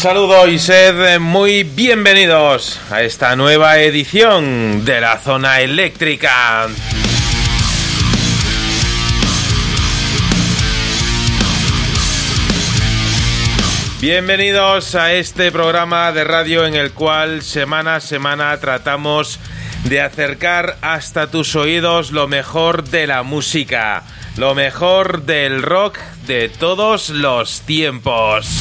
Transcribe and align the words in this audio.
saludo 0.00 0.48
y 0.48 0.58
sed 0.58 1.20
muy 1.20 1.62
bienvenidos 1.62 2.80
a 2.90 3.02
esta 3.02 3.36
nueva 3.36 3.80
edición 3.80 4.82
de 4.86 4.98
la 4.98 5.18
zona 5.18 5.60
eléctrica. 5.60 6.68
Bienvenidos 14.00 14.94
a 14.94 15.12
este 15.12 15.52
programa 15.52 16.12
de 16.12 16.24
radio 16.24 16.64
en 16.64 16.76
el 16.76 16.92
cual 16.92 17.42
semana 17.42 17.96
a 17.96 18.00
semana 18.00 18.58
tratamos 18.58 19.38
de 19.84 20.00
acercar 20.00 20.78
hasta 20.80 21.30
tus 21.30 21.54
oídos 21.56 22.10
lo 22.10 22.26
mejor 22.26 22.84
de 22.84 23.06
la 23.06 23.22
música, 23.22 24.04
lo 24.38 24.54
mejor 24.54 25.24
del 25.24 25.62
rock 25.62 25.98
de 26.26 26.48
todos 26.48 27.10
los 27.10 27.60
tiempos. 27.60 28.59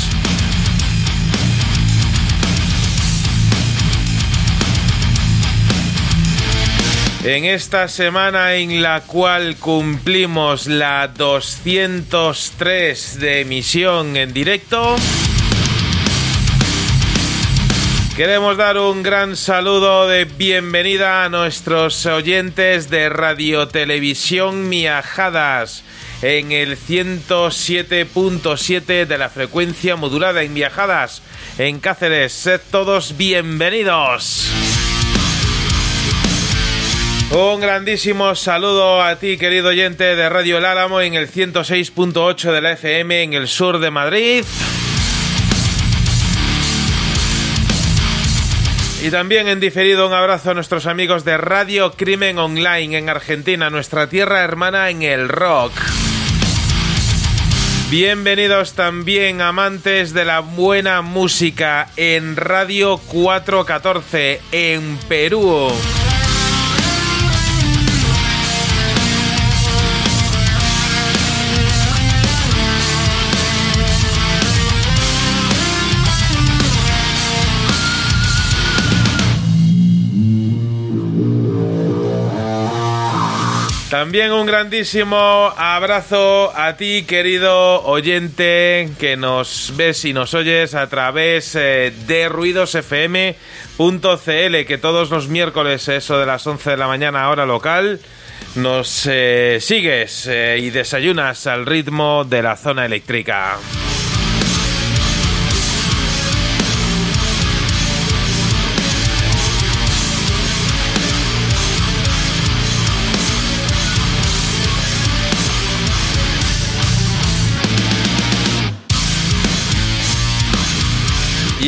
En 7.23 7.43
esta 7.43 7.89
semana 7.89 8.55
en 8.55 8.81
la 8.81 9.01
cual 9.01 9.57
cumplimos 9.57 10.67
la 10.67 11.09
203 11.09 13.19
de 13.19 13.41
emisión 13.41 14.15
en 14.15 14.31
directo, 14.31 14.95
queremos 18.15 18.55
dar 18.55 18.77
un 18.77 19.03
gran 19.03 19.35
saludo 19.35 20.07
de 20.07 20.23
bienvenida 20.23 21.25
a 21.25 21.29
nuestros 21.29 22.05
oyentes 22.05 22.89
de 22.89 23.09
Radio 23.09 23.67
Televisión 23.67 24.69
Miajadas 24.69 25.83
en 26.21 26.53
el 26.53 26.77
107.7 26.77 29.05
de 29.05 29.17
la 29.17 29.27
frecuencia 29.27 29.97
modulada 29.97 30.41
en 30.41 30.53
Viajadas 30.53 31.21
en 31.57 31.81
Cáceres. 31.81 32.31
Sed 32.31 32.61
todos 32.71 33.17
bienvenidos. 33.17 34.68
Un 37.31 37.61
grandísimo 37.61 38.33
saludo 38.33 39.03
a 39.03 39.17
ti, 39.17 39.37
querido 39.37 39.69
oyente 39.69 40.15
de 40.15 40.29
Radio 40.29 40.57
El 40.57 40.65
Álamo, 40.65 40.99
en 40.99 41.13
el 41.13 41.31
106.8 41.31 42.51
de 42.51 42.59
la 42.59 42.71
FM 42.71 43.21
en 43.21 43.33
el 43.33 43.47
sur 43.47 43.77
de 43.77 43.91
Madrid. 43.91 44.43
Y 49.03 49.11
también 49.11 49.47
en 49.47 49.59
diferido 49.59 50.07
un 50.07 50.13
abrazo 50.13 50.49
a 50.49 50.53
nuestros 50.55 50.87
amigos 50.87 51.23
de 51.23 51.37
Radio 51.37 51.91
Crimen 51.91 52.39
Online 52.39 52.97
en 52.97 53.09
Argentina, 53.09 53.69
nuestra 53.69 54.09
tierra 54.09 54.43
hermana 54.43 54.89
en 54.89 55.03
el 55.03 55.29
rock. 55.29 55.73
Bienvenidos 57.91 58.73
también 58.73 59.41
amantes 59.41 60.13
de 60.13 60.25
la 60.25 60.39
buena 60.39 61.03
música 61.03 61.89
en 61.95 62.35
Radio 62.35 62.97
414 62.97 64.41
en 64.51 64.97
Perú. 65.07 65.71
También 83.89 84.31
un 84.31 84.45
grandísimo 84.45 85.51
abrazo 85.57 86.53
a 86.55 86.77
ti, 86.77 87.05
querido 87.07 87.81
oyente, 87.85 88.87
que 88.99 89.17
nos 89.17 89.73
ves 89.75 90.05
y 90.05 90.13
nos 90.13 90.35
oyes 90.35 90.75
a 90.75 90.87
través 90.89 91.55
eh, 91.55 91.91
de 92.05 92.29
ruidosfm.cl, 92.29 93.35
que 94.67 94.77
todos 94.79 95.09
los 95.09 95.27
miércoles, 95.27 95.87
eso 95.87 96.19
de 96.19 96.27
las 96.27 96.45
11 96.45 96.69
de 96.69 96.77
la 96.77 96.85
mañana, 96.85 97.27
hora 97.29 97.47
local, 97.47 97.99
nos 98.53 99.07
eh, 99.09 99.57
sigues 99.59 100.27
eh, 100.27 100.59
y 100.61 100.69
desayunas 100.69 101.47
al 101.47 101.65
ritmo 101.65 102.25
de 102.25 102.43
la 102.43 102.57
zona 102.57 102.85
eléctrica. 102.85 103.57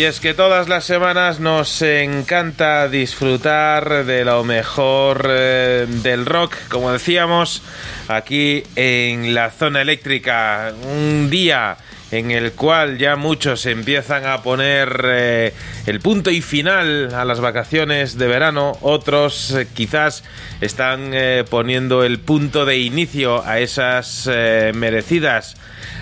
Y 0.01 0.06
es 0.06 0.19
que 0.19 0.33
todas 0.33 0.68
las 0.68 0.86
semanas 0.86 1.39
nos 1.39 1.80
encanta 1.83 2.89
disfrutar 2.89 4.03
de 4.03 4.25
lo 4.25 4.44
mejor 4.44 5.27
eh, 5.30 5.86
del 5.88 6.25
rock, 6.25 6.56
como 6.69 6.92
decíamos, 6.92 7.62
aquí 8.07 8.63
en 8.75 9.36
la 9.36 9.51
zona 9.51 9.83
eléctrica. 9.83 10.74
Un 10.92 11.30
día 11.30 11.77
en 12.09 12.31
el 12.31 12.53
cual 12.53 12.98
ya 12.98 13.15
muchos 13.15 13.68
empiezan 13.68 14.25
a 14.25 14.42
poner 14.42 15.06
eh, 15.06 15.53
el 15.86 16.00
punto 16.00 16.31
y 16.31 16.42
final 16.42 17.13
a 17.13 17.24
las 17.24 17.39
vacaciones 17.39 18.18
de 18.18 18.25
verano, 18.25 18.80
otros 18.81 19.51
eh, 19.51 19.68
quizás 19.71 20.24
están 20.62 21.12
poniendo 21.51 22.03
el 22.03 22.19
punto 22.19 22.65
de 22.65 22.80
inicio 22.80 23.45
a 23.45 23.59
esas 23.59 24.27
merecidas 24.74 25.57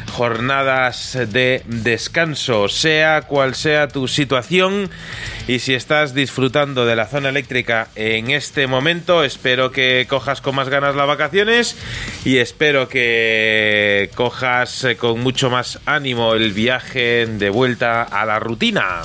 jornadas 0.09 1.17
de 1.29 1.63
descanso, 1.65 2.67
sea 2.67 3.21
cual 3.21 3.55
sea 3.55 3.87
tu 3.87 4.07
situación 4.07 4.89
y 5.47 5.59
si 5.59 5.73
estás 5.73 6.13
disfrutando 6.13 6.85
de 6.85 6.95
la 6.95 7.07
zona 7.07 7.29
eléctrica 7.29 7.87
en 7.95 8.29
este 8.29 8.67
momento, 8.67 9.23
espero 9.23 9.71
que 9.71 10.05
cojas 10.09 10.41
con 10.41 10.55
más 10.55 10.69
ganas 10.69 10.95
las 10.95 11.07
vacaciones 11.07 11.75
y 12.25 12.37
espero 12.37 12.87
que 12.87 14.11
cojas 14.15 14.85
con 14.99 15.21
mucho 15.21 15.49
más 15.49 15.79
ánimo 15.85 16.33
el 16.33 16.51
viaje 16.51 17.25
de 17.25 17.49
vuelta 17.49 18.03
a 18.03 18.25
la 18.25 18.39
rutina. 18.39 19.01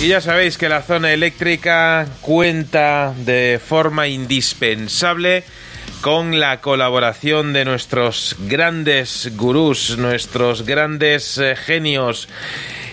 Y 0.00 0.06
ya 0.06 0.20
sabéis 0.20 0.58
que 0.58 0.68
la 0.68 0.82
zona 0.82 1.12
eléctrica 1.12 2.06
cuenta 2.20 3.12
de 3.16 3.60
forma 3.64 4.06
indispensable 4.06 5.42
con 6.02 6.38
la 6.38 6.60
colaboración 6.60 7.52
de 7.52 7.64
nuestros 7.64 8.36
grandes 8.46 9.32
gurús, 9.36 9.98
nuestros 9.98 10.64
grandes 10.64 11.38
eh, 11.38 11.56
genios 11.56 12.28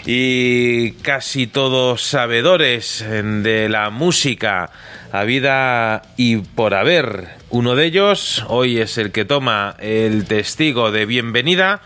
y 0.08 0.94
casi 1.04 1.46
todos 1.46 2.02
sabedores 2.02 3.06
de 3.08 3.70
la 3.70 3.92
música 3.92 4.72
a 5.12 5.24
vida 5.26 6.02
y 6.18 6.38
por 6.38 6.74
haber. 6.74 7.28
Uno 7.52 7.76
de 7.76 7.86
ellos 7.86 8.44
hoy 8.48 8.80
es 8.80 8.98
el 8.98 9.12
que 9.12 9.26
toma 9.26 9.76
el 9.78 10.26
testigo 10.26 10.92
de 10.92 11.06
bienvenida 11.06 11.84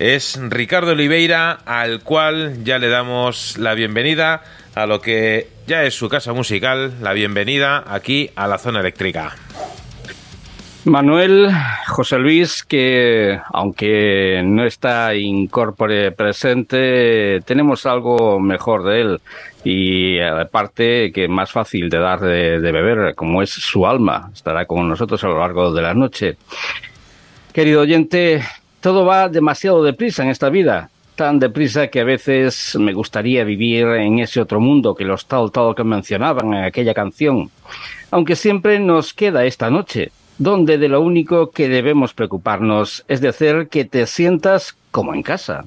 es 0.00 0.40
Ricardo 0.40 0.92
Oliveira, 0.92 1.58
al 1.66 2.00
cual 2.00 2.64
ya 2.64 2.78
le 2.78 2.88
damos 2.88 3.58
la 3.58 3.74
bienvenida 3.74 4.42
a 4.74 4.86
lo 4.86 5.00
que 5.00 5.48
ya 5.66 5.84
es 5.84 5.94
su 5.94 6.08
casa 6.08 6.32
musical, 6.32 6.94
la 7.00 7.12
bienvenida 7.12 7.84
aquí 7.86 8.30
a 8.36 8.46
la 8.46 8.58
zona 8.58 8.80
eléctrica. 8.80 9.34
Manuel 10.84 11.50
José 11.88 12.18
Luis, 12.18 12.64
que 12.64 13.38
aunque 13.52 14.40
no 14.42 14.64
está 14.64 15.14
incorpore 15.14 16.10
presente, 16.12 17.40
tenemos 17.44 17.84
algo 17.84 18.40
mejor 18.40 18.84
de 18.84 19.00
él 19.02 19.20
y 19.62 20.18
aparte 20.20 21.12
que 21.12 21.28
más 21.28 21.52
fácil 21.52 21.90
de 21.90 21.98
dar 21.98 22.20
de, 22.20 22.60
de 22.60 22.72
beber, 22.72 23.14
como 23.14 23.42
es 23.42 23.50
su 23.50 23.86
alma, 23.86 24.30
estará 24.32 24.64
con 24.64 24.88
nosotros 24.88 25.22
a 25.22 25.28
lo 25.28 25.38
largo 25.38 25.70
de 25.70 25.82
la 25.82 25.92
noche. 25.92 26.38
Querido 27.52 27.82
oyente, 27.82 28.42
todo 28.80 29.04
va 29.04 29.28
demasiado 29.28 29.82
deprisa 29.82 30.22
en 30.22 30.30
esta 30.30 30.48
vida, 30.48 30.88
tan 31.20 31.38
deprisa 31.38 31.88
que 31.88 32.00
a 32.00 32.04
veces 32.04 32.74
me 32.80 32.94
gustaría 32.94 33.44
vivir 33.44 33.86
en 33.88 34.20
ese 34.20 34.40
otro 34.40 34.58
mundo 34.58 34.94
que 34.94 35.04
los 35.04 35.26
tal 35.26 35.52
tal 35.52 35.74
que 35.74 35.84
mencionaban 35.84 36.54
en 36.54 36.64
aquella 36.64 36.94
canción. 36.94 37.50
Aunque 38.10 38.36
siempre 38.36 38.78
nos 38.78 39.12
queda 39.12 39.44
esta 39.44 39.68
noche, 39.68 40.12
donde 40.38 40.78
de 40.78 40.88
lo 40.88 41.02
único 41.02 41.50
que 41.50 41.68
debemos 41.68 42.14
preocuparnos 42.14 43.04
es 43.06 43.20
de 43.20 43.28
hacer 43.28 43.68
que 43.68 43.84
te 43.84 44.06
sientas 44.06 44.74
como 44.90 45.12
en 45.12 45.22
casa. 45.22 45.66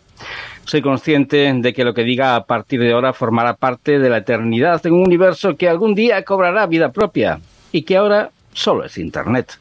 Soy 0.65 0.81
consciente 0.81 1.53
de 1.53 1.71
que 1.71 1.85
lo 1.85 1.93
que 1.93 2.03
diga 2.03 2.35
a 2.35 2.45
partir 2.45 2.79
de 2.79 2.91
ahora 2.91 3.13
formará 3.13 3.53
parte 3.53 3.99
de 3.99 4.09
la 4.09 4.17
eternidad 4.17 4.83
en 4.87 4.93
un 4.93 5.01
universo 5.01 5.55
que 5.55 5.69
algún 5.69 5.93
día 5.93 6.23
cobrará 6.23 6.65
vida 6.65 6.91
propia 6.91 7.39
y 7.71 7.83
que 7.83 7.97
ahora 7.97 8.31
solo 8.53 8.85
es 8.85 8.97
Internet 8.97 9.59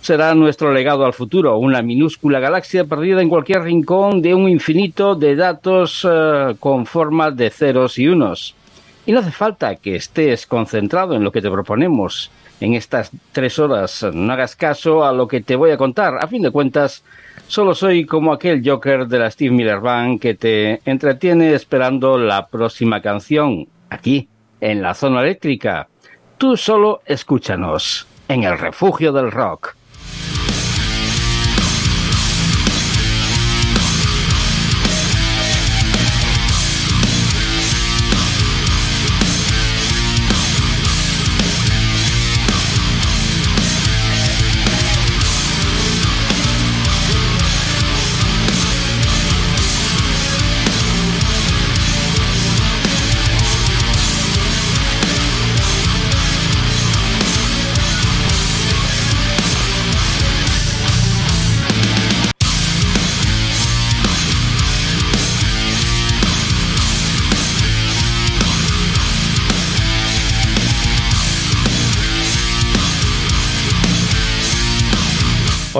será 0.00 0.34
nuestro 0.34 0.72
legado 0.72 1.06
al 1.06 1.14
futuro, 1.14 1.56
una 1.56 1.80
minúscula 1.80 2.38
galaxia 2.38 2.84
perdida 2.84 3.22
en 3.22 3.28
cualquier 3.28 3.62
rincón 3.62 4.20
de 4.20 4.34
un 4.34 4.48
infinito 4.48 5.14
de 5.14 5.34
datos 5.34 6.04
uh, 6.04 6.56
con 6.60 6.84
formas 6.84 7.34
de 7.36 7.50
ceros 7.50 7.98
y 7.98 8.08
unos. 8.08 8.54
Y 9.06 9.12
no 9.12 9.20
hace 9.20 9.30
falta 9.30 9.76
que 9.76 9.96
estés 9.96 10.46
concentrado 10.46 11.14
en 11.14 11.24
lo 11.24 11.32
que 11.32 11.42
te 11.42 11.50
proponemos 11.50 12.30
en 12.60 12.74
estas 12.74 13.10
tres 13.32 13.58
horas. 13.58 14.06
No 14.12 14.32
hagas 14.32 14.56
caso 14.56 15.04
a 15.04 15.12
lo 15.12 15.28
que 15.28 15.40
te 15.40 15.56
voy 15.56 15.70
a 15.70 15.76
contar. 15.76 16.16
A 16.20 16.26
fin 16.26 16.42
de 16.42 16.50
cuentas, 16.50 17.04
solo 17.46 17.74
soy 17.74 18.06
como 18.06 18.32
aquel 18.32 18.62
Joker 18.64 19.06
de 19.06 19.18
la 19.18 19.30
Steve 19.30 19.54
Miller 19.54 19.80
Band 19.80 20.20
que 20.20 20.34
te 20.34 20.80
entretiene 20.84 21.54
esperando 21.54 22.18
la 22.18 22.46
próxima 22.46 23.00
canción, 23.00 23.66
aquí, 23.90 24.28
en 24.60 24.82
la 24.82 24.94
zona 24.94 25.22
eléctrica. 25.22 25.88
Tú 26.38 26.56
solo 26.56 27.02
escúchanos 27.06 28.06
en 28.28 28.44
el 28.44 28.58
refugio 28.58 29.12
del 29.12 29.30
rock. 29.30 29.74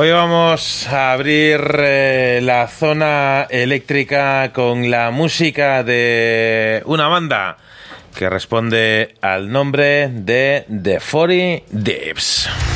Hoy 0.04 0.10
vamos 0.10 0.86
a 0.88 1.12
abrir 1.12 1.62
eh, 1.78 2.40
la 2.42 2.68
zona 2.68 3.46
eléctrica 3.48 4.52
con 4.52 4.90
la 4.90 5.10
música 5.10 5.82
de 5.82 6.82
una 6.84 7.08
banda 7.08 7.56
que 8.14 8.28
responde 8.28 9.14
al 9.22 9.50
nombre 9.50 10.10
de 10.10 10.66
The 10.68 11.00
40 11.00 11.64
Dips. 11.70 12.73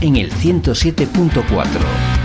En 0.00 0.16
el 0.16 0.32
107.4. 0.32 1.44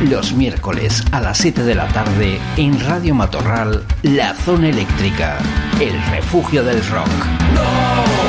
Los 0.10 0.34
miércoles 0.34 1.04
a 1.12 1.20
las 1.20 1.38
7 1.40 1.64
de 1.64 1.76
la 1.76 1.88
tarde 1.90 2.40
en 2.56 2.80
Radio 2.80 3.14
Matorral, 3.14 3.84
La 4.04 4.34
Zona 4.34 4.70
Eléctrica, 4.70 5.38
el 5.82 6.02
refugio 6.12 6.64
del 6.64 6.86
rock. 6.88 8.25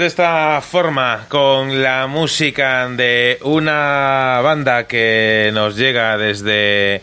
De 0.00 0.06
esta 0.06 0.62
forma, 0.62 1.26
con 1.28 1.82
la 1.82 2.06
música 2.06 2.88
de 2.88 3.38
una 3.42 4.40
banda 4.42 4.86
que 4.86 5.50
nos 5.52 5.76
llega 5.76 6.16
desde 6.16 7.02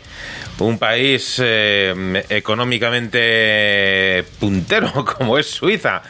un 0.57 0.79
país 0.79 1.39
eh, 1.43 2.23
económicamente 2.29 4.25
puntero 4.39 5.05
como 5.17 5.37
es 5.37 5.45
Suiza. 5.45 6.01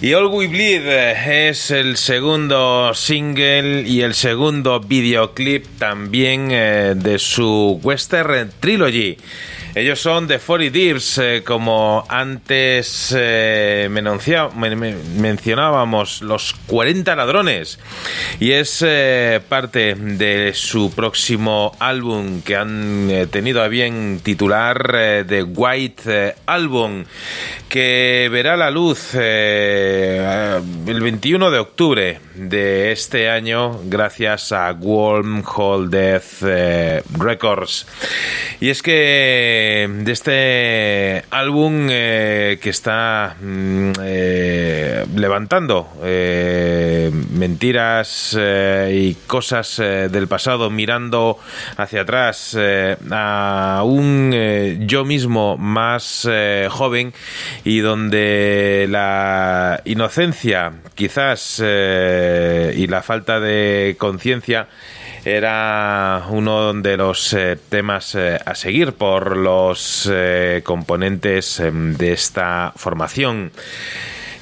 Y 0.00 0.14
All 0.14 0.26
We 0.26 0.46
Bleed 0.46 0.86
eh, 0.86 1.48
es 1.48 1.72
el 1.72 1.96
segundo 1.96 2.94
single 2.94 3.82
y 3.82 4.02
el 4.02 4.14
segundo 4.14 4.78
videoclip 4.78 5.66
también 5.80 6.50
eh, 6.52 6.94
de 6.94 7.18
su 7.18 7.80
Western 7.82 8.52
Trilogy. 8.60 9.18
Ellos 9.72 10.00
son 10.00 10.26
de 10.26 10.40
40 10.40 10.76
Dips, 10.76 11.18
eh, 11.18 11.44
como 11.46 12.04
antes 12.08 13.14
eh, 13.16 13.88
mencionábamos, 13.88 16.22
los 16.22 16.56
40 16.66 17.14
ladrones. 17.14 17.78
Y 18.40 18.50
es 18.50 18.84
eh, 18.84 19.40
parte 19.48 19.94
de 19.94 20.54
su 20.54 20.92
próximo 20.92 21.76
álbum 21.78 22.42
que 22.42 22.56
han 22.56 23.28
tenido 23.30 23.62
a 23.62 23.68
bien 23.68 24.18
titular 24.24 25.24
The 25.28 25.44
White 25.44 26.34
Album, 26.46 27.04
que 27.68 28.28
verá 28.32 28.56
la 28.56 28.72
luz 28.72 29.14
el 29.14 31.00
21 31.00 31.48
de 31.50 31.58
octubre 31.58 32.18
de 32.34 32.90
este 32.90 33.30
año 33.30 33.78
gracias 33.84 34.50
a 34.50 34.72
Wormhole 34.72 35.88
Death 35.88 36.42
Records. 37.18 37.86
Y 38.60 38.70
es 38.70 38.82
que 38.82 39.59
de 39.60 40.12
este 40.12 41.24
álbum 41.30 41.88
eh, 41.90 42.58
que 42.62 42.70
está 42.70 43.36
mm, 43.40 43.92
eh, 44.02 45.06
levantando 45.14 45.88
eh, 46.02 47.10
mentiras 47.32 48.38
y 48.38 49.14
cosas 49.26 49.76
del 49.76 50.28
pasado, 50.28 50.70
mirando 50.70 51.38
hacia 51.76 52.02
atrás 52.02 52.56
a 53.10 53.82
un 53.84 54.86
yo 54.86 55.04
mismo 55.04 55.56
más 55.56 56.28
joven 56.70 57.12
y 57.64 57.80
donde 57.80 58.86
la 58.88 59.80
inocencia 59.84 60.72
quizás 60.94 61.60
y 61.60 62.86
la 62.86 63.02
falta 63.02 63.40
de 63.40 63.96
conciencia 63.98 64.68
era 65.24 66.26
uno 66.30 66.72
de 66.74 66.96
los 66.96 67.32
eh, 67.34 67.58
temas 67.68 68.14
eh, 68.14 68.38
a 68.44 68.54
seguir 68.54 68.94
por 68.94 69.36
los 69.36 70.08
eh, 70.10 70.62
componentes 70.64 71.60
em, 71.60 71.94
de 71.96 72.12
esta 72.12 72.72
formación. 72.76 73.52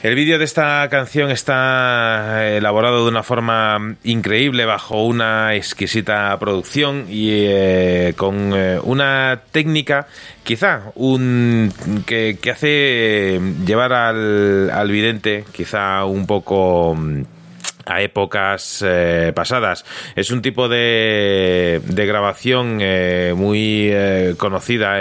El 0.01 0.15
vídeo 0.15 0.39
de 0.39 0.45
esta 0.45 0.87
canción 0.91 1.33
está 1.33 2.47
elaborado 2.57 3.03
de 3.03 3.11
una 3.11 3.25
forma 3.25 3.97
increíble, 4.05 4.65
bajo 4.65 5.05
una 5.05 5.57
exquisita 5.57 6.39
producción 6.39 7.07
y 7.09 8.13
con 8.13 8.53
una 8.85 9.41
técnica 9.51 10.07
quizá 10.45 10.93
un 10.95 11.73
que, 12.07 12.39
hace 12.49 13.41
llevar 13.67 13.93
al, 13.93 14.71
al 14.71 14.89
vidente 14.89 15.45
quizá 15.51 16.05
un 16.05 16.29
poco 16.29 16.97
a 17.89 18.03
épocas 18.03 18.85
eh, 18.87 19.33
pasadas. 19.35 19.85
Es 20.15 20.31
un 20.31 20.43
tipo 20.43 20.69
de, 20.69 21.81
de 21.85 22.07
grabación 22.07 22.79
eh, 22.81 23.33
muy 23.35 23.89
eh, 23.91 24.35
conocida, 24.37 24.97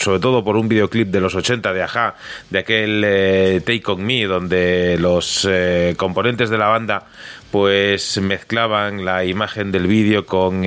sobre 0.00 0.20
todo 0.20 0.44
por 0.44 0.56
un 0.56 0.68
videoclip 0.68 1.08
de 1.08 1.20
los 1.20 1.34
80 1.34 1.72
de 1.72 1.82
Aja, 1.82 2.14
de 2.50 2.58
aquel 2.58 3.62
Take 3.64 3.82
On 3.86 4.02
Me, 4.02 4.24
donde 4.24 4.96
los 4.98 5.48
componentes 5.96 6.50
de 6.50 6.58
la 6.58 6.66
banda 6.66 7.06
pues 7.50 8.18
mezclaban 8.18 9.04
la 9.04 9.24
imagen 9.24 9.72
del 9.72 9.86
vídeo 9.86 10.24
con, 10.26 10.64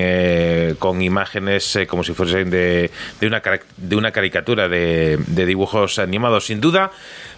con 0.79 1.01
imágenes 1.01 1.79
como 1.87 2.03
si 2.03 2.13
fuesen 2.13 2.49
de, 2.49 2.91
de, 3.19 3.27
una, 3.27 3.41
de 3.77 3.95
una 3.95 4.11
caricatura 4.11 4.67
de, 4.67 5.17
de 5.27 5.45
dibujos 5.45 5.99
animados. 5.99 6.45
Sin 6.45 6.59
duda, 6.59 6.91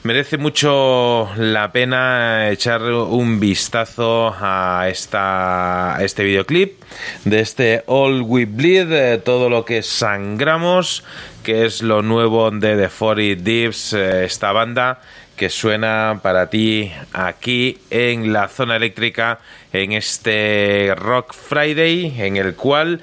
merece 0.05 0.37
mucho 0.37 1.31
la 1.35 1.71
pena 1.71 2.51
echar 2.51 2.83
un 2.83 3.39
vistazo 3.39 4.35
a, 4.39 4.87
esta, 4.87 5.97
este 5.99 6.23
videoclip 6.23 6.81
de 7.23 7.39
este 7.39 7.83
All 7.87 8.21
We 8.21 8.45
Bleed, 8.45 9.21
todo 9.21 9.49
lo 9.49 9.65
que 9.65 9.81
sangramos, 9.81 11.03
que 11.43 11.65
es 11.65 11.81
lo 11.81 12.03
nuevo 12.03 12.51
de 12.51 12.77
The 12.77 12.89
40 12.89 13.43
Dips, 13.43 13.93
eh, 13.93 14.25
esta 14.25 14.51
banda 14.51 15.01
que 15.35 15.49
suena 15.49 16.19
para 16.21 16.49
ti 16.49 16.91
aquí 17.13 17.79
en 17.89 18.33
la 18.33 18.47
zona 18.47 18.75
eléctrica 18.77 19.39
en 19.73 19.91
este 19.91 20.93
Rock 20.95 21.33
Friday 21.33 22.21
en 22.21 22.37
el 22.37 22.55
cual 22.55 23.01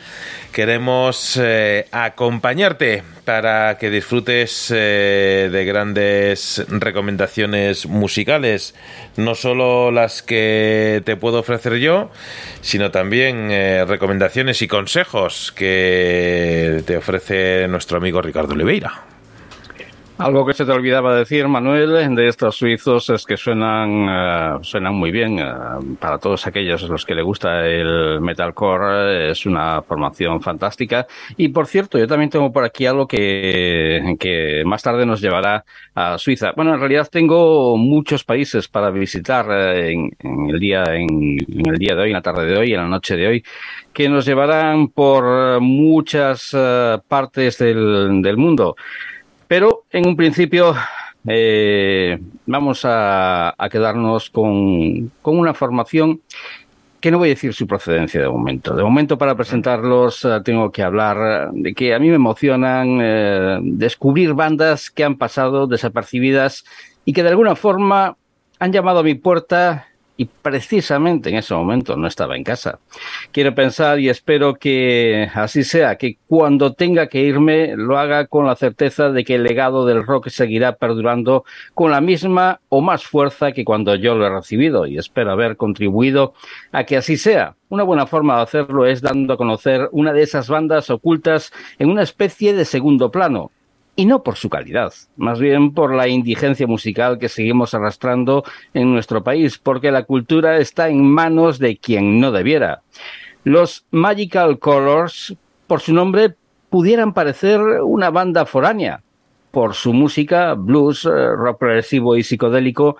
queremos 0.52 1.38
eh, 1.40 1.86
acompañarte 1.92 3.02
para 3.24 3.78
que 3.78 3.90
disfrutes 3.90 4.72
eh, 4.74 5.48
de 5.52 5.64
grandes 5.64 6.64
recomendaciones 6.68 7.86
musicales, 7.86 8.74
no 9.16 9.34
solo 9.34 9.90
las 9.90 10.22
que 10.22 11.02
te 11.04 11.16
puedo 11.16 11.40
ofrecer 11.40 11.76
yo, 11.76 12.10
sino 12.60 12.90
también 12.90 13.50
eh, 13.50 13.84
recomendaciones 13.86 14.62
y 14.62 14.68
consejos 14.68 15.52
que 15.52 16.82
te 16.86 16.96
ofrece 16.96 17.66
nuestro 17.68 17.98
amigo 17.98 18.20
Ricardo 18.20 18.54
Oliveira. 18.54 19.11
Algo 20.22 20.46
que 20.46 20.54
se 20.54 20.64
te 20.64 20.70
olvidaba 20.70 21.16
decir, 21.16 21.48
Manuel, 21.48 22.14
de 22.14 22.28
estos 22.28 22.54
suizos 22.54 23.10
es 23.10 23.26
que 23.26 23.36
suenan, 23.36 24.06
eh, 24.08 24.58
suenan 24.62 24.94
muy 24.94 25.10
bien. 25.10 25.40
Eh, 25.40 25.44
para 25.98 26.18
todos 26.18 26.46
aquellos 26.46 26.82
los 26.82 27.04
que 27.04 27.16
le 27.16 27.22
gusta 27.22 27.66
el 27.66 28.20
metalcore, 28.20 29.32
es 29.32 29.46
una 29.46 29.82
formación 29.82 30.40
fantástica. 30.40 31.08
Y 31.36 31.48
por 31.48 31.66
cierto, 31.66 31.98
yo 31.98 32.06
también 32.06 32.30
tengo 32.30 32.52
por 32.52 32.62
aquí 32.62 32.86
algo 32.86 33.08
que, 33.08 34.14
que 34.20 34.62
más 34.64 34.84
tarde 34.84 35.04
nos 35.04 35.20
llevará 35.20 35.64
a 35.92 36.16
Suiza. 36.18 36.52
Bueno, 36.54 36.72
en 36.74 36.78
realidad 36.78 37.08
tengo 37.10 37.76
muchos 37.76 38.22
países 38.22 38.68
para 38.68 38.90
visitar 38.90 39.46
eh, 39.50 39.90
en, 39.90 40.50
el 40.50 40.60
día, 40.60 40.84
en, 40.94 41.36
el 41.66 41.78
día 41.78 41.96
de 41.96 42.02
hoy, 42.02 42.08
en 42.10 42.14
la 42.14 42.22
tarde 42.22 42.46
de 42.46 42.58
hoy, 42.58 42.72
en 42.72 42.80
la 42.80 42.88
noche 42.88 43.16
de 43.16 43.26
hoy, 43.26 43.44
que 43.92 44.08
nos 44.08 44.24
llevarán 44.24 44.86
por 44.86 45.60
muchas 45.60 46.56
partes 47.08 47.58
del, 47.58 48.22
del 48.22 48.36
mundo. 48.36 48.76
En 49.92 50.06
un 50.06 50.16
principio 50.16 50.74
eh, 51.28 52.18
vamos 52.46 52.80
a, 52.84 53.54
quedarnos 53.70 54.30
con, 54.30 55.12
una 55.22 55.52
formación 55.52 56.22
que 56.98 57.10
no 57.10 57.18
voy 57.18 57.28
a 57.28 57.36
decir 57.36 57.52
su 57.52 57.66
procedencia 57.66 58.22
de 58.22 58.28
momento. 58.28 58.74
De 58.74 58.82
momento, 58.82 59.18
para 59.18 59.34
presentarlos, 59.34 60.24
eh, 60.24 60.40
tengo 60.42 60.72
que 60.72 60.82
hablar 60.82 61.50
de 61.52 61.74
que 61.74 61.92
a 61.92 61.98
mí 61.98 62.08
me 62.08 62.14
emocionan 62.14 63.00
eh, 63.02 63.58
descubrir 63.62 64.32
bandas 64.32 64.90
que 64.90 65.04
han 65.04 65.18
pasado 65.18 65.66
desapercibidas 65.66 66.64
y 67.04 67.12
que 67.12 67.22
de 67.22 67.28
alguna 67.28 67.54
forma 67.54 68.16
han 68.58 68.72
llamado 68.72 69.00
a 69.00 69.02
mi 69.02 69.14
puerta 69.14 69.88
y 70.16 70.26
precisamente 70.26 71.30
en 71.30 71.36
ese 71.36 71.54
momento 71.54 71.96
no 71.96 72.06
estaba 72.06 72.36
en 72.36 72.44
casa. 72.44 72.78
Quiero 73.32 73.54
pensar 73.54 73.98
y 73.98 74.08
espero 74.08 74.54
que 74.54 75.28
así 75.34 75.64
sea, 75.64 75.96
que 75.96 76.18
cuando 76.26 76.74
tenga 76.74 77.06
que 77.06 77.20
irme 77.20 77.74
lo 77.76 77.98
haga 77.98 78.26
con 78.26 78.46
la 78.46 78.56
certeza 78.56 79.10
de 79.10 79.24
que 79.24 79.36
el 79.36 79.42
legado 79.42 79.86
del 79.86 80.04
rock 80.04 80.28
seguirá 80.28 80.72
perdurando 80.76 81.44
con 81.74 81.90
la 81.90 82.00
misma 82.00 82.60
o 82.68 82.80
más 82.80 83.04
fuerza 83.04 83.52
que 83.52 83.64
cuando 83.64 83.94
yo 83.94 84.14
lo 84.14 84.26
he 84.26 84.30
recibido 84.30 84.86
y 84.86 84.98
espero 84.98 85.32
haber 85.32 85.56
contribuido 85.56 86.34
a 86.72 86.84
que 86.84 86.96
así 86.96 87.16
sea. 87.16 87.56
Una 87.68 87.84
buena 87.84 88.06
forma 88.06 88.36
de 88.36 88.42
hacerlo 88.42 88.84
es 88.84 89.00
dando 89.00 89.34
a 89.34 89.38
conocer 89.38 89.88
una 89.92 90.12
de 90.12 90.22
esas 90.22 90.48
bandas 90.48 90.90
ocultas 90.90 91.52
en 91.78 91.88
una 91.88 92.02
especie 92.02 92.52
de 92.52 92.66
segundo 92.66 93.10
plano, 93.10 93.50
y 93.94 94.06
no 94.06 94.22
por 94.22 94.36
su 94.36 94.48
calidad, 94.48 94.92
más 95.16 95.38
bien 95.38 95.72
por 95.72 95.94
la 95.94 96.08
indigencia 96.08 96.66
musical 96.66 97.18
que 97.18 97.28
seguimos 97.28 97.74
arrastrando 97.74 98.44
en 98.72 98.92
nuestro 98.92 99.22
país, 99.22 99.58
porque 99.58 99.90
la 99.90 100.04
cultura 100.04 100.58
está 100.58 100.88
en 100.88 101.04
manos 101.04 101.58
de 101.58 101.76
quien 101.76 102.20
no 102.20 102.32
debiera. 102.32 102.82
Los 103.44 103.84
Magical 103.90 104.58
Colors, 104.58 105.34
por 105.66 105.80
su 105.80 105.92
nombre, 105.92 106.34
pudieran 106.70 107.12
parecer 107.12 107.60
una 107.60 108.10
banda 108.10 108.46
foránea, 108.46 109.02
por 109.52 109.74
su 109.74 109.92
música, 109.92 110.54
blues, 110.54 111.04
eh, 111.04 111.08
rock 111.36 111.58
progresivo 111.58 112.16
y 112.16 112.24
psicodélico 112.24 112.96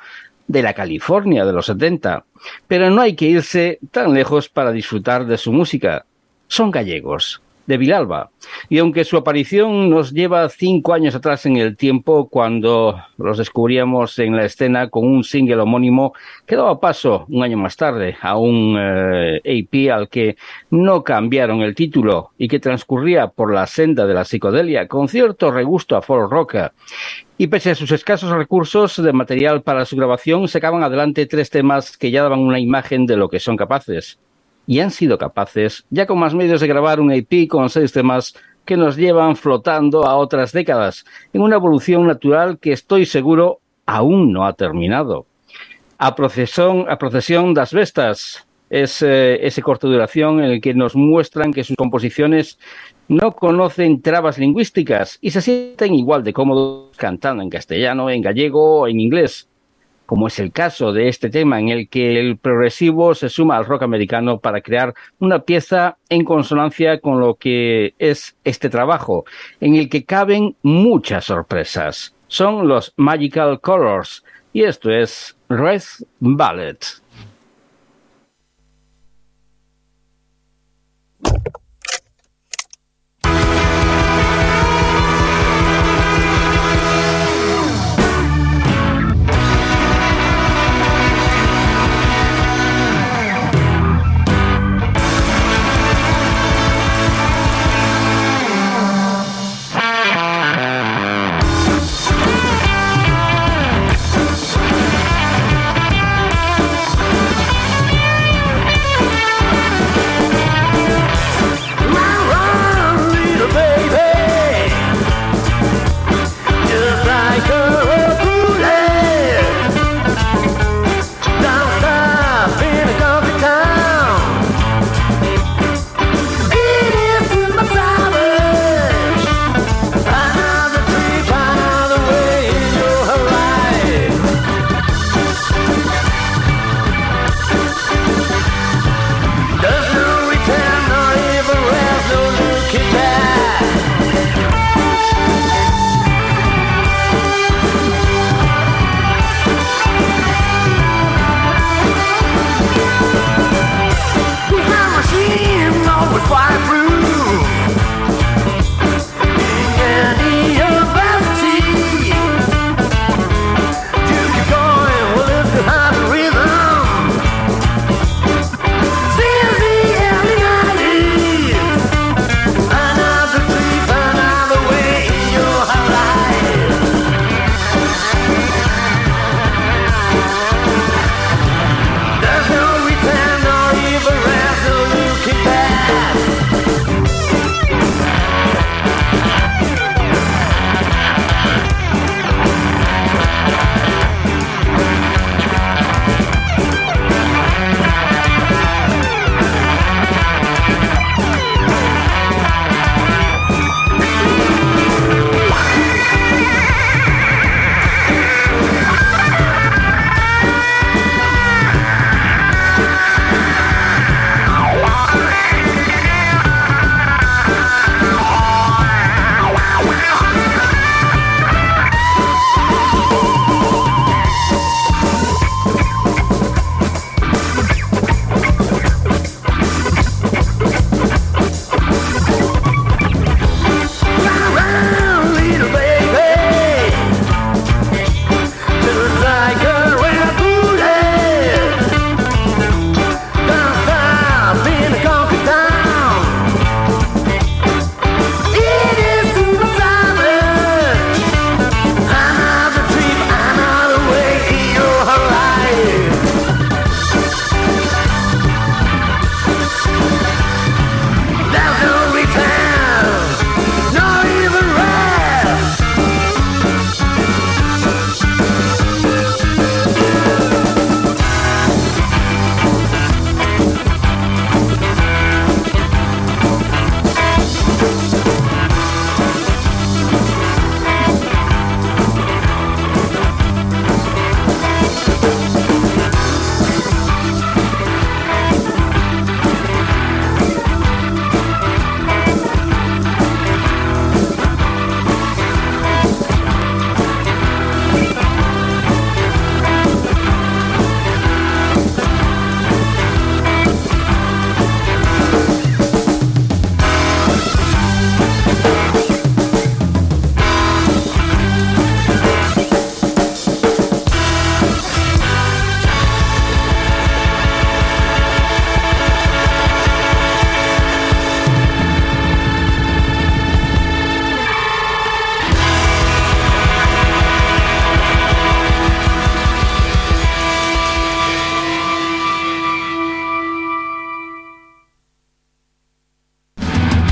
de 0.47 0.63
la 0.63 0.75
California 0.75 1.45
de 1.45 1.53
los 1.53 1.67
70. 1.67 2.25
Pero 2.69 2.91
no 2.91 3.01
hay 3.01 3.17
que 3.17 3.27
irse 3.27 3.79
tan 3.91 4.15
lejos 4.15 4.49
para 4.49 4.71
disfrutar 4.71 5.27
de 5.27 5.39
su 5.39 5.53
música. 5.53 6.05
Son 6.47 6.71
gallegos, 6.71 7.42
de 7.67 7.77
Vilalba. 7.77 8.31
Y 8.69 8.79
aunque 8.79 9.05
su 9.05 9.17
aparición 9.17 9.91
nos 9.91 10.13
lleva 10.13 10.49
cinco 10.49 10.95
años 10.95 11.15
atrás 11.15 11.47
en 11.47 11.57
el 11.57 11.77
tiempo, 11.77 12.29
cuando 12.29 12.97
los 13.19 13.39
descubríamos 13.39 14.19
en 14.19 14.37
la 14.37 14.45
escena 14.45 14.89
con 14.89 15.05
un 15.05 15.25
single 15.25 15.61
homónimo 15.61 16.13
que 16.47 16.57
daba 16.57 16.81
paso 16.81 17.27
un 17.29 17.43
año 17.43 17.57
más 17.57 17.77
tarde 17.77 18.17
a 18.21 18.37
un 18.37 18.77
eh, 18.79 19.41
AP 19.45 19.93
al 19.93 20.09
que 20.09 20.37
no 20.71 21.03
cambiaron 21.03 21.63
el 21.63 21.75
título 21.75 22.31
y 22.39 22.49
que 22.49 22.61
transcurría 22.61 23.29
por 23.29 23.53
la 23.53 23.67
senda 23.67 24.07
de 24.07 24.15
la 24.15 24.25
psicodelia 24.25 24.89
con 24.89 25.09
cierto 25.09 25.51
regusto 25.51 25.97
a 25.97 26.03
folk 26.03 26.31
rock. 26.31 26.57
Y 27.39 27.47
pese 27.49 27.71
a 27.71 27.75
sus 27.75 27.91
escasos 27.91 28.31
recursos 28.31 29.03
de 29.03 29.13
material 29.13 29.63
para 29.63 29.85
su 29.85 29.97
grabación, 29.97 30.47
sacaban 30.49 30.83
adelante 30.83 31.27
tres 31.27 31.51
temas 31.51 31.97
que 31.97 32.11
ya 32.11 32.23
daban 32.23 32.41
una 32.41 32.61
imagen 32.61 33.07
de 33.07 33.17
lo 33.17 33.29
que 33.29 33.41
son 33.41 33.57
capaces 33.57 34.19
y 34.73 34.81
han 34.81 34.91
sido 34.91 35.19
capaces, 35.19 35.85
ya 35.91 36.07
con 36.07 36.19
más 36.19 36.35
medios, 36.35 36.63
de 36.63 36.67
grabar 36.67 36.99
un 36.99 37.13
EP 37.13 37.47
con 37.47 37.69
seis 37.69 37.93
temas 37.93 38.35
que 38.65 38.79
nos 38.79 38.97
llevan 38.97 39.37
flotando 39.37 40.07
a 40.07 40.17
otras 40.17 40.53
décadas, 40.53 41.05
en 41.35 41.43
una 41.43 41.57
evolución 41.57 42.07
natural 42.07 42.59
que 42.59 42.73
estoy 42.73 43.05
seguro 43.05 43.61
aún 43.85 44.33
no 44.33 44.47
ha 44.47 44.55
terminado. 44.55 45.27
A 45.99 46.15
procesión, 46.15 46.87
a 46.89 46.97
procesión 46.97 47.53
das 47.53 47.75
Vestas 47.75 48.47
es 48.71 49.03
eh, 49.03 49.47
ese 49.47 49.61
corto 49.61 49.89
duración 49.89 50.43
en 50.43 50.53
el 50.53 50.61
que 50.63 50.73
nos 50.73 50.97
muestran 50.97 51.53
que 51.53 51.65
sus 51.65 51.77
composiciones 51.77 52.59
no 53.09 53.33
conocen 53.33 54.01
trabas 54.01 54.39
lingüísticas 54.39 55.19
y 55.21 55.33
se 55.33 55.43
sienten 55.43 55.95
igual 55.95 56.25
de 56.25 56.33
cómodos 56.33 56.97
cantando 56.97 57.43
en 57.43 57.51
castellano, 57.51 58.09
en 58.09 58.23
gallego 58.23 58.81
o 58.81 58.89
en 58.89 59.01
inglés 59.01 59.52
como 60.13 60.27
es 60.27 60.39
el 60.41 60.53
caso 60.53 60.93
de 60.93 61.09
este 61.09 61.31
tema 61.31 61.59
en 61.59 61.71
el 61.71 61.89
que 61.89 62.21
el 62.21 62.37
progresivo 62.37 63.15
se 63.15 63.31
suma 63.31 63.57
al 63.57 63.65
rock 63.65 63.85
americano 63.85 64.41
para 64.41 64.61
crear 64.61 64.93
una 65.21 65.39
pieza 65.39 65.97
en 66.11 66.23
consonancia 66.23 67.01
con 67.01 67.19
lo 67.19 67.37
que 67.37 67.95
es 67.99 68.37
este 68.45 68.69
trabajo, 68.69 69.25
en 69.59 69.75
el 69.75 69.89
que 69.89 70.05
caben 70.05 70.55
muchas 70.61 71.25
sorpresas. 71.25 72.15
Son 72.27 72.69
los 72.69 72.93
Magical 72.99 73.59
Colors 73.63 74.23
y 74.53 74.65
esto 74.65 74.91
es 74.91 75.35
Red 75.49 75.81
Ballet. 76.21 77.01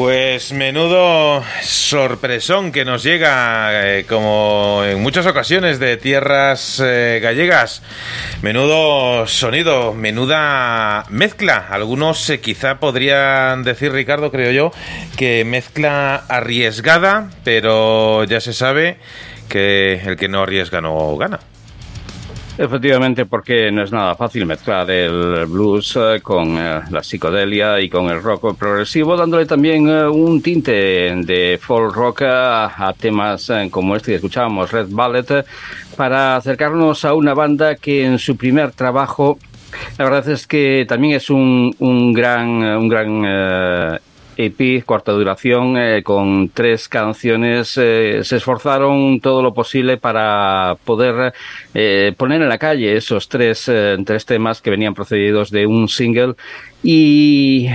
Pues 0.00 0.54
menudo 0.54 1.44
sorpresón 1.60 2.72
que 2.72 2.86
nos 2.86 3.02
llega, 3.02 3.98
eh, 3.98 4.06
como 4.06 4.80
en 4.86 5.02
muchas 5.02 5.26
ocasiones, 5.26 5.78
de 5.78 5.98
tierras 5.98 6.80
eh, 6.82 7.20
gallegas. 7.22 7.82
Menudo 8.40 9.26
sonido, 9.26 9.92
menuda 9.92 11.04
mezcla. 11.10 11.66
Algunos 11.68 12.30
eh, 12.30 12.40
quizá 12.40 12.80
podrían 12.80 13.62
decir, 13.62 13.92
Ricardo, 13.92 14.30
creo 14.30 14.52
yo, 14.52 14.72
que 15.18 15.44
mezcla 15.44 16.14
arriesgada, 16.14 17.28
pero 17.44 18.24
ya 18.24 18.40
se 18.40 18.54
sabe 18.54 18.96
que 19.50 20.00
el 20.06 20.16
que 20.16 20.28
no 20.28 20.42
arriesga 20.44 20.80
no 20.80 21.14
gana. 21.18 21.40
Efectivamente, 22.62 23.24
porque 23.24 23.72
no 23.72 23.82
es 23.82 23.90
nada 23.90 24.14
fácil 24.14 24.44
mezclar 24.44 24.90
el 24.90 25.46
blues 25.46 25.96
eh, 25.96 26.20
con 26.22 26.58
eh, 26.58 26.82
la 26.90 27.02
psicodelia 27.02 27.80
y 27.80 27.88
con 27.88 28.10
el 28.10 28.22
rock 28.22 28.54
progresivo, 28.54 29.16
dándole 29.16 29.46
también 29.46 29.88
eh, 29.88 30.06
un 30.06 30.42
tinte 30.42 30.70
de 30.70 31.58
folk 31.58 31.94
rock 31.94 32.20
a, 32.26 32.94
temas 33.00 33.50
como 33.70 33.96
este 33.96 34.10
que 34.10 34.16
escuchábamos, 34.16 34.70
Red 34.70 34.88
Ballet, 34.90 35.46
para 35.96 36.36
acercarnos 36.36 37.06
a 37.06 37.14
una 37.14 37.32
banda 37.32 37.76
que 37.76 38.04
en 38.04 38.18
su 38.18 38.36
primer 38.36 38.72
trabajo 38.72 39.38
la 39.98 40.04
verdad 40.04 40.28
es 40.28 40.46
que 40.46 40.84
también 40.88 41.14
es 41.14 41.30
un, 41.30 41.74
un 41.78 42.12
gran, 42.12 42.46
un 42.48 42.88
gran 42.88 43.22
eh, 43.24 43.98
EP, 44.36 44.84
corta 44.84 45.12
duración, 45.12 45.76
eh, 45.76 46.02
con 46.02 46.48
tres 46.48 46.88
canciones. 46.88 47.76
eh, 47.76 48.20
se 48.22 48.36
esforzaron 48.36 49.20
todo 49.20 49.42
lo 49.42 49.52
posible 49.54 49.96
para 49.96 50.76
poder 50.84 51.32
eh, 51.74 52.12
poner 52.16 52.42
en 52.42 52.48
la 52.48 52.58
calle 52.58 52.96
esos 52.96 53.28
tres, 53.28 53.68
eh, 53.68 53.96
tres 54.04 54.26
temas 54.26 54.60
que 54.60 54.70
venían 54.70 54.94
procedidos 54.94 55.50
de 55.50 55.66
un 55.66 55.88
single 55.88 56.34
y, 56.82 57.68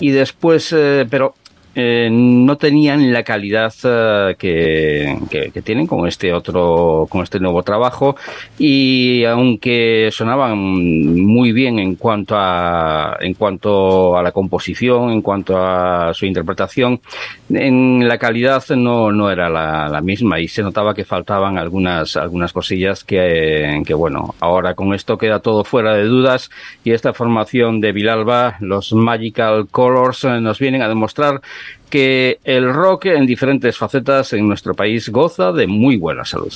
y 0.00 0.10
después, 0.10 0.74
pero 1.10 1.34
eh, 1.80 2.08
no 2.10 2.56
tenían 2.56 3.12
la 3.12 3.22
calidad 3.22 3.72
eh, 3.84 4.34
que, 4.36 5.62
tienen 5.62 5.86
con 5.86 6.08
este 6.08 6.32
otro, 6.32 7.06
con 7.08 7.22
este 7.22 7.38
nuevo 7.38 7.62
trabajo. 7.62 8.16
Y 8.58 9.22
aunque 9.24 10.08
sonaban 10.10 10.58
muy 10.58 11.52
bien 11.52 11.78
en 11.78 11.94
cuanto 11.94 12.34
a, 12.36 13.16
en 13.20 13.34
cuanto 13.34 14.16
a 14.16 14.24
la 14.24 14.32
composición, 14.32 15.12
en 15.12 15.22
cuanto 15.22 15.56
a 15.56 16.12
su 16.14 16.26
interpretación, 16.26 17.00
en 17.48 18.08
la 18.08 18.18
calidad 18.18 18.64
no, 18.70 19.12
no 19.12 19.30
era 19.30 19.48
la, 19.48 19.88
la 19.88 20.00
misma. 20.00 20.40
Y 20.40 20.48
se 20.48 20.64
notaba 20.64 20.94
que 20.94 21.04
faltaban 21.04 21.58
algunas, 21.58 22.16
algunas 22.16 22.52
cosillas 22.52 23.04
que, 23.04 23.84
que, 23.86 23.94
bueno, 23.94 24.34
ahora 24.40 24.74
con 24.74 24.94
esto 24.94 25.16
queda 25.16 25.38
todo 25.38 25.62
fuera 25.62 25.94
de 25.94 26.06
dudas. 26.06 26.50
Y 26.82 26.90
esta 26.90 27.12
formación 27.12 27.80
de 27.80 27.92
Vilalba, 27.92 28.56
los 28.58 28.92
Magical 28.92 29.68
Colors, 29.70 30.24
eh, 30.24 30.40
nos 30.40 30.58
vienen 30.58 30.82
a 30.82 30.88
demostrar 30.88 31.40
que 31.90 32.38
el 32.44 32.72
rock 32.72 33.06
en 33.06 33.26
diferentes 33.26 33.76
facetas 33.76 34.32
en 34.32 34.46
nuestro 34.46 34.74
país 34.74 35.08
goza 35.08 35.52
de 35.52 35.66
muy 35.66 35.96
buena 35.96 36.24
salud. 36.24 36.52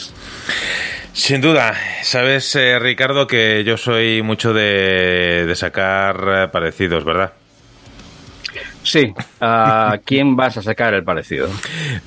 Sin 1.12 1.40
duda, 1.40 1.74
sabes, 2.02 2.54
eh, 2.56 2.78
Ricardo, 2.78 3.26
que 3.26 3.64
yo 3.64 3.76
soy 3.76 4.22
mucho 4.22 4.54
de, 4.54 5.44
de 5.46 5.54
sacar 5.54 6.24
eh, 6.26 6.48
parecidos, 6.48 7.04
¿verdad? 7.04 7.32
Sí, 8.82 9.12
¿a 9.40 9.98
quién 10.04 10.36
vas 10.36 10.56
a 10.56 10.62
sacar 10.62 10.94
el 10.94 11.04
parecido? 11.04 11.48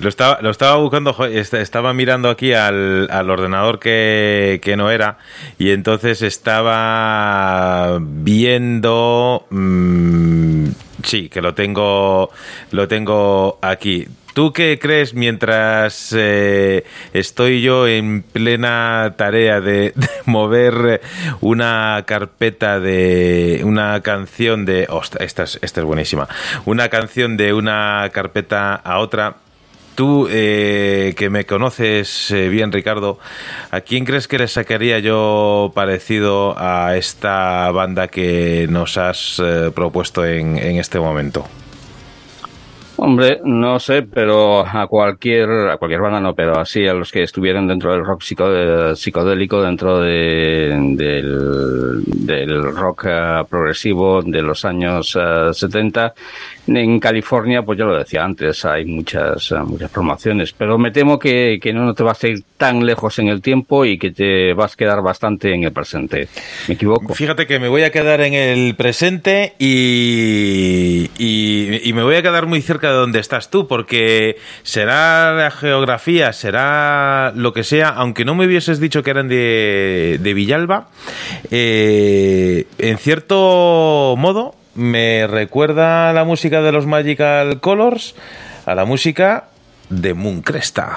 Lo 0.00 0.08
estaba, 0.08 0.40
lo 0.42 0.50
estaba 0.50 0.76
buscando, 0.76 1.16
estaba 1.24 1.92
mirando 1.94 2.28
aquí 2.28 2.52
al, 2.52 3.08
al 3.10 3.30
ordenador 3.30 3.78
que, 3.78 4.60
que 4.62 4.76
no 4.76 4.90
era 4.90 5.18
y 5.58 5.70
entonces 5.70 6.22
estaba 6.22 7.98
viendo... 8.00 9.46
mm, 9.50 10.66
sí, 11.06 11.28
que 11.28 11.40
lo 11.40 11.54
tengo, 11.54 12.30
lo 12.72 12.88
tengo 12.88 13.58
aquí. 13.62 14.06
¿Tú 14.34 14.52
qué 14.52 14.78
crees 14.78 15.14
mientras 15.14 16.14
eh, 16.14 16.84
estoy 17.14 17.62
yo 17.62 17.88
en 17.88 18.22
plena 18.22 19.14
tarea 19.16 19.62
de, 19.62 19.94
mover 20.26 21.00
una 21.40 22.04
carpeta 22.06 22.78
de 22.78 23.62
una 23.64 24.02
canción 24.02 24.66
de... 24.66 24.88
Ostras, 24.90 25.22
esta 25.22 25.44
es, 25.44 25.58
esta 25.62 25.80
es 25.80 25.86
buenísima. 25.86 26.28
Una 26.66 26.90
canción 26.90 27.38
de 27.38 27.54
una 27.54 28.10
carpeta 28.12 28.74
a 28.74 28.98
otra. 28.98 29.36
Tú, 29.96 30.28
eh, 30.30 31.14
que 31.16 31.30
me 31.30 31.46
conoces 31.46 32.30
eh, 32.30 32.50
bien, 32.50 32.70
Ricardo, 32.70 33.18
¿a 33.70 33.80
quién 33.80 34.04
crees 34.04 34.28
que 34.28 34.38
le 34.38 34.46
sacaría 34.46 34.98
yo 34.98 35.72
parecido 35.74 36.54
a 36.58 36.96
esta 36.96 37.70
banda 37.70 38.06
que 38.08 38.66
nos 38.68 38.98
has 38.98 39.40
eh, 39.42 39.70
propuesto 39.74 40.24
en, 40.26 40.58
en 40.58 40.76
este 40.76 41.00
momento? 41.00 41.46
Hombre, 42.98 43.40
no 43.44 43.78
sé, 43.78 44.04
pero 44.04 44.60
a 44.66 44.86
cualquier, 44.86 45.50
a 45.68 45.76
cualquier 45.76 46.00
banda 46.00 46.18
no, 46.18 46.34
pero 46.34 46.58
así 46.58 46.86
a 46.88 46.94
los 46.94 47.12
que 47.12 47.22
estuvieran 47.24 47.68
dentro 47.68 47.92
del 47.92 48.02
rock 48.06 48.22
psico- 48.22 48.96
psicodélico, 48.96 49.60
dentro 49.62 50.00
de, 50.00 50.74
del, 50.96 52.02
del 52.06 52.74
rock 52.74 53.04
eh, 53.06 53.44
progresivo 53.50 54.22
de 54.22 54.40
los 54.40 54.64
años 54.64 55.14
eh, 55.20 55.52
70. 55.52 56.14
En 56.66 56.98
California, 56.98 57.62
pues 57.62 57.78
ya 57.78 57.84
lo 57.84 57.96
decía 57.96 58.24
antes, 58.24 58.64
hay 58.64 58.84
muchas, 58.84 59.52
eh, 59.52 59.58
muchas 59.64 59.90
formaciones, 59.90 60.52
pero 60.52 60.78
me 60.78 60.90
temo 60.90 61.18
que, 61.18 61.60
que 61.62 61.72
no, 61.72 61.94
te 61.94 62.02
vas 62.02 62.22
a 62.24 62.28
ir 62.28 62.42
tan 62.56 62.84
lejos 62.84 63.18
en 63.20 63.28
el 63.28 63.40
tiempo 63.40 63.84
y 63.84 63.98
que 63.98 64.10
te 64.10 64.52
vas 64.52 64.72
a 64.72 64.76
quedar 64.76 65.00
bastante 65.00 65.54
en 65.54 65.62
el 65.62 65.72
presente. 65.72 66.28
¿Me 66.66 66.74
equivoco? 66.74 67.14
Fíjate 67.14 67.46
que 67.46 67.60
me 67.60 67.68
voy 67.68 67.84
a 67.84 67.92
quedar 67.92 68.20
en 68.20 68.34
el 68.34 68.74
presente 68.74 69.54
y, 69.60 71.08
y, 71.18 71.80
y 71.88 71.92
me 71.92 72.02
voy 72.02 72.16
a 72.16 72.22
quedar 72.22 72.46
muy 72.46 72.60
cerca 72.62 72.88
de 72.88 72.94
donde 72.94 73.20
estás 73.20 73.48
tú, 73.48 73.68
porque 73.68 74.36
será 74.64 75.34
la 75.34 75.52
geografía, 75.52 76.32
será 76.32 77.32
lo 77.36 77.52
que 77.52 77.62
sea, 77.62 77.90
aunque 77.90 78.24
no 78.24 78.34
me 78.34 78.46
hubieses 78.46 78.80
dicho 78.80 79.04
que 79.04 79.10
eran 79.10 79.28
de, 79.28 80.18
de 80.20 80.34
Villalba, 80.34 80.88
eh, 81.52 82.66
en 82.78 82.98
cierto 82.98 84.16
modo 84.18 84.55
me 84.76 85.26
recuerda 85.26 86.12
la 86.12 86.24
música 86.24 86.62
de 86.62 86.72
los 86.72 86.86
Magical 86.86 87.60
Colors 87.60 88.14
a 88.64 88.74
la 88.74 88.84
música 88.84 89.48
de 89.88 90.14
Moon 90.14 90.42
Cresta. 90.42 90.96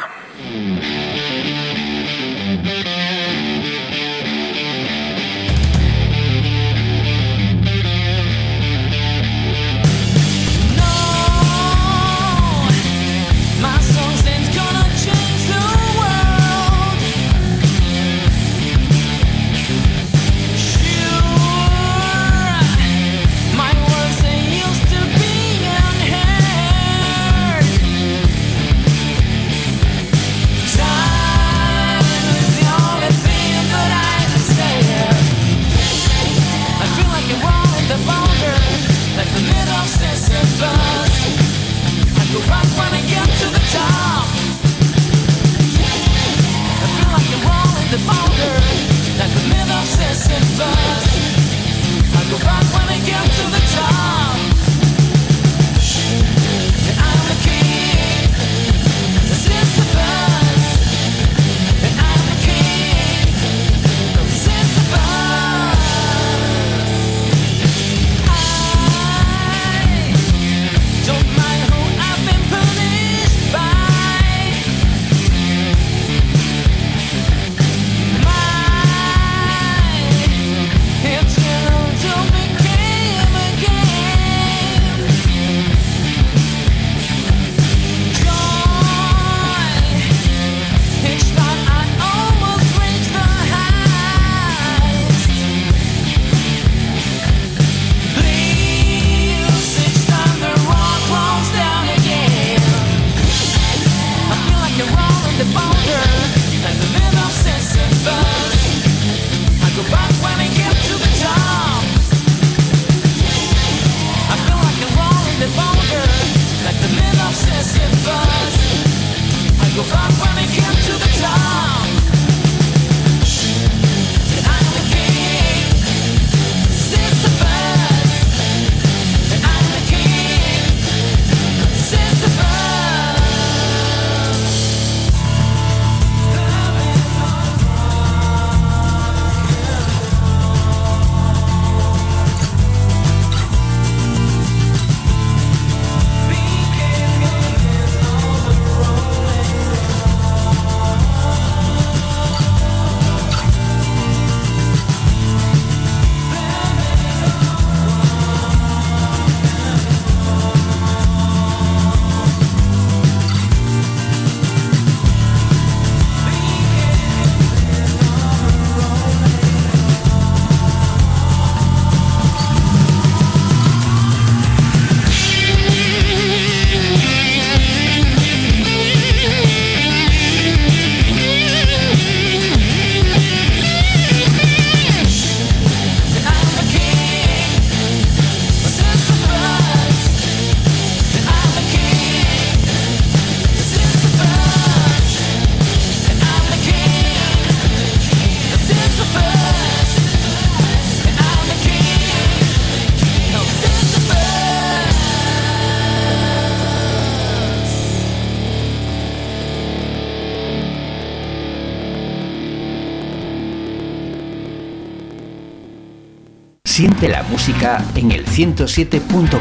En 217.95 218.11
el 218.11 218.27
107.4, 218.27 219.39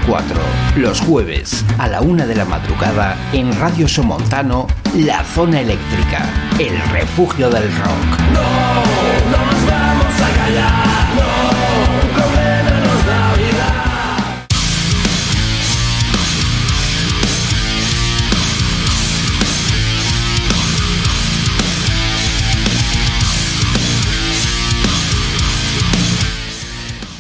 los 0.76 1.00
jueves 1.00 1.62
a 1.76 1.88
la 1.88 2.00
una 2.00 2.24
de 2.24 2.34
la 2.34 2.46
madrugada 2.46 3.18
en 3.34 3.52
Radio 3.60 3.86
Somontano, 3.86 4.66
La 4.96 5.22
Zona 5.24 5.60
Eléctrica, 5.60 6.24
el 6.58 6.80
refugio 6.90 7.50
del 7.50 7.64
rock. 7.64 8.20
No, 8.32 8.40
no 9.30 9.44
nos 9.44 9.66
vamos 9.66 10.14
a 10.22 10.36
callar, 10.36 10.87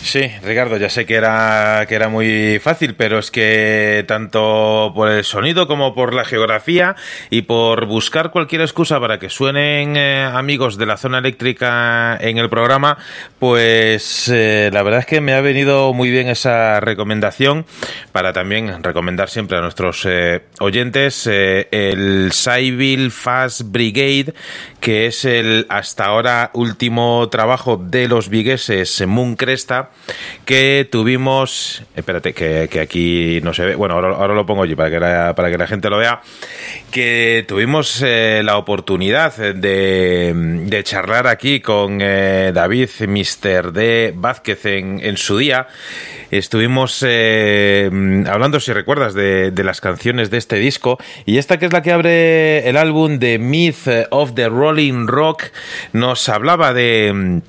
Sí, 0.08 0.22
Ricardo, 0.42 0.78
ya 0.78 0.88
sé 0.88 1.04
que 1.04 1.16
era, 1.16 1.84
que 1.86 1.94
era 1.94 2.08
muy 2.08 2.58
fácil, 2.60 2.94
pero 2.94 3.18
es 3.18 3.30
que 3.30 4.06
tanto 4.08 4.90
por 4.94 5.10
el 5.10 5.22
sonido 5.22 5.68
como 5.68 5.94
por 5.94 6.14
la 6.14 6.24
geografía 6.24 6.96
y 7.28 7.42
por 7.42 7.84
buscar 7.84 8.30
cualquier 8.30 8.62
excusa 8.62 8.98
para 9.00 9.18
que 9.18 9.28
suenen 9.28 9.98
eh, 9.98 10.22
amigos 10.24 10.78
de 10.78 10.86
la 10.86 10.96
zona 10.96 11.18
eléctrica 11.18 12.16
en 12.22 12.38
el 12.38 12.48
programa, 12.48 12.96
pues 13.38 14.30
eh, 14.32 14.70
la 14.72 14.82
verdad 14.82 15.00
es 15.00 15.06
que 15.06 15.20
me 15.20 15.34
ha 15.34 15.42
venido 15.42 15.92
muy 15.92 16.10
bien 16.10 16.28
esa 16.28 16.80
recomendación 16.80 17.66
para 18.10 18.32
también 18.32 18.82
recomendar 18.82 19.28
siempre 19.28 19.58
a 19.58 19.60
nuestros 19.60 20.06
eh, 20.06 20.40
oyentes 20.60 21.26
el 21.26 22.32
Sybil 22.32 23.10
Fast 23.10 23.60
Brigade, 23.66 24.32
que 24.80 25.04
es 25.04 25.26
el 25.26 25.66
hasta 25.68 26.06
ahora 26.06 26.50
último 26.54 27.28
trabajo 27.30 27.76
de 27.76 28.08
los 28.08 28.30
vigueses 28.30 29.06
Moon 29.06 29.36
Cresta 29.36 29.90
que 30.44 30.88
tuvimos. 30.90 31.82
Espérate, 31.94 32.32
que, 32.32 32.80
aquí 32.80 33.40
no 33.42 33.52
se 33.54 33.64
ve. 33.64 33.74
Bueno, 33.74 33.94
ahora, 33.94 34.34
lo 34.34 34.46
pongo 34.46 34.62
allí 34.62 34.74
para 34.74 34.90
que, 34.90 35.00
la, 35.00 35.34
para 35.34 35.50
que 35.50 35.58
la 35.58 35.66
gente 35.66 35.90
lo 35.90 35.98
vea. 35.98 36.20
Que 36.90 37.44
tuvimos 37.46 38.02
eh, 38.04 38.42
la 38.44 38.56
oportunidad 38.56 39.36
de, 39.36 40.32
de 40.34 40.84
charlar 40.84 41.26
aquí 41.26 41.60
con 41.60 41.98
eh, 42.00 42.52
David, 42.54 42.88
Mr. 43.00 43.72
D. 43.72 44.12
Vázquez, 44.16 44.64
en, 44.66 45.00
en 45.02 45.16
su 45.16 45.38
día. 45.38 45.66
Estuvimos 46.30 47.02
eh, 47.06 47.90
hablando, 48.26 48.60
si 48.60 48.72
recuerdas, 48.72 49.14
de, 49.14 49.50
de 49.50 49.64
las 49.64 49.80
canciones 49.80 50.30
de 50.30 50.38
este 50.38 50.56
disco. 50.56 50.98
Y 51.26 51.38
esta 51.38 51.58
que 51.58 51.66
es 51.66 51.72
la 51.72 51.82
que 51.82 51.92
abre 51.92 52.68
el 52.68 52.76
álbum 52.76 53.18
de 53.18 53.38
Myth 53.38 53.88
of 54.10 54.34
the 54.34 54.48
Rolling 54.48 55.06
Rock, 55.06 55.44
nos 55.92 56.28
hablaba 56.28 56.72
de 56.72 57.42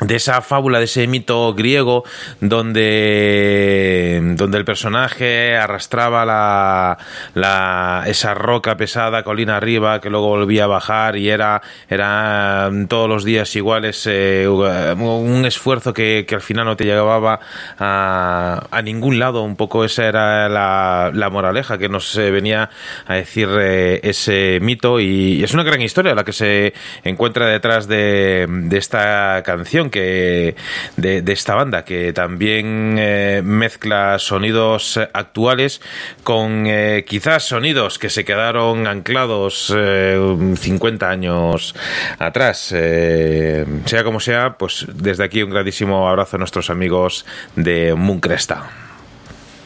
de 0.00 0.16
esa 0.16 0.40
fábula, 0.40 0.78
de 0.78 0.86
ese 0.86 1.06
mito 1.06 1.54
griego 1.54 2.04
donde, 2.40 4.20
donde 4.36 4.58
el 4.58 4.64
personaje 4.64 5.56
arrastraba 5.56 6.24
la, 6.24 6.98
la, 7.34 8.02
esa 8.06 8.34
roca 8.34 8.76
pesada 8.76 9.22
colina 9.22 9.56
arriba 9.56 10.00
que 10.00 10.10
luego 10.10 10.28
volvía 10.28 10.64
a 10.64 10.66
bajar 10.66 11.16
y 11.16 11.30
era, 11.30 11.62
era 11.88 12.70
todos 12.88 13.08
los 13.08 13.24
días 13.24 13.54
iguales 13.54 14.04
eh, 14.10 14.48
un 14.48 15.44
esfuerzo 15.46 15.92
que, 15.92 16.24
que, 16.26 16.34
al 16.34 16.40
final 16.40 16.64
no 16.64 16.76
te 16.76 16.84
llegaba 16.84 17.38
a, 17.78 18.66
a, 18.70 18.82
ningún 18.82 19.18
lado. 19.18 19.42
Un 19.42 19.56
poco 19.56 19.84
esa 19.84 20.06
era 20.06 20.48
la, 20.48 21.10
la 21.14 21.30
moraleja 21.30 21.78
que 21.78 21.88
nos 21.88 22.16
eh, 22.16 22.30
venía 22.30 22.70
a 23.06 23.14
decir 23.14 23.48
eh, 23.60 24.00
ese 24.02 24.58
mito. 24.60 24.98
Y, 24.98 25.04
y, 25.04 25.44
es 25.44 25.54
una 25.54 25.62
gran 25.62 25.80
historia 25.80 26.14
la 26.14 26.24
que 26.24 26.32
se 26.32 26.74
encuentra 27.04 27.46
detrás 27.46 27.86
de, 27.86 28.46
de 28.48 28.78
esta 28.78 29.42
canción 29.44 29.83
que 29.90 30.56
de, 30.96 31.22
esta 31.26 31.54
banda 31.54 31.84
que 31.84 32.12
también 32.12 32.96
eh, 32.98 33.42
mezcla 33.44 34.18
sonidos 34.18 34.98
actuales 35.12 35.80
con 36.22 36.66
eh, 36.66 37.04
quizás 37.06 37.44
sonidos 37.44 37.98
que 37.98 38.10
se 38.10 38.24
quedaron 38.24 38.86
anclados 38.86 39.72
eh, 39.76 40.54
50 40.56 41.08
años 41.08 41.74
atrás. 42.18 42.72
Eh, 42.74 43.64
sea 43.84 44.04
como 44.04 44.20
sea, 44.20 44.56
pues 44.58 44.86
desde 44.92 45.24
aquí 45.24 45.42
un 45.42 45.50
grandísimo 45.50 46.08
abrazo 46.08 46.36
a 46.36 46.38
nuestros 46.38 46.70
amigos 46.70 47.26
de 47.56 47.94
Mooncresta. 47.94 48.93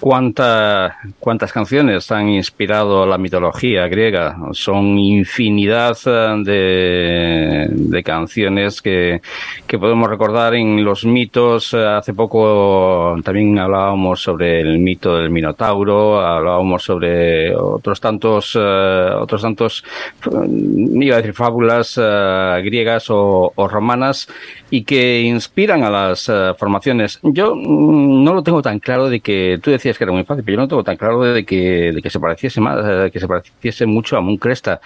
¿Cuánta, 0.00 0.96
¿Cuántas 1.18 1.52
canciones 1.52 2.12
han 2.12 2.28
inspirado 2.28 3.04
la 3.04 3.18
mitología 3.18 3.88
griega? 3.88 4.36
Son 4.52 4.96
infinidad 4.96 5.96
de, 6.44 7.66
de 7.68 8.02
canciones 8.04 8.80
que, 8.80 9.20
que, 9.66 9.78
podemos 9.78 10.08
recordar 10.08 10.54
en 10.54 10.84
los 10.84 11.04
mitos. 11.04 11.74
Hace 11.74 12.14
poco 12.14 13.16
también 13.24 13.58
hablábamos 13.58 14.22
sobre 14.22 14.60
el 14.60 14.78
mito 14.78 15.16
del 15.16 15.30
Minotauro, 15.30 16.20
hablábamos 16.20 16.84
sobre 16.84 17.56
otros 17.56 18.00
tantos, 18.00 18.54
uh, 18.54 19.20
otros 19.20 19.42
tantos, 19.42 19.84
iba 20.22 21.16
a 21.16 21.18
decir 21.18 21.34
fábulas 21.34 21.98
uh, 21.98 22.62
griegas 22.62 23.10
o, 23.10 23.52
o, 23.52 23.68
romanas 23.68 24.28
y 24.70 24.84
que 24.84 25.22
inspiran 25.22 25.82
a 25.82 25.90
las 25.90 26.30
formaciones. 26.56 27.18
Yo 27.24 27.56
mm, 27.56 28.22
no 28.22 28.32
lo 28.32 28.42
tengo 28.44 28.62
tan 28.62 28.78
claro 28.78 29.08
de 29.08 29.18
que 29.18 29.58
tú 29.60 29.72
decías 29.72 29.87
que 29.96 30.04
era 30.04 30.12
muy 30.12 30.24
fácil, 30.24 30.44
pero 30.44 30.56
yo 30.56 30.62
no 30.62 30.68
tengo 30.68 30.84
tan 30.84 30.96
claro 30.96 31.22
de 31.22 31.46
que, 31.46 31.92
de 31.92 32.02
que 32.02 32.10
se 32.10 32.20
pareciese 32.20 32.60
más, 32.60 32.84
de 32.84 33.10
que 33.10 33.20
se 33.20 33.28
pareciese 33.28 33.86
mucho 33.86 34.16
a 34.16 34.20
Moon 34.20 34.36
Cresta 34.36 34.80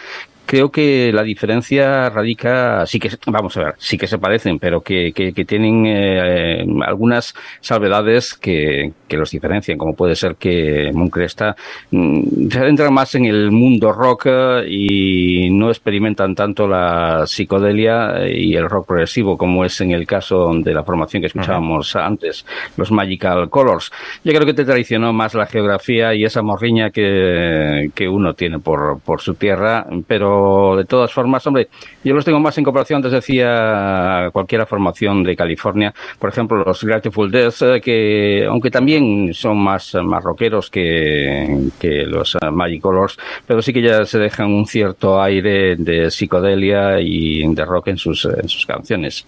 creo 0.46 0.70
que 0.70 1.12
la 1.12 1.22
diferencia 1.22 2.10
radica, 2.10 2.84
sí 2.86 2.98
que, 2.98 3.10
vamos 3.26 3.56
a 3.56 3.64
ver, 3.64 3.74
sí 3.78 3.96
que 3.96 4.06
se 4.06 4.18
parecen, 4.18 4.58
pero 4.58 4.80
que, 4.80 5.12
que, 5.12 5.32
que 5.32 5.44
tienen 5.44 5.84
eh, 5.86 6.64
algunas 6.84 7.34
salvedades 7.60 8.34
que, 8.34 8.92
que, 9.08 9.16
los 9.16 9.30
diferencian, 9.30 9.78
como 9.78 9.94
puede 9.94 10.14
ser 10.14 10.36
que 10.36 10.90
Mooncresta 10.92 11.56
mm, 11.90 12.48
se 12.50 12.58
adentran 12.58 12.92
más 12.92 13.14
en 13.14 13.26
el 13.26 13.50
mundo 13.50 13.92
rock 13.92 14.26
y 14.66 15.50
no 15.50 15.68
experimentan 15.70 16.34
tanto 16.34 16.66
la 16.66 17.24
psicodelia 17.26 18.26
y 18.28 18.54
el 18.54 18.68
rock 18.68 18.88
progresivo, 18.88 19.36
como 19.38 19.64
es 19.64 19.80
en 19.80 19.92
el 19.92 20.06
caso 20.06 20.50
de 20.54 20.74
la 20.74 20.84
formación 20.84 21.22
que 21.22 21.28
escuchábamos 21.28 21.94
uh 21.94 21.98
-huh. 21.98 22.06
antes, 22.06 22.46
los 22.76 22.90
Magical 22.90 23.48
Colors. 23.48 23.90
Yo 24.24 24.32
creo 24.32 24.46
que 24.46 24.54
te 24.54 24.64
traicionó 24.64 25.12
más 25.12 25.34
la 25.34 25.46
geografía 25.46 26.14
y 26.14 26.24
esa 26.24 26.42
morriña 26.42 26.90
que, 26.90 27.90
que 27.94 28.08
uno 28.08 28.34
tiene 28.34 28.58
por, 28.58 29.00
por 29.00 29.20
su 29.20 29.34
tierra, 29.34 29.86
pero 30.06 30.31
pero 30.32 30.76
de 30.76 30.84
todas 30.84 31.12
formas, 31.12 31.46
hombre, 31.46 31.68
yo 32.02 32.14
los 32.14 32.24
tengo 32.24 32.40
más 32.40 32.56
en 32.58 32.64
comparación, 32.64 32.98
antes 32.98 33.12
decía, 33.12 34.28
cualquier 34.32 34.66
formación 34.66 35.22
de 35.22 35.36
California, 35.36 35.92
por 36.18 36.30
ejemplo, 36.30 36.62
los 36.64 36.82
Grateful 36.82 37.30
Dead, 37.30 37.52
eh, 37.60 37.80
que 37.80 38.46
aunque 38.48 38.70
también 38.70 39.34
son 39.34 39.58
más, 39.58 39.94
más 40.02 40.22
rockeros 40.22 40.70
que, 40.70 41.68
que 41.78 42.04
los 42.06 42.34
uh, 42.36 42.50
Magic 42.50 42.80
Colors, 42.80 43.18
pero 43.46 43.60
sí 43.60 43.72
que 43.72 43.82
ya 43.82 44.04
se 44.04 44.18
dejan 44.18 44.46
un 44.46 44.66
cierto 44.66 45.20
aire 45.20 45.76
de 45.76 46.10
psicodelia 46.10 47.00
y 47.00 47.42
de 47.54 47.64
rock 47.64 47.88
en 47.88 47.98
sus, 47.98 48.24
en 48.24 48.48
sus 48.48 48.64
canciones. 48.66 49.26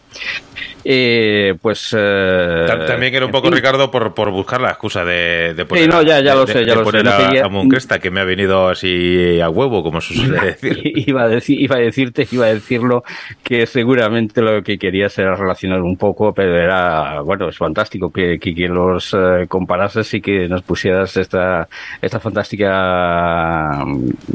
Eh, 0.87 1.55
pues 1.63 1.95
eh, 1.97 2.67
también 2.87 3.15
era 3.15 3.25
un 3.25 3.33
poco 3.33 3.51
Ricardo 3.51 3.91
por, 3.91 4.13
por 4.13 4.31
buscar 4.31 4.61
la 4.61 4.71
excusa 4.71 5.03
de, 5.03 5.55
de 5.55 5.65
poner, 5.65 5.85
sí, 5.85 5.91
no, 5.91 6.03
ya, 6.03 6.21
ya 6.21 6.35
lo 6.35 6.47
sé, 6.47 6.65
ya 6.67 6.75
lo 6.75 6.91
sé. 6.91 6.99
a, 7.09 7.47
a 7.47 7.49
Moncresta, 7.49 7.99
que 7.99 8.11
me 8.11 8.21
ha 8.21 8.25
venido 8.25 8.69
así 8.69 9.41
a 9.41 9.49
huevo, 9.49 9.83
como 9.83 10.03
se 10.03 10.15
suele 10.15 10.41
decir. 10.61 10.93
iba, 11.07 11.23
a 11.23 11.29
decir. 11.29 11.61
iba 11.61 11.77
a 11.77 11.81
decirte, 11.81 12.27
iba 12.31 12.47
a 12.47 12.55
decirlo, 12.55 13.03
que 13.43 13.67
seguramente 13.67 14.41
lo 14.41 14.63
que 14.63 14.79
querías 14.79 15.19
era 15.19 15.35
relacionar 15.35 15.83
un 15.83 15.97
poco, 15.97 16.33
pero 16.33 16.57
era, 16.57 17.21
bueno, 17.23 17.49
es 17.49 17.59
fantástico 17.59 18.11
que, 18.11 18.39
que, 18.39 18.55
los 18.69 19.15
eh, 19.15 19.47
comparases 19.49 20.15
y 20.15 20.21
que 20.21 20.49
nos 20.49 20.63
pusieras 20.63 21.17
esta, 21.17 21.69
esta 22.01 22.21
fantástica, 22.21 23.85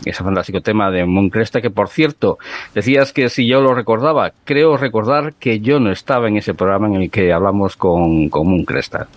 ese 0.05 0.23
fantástico 0.23 0.61
tema 0.61 0.91
de 0.91 1.05
Moncresta, 1.05 1.61
que 1.61 1.69
por 1.69 1.89
cierto, 1.89 2.37
decías 2.75 3.13
que 3.13 3.29
si 3.29 3.47
yo 3.47 3.61
lo 3.61 3.73
recordaba, 3.73 4.33
creo 4.45 4.77
recordar 4.77 5.33
que 5.39 5.59
yo 5.59 5.79
no 5.79 5.91
estaba 5.91 6.27
en 6.27 6.37
ese 6.37 6.53
programa 6.53 6.87
en 6.87 6.95
el 6.95 7.09
que 7.09 7.31
hablamos 7.31 7.75
con, 7.75 8.29
con 8.29 8.47
un 8.47 8.65
Cresta, 8.65 9.07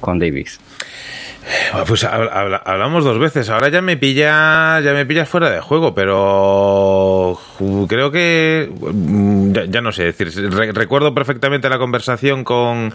con 0.00 0.18
Davis. 0.18 0.60
Pues 1.86 2.04
hablamos 2.04 3.04
dos 3.04 3.18
veces. 3.18 3.48
Ahora 3.50 3.68
ya 3.68 3.80
me 3.82 3.96
pilla, 3.96 4.80
ya 4.80 4.92
me 4.92 5.06
pillas 5.06 5.28
fuera 5.28 5.50
de 5.50 5.60
juego, 5.60 5.94
pero 5.94 7.38
creo 7.88 8.10
que 8.10 8.68
mm, 8.70 9.52
ya, 9.70 9.80
no 9.80 9.92
sé 9.92 10.04
decir. 10.04 10.32
recuerdo 10.74 11.14
perfectamente 11.14 11.68
la 11.68 11.78
conversación 11.78 12.42
con 12.44 12.92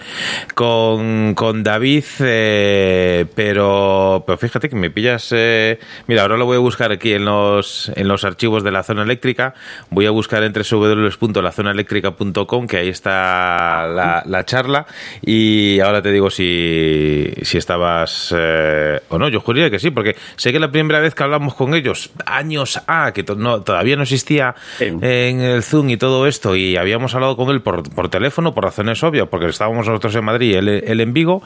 con, 0.53 1.33
con 1.35 1.63
David, 1.63 2.03
eh, 2.19 3.25
pero 3.35 4.23
pero 4.25 4.37
fíjate 4.37 4.67
que 4.69 4.75
me 4.75 4.89
pillas. 4.89 5.29
Eh, 5.31 5.79
mira, 6.07 6.23
ahora 6.23 6.35
lo 6.37 6.45
voy 6.45 6.57
a 6.57 6.59
buscar 6.59 6.91
aquí 6.91 7.13
en 7.13 7.23
los 7.25 7.91
en 7.95 8.07
los 8.07 8.23
archivos 8.25 8.63
de 8.63 8.71
la 8.71 8.83
zona 8.83 9.03
eléctrica. 9.03 9.53
Voy 9.89 10.05
a 10.07 10.11
buscar 10.11 10.43
entre 10.43 10.63
www.lazonaeléctrica.com 10.69 12.67
que 12.67 12.77
ahí 12.77 12.89
está 12.89 13.87
la, 13.87 14.23
la 14.25 14.45
charla 14.45 14.85
y 15.21 15.79
ahora 15.79 16.01
te 16.01 16.11
digo 16.11 16.29
si 16.29 17.31
si 17.41 17.57
estabas 17.57 18.33
eh, 18.41 18.99
o 19.09 19.17
no, 19.17 19.29
yo 19.29 19.39
juraría 19.39 19.69
que 19.69 19.79
sí, 19.79 19.91
porque 19.91 20.15
sé 20.35 20.51
que 20.51 20.59
la 20.59 20.71
primera 20.71 20.99
vez 20.99 21.13
que 21.15 21.23
hablamos 21.23 21.53
con 21.53 21.73
ellos, 21.73 22.11
años 22.25 22.81
A, 22.87 23.11
que 23.13 23.23
to 23.23 23.35
no, 23.35 23.61
todavía 23.61 23.95
no 23.95 24.03
existía 24.03 24.55
sí. 24.77 24.85
en 24.85 25.41
el 25.41 25.63
Zoom 25.63 25.89
y 25.89 25.97
todo 25.97 26.27
esto, 26.27 26.55
y 26.55 26.77
habíamos 26.77 27.13
hablado 27.15 27.35
con 27.37 27.49
él 27.49 27.61
por, 27.61 27.83
por 27.93 28.09
teléfono, 28.09 28.53
por 28.53 28.63
razones 28.63 29.03
obvias, 29.03 29.27
porque 29.29 29.47
estábamos 29.47 29.87
nosotros 29.87 30.15
en 30.15 30.25
Madrid, 30.25 30.55
él, 30.55 30.67
él, 30.69 31.01
en 31.01 31.13
Vigo, 31.13 31.43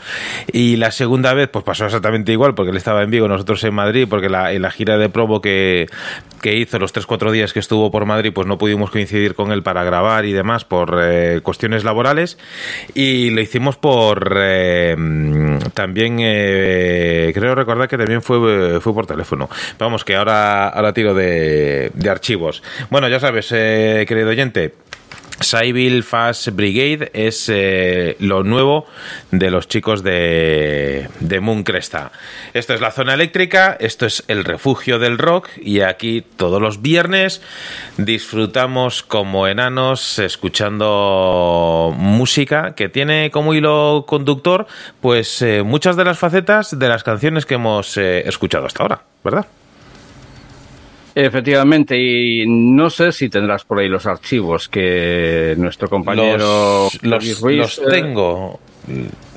y 0.52 0.78
la 0.78 0.92
segunda 0.92 1.34
vez 1.34 1.50
pues 1.50 1.64
pasó 1.66 1.86
exactamente 1.86 2.32
igual, 2.32 2.56
porque 2.56 2.72
él 2.72 2.78
estaba 2.78 3.04
en 3.04 3.10
Vigo, 3.10 3.28
nosotros 3.28 3.64
en 3.64 3.74
Madrid, 3.74 4.08
porque 4.10 4.30
la, 4.30 4.54
en 4.54 4.62
la 4.62 4.72
gira 4.72 4.98
de 4.98 5.10
promo 5.10 5.42
que, 5.42 5.88
que 6.42 6.56
hizo 6.56 6.80
los 6.80 6.94
3-4 6.94 7.32
días 7.32 7.54
que 7.54 7.60
estuvo 7.60 7.92
por 7.92 8.06
Madrid, 8.06 8.32
pues 8.34 8.48
no 8.48 8.58
pudimos 8.58 8.92
coincidir 8.92 9.36
con 9.36 9.52
él 9.52 9.64
para 9.64 9.84
grabar 9.84 10.26
y 10.26 10.34
demás 10.34 10.66
por 10.66 11.00
eh, 11.02 11.42
cuestiones 11.42 11.84
laborales, 11.84 12.38
y 12.94 13.30
lo 13.32 13.42
hicimos 13.42 13.78
por 13.78 14.38
eh, 14.38 14.96
también 15.74 16.20
eh, 16.20 16.85
creo 17.34 17.56
recordar 17.56 17.88
que 17.88 17.98
también 17.98 18.22
fue, 18.22 18.80
fue 18.82 18.94
por 18.94 19.06
teléfono. 19.08 19.50
Vamos, 19.80 20.04
que 20.04 20.16
ahora, 20.16 20.70
ahora 20.70 20.94
tiro 20.94 21.14
de, 21.14 21.92
de 21.94 22.10
archivos. 22.10 22.64
Bueno, 22.90 23.08
ya 23.08 23.20
sabes, 23.20 23.52
eh, 23.52 24.06
querido 24.08 24.30
oyente, 24.30 24.74
Cybil 25.44 26.04
Fast 26.04 26.50
Brigade 26.50 27.12
es 27.14 27.50
eh, 27.50 28.16
lo 28.20 28.44
nuevo 28.44 28.86
de 29.32 29.52
los 29.52 29.68
chicos 29.68 30.04
de, 30.04 31.10
de 31.20 31.40
Moon 31.40 31.64
Cresta. 31.64 32.12
Esto 32.54 32.74
es 32.74 32.82
la 32.82 32.92
zona 32.92 33.14
eléctrica, 33.14 33.76
esto 33.80 34.06
es 34.06 34.24
el 34.28 34.44
refugio 34.44 35.00
del 35.00 35.18
rock 35.18 35.50
y 35.58 35.82
aquí 35.82 36.22
todos 36.22 36.62
los 36.62 36.82
viernes 36.82 37.42
disfrutamos 37.98 39.04
como 39.04 39.48
enanos 39.48 40.20
escuchando 40.20 41.94
música 41.98 42.76
que 42.76 42.90
tiene 42.90 43.32
como 43.32 43.54
hilo 43.54 44.06
conductor 44.08 44.68
pues 45.02 45.42
eh, 45.42 45.64
muchas 45.64 45.96
de 45.96 46.06
las 46.06 46.18
facetas 46.18 46.78
de 46.78 46.90
las 46.90 47.04
canciones 47.04 47.46
que 47.46 47.56
hemos 47.56 47.98
eh, 47.98 48.28
escuchado 48.28 48.66
hasta 48.66 48.84
ahora, 48.84 49.02
¿verdad? 49.24 49.46
Efectivamente, 51.18 51.98
y 51.98 52.46
no 52.46 52.90
sé 52.90 53.14
si 53.14 53.30
tendrás 53.30 53.64
por 53.64 53.80
ahí 53.80 53.88
los 53.88 54.06
archivos 54.06 54.68
que 54.68 55.56
nuestro 55.58 55.90
compañero 55.90 56.90
los, 56.92 57.04
los, 57.04 57.40
Ruiz, 57.40 57.58
los 57.58 57.82
tengo. 57.90 58.60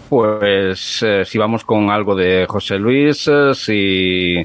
Pues 0.09 1.05
eh, 1.07 1.25
si 1.25 1.39
vamos 1.39 1.65
con 1.65 1.89
algo 1.89 2.17
de 2.17 2.47
José 2.49 2.79
Luis, 2.79 3.29
eh, 3.29 3.55
si 3.55 4.45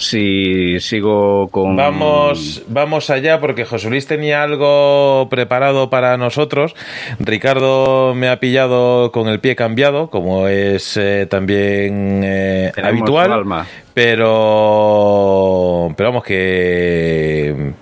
si 0.00 0.80
sigo 0.80 1.48
con 1.48 1.76
vamos 1.76 2.62
vamos 2.68 3.10
allá 3.10 3.38
porque 3.38 3.66
José 3.66 3.90
Luis 3.90 4.06
tenía 4.06 4.42
algo 4.42 5.28
preparado 5.30 5.90
para 5.90 6.16
nosotros 6.16 6.74
Ricardo 7.18 8.14
me 8.14 8.30
ha 8.30 8.40
pillado 8.40 9.12
con 9.12 9.28
el 9.28 9.40
pie 9.40 9.56
cambiado 9.56 10.08
como 10.08 10.48
es 10.48 10.96
eh, 10.96 11.26
también 11.28 12.22
eh, 12.24 12.72
habitual 12.82 13.30
alma. 13.32 13.66
pero 13.92 15.92
pero 15.96 16.08
vamos 16.08 16.24
que 16.24 17.74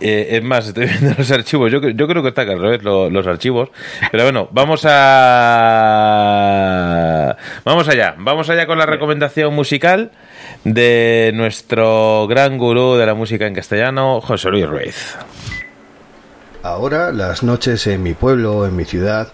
eh, 0.00 0.36
es 0.36 0.42
más, 0.42 0.68
estoy 0.68 0.86
viendo 0.90 1.14
los 1.16 1.30
archivos. 1.30 1.72
Yo, 1.72 1.80
yo 1.80 2.08
creo 2.08 2.22
que 2.22 2.28
está 2.28 2.42
al 2.42 2.60
revés 2.60 2.82
lo, 2.82 3.08
los 3.10 3.26
archivos. 3.26 3.70
Pero 4.10 4.24
bueno, 4.24 4.48
vamos 4.52 4.86
a. 4.88 5.76
Vamos 7.64 7.88
allá. 7.88 8.14
Vamos 8.18 8.50
allá 8.50 8.66
con 8.66 8.78
la 8.78 8.86
recomendación 8.86 9.54
musical 9.54 10.10
de 10.64 11.32
nuestro 11.34 12.26
gran 12.26 12.58
gurú 12.58 12.96
de 12.96 13.06
la 13.06 13.14
música 13.14 13.46
en 13.46 13.54
castellano, 13.54 14.20
José 14.20 14.50
Luis 14.50 14.66
Ruiz. 14.66 15.16
Ahora 16.62 17.12
las 17.12 17.42
noches 17.42 17.86
en 17.86 18.02
mi 18.02 18.14
pueblo, 18.14 18.66
en 18.66 18.76
mi 18.76 18.84
ciudad, 18.84 19.32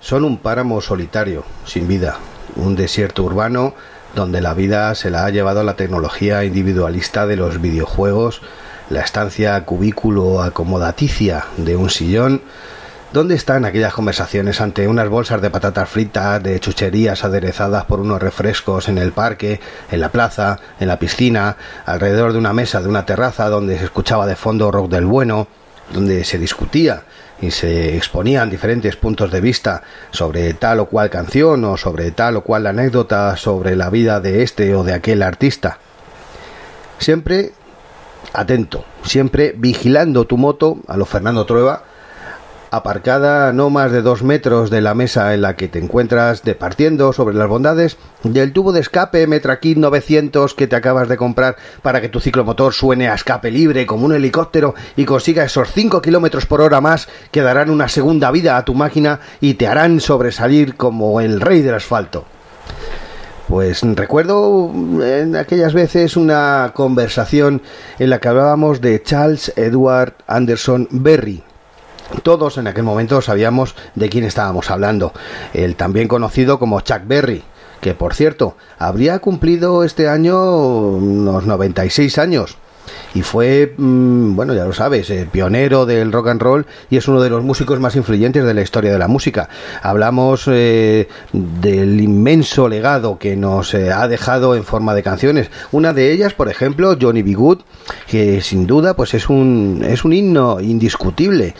son 0.00 0.24
un 0.24 0.38
páramo 0.38 0.80
solitario, 0.80 1.44
sin 1.64 1.88
vida, 1.88 2.18
un 2.56 2.76
desierto 2.76 3.22
urbano 3.22 3.74
donde 4.14 4.40
la 4.40 4.54
vida 4.54 4.94
se 4.94 5.10
la 5.10 5.24
ha 5.24 5.30
llevado 5.30 5.64
la 5.64 5.76
tecnología 5.76 6.44
individualista 6.44 7.26
de 7.26 7.36
los 7.36 7.60
videojuegos 7.60 8.42
la 8.90 9.00
estancia 9.00 9.64
cubículo 9.64 10.42
acomodaticia 10.42 11.46
de 11.56 11.76
un 11.76 11.90
sillón, 11.90 12.42
¿dónde 13.14 13.36
están 13.36 13.64
aquellas 13.64 13.94
conversaciones 13.94 14.60
ante 14.60 14.88
unas 14.88 15.08
bolsas 15.08 15.40
de 15.40 15.48
patatas 15.48 15.88
fritas, 15.88 16.42
de 16.42 16.58
chucherías 16.58 17.22
aderezadas 17.22 17.84
por 17.84 18.00
unos 18.00 18.20
refrescos 18.20 18.88
en 18.88 18.98
el 18.98 19.12
parque, 19.12 19.60
en 19.92 20.00
la 20.00 20.08
plaza, 20.08 20.58
en 20.80 20.88
la 20.88 20.98
piscina, 20.98 21.56
alrededor 21.86 22.32
de 22.32 22.40
una 22.40 22.52
mesa 22.52 22.82
de 22.82 22.88
una 22.88 23.06
terraza 23.06 23.48
donde 23.48 23.78
se 23.78 23.84
escuchaba 23.84 24.26
de 24.26 24.34
fondo 24.34 24.72
rock 24.72 24.90
del 24.90 25.06
bueno, 25.06 25.46
donde 25.92 26.24
se 26.24 26.38
discutía 26.38 27.04
y 27.40 27.52
se 27.52 27.96
exponían 27.96 28.50
diferentes 28.50 28.96
puntos 28.96 29.30
de 29.30 29.40
vista 29.40 29.84
sobre 30.10 30.52
tal 30.54 30.80
o 30.80 30.86
cual 30.86 31.08
canción 31.08 31.64
o 31.66 31.76
sobre 31.76 32.10
tal 32.10 32.38
o 32.38 32.40
cual 32.42 32.66
anécdota 32.66 33.36
sobre 33.36 33.76
la 33.76 33.90
vida 33.90 34.18
de 34.18 34.42
este 34.42 34.74
o 34.74 34.82
de 34.82 34.92
aquel 34.92 35.22
artista? 35.22 35.78
Siempre 36.98 37.52
atento, 38.32 38.84
siempre 39.04 39.54
vigilando 39.56 40.24
tu 40.24 40.36
moto 40.36 40.78
a 40.88 40.96
lo 40.96 41.04
Fernando 41.04 41.46
Trueba, 41.46 41.93
aparcada 42.74 43.52
no 43.52 43.70
más 43.70 43.92
de 43.92 44.02
dos 44.02 44.22
metros 44.22 44.68
de 44.68 44.80
la 44.80 44.94
mesa 44.94 45.32
en 45.32 45.42
la 45.42 45.54
que 45.54 45.68
te 45.68 45.78
encuentras 45.78 46.42
departiendo 46.42 47.12
sobre 47.12 47.36
las 47.36 47.48
bondades 47.48 47.96
del 48.24 48.52
tubo 48.52 48.72
de 48.72 48.80
escape 48.80 49.26
Metrakit 49.26 49.78
900 49.78 50.54
que 50.54 50.66
te 50.66 50.74
acabas 50.74 51.08
de 51.08 51.16
comprar 51.16 51.56
para 51.82 52.00
que 52.00 52.08
tu 52.08 52.20
ciclomotor 52.20 52.74
suene 52.74 53.08
a 53.08 53.14
escape 53.14 53.50
libre 53.50 53.86
como 53.86 54.06
un 54.06 54.14
helicóptero 54.14 54.74
y 54.96 55.04
consiga 55.04 55.44
esos 55.44 55.70
5 55.72 56.02
kilómetros 56.02 56.46
por 56.46 56.60
hora 56.60 56.80
más 56.80 57.08
que 57.30 57.42
darán 57.42 57.70
una 57.70 57.88
segunda 57.88 58.30
vida 58.30 58.56
a 58.56 58.64
tu 58.64 58.74
máquina 58.74 59.20
y 59.40 59.54
te 59.54 59.68
harán 59.68 60.00
sobresalir 60.00 60.76
como 60.76 61.20
el 61.20 61.40
rey 61.40 61.62
del 61.62 61.74
asfalto. 61.74 62.24
Pues 63.48 63.82
recuerdo 63.82 64.72
en 65.04 65.36
aquellas 65.36 65.74
veces 65.74 66.16
una 66.16 66.72
conversación 66.74 67.62
en 67.98 68.10
la 68.10 68.18
que 68.18 68.28
hablábamos 68.28 68.80
de 68.80 69.00
Charles 69.02 69.52
Edward 69.56 70.14
Anderson 70.26 70.88
Berry. 70.90 71.44
Todos 72.22 72.58
en 72.58 72.66
aquel 72.66 72.84
momento 72.84 73.20
sabíamos 73.20 73.74
de 73.94 74.08
quién 74.08 74.24
estábamos 74.24 74.70
hablando, 74.70 75.12
el 75.52 75.76
también 75.76 76.08
conocido 76.08 76.58
como 76.58 76.80
Chuck 76.80 77.02
Berry, 77.06 77.42
que 77.80 77.94
por 77.94 78.14
cierto 78.14 78.56
habría 78.78 79.18
cumplido 79.18 79.84
este 79.84 80.08
año 80.08 80.38
unos 80.40 81.46
96 81.46 82.18
años 82.18 82.58
y 83.14 83.22
fue, 83.22 83.74
mm, 83.76 84.34
bueno, 84.34 84.54
ya 84.54 84.64
lo 84.64 84.72
sabes, 84.72 85.08
eh, 85.10 85.26
pionero 85.30 85.86
del 85.86 86.12
rock 86.12 86.28
and 86.28 86.42
roll 86.42 86.66
y 86.90 86.96
es 86.96 87.06
uno 87.08 87.22
de 87.22 87.30
los 87.30 87.42
músicos 87.42 87.78
más 87.78 87.94
influyentes 87.96 88.44
de 88.44 88.54
la 88.54 88.62
historia 88.62 88.92
de 88.92 88.98
la 88.98 89.08
música. 89.08 89.48
Hablamos 89.82 90.48
eh, 90.48 91.08
del 91.32 92.00
inmenso 92.00 92.68
legado 92.68 93.18
que 93.18 93.36
nos 93.36 93.72
eh, 93.74 93.92
ha 93.92 94.08
dejado 94.08 94.56
en 94.56 94.64
forma 94.64 94.94
de 94.94 95.02
canciones. 95.02 95.50
Una 95.70 95.92
de 95.92 96.12
ellas, 96.12 96.34
por 96.34 96.48
ejemplo, 96.48 96.96
Johnny 97.00 97.22
B. 97.22 97.34
Good, 97.34 97.60
que 98.08 98.40
sin 98.40 98.66
duda 98.66 98.94
pues 98.94 99.14
es 99.14 99.28
un, 99.28 99.84
es 99.86 100.04
un 100.04 100.12
himno 100.12 100.60
indiscutible 100.60 101.54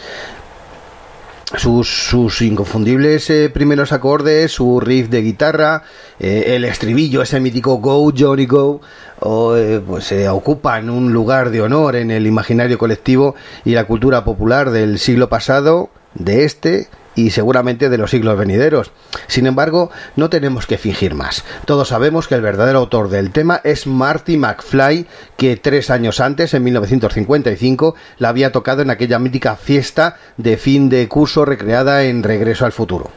sus, 1.57 1.89
sus 2.09 2.43
inconfundibles 2.43 3.29
eh, 3.31 3.51
primeros 3.51 3.93
acordes, 3.93 4.53
su 4.53 4.81
riff 4.81 5.09
de 5.09 5.23
guitarra, 5.23 5.83
eh, 6.19 6.55
el 6.57 6.65
estribillo, 6.65 7.23
ese 7.23 7.41
mítico 7.41 7.79
Go 7.79 8.13
Johnny 8.17 8.47
Go, 8.47 8.81
o, 9.21 9.57
eh, 9.57 9.81
pues 9.87 10.13
ocupan 10.31 10.91
un 10.91 11.13
lugar 11.13 11.51
de 11.51 11.63
honor 11.63 11.97
en 11.97 12.11
el 12.11 12.27
imaginario 12.27 12.79
colectivo 12.79 13.35
y 13.65 13.73
la 13.73 13.87
cultura 13.87 14.25
popular 14.25 14.71
del 14.71 14.99
siglo 14.99 15.29
pasado, 15.29 15.91
de 16.15 16.45
este 16.45 16.89
y 17.15 17.31
seguramente 17.31 17.89
de 17.89 17.99
los 17.99 18.11
siglos 18.11 18.39
venideros. 18.39 18.93
Sin 19.27 19.47
embargo, 19.47 19.91
no 20.17 20.31
tenemos 20.31 20.67
que 20.67 20.79
fingir 20.79 21.15
más. 21.15 21.45
Todos 21.65 21.89
sabemos 21.89 22.29
que 22.29 22.35
el 22.35 22.43
verdadero 22.43 22.79
autor 22.79 23.09
del 23.09 23.31
tema 23.31 23.61
es 23.65 23.87
Marty 23.87 24.37
McFly, 24.37 25.07
que 25.37 25.57
tres 25.57 25.91
años 25.91 26.21
antes, 26.21 26.55
en 26.55 26.65
1955, 26.65 27.95
la 28.19 28.29
había 28.29 28.53
tocado 28.53 28.83
en 28.83 28.91
aquella 28.91 29.19
mítica 29.19 29.57
fiesta 29.57 30.17
de 30.37 30.57
fin 30.57 30.89
de 30.89 31.09
curso 31.09 31.45
recreada 31.45 32.05
en 32.05 32.23
Regreso 32.23 32.65
al 32.65 32.73
Futuro. 32.73 33.11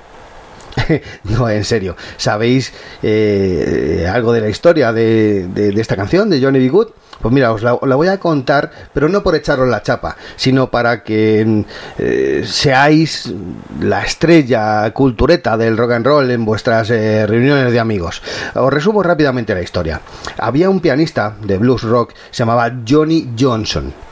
no, 1.24 1.50
en 1.50 1.64
serio. 1.64 1.96
¿Sabéis 2.18 2.74
eh, 3.04 4.10
algo 4.12 4.32
de 4.34 4.42
la 4.42 4.50
historia 4.50 4.94
de, 4.94 5.48
de, 5.48 5.82
esta 5.82 5.96
canción, 5.96 6.30
de 6.30 6.42
Johnny 6.42 6.68
B. 6.68 6.88
Pues 7.22 7.34
mira, 7.34 7.52
os 7.52 7.64
la, 7.64 7.78
la, 7.82 7.96
voy 7.96 8.08
a 8.08 8.20
contar, 8.20 8.72
pero 8.94 9.10
no 9.10 9.24
por 9.24 9.36
echaros 9.36 9.68
la 9.68 9.82
chapa, 9.82 10.16
sino 10.36 10.70
para 10.70 11.04
que 11.04 11.66
eh, 11.98 12.44
seáis 12.46 13.34
la 13.82 14.04
estrella 14.04 14.92
cultureta 14.92 15.58
del 15.58 15.78
rock 15.78 15.92
and 15.92 16.06
roll 16.06 16.32
en 16.32 16.46
vuestras 16.46 16.90
eh, 16.90 17.26
reuniones 17.28 17.72
de 17.72 17.80
amigos. 17.80 18.22
Os 18.56 18.72
resumo 18.72 19.04
rápidamente 19.04 19.54
la 19.54 19.62
historia. 19.62 20.02
Había 20.38 20.70
un 20.70 20.80
pianista 20.80 21.36
de 21.42 21.58
blues 21.58 21.84
rock, 21.84 22.14
se 22.32 22.40
llamaba 22.40 22.72
Johnny 22.88 23.34
Johnson. 23.38 24.07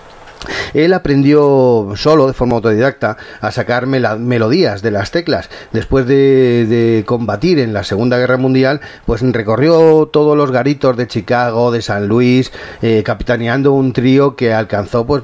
Él 0.74 0.94
aprendió 0.94 1.94
solo, 1.96 2.28
de 2.28 2.34
forma 2.34 2.56
autodidacta, 2.56 3.18
a 3.42 3.52
sacar 3.52 3.88
melodías 3.88 4.82
de 4.82 4.92
las 4.92 5.12
teclas. 5.12 5.50
Después 5.72 6.06
de, 6.08 7.04
combatir 7.06 7.60
en 7.60 7.74
la 7.74 7.84
Segunda 7.84 8.18
Guerra 8.18 8.38
Mundial, 8.38 8.82
pues 9.06 9.22
recorrió 9.22 10.08
todos 10.08 10.38
los 10.38 10.52
garitos 10.52 10.98
de 10.98 11.08
Chicago, 11.08 11.72
de 11.72 11.82
San 11.82 12.08
Luis, 12.08 12.52
eh, 12.82 13.04
capitaneando 13.04 13.74
un 13.74 13.94
trío 13.94 14.36
que 14.36 14.54
alcanzó 14.54 15.06
pues 15.06 15.24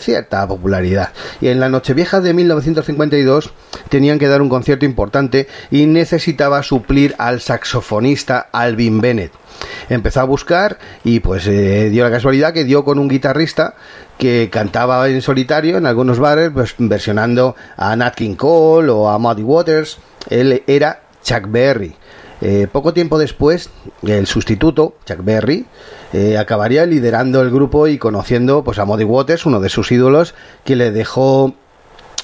cierta 0.00 0.46
popularidad. 0.46 1.10
Y 1.40 1.48
en 1.48 1.60
la 1.60 1.68
Nochevieja 1.68 2.20
de 2.20 2.34
1952 2.34 3.52
tenían 3.88 4.18
que 4.18 4.28
dar 4.28 4.42
un 4.42 4.48
concierto 4.48 4.84
importante 4.84 5.48
y 5.70 5.86
necesitaba 5.86 6.62
suplir 6.62 7.14
al 7.18 7.40
saxofonista 7.40 8.48
Alvin 8.52 9.00
Bennett 9.00 9.41
empezó 9.88 10.20
a 10.20 10.24
buscar 10.24 10.78
y 11.04 11.20
pues 11.20 11.46
eh, 11.46 11.90
dio 11.90 12.04
la 12.04 12.10
casualidad 12.10 12.52
que 12.52 12.64
dio 12.64 12.84
con 12.84 12.98
un 12.98 13.08
guitarrista 13.08 13.74
que 14.18 14.48
cantaba 14.50 15.08
en 15.08 15.22
solitario 15.22 15.76
en 15.78 15.86
algunos 15.86 16.18
bares 16.18 16.50
pues, 16.52 16.74
versionando 16.78 17.56
a 17.76 17.94
Nat 17.96 18.14
King 18.14 18.36
Cole 18.36 18.90
o 18.90 19.08
a 19.08 19.18
Muddy 19.18 19.42
Waters 19.42 19.98
él 20.30 20.62
era 20.66 21.02
Chuck 21.22 21.46
Berry 21.48 21.96
eh, 22.44 22.66
poco 22.66 22.92
tiempo 22.92 23.20
después, 23.20 23.70
el 24.02 24.26
sustituto, 24.26 24.96
Chuck 25.06 25.22
Berry, 25.22 25.64
eh, 26.12 26.36
acabaría 26.36 26.84
liderando 26.86 27.40
el 27.40 27.52
grupo 27.52 27.86
y 27.86 27.98
conociendo 27.98 28.64
pues, 28.64 28.80
a 28.80 28.84
Muddy 28.84 29.04
Waters, 29.04 29.46
uno 29.46 29.60
de 29.60 29.68
sus 29.68 29.92
ídolos, 29.92 30.34
que 30.64 30.74
le 30.74 30.90
dejó 30.90 31.54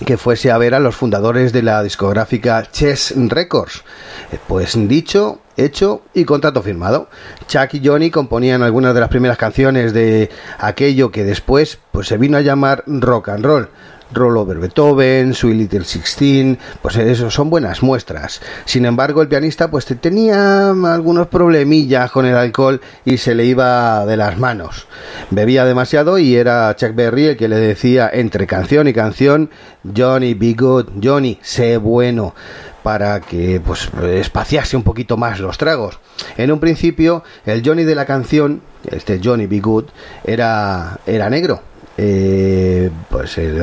que 0.04 0.16
fuese 0.16 0.50
a 0.50 0.58
ver 0.58 0.74
a 0.74 0.80
los 0.80 0.96
fundadores 0.96 1.52
de 1.52 1.62
la 1.62 1.84
discográfica 1.84 2.66
Chess 2.68 3.14
Records. 3.16 3.84
Pues 4.48 4.74
dicho, 4.88 5.38
hecho 5.58 6.02
y 6.14 6.24
contrato 6.24 6.62
firmado. 6.62 7.08
Chuck 7.46 7.74
y 7.74 7.86
Johnny 7.86 8.10
componían 8.10 8.62
algunas 8.62 8.94
de 8.94 9.00
las 9.00 9.10
primeras 9.10 9.36
canciones 9.36 9.92
de 9.92 10.30
aquello 10.58 11.10
que 11.10 11.24
después 11.24 11.78
pues 11.92 12.08
se 12.08 12.16
vino 12.16 12.38
a 12.38 12.42
llamar 12.42 12.84
rock 12.86 13.28
and 13.28 13.44
roll. 13.44 13.68
Roll 14.12 14.38
Over 14.38 14.58
Beethoven, 14.58 15.34
Sweet 15.34 15.54
Little 15.54 15.84
Sixteen, 15.84 16.58
pues 16.80 16.96
eso 16.96 17.30
son 17.30 17.50
buenas 17.50 17.82
muestras. 17.82 18.40
Sin 18.64 18.86
embargo, 18.86 19.20
el 19.20 19.28
pianista 19.28 19.70
pues 19.70 19.84
tenía 19.84 20.70
algunos 20.70 21.26
problemillas 21.26 22.10
con 22.10 22.24
el 22.24 22.34
alcohol 22.34 22.80
y 23.04 23.18
se 23.18 23.34
le 23.34 23.44
iba 23.44 24.06
de 24.06 24.16
las 24.16 24.38
manos. 24.38 24.86
Bebía 25.30 25.64
demasiado 25.64 26.18
y 26.18 26.36
era 26.36 26.74
Chuck 26.74 26.94
Berry 26.94 27.26
el 27.26 27.36
que 27.36 27.48
le 27.48 27.56
decía 27.56 28.08
entre 28.10 28.46
canción 28.46 28.88
y 28.88 28.94
canción, 28.94 29.50
Johnny, 29.94 30.34
be 30.34 30.54
good, 30.54 30.86
Johnny, 31.02 31.38
sé 31.42 31.76
bueno 31.76 32.34
para 32.82 33.20
que 33.20 33.60
pues 33.64 33.88
espaciase 34.02 34.76
un 34.76 34.82
poquito 34.82 35.16
más 35.16 35.40
los 35.40 35.58
tragos. 35.58 35.98
En 36.36 36.50
un 36.52 36.60
principio, 36.60 37.22
el 37.46 37.62
Johnny 37.64 37.84
de 37.84 37.94
la 37.94 38.06
canción, 38.06 38.62
este 38.90 39.20
Johnny 39.22 39.46
Be 39.46 39.60
Good, 39.60 39.86
era, 40.24 40.98
era 41.06 41.30
negro, 41.30 41.60
eh, 42.00 42.90
pues 43.10 43.38
el 43.38 43.60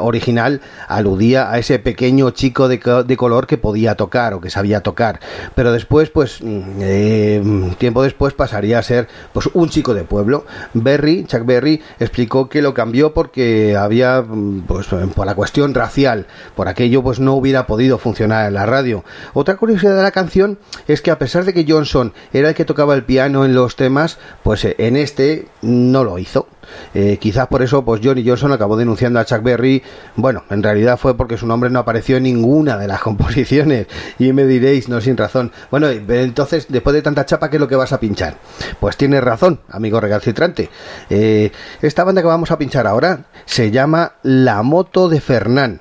original 0.00 0.62
aludía 0.88 1.50
a 1.52 1.58
ese 1.58 1.78
pequeño 1.78 2.30
chico 2.30 2.68
de, 2.68 2.80
de, 3.06 3.16
color 3.18 3.46
que 3.46 3.58
podía 3.58 3.94
tocar 3.96 4.32
o 4.32 4.40
que 4.40 4.48
sabía 4.48 4.80
tocar. 4.80 5.20
Pero 5.54 5.72
después 5.72 6.08
pues 6.08 6.40
eh, 6.42 7.42
tiempo 7.76 8.02
después 8.02 8.32
pasaría 8.32 8.78
a 8.78 8.82
ser 8.82 9.08
pues 9.34 9.50
un 9.52 9.68
chico 9.68 9.92
de 9.92 10.04
pueblo. 10.04 10.46
Berry 10.72 11.26
Chuck 11.26 11.44
Berry 11.44 11.82
explicó 12.00 12.48
que 12.48 12.62
lo 12.62 12.72
cambió 12.72 13.12
porque 13.12 13.76
había 13.76 14.24
pues 14.66 14.86
por 14.86 15.26
la 15.26 15.34
cuestión 15.34 15.74
racial. 15.74 16.26
Por 16.54 16.68
aquello 16.68 17.02
pues 17.02 17.20
no 17.20 17.34
hubiera 17.34 17.66
podido 17.66 17.98
funcionar 17.98 18.46
en 18.46 18.54
la 18.54 18.64
radio. 18.64 19.04
Otra 19.34 19.56
curiosidad 19.56 19.96
de 19.96 20.02
la 20.02 20.12
canción 20.12 20.58
es 20.88 21.02
que 21.02 21.10
a 21.10 21.18
pesar 21.18 21.44
de 21.44 21.52
que 21.52 21.66
Johnson 21.68 22.14
era 22.32 22.48
el 22.48 22.54
que 22.54 22.64
tocaba 22.64 22.94
el 22.94 23.04
piano 23.04 23.44
en 23.44 23.54
los 23.54 23.76
temas 23.76 24.18
pues 24.42 24.66
en 24.66 24.96
este 24.96 25.48
no 25.60 26.02
lo 26.02 26.18
hizo 26.18 26.48
eh, 26.94 27.18
quizás 27.20 27.46
por 27.48 27.62
eso, 27.62 27.84
pues 27.84 28.00
Johnny 28.02 28.26
Johnson 28.26 28.52
acabó 28.52 28.76
denunciando 28.76 29.20
a 29.20 29.24
Chuck 29.24 29.42
Berry. 29.42 29.82
Bueno, 30.16 30.44
en 30.50 30.62
realidad 30.62 30.98
fue 30.98 31.16
porque 31.16 31.36
su 31.36 31.46
nombre 31.46 31.70
no 31.70 31.78
apareció 31.78 32.16
en 32.16 32.24
ninguna 32.24 32.76
de 32.76 32.88
las 32.88 33.00
composiciones. 33.06 33.86
Y 34.18 34.32
me 34.32 34.46
diréis, 34.46 34.88
no 34.88 35.00
sin 35.00 35.16
razón. 35.16 35.52
Bueno, 35.70 35.88
entonces, 35.88 36.66
después 36.68 36.94
de 36.94 37.02
tanta 37.02 37.26
chapa, 37.26 37.50
¿qué 37.50 37.56
es 37.56 37.60
lo 37.60 37.68
que 37.68 37.76
vas 37.76 37.92
a 37.92 38.00
pinchar? 38.00 38.36
Pues 38.80 38.96
tienes 38.96 39.22
razón, 39.22 39.60
amigo 39.68 40.00
recalcitrante. 40.00 40.70
Eh, 41.10 41.50
esta 41.82 42.04
banda 42.04 42.22
que 42.22 42.28
vamos 42.28 42.50
a 42.50 42.58
pinchar 42.58 42.86
ahora 42.86 43.26
se 43.44 43.70
llama 43.70 44.14
La 44.22 44.62
Moto 44.62 45.08
de 45.08 45.20
Fernán 45.20 45.80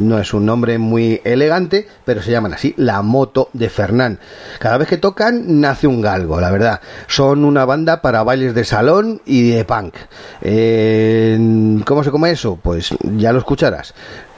no 0.00 0.18
es 0.18 0.34
un 0.34 0.46
nombre 0.46 0.78
muy 0.78 1.20
elegante, 1.24 1.86
pero 2.04 2.22
se 2.22 2.30
llaman 2.30 2.54
así, 2.54 2.74
la 2.76 3.02
moto 3.02 3.50
de 3.52 3.68
Fernán. 3.68 4.18
Cada 4.58 4.78
vez 4.78 4.88
que 4.88 4.96
tocan 4.96 5.60
nace 5.60 5.86
un 5.86 6.00
galgo, 6.00 6.40
la 6.40 6.50
verdad. 6.50 6.80
Son 7.06 7.44
una 7.44 7.64
banda 7.64 8.02
para 8.02 8.22
bailes 8.22 8.54
de 8.54 8.64
salón 8.64 9.22
y 9.26 9.50
de 9.50 9.64
punk. 9.64 9.94
Eh, 10.42 11.80
¿Cómo 11.84 12.04
se 12.04 12.10
come 12.10 12.30
eso? 12.30 12.58
Pues 12.62 12.90
ya 13.02 13.32
lo 13.32 13.38
escucharás. 13.38 13.94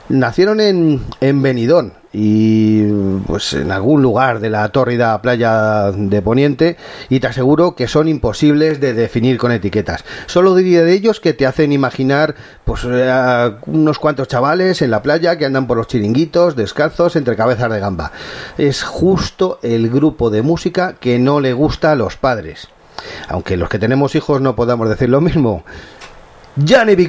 Nacieron 0.08 0.60
en, 0.60 1.00
en 1.20 1.42
Benidorm 1.42 1.92
y 2.12 2.84
pues 3.26 3.54
en 3.54 3.72
algún 3.72 4.02
lugar 4.02 4.40
de 4.40 4.50
la 4.50 4.68
tórrida 4.68 5.20
playa 5.22 5.90
de 5.92 6.20
Poniente 6.20 6.76
y 7.08 7.20
te 7.20 7.28
aseguro 7.28 7.74
que 7.74 7.88
son 7.88 8.08
imposibles 8.08 8.80
de 8.80 8.92
definir 8.92 9.38
con 9.38 9.52
etiquetas. 9.52 10.04
Solo 10.26 10.54
diría 10.54 10.82
de 10.82 10.92
ellos 10.92 11.20
que 11.20 11.32
te 11.32 11.46
hacen 11.46 11.72
imaginar 11.72 12.34
pues 12.64 12.84
a 12.84 13.58
unos 13.66 13.98
cuantos 13.98 14.28
chavales 14.28 14.82
en 14.82 14.90
la 14.90 15.02
playa 15.02 15.38
que 15.38 15.46
andan 15.46 15.66
por 15.66 15.78
los 15.78 15.86
chiringuitos 15.86 16.54
descalzos 16.54 17.16
entre 17.16 17.36
cabezas 17.36 17.70
de 17.70 17.80
gamba. 17.80 18.12
Es 18.58 18.82
justo 18.82 19.58
el 19.62 19.88
grupo 19.88 20.28
de 20.28 20.42
música 20.42 20.96
que 21.00 21.18
no 21.18 21.40
le 21.40 21.54
gusta 21.54 21.92
a 21.92 21.96
los 21.96 22.16
padres. 22.16 22.68
Aunque 23.28 23.56
los 23.56 23.68
que 23.68 23.78
tenemos 23.78 24.14
hijos 24.14 24.40
no 24.40 24.54
podamos 24.54 24.88
decir 24.88 25.08
lo 25.08 25.20
mismo. 25.20 25.64
Johnny 26.68 26.94
Be 26.94 27.08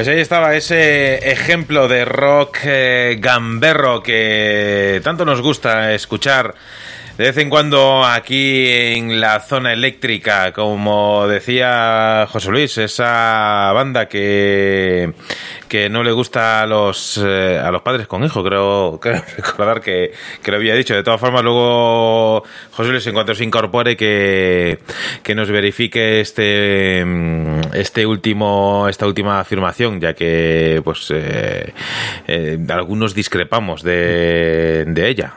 Pues 0.00 0.08
ahí 0.08 0.20
estaba 0.20 0.54
ese 0.54 1.30
ejemplo 1.30 1.86
de 1.86 2.06
rock 2.06 2.60
eh, 2.64 3.18
gamberro 3.20 4.02
que 4.02 4.98
tanto 5.04 5.26
nos 5.26 5.42
gusta 5.42 5.92
escuchar 5.92 6.54
de 7.16 7.24
vez 7.24 7.36
en 7.36 7.50
cuando 7.50 8.04
aquí 8.04 8.68
en 8.68 9.20
la 9.20 9.40
zona 9.40 9.72
eléctrica, 9.72 10.52
como 10.52 11.26
decía 11.28 12.26
José 12.30 12.50
Luis, 12.50 12.78
esa 12.78 13.72
banda 13.74 14.08
que, 14.08 15.12
que 15.68 15.88
no 15.90 16.02
le 16.02 16.12
gusta 16.12 16.62
a 16.62 16.66
los 16.66 17.20
eh, 17.22 17.58
a 17.58 17.70
los 17.70 17.82
padres 17.82 18.06
con 18.06 18.24
hijos, 18.24 18.42
creo, 18.46 19.00
recordar 19.36 19.80
que, 19.80 20.12
que 20.42 20.50
lo 20.50 20.56
había 20.56 20.74
dicho. 20.74 20.94
De 20.94 21.02
todas 21.02 21.20
formas, 21.20 21.42
luego 21.42 22.42
José 22.72 22.90
Luis, 22.90 23.06
en 23.06 23.14
cuanto 23.14 23.34
se 23.34 23.44
incorpore, 23.44 23.96
que, 23.96 24.78
que 25.22 25.34
nos 25.34 25.50
verifique 25.50 26.20
este 26.20 27.04
mm, 27.04 27.74
este 27.74 28.06
último 28.06 28.86
esta 28.88 29.06
última 29.06 29.40
afirmación, 29.40 30.00
ya 30.00 30.14
que 30.14 30.80
pues 30.84 31.08
eh, 31.10 31.72
eh, 32.26 32.58
algunos 32.68 33.14
discrepamos 33.14 33.82
de, 33.82 34.84
de 34.86 35.08
ella. 35.08 35.34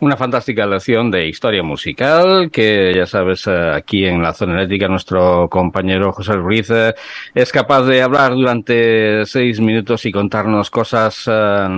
Una 0.00 0.16
fantástica 0.16 0.66
lección 0.66 1.10
de 1.10 1.28
historia 1.28 1.62
musical 1.62 2.50
que, 2.50 2.92
ya 2.94 3.06
sabes, 3.06 3.46
eh, 3.46 3.70
aquí 3.74 4.04
en 4.04 4.22
la 4.22 4.32
zona 4.32 4.54
eléctrica 4.54 4.88
nuestro 4.88 5.48
compañero 5.48 6.12
José 6.12 6.34
Ruiz 6.34 6.70
eh, 6.70 6.94
es 7.34 7.52
capaz 7.52 7.82
de 7.82 8.02
hablar 8.02 8.32
durante 8.32 9.24
seis 9.26 9.60
minutos 9.60 10.04
y 10.06 10.12
contarnos 10.12 10.70
cosas 10.70 11.24
eh, 11.30 11.68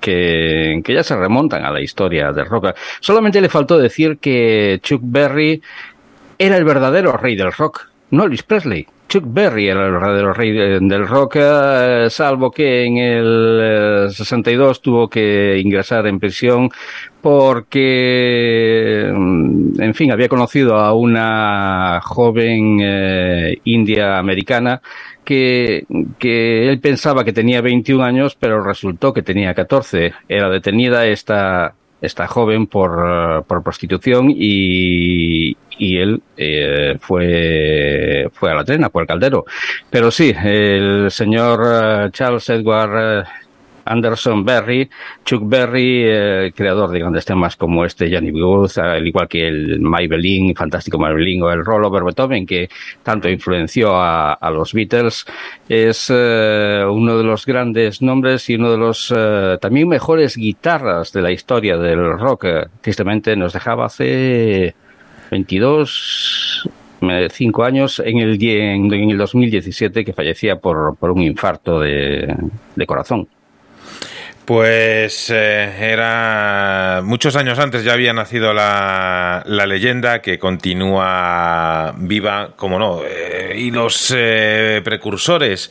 que, 0.00 0.80
que 0.84 0.94
ya 0.94 1.02
se 1.02 1.16
remontan 1.16 1.64
a 1.64 1.70
la 1.70 1.80
historia 1.80 2.32
del 2.32 2.46
rock. 2.46 2.74
Solamente 3.00 3.40
le 3.40 3.48
faltó 3.48 3.78
decir 3.78 4.18
que 4.18 4.78
Chuck 4.82 5.02
Berry 5.04 5.62
era 6.38 6.56
el 6.56 6.64
verdadero 6.64 7.16
rey 7.16 7.36
del 7.36 7.52
rock, 7.52 7.88
no 8.10 8.24
Elvis 8.24 8.42
Presley. 8.42 8.86
Chuck 9.10 9.24
Berry 9.26 9.66
era 9.66 9.86
el 9.86 9.92
verdadero 9.92 10.32
rey 10.32 10.52
de- 10.52 10.78
del 10.78 11.04
rock, 11.08 11.36
eh, 11.40 12.06
salvo 12.08 12.48
que 12.52 12.84
en 12.84 12.96
el 12.98 13.58
eh, 13.60 14.06
62 14.10 14.80
tuvo 14.80 15.08
que 15.08 15.58
ingresar 15.58 16.06
en 16.06 16.20
prisión 16.20 16.70
porque, 17.20 19.10
mm, 19.12 19.82
en 19.82 19.94
fin, 19.94 20.12
había 20.12 20.28
conocido 20.28 20.76
a 20.76 20.94
una 20.94 22.00
joven 22.04 22.78
eh, 22.80 23.58
india 23.64 24.16
americana 24.18 24.80
que, 25.24 25.84
que 26.20 26.68
él 26.68 26.78
pensaba 26.78 27.24
que 27.24 27.32
tenía 27.32 27.60
21 27.62 28.04
años, 28.04 28.36
pero 28.38 28.62
resultó 28.62 29.12
que 29.12 29.22
tenía 29.22 29.54
14. 29.54 30.12
Era 30.28 30.48
detenida 30.48 31.06
esta, 31.06 31.74
esta 32.00 32.28
joven 32.28 32.68
por, 32.68 32.90
eh, 33.08 33.42
por 33.46 33.62
prostitución 33.64 34.30
y, 34.30 35.56
y 35.80 35.96
él 35.96 36.22
eh, 36.36 36.96
fue, 37.00 38.28
fue 38.32 38.52
a 38.52 38.54
la 38.54 38.64
trena, 38.64 38.90
por 38.90 39.02
el 39.02 39.08
caldero. 39.08 39.44
Pero 39.90 40.10
sí, 40.10 40.32
el 40.44 41.10
señor 41.10 41.60
eh, 41.64 42.10
Charles 42.12 42.48
Edward 42.50 42.92
eh, 42.94 43.24
Anderson 43.90 44.44
Berry, 44.44 44.88
Chuck 45.24 45.42
Berry, 45.44 46.04
eh, 46.06 46.52
creador 46.54 46.90
de 46.90 47.00
grandes 47.00 47.24
temas 47.24 47.56
como 47.56 47.84
este 47.84 48.12
Johnny 48.12 48.30
Booth, 48.30 48.78
al 48.78 49.06
igual 49.06 49.28
que 49.28 49.46
el 49.46 49.80
Maybelline, 49.80 50.54
fantástico 50.54 50.98
Maybelline 50.98 51.42
o 51.42 51.50
el 51.50 51.64
Rollover 51.64 52.04
Beethoven, 52.04 52.46
que 52.46 52.68
tanto 53.02 53.28
influenció 53.28 53.96
a, 53.96 54.34
a 54.34 54.50
los 54.50 54.72
Beatles, 54.72 55.26
es 55.68 56.10
eh, 56.14 56.84
uno 56.88 57.18
de 57.18 57.24
los 57.24 57.44
grandes 57.46 58.00
nombres 58.02 58.48
y 58.48 58.54
uno 58.54 58.70
de 58.70 58.78
los 58.78 59.12
eh, 59.16 59.58
también 59.60 59.88
mejores 59.88 60.36
guitarras 60.36 61.12
de 61.12 61.22
la 61.22 61.32
historia 61.32 61.76
del 61.76 62.18
rock. 62.18 62.46
Tristemente 62.80 63.36
nos 63.36 63.52
dejaba 63.52 63.86
hace 63.86 64.74
22, 65.30 66.68
eh, 67.02 67.28
cinco 67.30 67.64
años 67.64 68.00
en 68.04 68.18
el, 68.18 68.42
en, 68.42 68.92
en 68.92 69.10
el 69.10 69.18
2017 69.18 70.04
que 70.04 70.12
fallecía 70.12 70.56
por, 70.56 70.96
por 70.96 71.10
un 71.10 71.22
infarto 71.22 71.80
de, 71.80 72.34
de 72.76 72.86
corazón. 72.86 73.28
Pues 74.50 75.30
eh, 75.30 75.92
era 75.92 77.02
muchos 77.04 77.36
años 77.36 77.60
antes 77.60 77.84
ya 77.84 77.92
había 77.92 78.12
nacido 78.12 78.52
la, 78.52 79.44
la 79.46 79.64
leyenda 79.64 80.20
que 80.20 80.40
continúa 80.40 81.94
viva, 81.96 82.54
como 82.56 82.76
no, 82.76 83.00
eh, 83.04 83.54
y 83.56 83.70
los 83.70 84.12
eh, 84.12 84.80
precursores 84.82 85.70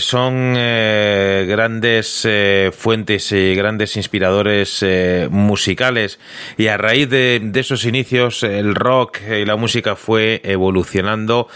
son 0.00 0.52
grandes 0.52 2.28
fuentes 2.76 3.32
y 3.32 3.54
grandes 3.54 3.96
inspiradores 3.96 4.84
musicales. 5.30 6.20
Y 6.58 6.66
a 6.66 6.76
raíz 6.76 7.08
de, 7.08 7.40
de 7.42 7.60
esos 7.60 7.86
inicios 7.86 8.42
el 8.42 8.74
rock 8.74 9.20
y 9.30 9.46
la 9.46 9.56
música 9.56 9.96
fue 9.96 10.42
evolucionando 10.44 11.48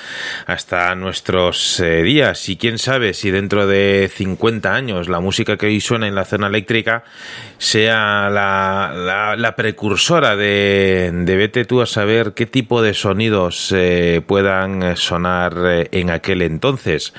hasta 0.46 0.94
nuestros 0.94 1.82
días. 2.02 2.48
Y 2.48 2.56
quién 2.56 2.78
sabe 2.78 3.12
si 3.12 3.30
dentro 3.30 3.66
de 3.66 4.10
50 4.12 4.74
años 4.74 5.08
la 5.10 5.20
música 5.20 5.58
que 5.58 5.66
hoy 5.66 5.80
suena 5.80 6.08
en 6.08 6.14
la 6.14 6.21
zona 6.24 6.46
eléctrica 6.46 7.04
sea 7.58 8.28
la, 8.30 8.92
la, 8.94 9.36
la 9.36 9.56
precursora 9.56 10.36
de, 10.36 11.10
de 11.12 11.36
vete 11.36 11.64
tú 11.64 11.80
a 11.80 11.86
saber 11.86 12.32
qué 12.34 12.46
tipo 12.46 12.82
de 12.82 12.94
sonidos 12.94 13.72
eh, 13.74 14.22
puedan 14.26 14.96
sonar 14.96 15.54
eh, 15.64 15.88
en 15.92 16.10
aquel 16.10 16.42
entonces. 16.42 17.12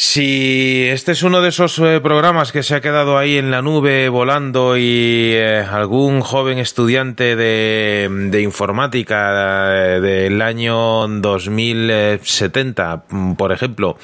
Si 0.00 0.84
este 0.86 1.10
es 1.10 1.24
uno 1.24 1.40
de 1.40 1.48
esos 1.48 1.76
eh, 1.80 1.98
programas 2.00 2.52
que 2.52 2.62
se 2.62 2.76
ha 2.76 2.80
quedado 2.80 3.18
ahí 3.18 3.36
en 3.36 3.50
la 3.50 3.62
nube 3.62 4.08
volando 4.08 4.76
y 4.76 5.32
eh, 5.32 5.58
algún 5.68 6.20
joven 6.20 6.58
estudiante 6.58 7.34
de, 7.34 8.08
de 8.30 8.40
informática 8.42 9.96
eh, 9.96 10.00
del 10.00 10.40
año 10.40 11.08
2070, 11.08 13.04
mm, 13.08 13.32
por 13.32 13.50
ejemplo, 13.50 13.98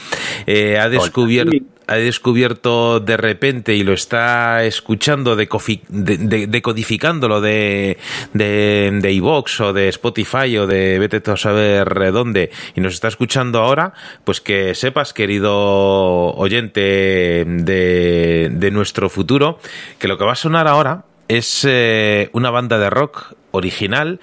eh, 0.46 0.78
ha 0.80 0.88
descubierto 0.88 1.52
ha 1.86 1.96
descubierto 1.96 3.00
de 3.00 3.16
repente 3.16 3.74
y 3.74 3.82
lo 3.82 3.92
está 3.92 4.64
escuchando 4.64 5.36
decodificándolo 5.36 7.40
de 7.40 7.98
de 8.32 8.98
de 9.00 9.12
iVoox 9.12 9.60
o 9.60 9.72
de 9.72 9.88
Spotify 9.88 10.58
o 10.58 10.66
de 10.66 10.98
vete 10.98 11.30
a 11.30 11.36
saber 11.36 12.12
dónde 12.12 12.50
y 12.74 12.80
nos 12.80 12.94
está 12.94 13.08
escuchando 13.08 13.60
ahora 13.60 13.92
pues 14.24 14.40
que 14.40 14.74
sepas 14.74 15.12
querido 15.12 16.34
oyente 16.34 17.44
de, 17.46 18.50
de 18.50 18.70
nuestro 18.70 19.08
futuro 19.08 19.58
que 19.98 20.08
lo 20.08 20.18
que 20.18 20.24
va 20.24 20.32
a 20.32 20.36
sonar 20.36 20.68
ahora 20.68 21.04
es 21.28 21.64
eh, 21.68 22.30
una 22.32 22.50
banda 22.50 22.78
de 22.78 22.90
rock 22.90 23.34
original 23.50 24.20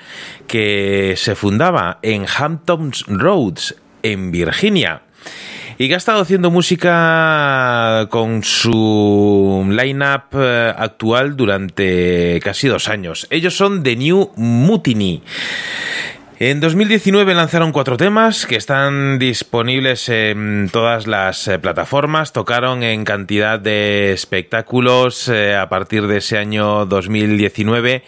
que 0.47 1.15
se 1.17 1.35
fundaba 1.35 1.99
en 2.01 2.25
Hamptons 2.27 3.05
Roads 3.07 3.75
en 4.03 4.31
Virginia 4.31 5.03
y 5.81 5.87
que 5.87 5.95
ha 5.95 5.97
estado 5.97 6.21
haciendo 6.21 6.51
música 6.51 8.05
con 8.11 8.43
su 8.43 9.65
line-up 9.67 10.25
eh, 10.33 10.71
actual 10.77 11.35
durante 11.35 12.39
casi 12.43 12.67
dos 12.67 12.87
años. 12.87 13.25
Ellos 13.31 13.57
son 13.57 13.81
The 13.81 13.95
New 13.95 14.29
Mutiny. 14.35 15.23
En 16.43 16.59
2019 16.59 17.35
lanzaron 17.35 17.71
cuatro 17.71 17.97
temas 17.97 18.47
que 18.47 18.55
están 18.55 19.19
disponibles 19.19 20.09
en 20.09 20.69
todas 20.71 21.05
las 21.05 21.47
eh, 21.47 21.59
plataformas. 21.59 22.33
Tocaron 22.33 22.81
en 22.81 23.03
cantidad 23.03 23.59
de 23.59 24.11
espectáculos 24.11 25.27
eh, 25.27 25.55
a 25.55 25.69
partir 25.69 26.07
de 26.07 26.17
ese 26.17 26.39
año 26.39 26.87
2019, 26.87 28.03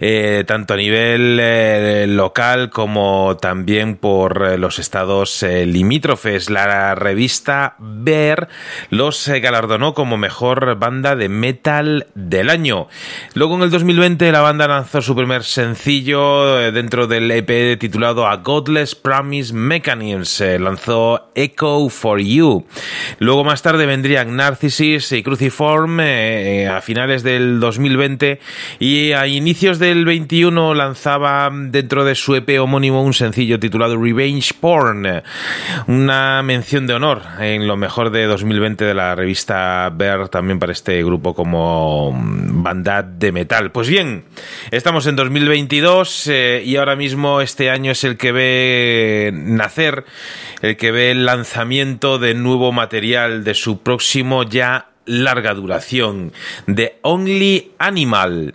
eh, 0.00 0.42
tanto 0.48 0.74
a 0.74 0.76
nivel 0.78 2.16
local 2.16 2.70
como 2.70 3.36
también 3.36 3.94
por 3.94 4.58
los 4.58 4.80
estados 4.80 5.44
limítrofes. 5.44 6.50
La 6.50 6.96
revista 6.96 7.76
Ver 7.78 8.48
los 8.90 9.28
galardonó 9.28 9.94
como 9.94 10.16
mejor 10.16 10.74
banda 10.74 11.14
de 11.14 11.28
metal 11.28 12.08
del 12.16 12.50
año. 12.50 12.88
Luego 13.34 13.54
en 13.54 13.62
el 13.62 13.70
2020 13.70 14.32
la 14.32 14.40
banda 14.40 14.66
lanzó 14.66 15.02
su 15.02 15.14
primer 15.14 15.44
sencillo 15.44 16.72
dentro 16.72 17.06
del 17.06 17.30
EP 17.30 17.75
2020 17.76 17.86
titulado 17.86 18.26
A 18.26 18.36
Godless 18.36 18.94
Promise 18.94 19.52
Mechanism. 19.54 20.24
Se 20.24 20.58
lanzó 20.58 21.30
Echo 21.34 21.88
for 21.88 22.20
You. 22.20 22.66
Luego 23.18 23.44
más 23.44 23.62
tarde 23.62 23.86
vendrían 23.86 24.36
Narcissus 24.36 25.12
y 25.12 25.22
Cruciform 25.22 26.00
eh, 26.00 26.62
eh, 26.62 26.68
a 26.68 26.80
finales 26.80 27.22
del 27.22 27.60
2020 27.60 28.40
y 28.78 29.12
a 29.12 29.26
inicios 29.26 29.78
del 29.78 30.04
21 30.04 30.74
lanzaba 30.74 31.50
dentro 31.52 32.04
de 32.04 32.14
su 32.14 32.34
EP 32.34 32.60
homónimo 32.60 33.02
un 33.02 33.14
sencillo 33.14 33.58
titulado 33.58 33.96
Revenge 34.02 34.54
Porn. 34.58 35.22
Una 35.86 36.42
mención 36.42 36.86
de 36.86 36.94
honor 36.94 37.22
en 37.40 37.66
lo 37.66 37.76
mejor 37.76 38.10
de 38.10 38.26
2020 38.26 38.84
de 38.84 38.94
la 38.94 39.14
revista 39.14 39.90
Ver 39.94 40.28
también 40.28 40.58
para 40.58 40.72
este 40.72 41.02
grupo 41.02 41.34
como 41.34 42.12
banda 42.14 43.02
de 43.02 43.32
metal. 43.32 43.70
Pues 43.70 43.88
bien, 43.88 44.24
estamos 44.70 45.06
en 45.06 45.16
2022 45.16 46.26
eh, 46.28 46.62
y 46.64 46.76
ahora 46.76 46.96
mismo 46.96 47.40
este 47.40 47.55
año 47.70 47.92
es 47.92 48.04
el 48.04 48.16
que 48.16 48.32
ve 48.32 49.30
nacer, 49.32 50.04
el 50.62 50.76
que 50.76 50.90
ve 50.92 51.10
el 51.10 51.26
lanzamiento 51.26 52.18
de 52.18 52.34
nuevo 52.34 52.72
material 52.72 53.44
de 53.44 53.54
su 53.54 53.82
próximo 53.82 54.42
ya 54.42 54.90
larga 55.06 55.54
duración, 55.54 56.32
The 56.72 56.98
Only 57.02 57.72
Animal. 57.78 58.54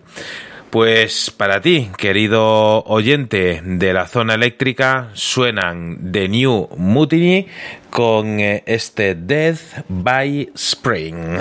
Pues 0.70 1.32
para 1.32 1.60
ti, 1.60 1.90
querido 1.98 2.84
oyente 2.86 3.62
de 3.62 3.94
la 3.94 4.08
zona 4.08 4.36
eléctrica, 4.36 5.10
suenan 5.14 6.14
The 6.14 6.30
New 6.30 6.70
Mutiny 6.78 7.48
con 7.90 8.40
eh, 8.40 8.64
este 8.66 9.16
Death 9.16 9.84
by 9.90 10.52
Spring. 10.56 11.40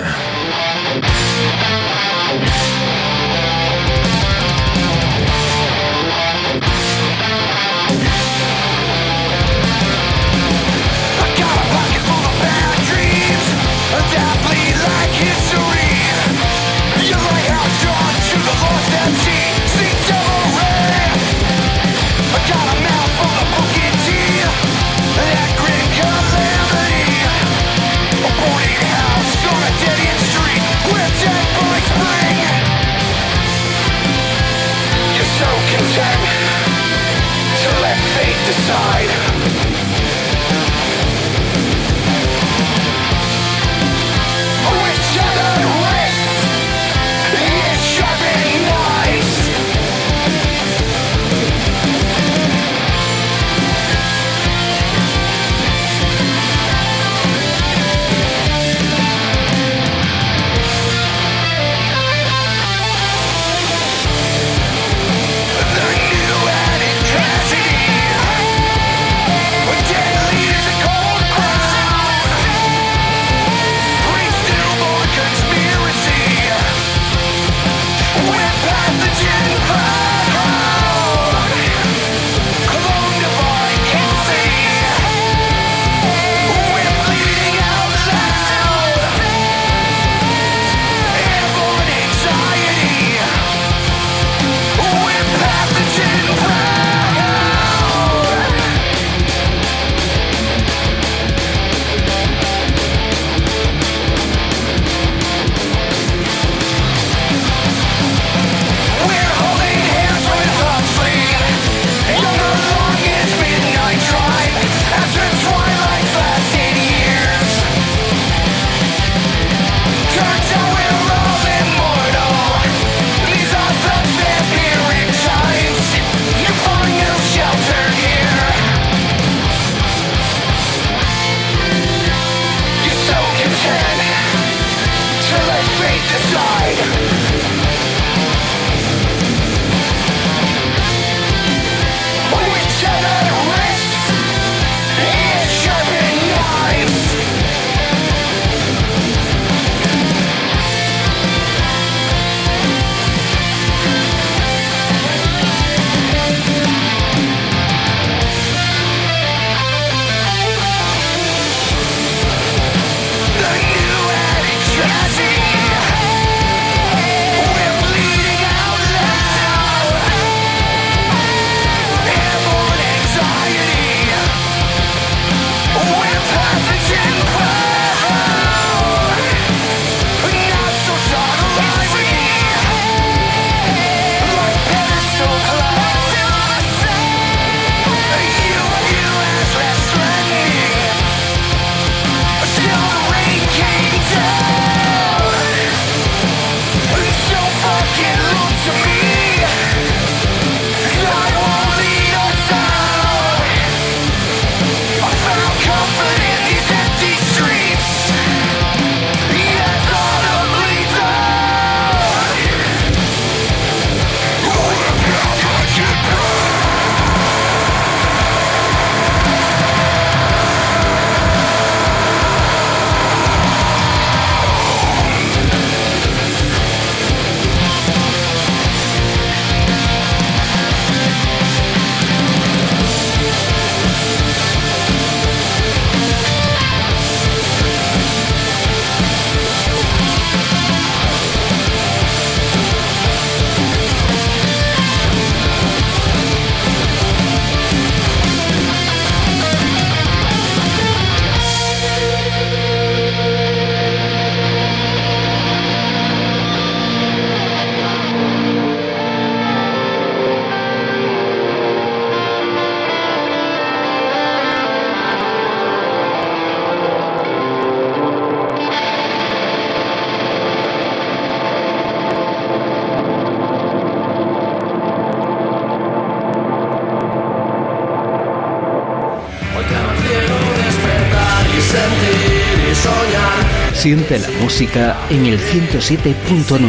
Siente 284.11 284.29
la 284.29 284.39
música 284.41 284.97
en 285.09 285.25
el 285.25 285.39
107.9. 285.39 286.67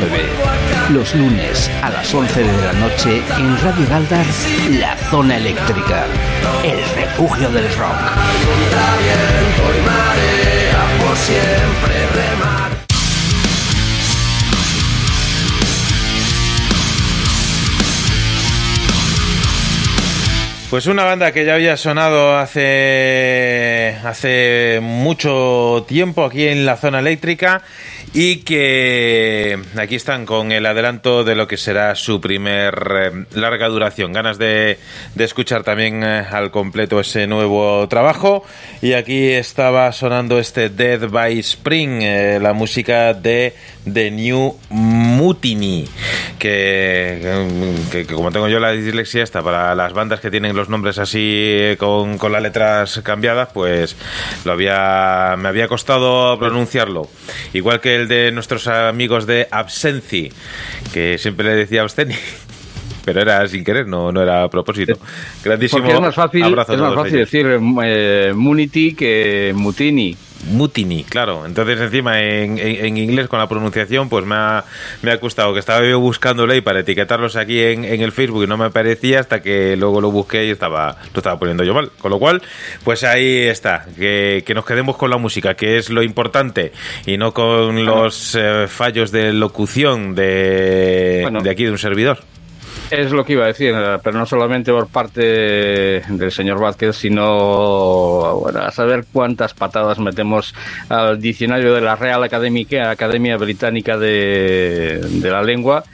Los 0.90 1.12
lunes 1.16 1.68
a 1.82 1.90
las 1.90 2.14
11 2.14 2.40
de 2.40 2.62
la 2.62 2.72
noche 2.74 3.20
en 3.36 3.60
Radio 3.60 3.84
Galdar, 3.88 4.26
La 4.78 4.96
Zona 5.10 5.38
Eléctrica, 5.38 6.04
el 6.62 6.78
refugio 6.94 7.50
del 7.50 7.64
rock. 7.74 8.12
Pues 20.70 20.86
una 20.86 21.04
banda 21.04 21.32
que 21.32 21.44
ya 21.44 21.52
había 21.52 21.76
sonado 21.76 22.34
hace 22.38 23.61
hace 24.04 24.80
mucho 24.82 25.84
tiempo 25.86 26.24
aquí 26.24 26.46
en 26.48 26.66
la 26.66 26.76
zona 26.76 27.00
eléctrica 27.00 27.62
y 28.14 28.38
que 28.38 29.58
aquí 29.78 29.94
están 29.94 30.26
con 30.26 30.52
el 30.52 30.66
adelanto 30.66 31.24
de 31.24 31.34
lo 31.34 31.48
que 31.48 31.56
será 31.56 31.94
su 31.94 32.20
primer 32.20 32.74
eh, 32.94 33.24
larga 33.32 33.68
duración. 33.68 34.12
Ganas 34.12 34.38
de, 34.38 34.78
de 35.14 35.24
escuchar 35.24 35.62
también 35.62 36.02
eh, 36.04 36.24
al 36.30 36.50
completo 36.50 37.00
ese 37.00 37.26
nuevo 37.26 37.88
trabajo. 37.88 38.44
Y 38.82 38.92
aquí 38.92 39.30
estaba 39.30 39.90
sonando 39.92 40.38
este 40.38 40.68
Dead 40.68 41.08
by 41.08 41.38
Spring, 41.38 42.02
eh, 42.02 42.38
la 42.40 42.52
música 42.52 43.14
de 43.14 43.54
The 43.90 44.10
New 44.10 44.58
Mutiny, 45.22 45.84
que, 46.40 47.20
que- 47.92 48.06
que 48.06 48.14
como 48.14 48.32
tengo 48.32 48.48
yo 48.48 48.58
la 48.58 48.72
dislexia 48.72 49.22
esta, 49.22 49.40
para 49.42 49.72
las 49.76 49.92
bandas 49.92 50.18
que 50.18 50.30
tienen 50.32 50.56
los 50.56 50.68
nombres 50.68 50.98
así 50.98 51.20
eh, 51.22 51.76
con, 51.78 52.18
con 52.18 52.32
las 52.32 52.42
letras 52.42 53.00
cambiadas, 53.04 53.50
pues 53.54 53.96
lo 54.44 54.50
había 54.52 55.36
me 55.38 55.48
había 55.48 55.68
costado 55.68 56.36
pronunciarlo. 56.40 57.08
Igual 57.52 57.80
que 57.80 57.94
el 57.94 58.08
de 58.08 58.32
nuestros 58.32 58.66
amigos 58.66 59.26
de 59.26 59.46
Absenci, 59.50 60.32
que 60.92 61.18
siempre 61.18 61.46
le 61.46 61.54
decía 61.54 61.82
Absteni. 61.82 62.14
Pero 63.04 63.20
era 63.20 63.46
sin 63.48 63.64
querer, 63.64 63.86
no, 63.88 64.12
no 64.12 64.22
era 64.22 64.44
a 64.44 64.48
propósito. 64.48 64.96
Grandísimo 65.44 65.80
Porque 65.82 65.94
es 65.94 66.00
más 66.00 66.14
fácil, 66.14 66.44
es 66.44 66.50
más 66.54 66.66
fácil 66.66 67.16
ellos. 67.16 67.30
decir 67.30 67.46
eh, 67.84 68.32
Munity 68.34 68.94
que 68.94 69.52
Mutini. 69.56 70.16
Mutiny, 70.50 71.04
claro. 71.04 71.46
Entonces, 71.46 71.80
encima, 71.80 72.20
en, 72.20 72.58
en- 72.58 72.84
en 72.84 72.96
inglés, 72.96 73.28
con 73.28 73.38
la 73.38 73.48
pronunciación, 73.48 74.08
pues 74.08 74.24
me 74.26 74.34
ha, 74.34 74.64
me 75.02 75.12
ha 75.12 75.20
costado 75.20 75.52
que 75.52 75.60
estaba 75.60 75.86
yo 75.86 76.00
buscando 76.00 76.46
ley 76.46 76.60
para 76.60 76.80
etiquetarlos 76.80 77.36
aquí 77.36 77.60
en, 77.60 77.84
en 77.84 78.00
el 78.02 78.12
Facebook 78.12 78.44
y 78.44 78.46
no 78.46 78.56
me 78.56 78.64
aparecía 78.64 79.20
hasta 79.20 79.40
que 79.40 79.76
luego 79.76 80.00
lo 80.00 80.10
busqué 80.10 80.46
y 80.46 80.50
estaba, 80.50 80.96
lo 81.14 81.18
estaba 81.18 81.38
poniendo 81.38 81.62
yo 81.64 81.74
mal. 81.74 81.90
Con 81.98 82.10
lo 82.10 82.18
cual, 82.18 82.42
pues 82.84 83.04
ahí 83.04 83.38
está. 83.42 83.86
Que, 83.98 84.42
que 84.46 84.54
nos 84.54 84.64
quedemos 84.64 84.96
con 84.96 85.10
la 85.10 85.16
música, 85.18 85.54
que 85.54 85.76
es 85.78 85.90
lo 85.90 86.02
importante, 86.02 86.72
y 87.06 87.16
no 87.18 87.32
con 87.32 87.84
los 87.84 88.34
eh, 88.34 88.66
fallos 88.68 89.12
de 89.12 89.32
locución 89.32 90.14
de, 90.14 91.20
Bueno. 91.22 91.40
de 91.40 91.50
aquí 91.50 91.64
de 91.64 91.70
un 91.70 91.78
servidor. 91.78 92.18
Es 92.92 93.10
lo 93.10 93.24
que 93.24 93.32
iba 93.32 93.44
a 93.44 93.46
decir, 93.46 93.74
pero 94.04 94.18
no 94.18 94.26
solamente 94.26 94.70
por 94.70 94.86
parte 94.86 95.22
del 95.22 96.30
señor 96.30 96.60
Vázquez, 96.60 96.94
sino 96.94 98.46
a 98.48 98.70
saber 98.70 99.06
cuántas 99.10 99.54
patadas 99.54 99.98
metemos 99.98 100.54
al 100.90 101.18
diccionario 101.18 101.72
de 101.72 101.80
la 101.80 101.96
Real 101.96 102.22
Académica, 102.22 102.90
Academia 102.90 103.38
Británica 103.38 103.96
de, 103.96 105.00
de 105.00 105.30
la 105.30 105.42
Lengua, 105.42 105.84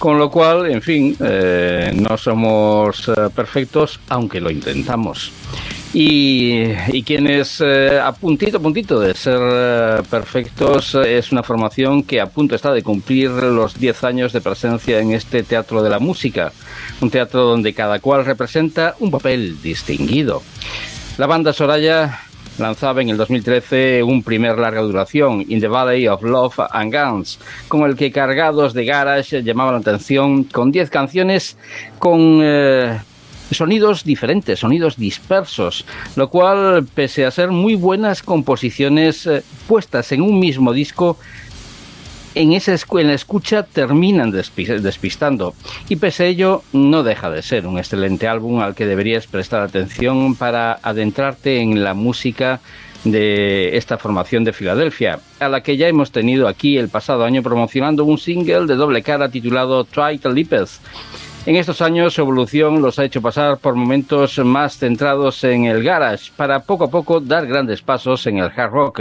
con 0.00 0.18
lo 0.18 0.32
cual, 0.32 0.68
en 0.68 0.82
fin, 0.82 1.16
eh, 1.20 1.92
no 1.94 2.18
somos 2.18 3.08
eh, 3.08 3.12
perfectos, 3.32 4.00
aunque 4.08 4.40
lo 4.40 4.50
intentamos. 4.50 5.30
Y, 5.94 6.64
y 6.88 7.02
quienes 7.02 7.62
eh, 7.64 7.98
a 7.98 8.12
puntito 8.12 8.58
a 8.58 8.60
puntito 8.60 9.00
de 9.00 9.14
ser 9.14 9.40
eh, 9.40 10.02
perfectos 10.10 10.94
es 10.94 11.32
una 11.32 11.42
formación 11.42 12.02
que 12.02 12.20
a 12.20 12.26
punto 12.26 12.54
está 12.54 12.72
de 12.72 12.82
cumplir 12.82 13.30
los 13.30 13.78
10 13.78 14.04
años 14.04 14.32
de 14.34 14.42
presencia 14.42 15.00
en 15.00 15.12
este 15.12 15.42
teatro 15.42 15.82
de 15.82 15.88
la 15.88 15.98
música, 15.98 16.52
un 17.00 17.10
teatro 17.10 17.44
donde 17.44 17.72
cada 17.72 18.00
cual 18.00 18.26
representa 18.26 18.96
un 19.00 19.10
papel 19.10 19.62
distinguido. 19.62 20.42
La 21.16 21.26
banda 21.26 21.54
Soraya 21.54 22.20
lanzaba 22.58 23.00
en 23.00 23.08
el 23.08 23.16
2013 23.16 24.02
un 24.02 24.22
primer 24.22 24.58
larga 24.58 24.82
duración, 24.82 25.44
In 25.48 25.60
the 25.60 25.68
Valley 25.68 26.06
of 26.06 26.22
Love 26.22 26.60
and 26.70 26.92
Guns, 26.92 27.38
con 27.68 27.82
el 27.88 27.96
que 27.96 28.10
cargados 28.10 28.74
de 28.74 28.84
garage 28.84 29.42
llamaban 29.42 29.74
la 29.74 29.80
atención 29.80 30.44
con 30.44 30.70
10 30.70 30.90
canciones 30.90 31.56
con 31.98 32.40
eh, 32.42 32.98
sonidos 33.50 34.04
diferentes, 34.04 34.60
sonidos 34.60 34.96
dispersos, 34.96 35.84
lo 36.16 36.28
cual, 36.28 36.86
pese 36.94 37.24
a 37.24 37.30
ser 37.30 37.50
muy 37.50 37.74
buenas 37.74 38.22
composiciones 38.22 39.26
eh, 39.26 39.42
puestas 39.66 40.12
en 40.12 40.22
un 40.22 40.38
mismo 40.38 40.72
disco, 40.72 41.18
en, 42.34 42.52
esa 42.52 42.74
en 42.74 43.06
la 43.08 43.14
escucha 43.14 43.62
terminan 43.64 44.32
despi- 44.32 44.78
despistando. 44.80 45.54
Y 45.88 45.96
pese 45.96 46.24
a 46.24 46.26
ello, 46.26 46.62
no 46.72 47.02
deja 47.02 47.30
de 47.30 47.42
ser 47.42 47.66
un 47.66 47.78
excelente 47.78 48.28
álbum 48.28 48.60
al 48.60 48.74
que 48.74 48.86
deberías 48.86 49.26
prestar 49.26 49.62
atención 49.62 50.36
para 50.36 50.78
adentrarte 50.82 51.60
en 51.60 51.82
la 51.82 51.94
música 51.94 52.60
de 53.04 53.76
esta 53.76 53.96
formación 53.96 54.44
de 54.44 54.52
Filadelfia, 54.52 55.20
a 55.38 55.48
la 55.48 55.62
que 55.62 55.76
ya 55.76 55.88
hemos 55.88 56.10
tenido 56.10 56.48
aquí 56.48 56.76
el 56.76 56.88
pasado 56.88 57.24
año 57.24 57.42
promocionando 57.42 58.04
un 58.04 58.18
single 58.18 58.66
de 58.66 58.74
doble 58.74 59.02
cara 59.02 59.30
titulado 59.30 59.84
Try 59.84 60.18
to. 60.18 60.30
En 61.48 61.56
estos 61.56 61.80
años 61.80 62.12
su 62.12 62.20
evolución 62.20 62.82
los 62.82 62.98
ha 62.98 63.06
hecho 63.06 63.22
pasar 63.22 63.56
por 63.56 63.74
momentos 63.74 64.38
más 64.40 64.76
centrados 64.76 65.42
en 65.44 65.64
el 65.64 65.82
garage 65.82 66.30
para 66.36 66.60
poco 66.60 66.84
a 66.84 66.90
poco 66.90 67.20
dar 67.20 67.46
grandes 67.46 67.80
pasos 67.80 68.26
en 68.26 68.36
el 68.36 68.52
hard 68.54 68.70
rock, 68.70 69.00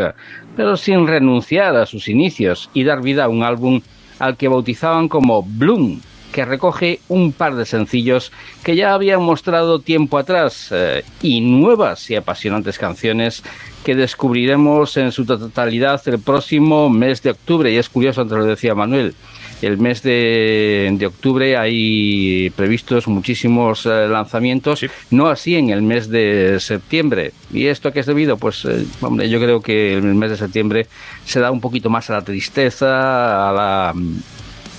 pero 0.56 0.78
sin 0.78 1.06
renunciar 1.08 1.76
a 1.76 1.86
sus 1.86 2.08
inicios 2.08 2.70
y 2.74 2.86
dar 2.86 3.02
vida 3.02 3.26
a 3.26 3.28
un 3.28 3.44
álbum 3.44 3.82
al 4.20 4.38
que 4.38 4.48
bautizaban 4.48 5.10
como 5.10 5.44
Bloom, 5.44 6.00
que 6.32 6.46
recoge 6.46 7.02
un 7.10 7.34
par 7.34 7.54
de 7.56 7.66
sencillos 7.66 8.32
que 8.64 8.78
ya 8.78 8.94
habían 8.94 9.22
mostrado 9.22 9.80
tiempo 9.80 10.18
atrás 10.18 10.70
eh, 10.72 11.04
y 11.22 11.42
nuevas 11.42 12.10
y 12.10 12.16
apasionantes 12.16 12.78
canciones 12.78 13.44
que 13.84 13.94
descubriremos 13.94 14.96
en 14.96 15.12
su 15.12 15.26
totalidad 15.26 16.02
el 16.08 16.20
próximo 16.20 16.90
mes 16.90 17.22
de 17.24 17.32
octubre. 17.32 17.70
Y 17.74 17.76
es 17.76 17.90
curioso, 17.90 18.22
antes 18.22 18.38
lo 18.38 18.46
decía 18.46 18.74
Manuel, 18.74 19.16
el 19.62 19.78
mes 19.78 20.04
de, 20.04 20.90
de 20.98 21.06
octubre 21.08 21.58
hay 21.58 22.50
previstos 22.56 23.08
muchísimos 23.08 23.86
eh, 23.86 24.08
lanzamientos, 24.08 24.80
Sí. 24.80 24.88
no 25.12 25.28
así 25.28 25.56
en 25.56 25.70
el 25.70 25.82
mes 25.82 26.10
de 26.10 26.58
septiembre. 26.60 27.32
¿Y 27.52 27.68
esto 27.68 27.90
a 27.90 27.92
qué 27.92 28.02
es 28.02 28.06
debido? 28.06 28.38
Pues, 28.38 28.66
eh, 28.66 28.86
hombre, 29.02 29.30
yo 29.30 29.40
creo 29.40 29.62
que 29.62 29.94
el 29.96 30.04
mes 30.16 30.30
de 30.32 30.38
septiembre 30.38 30.88
se 31.26 31.40
da 31.40 31.52
un 31.52 31.62
poquito 31.62 31.90
más 31.90 32.10
a 32.10 32.14
la 32.14 32.22
tristeza, 32.24 33.50
a 33.50 33.52
la 33.54 33.94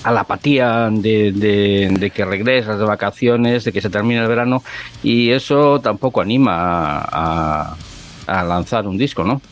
a 0.05 0.13
la 0.13 0.21
apatía 0.21 0.89
de, 0.93 1.33
de- 1.33 1.89
de 1.99 2.11
que 2.11 2.25
regresas 2.25 2.79
de 2.79 2.85
vacaciones, 2.85 3.65
de 3.65 3.73
que 3.73 3.81
se 3.81 3.91
termine 3.91 4.21
el 4.21 4.29
verano, 4.29 4.63
y 5.03 5.31
eso 5.31 5.81
tampoco 5.81 6.21
anima 6.21 6.55
a, 7.01 7.73
a- 7.73 7.77
a 8.29 8.45
lanzar 8.45 8.87
un 8.87 8.97
disco, 8.97 9.25
¿no? 9.25 9.43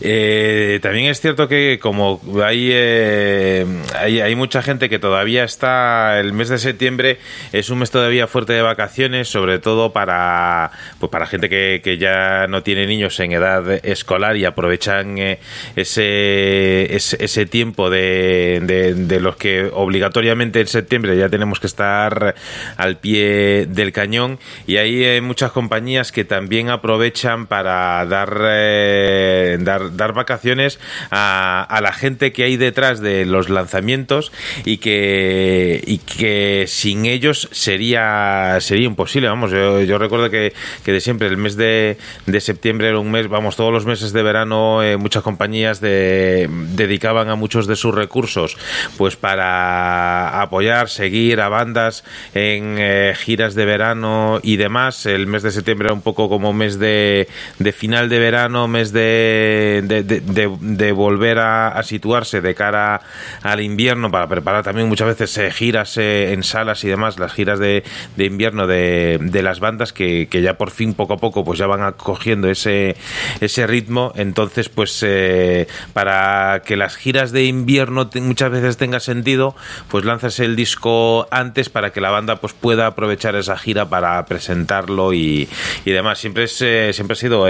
Eh, 0.00 0.78
también 0.82 1.06
es 1.06 1.20
cierto 1.20 1.48
que 1.48 1.78
como 1.80 2.20
hay, 2.44 2.70
eh, 2.72 3.66
hay 3.94 4.20
hay 4.20 4.34
mucha 4.34 4.62
gente 4.62 4.88
que 4.88 4.98
todavía 4.98 5.44
está 5.44 6.18
el 6.20 6.32
mes 6.32 6.48
de 6.48 6.58
septiembre 6.58 7.18
es 7.52 7.70
un 7.70 7.78
mes 7.78 7.90
todavía 7.90 8.26
fuerte 8.26 8.52
de 8.52 8.62
vacaciones 8.62 9.28
sobre 9.28 9.58
todo 9.58 9.92
para 9.92 10.70
pues 10.98 11.10
para 11.10 11.26
gente 11.26 11.48
que, 11.48 11.80
que 11.82 11.98
ya 11.98 12.46
no 12.48 12.62
tiene 12.62 12.86
niños 12.86 13.18
en 13.20 13.32
edad 13.32 13.84
escolar 13.84 14.36
y 14.36 14.44
aprovechan 14.44 15.18
eh, 15.18 15.40
ese, 15.76 16.94
ese 16.94 17.46
tiempo 17.46 17.90
de, 17.90 18.60
de, 18.62 18.94
de 18.94 19.20
los 19.20 19.36
que 19.36 19.70
obligatoriamente 19.72 20.60
en 20.60 20.66
septiembre 20.66 21.16
ya 21.16 21.28
tenemos 21.28 21.60
que 21.60 21.66
estar 21.66 22.34
al 22.76 22.98
pie 22.98 23.66
del 23.66 23.92
cañón. 23.92 24.38
Y 24.66 24.76
hay 24.76 25.04
eh, 25.04 25.20
muchas 25.20 25.52
compañías 25.52 26.12
que 26.12 26.24
también 26.24 26.70
aprovechan 26.70 27.46
para 27.46 28.04
dar 28.06 28.40
eh, 28.44 29.56
dar, 29.66 29.94
dar 29.96 30.14
vacaciones 30.14 30.80
a, 31.10 31.62
a 31.62 31.80
la 31.82 31.92
gente 31.92 32.32
que 32.32 32.44
hay 32.44 32.56
detrás 32.56 33.00
de 33.00 33.26
los 33.26 33.50
lanzamientos 33.50 34.32
y 34.64 34.78
que 34.78 35.82
y 35.86 35.98
que 35.98 36.64
sin 36.66 37.04
ellos 37.04 37.48
sería 37.52 38.56
sería 38.60 38.86
imposible. 38.86 39.28
Vamos 39.28 39.50
yo, 39.50 39.82
yo 39.82 39.98
recuerdo 39.98 40.30
que, 40.30 40.54
que 40.84 40.92
de 40.92 41.00
siempre 41.00 41.28
el 41.28 41.36
mes 41.36 41.56
de, 41.56 41.98
de 42.24 42.40
septiembre 42.40 42.88
era 42.88 42.98
un 42.98 43.10
mes 43.10 43.28
vamos 43.28 43.56
todos 43.56 43.72
los 43.72 43.84
meses 43.84 44.12
de 44.12 44.22
verano 44.22 44.82
eh, 44.82 44.96
muchas 44.96 45.22
compañías 45.22 45.80
de, 45.80 46.48
dedicaban 46.50 47.28
a 47.28 47.34
muchos 47.34 47.66
de 47.66 47.76
sus 47.76 47.94
recursos 47.94 48.56
pues 48.96 49.16
para 49.16 50.40
apoyar 50.40 50.88
seguir 50.88 51.40
a 51.40 51.48
bandas 51.48 52.04
en 52.34 52.76
eh, 52.78 53.14
giras 53.16 53.54
de 53.54 53.64
verano 53.64 54.40
y 54.42 54.56
demás. 54.56 55.06
El 55.06 55.26
mes 55.26 55.42
de 55.42 55.50
septiembre 55.50 55.86
era 55.86 55.94
un 55.94 56.02
poco 56.02 56.28
como 56.28 56.52
mes 56.52 56.78
de, 56.78 57.28
de 57.58 57.72
final 57.72 58.08
de 58.08 58.18
verano 58.18 58.68
mes 58.68 58.92
de 58.92 59.55
de, 59.82 60.92
volver 60.92 61.38
a, 61.38 61.82
situarse 61.82 62.40
de 62.40 62.54
cara 62.54 63.00
al 63.42 63.60
invierno 63.60 64.10
para 64.10 64.26
preparar 64.26 64.62
también 64.62 64.88
muchas 64.88 65.08
veces 65.08 65.36
eh, 65.38 65.50
giras 65.50 65.96
eh, 65.96 66.32
en 66.32 66.42
salas 66.42 66.82
y 66.84 66.88
demás, 66.88 67.18
las 67.18 67.32
giras 67.32 67.58
de, 67.58 67.84
invierno 68.16 68.66
de, 68.66 69.18
las 69.42 69.60
bandas 69.60 69.92
que, 69.92 70.28
ya 70.30 70.54
por 70.54 70.70
fin 70.70 70.94
poco 70.94 71.14
a 71.14 71.16
poco 71.18 71.44
pues 71.44 71.58
ya 71.58 71.66
van 71.66 71.92
cogiendo 71.92 72.48
ese, 72.48 72.96
ese 73.40 73.66
ritmo. 73.66 74.12
Entonces, 74.16 74.68
pues 74.68 75.02
eh, 75.02 75.66
para 75.92 76.62
que 76.64 76.76
las 76.76 76.96
giras 76.96 77.32
de 77.32 77.44
invierno 77.44 78.10
muchas 78.20 78.50
veces 78.50 78.76
tenga 78.76 79.00
sentido, 79.00 79.54
pues 79.88 80.04
lanzas 80.04 80.40
el 80.40 80.56
disco 80.56 81.26
antes 81.30 81.68
para 81.68 81.92
que 81.92 82.00
la 82.00 82.10
banda 82.10 82.36
pues 82.36 82.52
pueda 82.52 82.86
aprovechar 82.86 83.36
esa 83.36 83.56
gira 83.56 83.88
para 83.88 84.24
presentarlo 84.26 85.12
y, 85.12 85.48
y 85.84 85.90
demás. 85.90 86.18
Siempre 86.18 86.44
es 86.44 86.60
eh, 86.62 86.90
siempre 86.92 87.14
ha 87.14 87.16
sido 87.16 87.42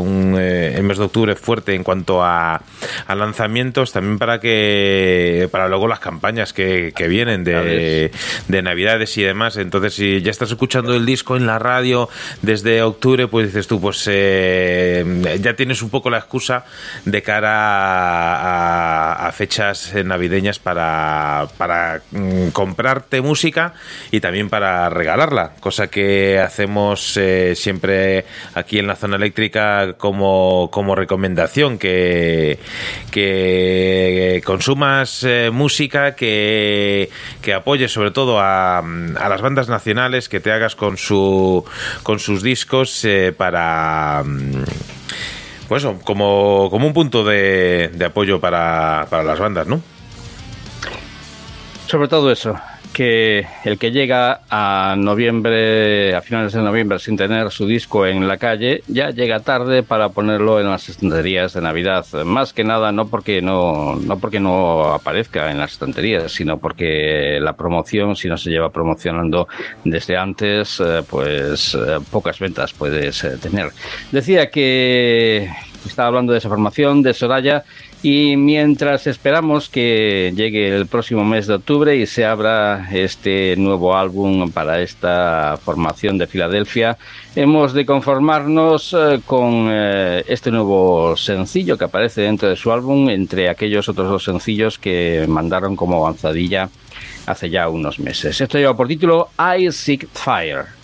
un 0.00 0.36
el 0.38 0.82
mes 0.82 0.98
de 0.98 1.04
octubre 1.04 1.31
fuerte 1.36 1.74
en 1.74 1.84
cuanto 1.84 2.22
a, 2.22 2.62
a 3.06 3.14
lanzamientos, 3.14 3.92
también 3.92 4.18
para 4.18 4.40
que 4.40 5.48
para 5.50 5.68
luego 5.68 5.88
las 5.88 6.00
campañas 6.00 6.52
que, 6.52 6.92
que 6.94 7.08
vienen 7.08 7.44
de, 7.44 8.10
de 8.48 8.62
navidades 8.62 9.16
y 9.18 9.22
demás. 9.22 9.56
Entonces, 9.56 9.94
si 9.94 10.22
ya 10.22 10.30
estás 10.30 10.50
escuchando 10.50 10.94
el 10.94 11.06
disco 11.06 11.36
en 11.36 11.46
la 11.46 11.58
radio 11.58 12.08
desde 12.42 12.82
octubre, 12.82 13.28
pues 13.28 13.46
dices 13.46 13.66
tú, 13.66 13.80
pues 13.80 14.04
eh, 14.10 15.38
ya 15.40 15.54
tienes 15.54 15.82
un 15.82 15.90
poco 15.90 16.10
la 16.10 16.18
excusa 16.18 16.64
de 17.04 17.22
cara 17.22 17.52
a, 17.52 19.28
a 19.28 19.32
fechas 19.32 19.92
navideñas 20.04 20.58
para, 20.58 21.48
para 21.56 22.02
mm, 22.10 22.48
comprarte 22.48 23.20
música 23.20 23.74
y 24.10 24.20
también 24.20 24.48
para 24.48 24.88
regalarla, 24.90 25.52
cosa 25.60 25.88
que 25.88 26.38
hacemos 26.38 27.16
eh, 27.16 27.54
siempre 27.54 28.24
aquí 28.54 28.78
en 28.78 28.86
la 28.86 28.96
zona 28.96 29.16
eléctrica 29.16 29.94
como, 29.98 30.70
como 30.70 30.94
recomendación, 30.94 31.21
que, 31.78 32.58
que 33.10 34.42
consumas 34.44 35.24
eh, 35.24 35.50
música, 35.52 36.14
que, 36.14 37.08
que 37.40 37.54
apoyes 37.54 37.92
sobre 37.92 38.10
todo 38.10 38.40
a, 38.40 38.78
a 38.78 39.28
las 39.28 39.40
bandas 39.40 39.68
nacionales, 39.68 40.28
que 40.28 40.40
te 40.40 40.52
hagas 40.52 40.74
con, 40.76 40.96
su, 40.96 41.64
con 42.02 42.18
sus 42.18 42.42
discos 42.42 43.04
eh, 43.04 43.32
para... 43.36 44.22
mm, 44.24 44.64
Pues 45.68 45.86
como, 46.04 46.68
como 46.70 46.86
un 46.86 46.92
punto 46.92 47.24
de, 47.24 47.90
de 47.94 48.04
apoyo 48.04 48.40
para, 48.40 49.06
para 49.08 49.22
las 49.22 49.38
bandas, 49.38 49.66
¿no? 49.66 49.80
Sobre 51.86 52.08
todo 52.08 52.30
eso, 52.30 52.58
que 52.92 53.46
el 53.64 53.78
que 53.78 53.90
llega 53.90 54.42
a 54.50 54.94
noviembre, 54.96 56.14
a 56.14 56.20
finales 56.20 56.52
de 56.52 56.62
noviembre 56.62 56.98
sin 56.98 57.16
tener 57.16 57.50
su 57.50 57.66
disco 57.66 58.06
en 58.06 58.28
la 58.28 58.36
calle, 58.36 58.82
ya 58.88 59.10
llega 59.10 59.40
tarde 59.40 59.82
para 59.82 60.10
ponerlo 60.10 60.60
en 60.60 60.70
las 60.70 60.88
estanterías 60.88 61.54
de 61.54 61.62
Navidad. 61.62 62.06
Más 62.24 62.52
que 62.52 62.64
nada 62.64 62.92
no 62.92 63.08
porque 63.08 63.42
no, 63.42 63.96
no 63.96 64.18
porque 64.18 64.40
no 64.40 64.92
aparezca 64.92 65.50
en 65.50 65.58
las 65.58 65.72
estanterías, 65.72 66.32
sino 66.32 66.58
porque 66.58 67.38
la 67.40 67.54
promoción, 67.54 68.14
si 68.16 68.28
no 68.28 68.36
se 68.36 68.50
lleva 68.50 68.70
promocionando 68.70 69.48
desde 69.84 70.16
antes, 70.16 70.80
eh, 70.80 71.02
pues 71.08 71.74
eh, 71.74 71.98
pocas 72.10 72.38
ventas 72.38 72.72
puedes 72.72 73.24
eh, 73.24 73.38
tener. 73.40 73.70
Decía 74.10 74.50
que 74.50 75.48
estaba 75.86 76.08
hablando 76.08 76.32
de 76.32 76.38
esa 76.38 76.48
formación 76.48 77.02
de 77.02 77.14
Soraya 77.14 77.64
y 78.02 78.36
mientras 78.36 79.06
esperamos 79.06 79.68
que 79.68 80.32
llegue 80.34 80.74
el 80.74 80.86
próximo 80.86 81.24
mes 81.24 81.46
de 81.46 81.54
octubre 81.54 81.96
y 81.96 82.06
se 82.06 82.24
abra 82.24 82.88
este 82.92 83.54
nuevo 83.56 83.96
álbum 83.96 84.50
para 84.50 84.80
esta 84.80 85.56
formación 85.62 86.18
de 86.18 86.26
Filadelfia, 86.26 86.98
hemos 87.36 87.72
de 87.72 87.86
conformarnos 87.86 88.92
eh, 88.92 89.20
con 89.24 89.68
eh, 89.70 90.24
este 90.26 90.50
nuevo 90.50 91.16
sencillo 91.16 91.78
que 91.78 91.84
aparece 91.84 92.22
dentro 92.22 92.48
de 92.48 92.56
su 92.56 92.72
álbum, 92.72 93.08
entre 93.08 93.48
aquellos 93.48 93.88
otros 93.88 94.08
dos 94.08 94.24
sencillos 94.24 94.78
que 94.78 95.24
mandaron 95.28 95.76
como 95.76 96.04
avanzadilla 96.04 96.68
hace 97.26 97.50
ya 97.50 97.68
unos 97.68 98.00
meses. 98.00 98.40
Esto 98.40 98.58
lleva 98.58 98.76
por 98.76 98.88
título 98.88 99.28
I 99.38 99.70
Seek 99.70 100.08
Fire. 100.12 100.81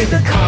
You 0.00 0.06
play 0.06 0.47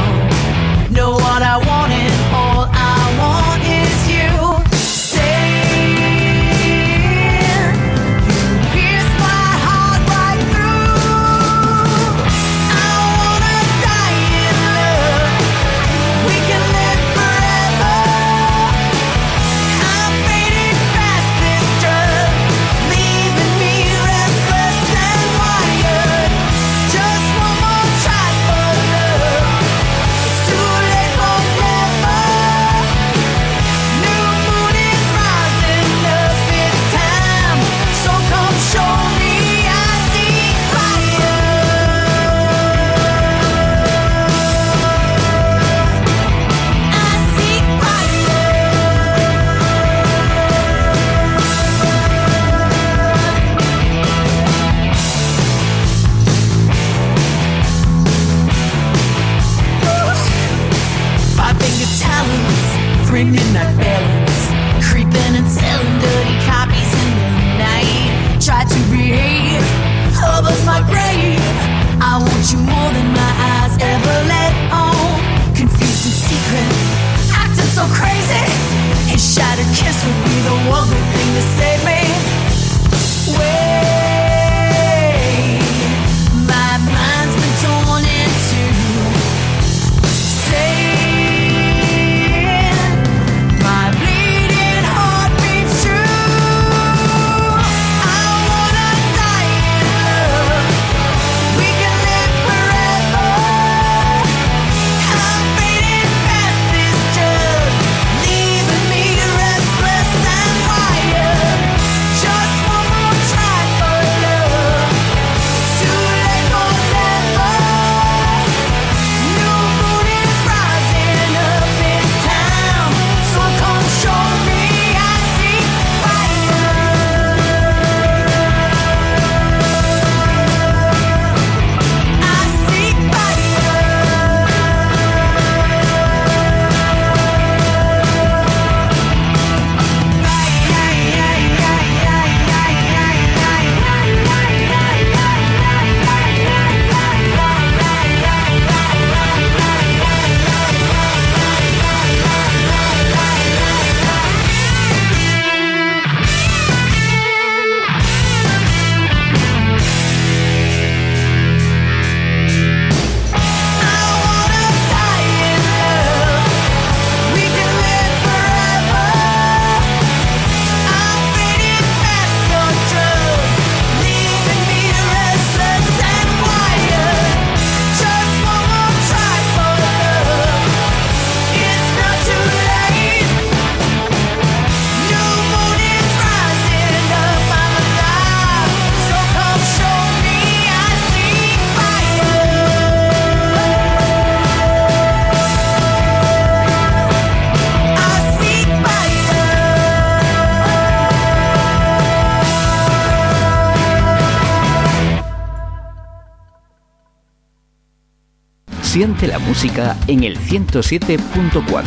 Siente 209.20 209.38
la 209.38 209.46
música 209.46 209.96
en 210.06 210.24
el 210.24 210.38
107.4. 210.38 211.82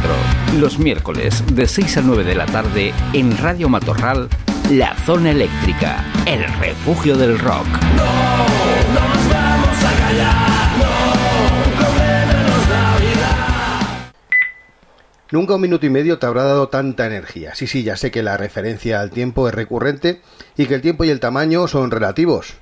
Los 0.59 0.77
miércoles 0.77 1.43
de 1.55 1.65
6 1.65 1.97
a 1.97 2.01
9 2.01 2.23
de 2.23 2.35
la 2.35 2.45
tarde 2.45 2.93
en 3.13 3.35
Radio 3.39 3.69
Matorral, 3.69 4.29
La 4.69 4.95
Zona 4.97 5.31
Eléctrica, 5.31 6.05
el 6.27 6.43
refugio 6.59 7.17
del 7.17 7.39
rock. 7.39 7.65
No, 7.95 8.05
no 8.05 9.07
nos 9.15 9.29
vamos 9.29 9.77
a 9.83 9.93
callar, 9.97 10.77
no, 10.77 11.81
problema 11.81 12.43
nos 12.43 12.69
da 12.69 12.97
vida. 12.99 14.13
Nunca 15.31 15.55
un 15.55 15.61
minuto 15.61 15.87
y 15.87 15.89
medio 15.89 16.19
te 16.19 16.27
habrá 16.27 16.43
dado 16.43 16.69
tanta 16.69 17.07
energía. 17.07 17.55
Sí, 17.55 17.65
sí, 17.65 17.81
ya 17.81 17.97
sé 17.97 18.11
que 18.11 18.21
la 18.21 18.37
referencia 18.37 19.01
al 19.01 19.09
tiempo 19.09 19.47
es 19.47 19.55
recurrente 19.55 20.21
y 20.55 20.67
que 20.67 20.75
el 20.75 20.81
tiempo 20.81 21.03
y 21.03 21.09
el 21.09 21.19
tamaño 21.19 21.67
son 21.67 21.89
relativos. 21.89 22.53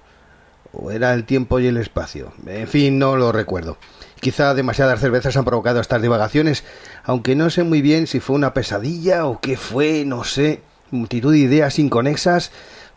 ¿O 0.72 0.92
era 0.92 1.14
el 1.14 1.26
tiempo 1.26 1.60
y 1.60 1.68
el 1.68 1.76
espacio? 1.76 2.32
En 2.48 2.70
fin, 2.70 2.98
no 3.00 3.18
lo 3.18 3.34
recuerdo. 3.34 3.78
Quizá 4.22 4.54
demasiadas 4.54 5.00
cervezas 5.00 5.36
han 5.36 5.46
provocado 5.46 5.82
estas 5.82 6.00
divagaciones, 6.00 6.64
aunque 7.04 7.36
no 7.36 7.50
sé 7.50 7.64
muy 7.64 7.82
bien 7.82 8.06
si 8.06 8.20
fue 8.20 8.36
una 8.36 8.54
pesadilla 8.54 9.26
o 9.26 9.42
qué 9.42 9.58
fue, 9.58 10.06
no 10.06 10.24
sé. 10.24 10.62
Multitud 10.92 11.32
de 11.34 11.40
ideas 11.40 11.80
inconexas 11.80 12.52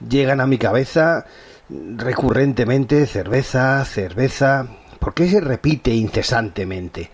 llegan 0.07 0.43
a 0.43 0.47
mi 0.47 0.59
cabeza 0.59 1.25
recurrentemente, 1.71 3.07
cerveza, 3.07 3.83
cerveza. 3.87 4.67
¿Por 4.99 5.15
qué 5.15 5.27
se 5.31 5.41
repite 5.41 5.95
incesantemente? 5.95 7.11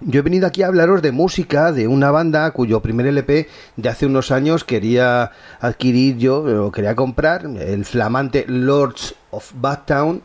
Yo 0.00 0.18
he 0.18 0.22
venido 0.22 0.48
aquí 0.48 0.64
a 0.64 0.66
hablaros 0.66 1.00
de 1.00 1.12
música 1.12 1.70
de 1.70 1.86
una 1.86 2.10
banda 2.10 2.50
cuyo 2.50 2.82
primer 2.82 3.06
LP 3.06 3.48
de 3.76 3.88
hace 3.88 4.06
unos 4.06 4.32
años 4.32 4.64
quería 4.64 5.30
adquirir 5.60 6.16
yo, 6.18 6.66
o 6.66 6.72
quería 6.72 6.96
comprar, 6.96 7.46
el 7.46 7.84
flamante 7.84 8.44
Lords 8.48 9.14
of 9.30 9.52
Badtown, 9.54 10.22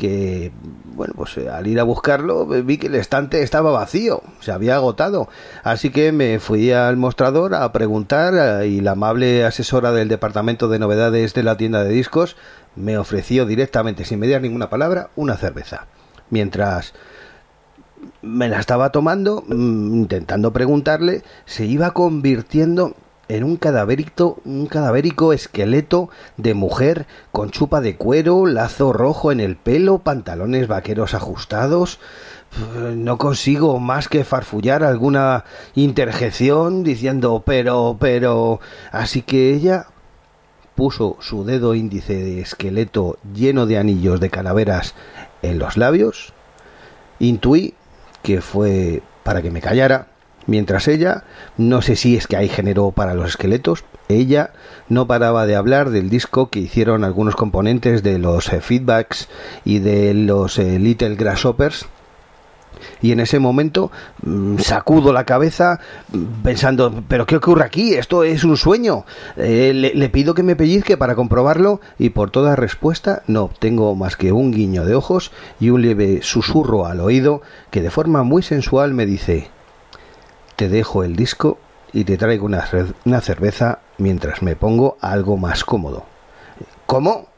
que, 0.00 0.50
bueno, 0.96 1.12
pues 1.14 1.36
eh, 1.36 1.48
al 1.48 1.66
ir 1.66 1.78
a 1.78 1.84
buscarlo 1.84 2.46
vi 2.46 2.78
que 2.78 2.88
el 2.88 2.94
estante 2.96 3.42
estaba 3.42 3.70
vacío, 3.70 4.22
se 4.40 4.50
había 4.50 4.74
agotado. 4.74 5.28
Así 5.62 5.90
que 5.90 6.10
me 6.10 6.40
fui 6.40 6.72
al 6.72 6.96
mostrador 6.96 7.54
a 7.54 7.70
preguntar 7.70 8.34
eh, 8.34 8.68
y 8.68 8.80
la 8.80 8.92
amable 8.92 9.44
asesora 9.44 9.92
del 9.92 10.08
departamento 10.08 10.68
de 10.68 10.78
novedades 10.80 11.34
de 11.34 11.42
la 11.42 11.56
tienda 11.56 11.84
de 11.84 11.90
discos 11.90 12.36
me 12.74 12.98
ofreció 12.98 13.46
directamente, 13.46 14.04
sin 14.04 14.18
mediar 14.18 14.40
ninguna 14.40 14.70
palabra, 14.70 15.10
una 15.16 15.36
cerveza. 15.36 15.86
Mientras 16.30 16.94
me 18.22 18.48
la 18.48 18.58
estaba 18.58 18.90
tomando, 18.90 19.44
mm, 19.46 19.94
intentando 19.94 20.52
preguntarle, 20.52 21.22
se 21.44 21.66
iba 21.66 21.92
convirtiendo 21.92 22.94
en 23.30 23.44
un 23.44 23.56
cadavérico, 23.56 24.40
un 24.44 24.66
cadavérico 24.66 25.32
esqueleto 25.32 26.10
de 26.36 26.54
mujer 26.54 27.06
con 27.30 27.50
chupa 27.50 27.80
de 27.80 27.96
cuero, 27.96 28.46
lazo 28.46 28.92
rojo 28.92 29.30
en 29.30 29.38
el 29.38 29.56
pelo, 29.56 29.98
pantalones 29.98 30.66
vaqueros 30.66 31.14
ajustados. 31.14 32.00
No 32.96 33.18
consigo 33.18 33.78
más 33.78 34.08
que 34.08 34.24
farfullar 34.24 34.82
alguna 34.82 35.44
interjección 35.76 36.82
diciendo 36.82 37.44
pero, 37.46 37.96
pero. 38.00 38.58
Así 38.90 39.22
que 39.22 39.54
ella 39.54 39.86
puso 40.74 41.16
su 41.20 41.44
dedo 41.44 41.76
índice 41.76 42.14
de 42.14 42.40
esqueleto 42.40 43.16
lleno 43.32 43.66
de 43.66 43.78
anillos 43.78 44.18
de 44.18 44.30
calaveras 44.30 44.96
en 45.42 45.60
los 45.60 45.76
labios. 45.76 46.32
Intuí 47.20 47.74
que 48.24 48.40
fue 48.40 49.02
para 49.22 49.40
que 49.40 49.52
me 49.52 49.60
callara, 49.60 50.09
mientras 50.50 50.88
ella, 50.88 51.22
no 51.56 51.80
sé 51.80 51.94
si 51.94 52.16
es 52.16 52.26
que 52.26 52.36
hay 52.36 52.48
género 52.48 52.90
para 52.90 53.14
los 53.14 53.30
esqueletos, 53.30 53.84
ella 54.08 54.50
no 54.88 55.06
paraba 55.06 55.46
de 55.46 55.54
hablar 55.54 55.90
del 55.90 56.10
disco 56.10 56.50
que 56.50 56.58
hicieron 56.58 57.04
algunos 57.04 57.36
componentes 57.36 58.02
de 58.02 58.18
los 58.18 58.52
eh, 58.52 58.60
feedbacks 58.60 59.28
y 59.64 59.78
de 59.78 60.12
los 60.12 60.58
eh, 60.58 60.80
Little 60.80 61.14
Grasshoppers. 61.14 61.86
Y 63.00 63.12
en 63.12 63.20
ese 63.20 63.38
momento 63.38 63.92
mm, 64.22 64.58
sacudo 64.58 65.12
la 65.12 65.24
cabeza 65.24 65.78
mm, 66.12 66.42
pensando, 66.42 67.04
pero 67.06 67.26
¿qué 67.26 67.36
ocurre 67.36 67.64
aquí? 67.64 67.94
Esto 67.94 68.24
es 68.24 68.42
un 68.42 68.56
sueño. 68.56 69.04
Eh, 69.36 69.70
le, 69.72 69.94
le 69.94 70.08
pido 70.08 70.34
que 70.34 70.42
me 70.42 70.56
pellizque 70.56 70.96
para 70.96 71.14
comprobarlo 71.14 71.80
y 71.96 72.10
por 72.10 72.32
toda 72.32 72.56
respuesta 72.56 73.22
no 73.28 73.44
obtengo 73.44 73.94
más 73.94 74.16
que 74.16 74.32
un 74.32 74.50
guiño 74.50 74.84
de 74.84 74.96
ojos 74.96 75.30
y 75.60 75.70
un 75.70 75.82
leve 75.82 76.22
susurro 76.22 76.86
al 76.86 77.00
oído 77.00 77.40
que 77.70 77.82
de 77.82 77.90
forma 77.90 78.24
muy 78.24 78.42
sensual 78.42 78.94
me 78.94 79.06
dice, 79.06 79.50
te 80.60 80.68
dejo 80.68 81.04
el 81.04 81.16
disco 81.16 81.56
y 81.90 82.04
te 82.04 82.18
traigo 82.18 82.44
una, 82.44 82.60
cer- 82.66 82.92
una 83.06 83.22
cerveza 83.22 83.78
mientras 83.96 84.42
me 84.42 84.56
pongo 84.56 84.98
algo 85.00 85.38
más 85.38 85.64
cómodo. 85.64 86.04
¿Cómo? 86.84 87.28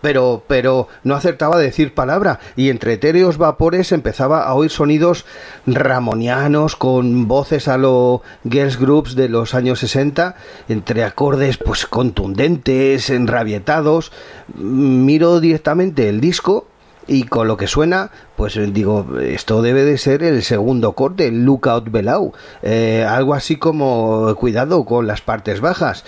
Pero, 0.00 0.42
pero 0.48 0.88
no 1.04 1.14
acertaba 1.14 1.54
a 1.54 1.60
decir 1.60 1.94
palabra 1.94 2.40
y 2.56 2.70
entre 2.70 2.94
etéreos 2.94 3.38
vapores 3.38 3.92
empezaba 3.92 4.42
a 4.42 4.54
oír 4.54 4.72
sonidos 4.72 5.24
ramonianos 5.64 6.74
con 6.74 7.28
voces 7.28 7.68
a 7.68 7.78
lo 7.78 8.22
girls 8.42 8.80
groups 8.80 9.14
de 9.14 9.28
los 9.28 9.54
años 9.54 9.78
60, 9.78 10.34
entre 10.68 11.04
acordes 11.04 11.56
pues 11.56 11.86
contundentes, 11.86 13.10
enrabietados. 13.10 14.10
Miro 14.56 15.38
directamente 15.38 16.08
el 16.08 16.20
disco 16.20 16.66
y 17.06 17.24
con 17.24 17.48
lo 17.48 17.56
que 17.56 17.66
suena, 17.66 18.10
pues 18.36 18.56
eh, 18.56 18.66
digo, 18.66 19.18
esto 19.20 19.62
debe 19.62 19.84
de 19.84 19.98
ser 19.98 20.22
el 20.22 20.42
segundo 20.42 20.92
corte, 20.92 21.28
el 21.28 21.44
Lookout 21.44 21.90
Below. 21.90 22.32
Eh, 22.62 23.04
algo 23.08 23.34
así 23.34 23.56
como 23.56 24.34
cuidado 24.36 24.84
con 24.84 25.06
las 25.06 25.20
partes 25.20 25.60
bajas. 25.60 26.04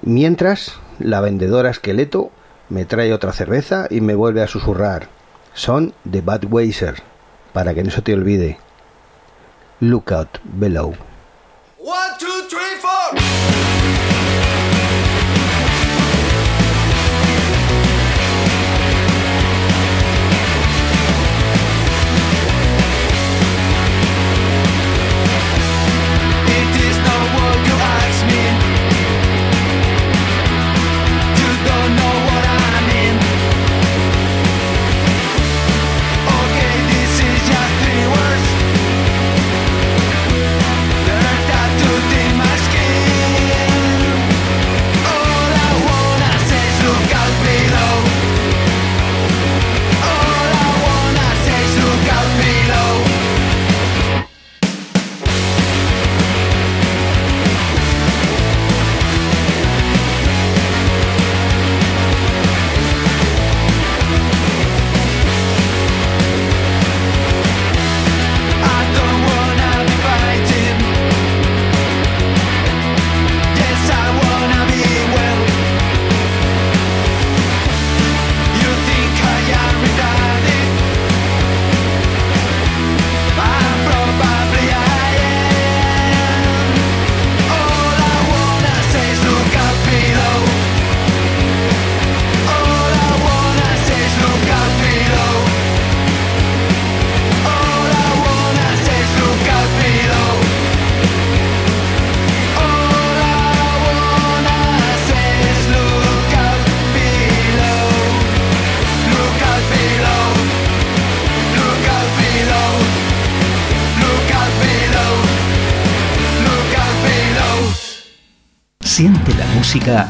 Mientras, 0.00 0.74
la 0.98 1.20
vendedora 1.20 1.70
esqueleto 1.70 2.30
me 2.68 2.84
trae 2.86 3.12
otra 3.12 3.32
cerveza 3.32 3.86
y 3.90 4.00
me 4.00 4.14
vuelve 4.14 4.42
a 4.42 4.48
susurrar. 4.48 5.08
Son 5.54 5.92
de 6.04 6.22
Budweiser, 6.22 7.02
para 7.52 7.74
que 7.74 7.84
no 7.84 7.90
se 7.90 8.00
te 8.00 8.14
olvide. 8.14 8.58
Lookout 9.80 10.38
Below. 10.44 10.94
One, 11.78 12.12
two, 12.18 12.48
three, 12.48 12.78
four. 12.80 13.71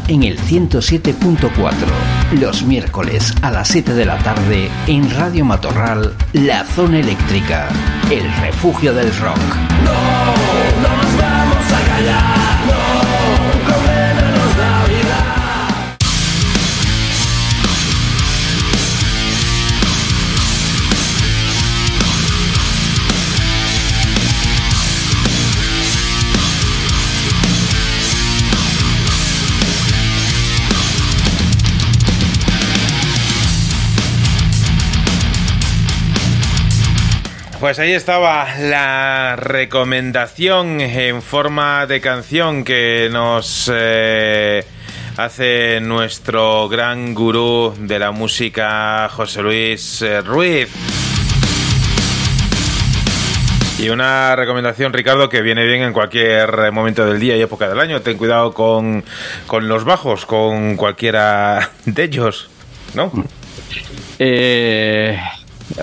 En 0.09 0.23
el 0.23 0.39
107.4. 0.39 1.73
Los 2.39 2.62
miércoles 2.62 3.32
a 3.40 3.51
las 3.51 3.69
7 3.69 3.94
de 3.94 4.05
la 4.05 4.19
tarde 4.19 4.69
en 4.86 5.11
Radio 5.11 5.47
Matorral, 5.47 6.15
La 6.35 6.65
Zona 6.65 7.01
Eléctrica, 7.01 7.69
el 8.11 8.31
refugio 8.43 8.93
del 8.93 9.11
rock. 9.16 9.39
Pues 37.62 37.78
ahí 37.78 37.93
estaba 37.93 38.59
la 38.59 39.36
recomendación 39.36 40.80
en 40.80 41.22
forma 41.22 41.86
de 41.86 42.01
canción 42.01 42.64
que 42.64 43.09
nos 43.12 43.70
eh, 43.72 44.64
hace 45.16 45.78
nuestro 45.80 46.68
gran 46.68 47.14
gurú 47.14 47.72
de 47.78 48.01
la 48.01 48.10
música, 48.10 49.09
José 49.10 49.43
Luis 49.43 50.02
eh, 50.02 50.22
Ruiz. 50.22 50.70
Y 53.78 53.90
una 53.90 54.34
recomendación, 54.34 54.93
Ricardo, 54.93 55.28
que 55.28 55.40
viene 55.40 55.64
bien 55.64 55.82
en 55.82 55.93
cualquier 55.93 56.72
momento 56.72 57.06
del 57.06 57.20
día 57.20 57.36
y 57.36 57.43
época 57.43 57.68
del 57.68 57.78
año. 57.78 58.02
Ten 58.02 58.18
cuidado 58.18 58.52
con, 58.52 59.05
con 59.47 59.68
los 59.68 59.84
bajos, 59.84 60.26
con 60.26 60.74
cualquiera 60.74 61.70
de 61.86 62.02
ellos, 62.02 62.51
¿no? 62.94 63.12
Eh, 64.18 65.16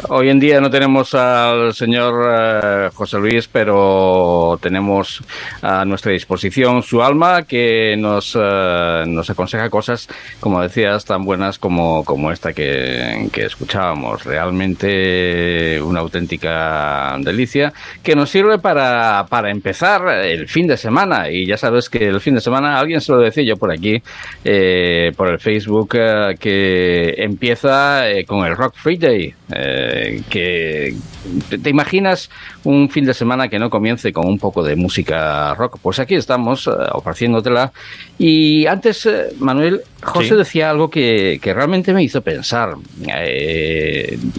hoy 0.10 0.30
en 0.30 0.40
día 0.40 0.61
no 0.61 0.70
tenemos 0.70 1.14
al 1.14 1.74
señor 1.74 2.26
eh, 2.28 2.90
José 2.94 3.18
Luis, 3.18 3.48
pero 3.48 4.57
tenemos 4.61 5.22
a 5.61 5.86
nuestra 5.86 6.11
disposición 6.11 6.84
su 6.84 7.02
alma 7.02 7.44
que 7.44 7.95
nos, 7.98 8.38
eh, 8.40 9.03
nos 9.07 9.30
aconseja 9.30 9.70
cosas, 9.70 10.07
como 10.40 10.61
decías, 10.61 11.06
tan 11.06 11.24
buenas 11.24 11.60
como, 11.60 12.03
como 12.03 12.32
esta 12.32 12.53
que, 12.53 13.30
que 13.32 13.45
escuchábamos. 13.45 14.24
Realmente 14.26 15.82
una 15.82 15.99
auténtica 15.99 17.18
delicia 17.20 17.74
que 18.03 18.16
nos 18.16 18.30
sirve 18.30 18.60
para, 18.60 19.26
para 19.30 19.52
empezar 19.52 20.07
el 20.26 20.48
fin 20.48 20.68
de 20.68 20.78
semana. 20.78 21.30
Y 21.30 21.45
ya 21.45 21.57
sabes 21.57 21.90
que 21.90 22.07
el 22.07 22.22
fin 22.22 22.36
de 22.36 22.41
semana, 22.41 22.80
alguien 22.80 23.02
se 23.02 23.11
lo 23.11 23.20
decía 23.20 23.44
yo 23.44 23.57
por 23.57 23.72
aquí, 23.72 24.02
eh, 24.44 25.11
por 25.16 25.30
el 25.30 25.40
Facebook, 25.40 25.95
eh, 25.95 26.36
que 26.40 27.16
empieza 27.18 28.10
eh, 28.10 28.26
con 28.26 28.45
el 28.45 28.56
Rock 28.56 28.76
Free 28.76 28.98
Day. 28.98 29.34
Eh, 29.80 30.22
que 30.30 30.95
te 31.61 31.69
imaginas 31.69 32.30
un 32.64 32.89
fin 32.89 33.06
de 33.06 33.14
semana 33.14 33.47
que 33.47 33.60
no 33.60 33.69
comience 33.69 34.11
con 34.11 34.27
un 34.27 34.38
poco 34.39 34.64
de 34.64 34.76
música 34.76 35.53
rock. 35.56 35.77
Pues 35.81 35.99
aquí 35.99 36.15
estamos 36.15 36.68
eh, 36.68 36.72
ofreciéndotela. 36.91 37.72
Y 38.18 38.65
antes, 38.65 39.06
eh, 39.06 39.30
Manuel, 39.39 39.81
José 40.01 40.30
Sí. 40.30 40.35
decía 40.35 40.69
algo 40.69 40.89
que, 40.89 41.39
que 41.41 41.53
realmente 41.53 41.93
me 41.93 42.03
hizo 42.03 42.22
pensar. 42.22 42.76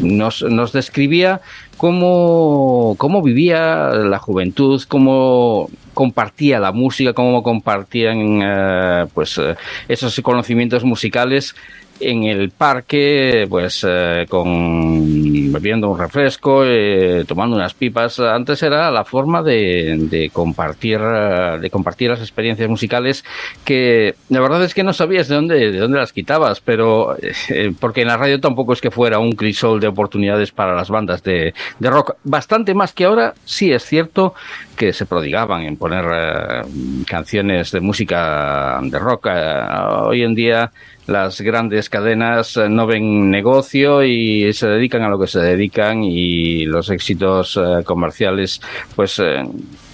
Nos, 0.02 0.42
nos 0.42 0.72
describía 0.72 1.40
cómo, 1.76 2.94
cómo 2.98 3.22
vivía 3.22 3.88
la 3.88 4.18
juventud, 4.18 4.82
cómo 4.86 5.70
compartía 5.94 6.60
la 6.60 6.72
música, 6.72 7.12
cómo 7.14 7.42
compartían 7.42 8.40
eh, 8.42 9.06
pues 9.14 9.38
eh, 9.38 9.56
esos 9.88 10.20
conocimientos 10.20 10.84
musicales 10.84 11.54
en 12.00 12.24
el 12.24 12.50
parque, 12.50 13.46
pues 13.48 13.86
eh, 13.88 14.26
con 14.28 15.52
bebiendo 15.52 15.90
un 15.90 15.98
refresco, 15.98 16.64
eh, 16.64 17.24
tomando 17.26 17.56
unas 17.56 17.74
pipas. 17.74 18.18
Antes 18.20 18.62
era 18.62 18.90
la 18.90 19.04
forma 19.04 19.42
de, 19.42 19.96
de 20.10 20.30
compartir 20.30 21.00
de 21.00 21.70
compartir 21.70 22.10
las 22.10 22.20
experiencias 22.20 22.68
musicales 22.68 23.24
que 23.64 24.14
la 24.28 24.40
verdad 24.40 24.62
es 24.64 24.74
que 24.74 24.82
no 24.82 24.92
sabías 24.92 25.28
de 25.28 25.34
dónde 25.34 25.72
de 25.72 25.78
dónde 25.78 25.98
las 25.98 26.12
quitabas, 26.12 26.60
pero 26.60 27.16
eh, 27.48 27.72
porque 27.78 28.02
en 28.02 28.08
la 28.08 28.16
radio 28.16 28.40
tampoco 28.40 28.72
es 28.72 28.80
que 28.80 28.90
fuera 28.90 29.18
un 29.18 29.32
crisol 29.32 29.80
de 29.80 29.88
oportunidades 29.88 30.52
para 30.52 30.74
las 30.74 30.88
bandas 30.88 31.22
de, 31.22 31.54
de 31.78 31.90
rock. 31.90 32.16
Bastante 32.24 32.74
más 32.74 32.92
que 32.92 33.04
ahora, 33.04 33.34
sí 33.44 33.72
es 33.72 33.84
cierto 33.84 34.34
que 34.76 34.92
se 34.92 35.06
prodigaban 35.06 35.62
en 35.62 35.76
poner 35.76 36.04
eh, 36.12 36.62
canciones 37.06 37.70
de 37.70 37.80
música 37.80 38.80
de 38.82 38.98
rock. 38.98 39.28
Eh, 39.30 39.62
hoy 40.06 40.22
en 40.22 40.34
día 40.34 40.70
las 41.10 41.40
grandes 41.40 41.90
cadenas 41.90 42.56
eh, 42.56 42.68
no 42.68 42.86
ven 42.86 43.30
negocio 43.30 44.02
y 44.02 44.52
se 44.52 44.68
dedican 44.68 45.02
a 45.02 45.08
lo 45.08 45.18
que 45.18 45.26
se 45.26 45.40
dedican 45.40 46.04
y 46.04 46.64
los 46.64 46.90
éxitos 46.90 47.56
eh, 47.56 47.82
comerciales 47.84 48.60
pues 48.94 49.18
eh, 49.18 49.42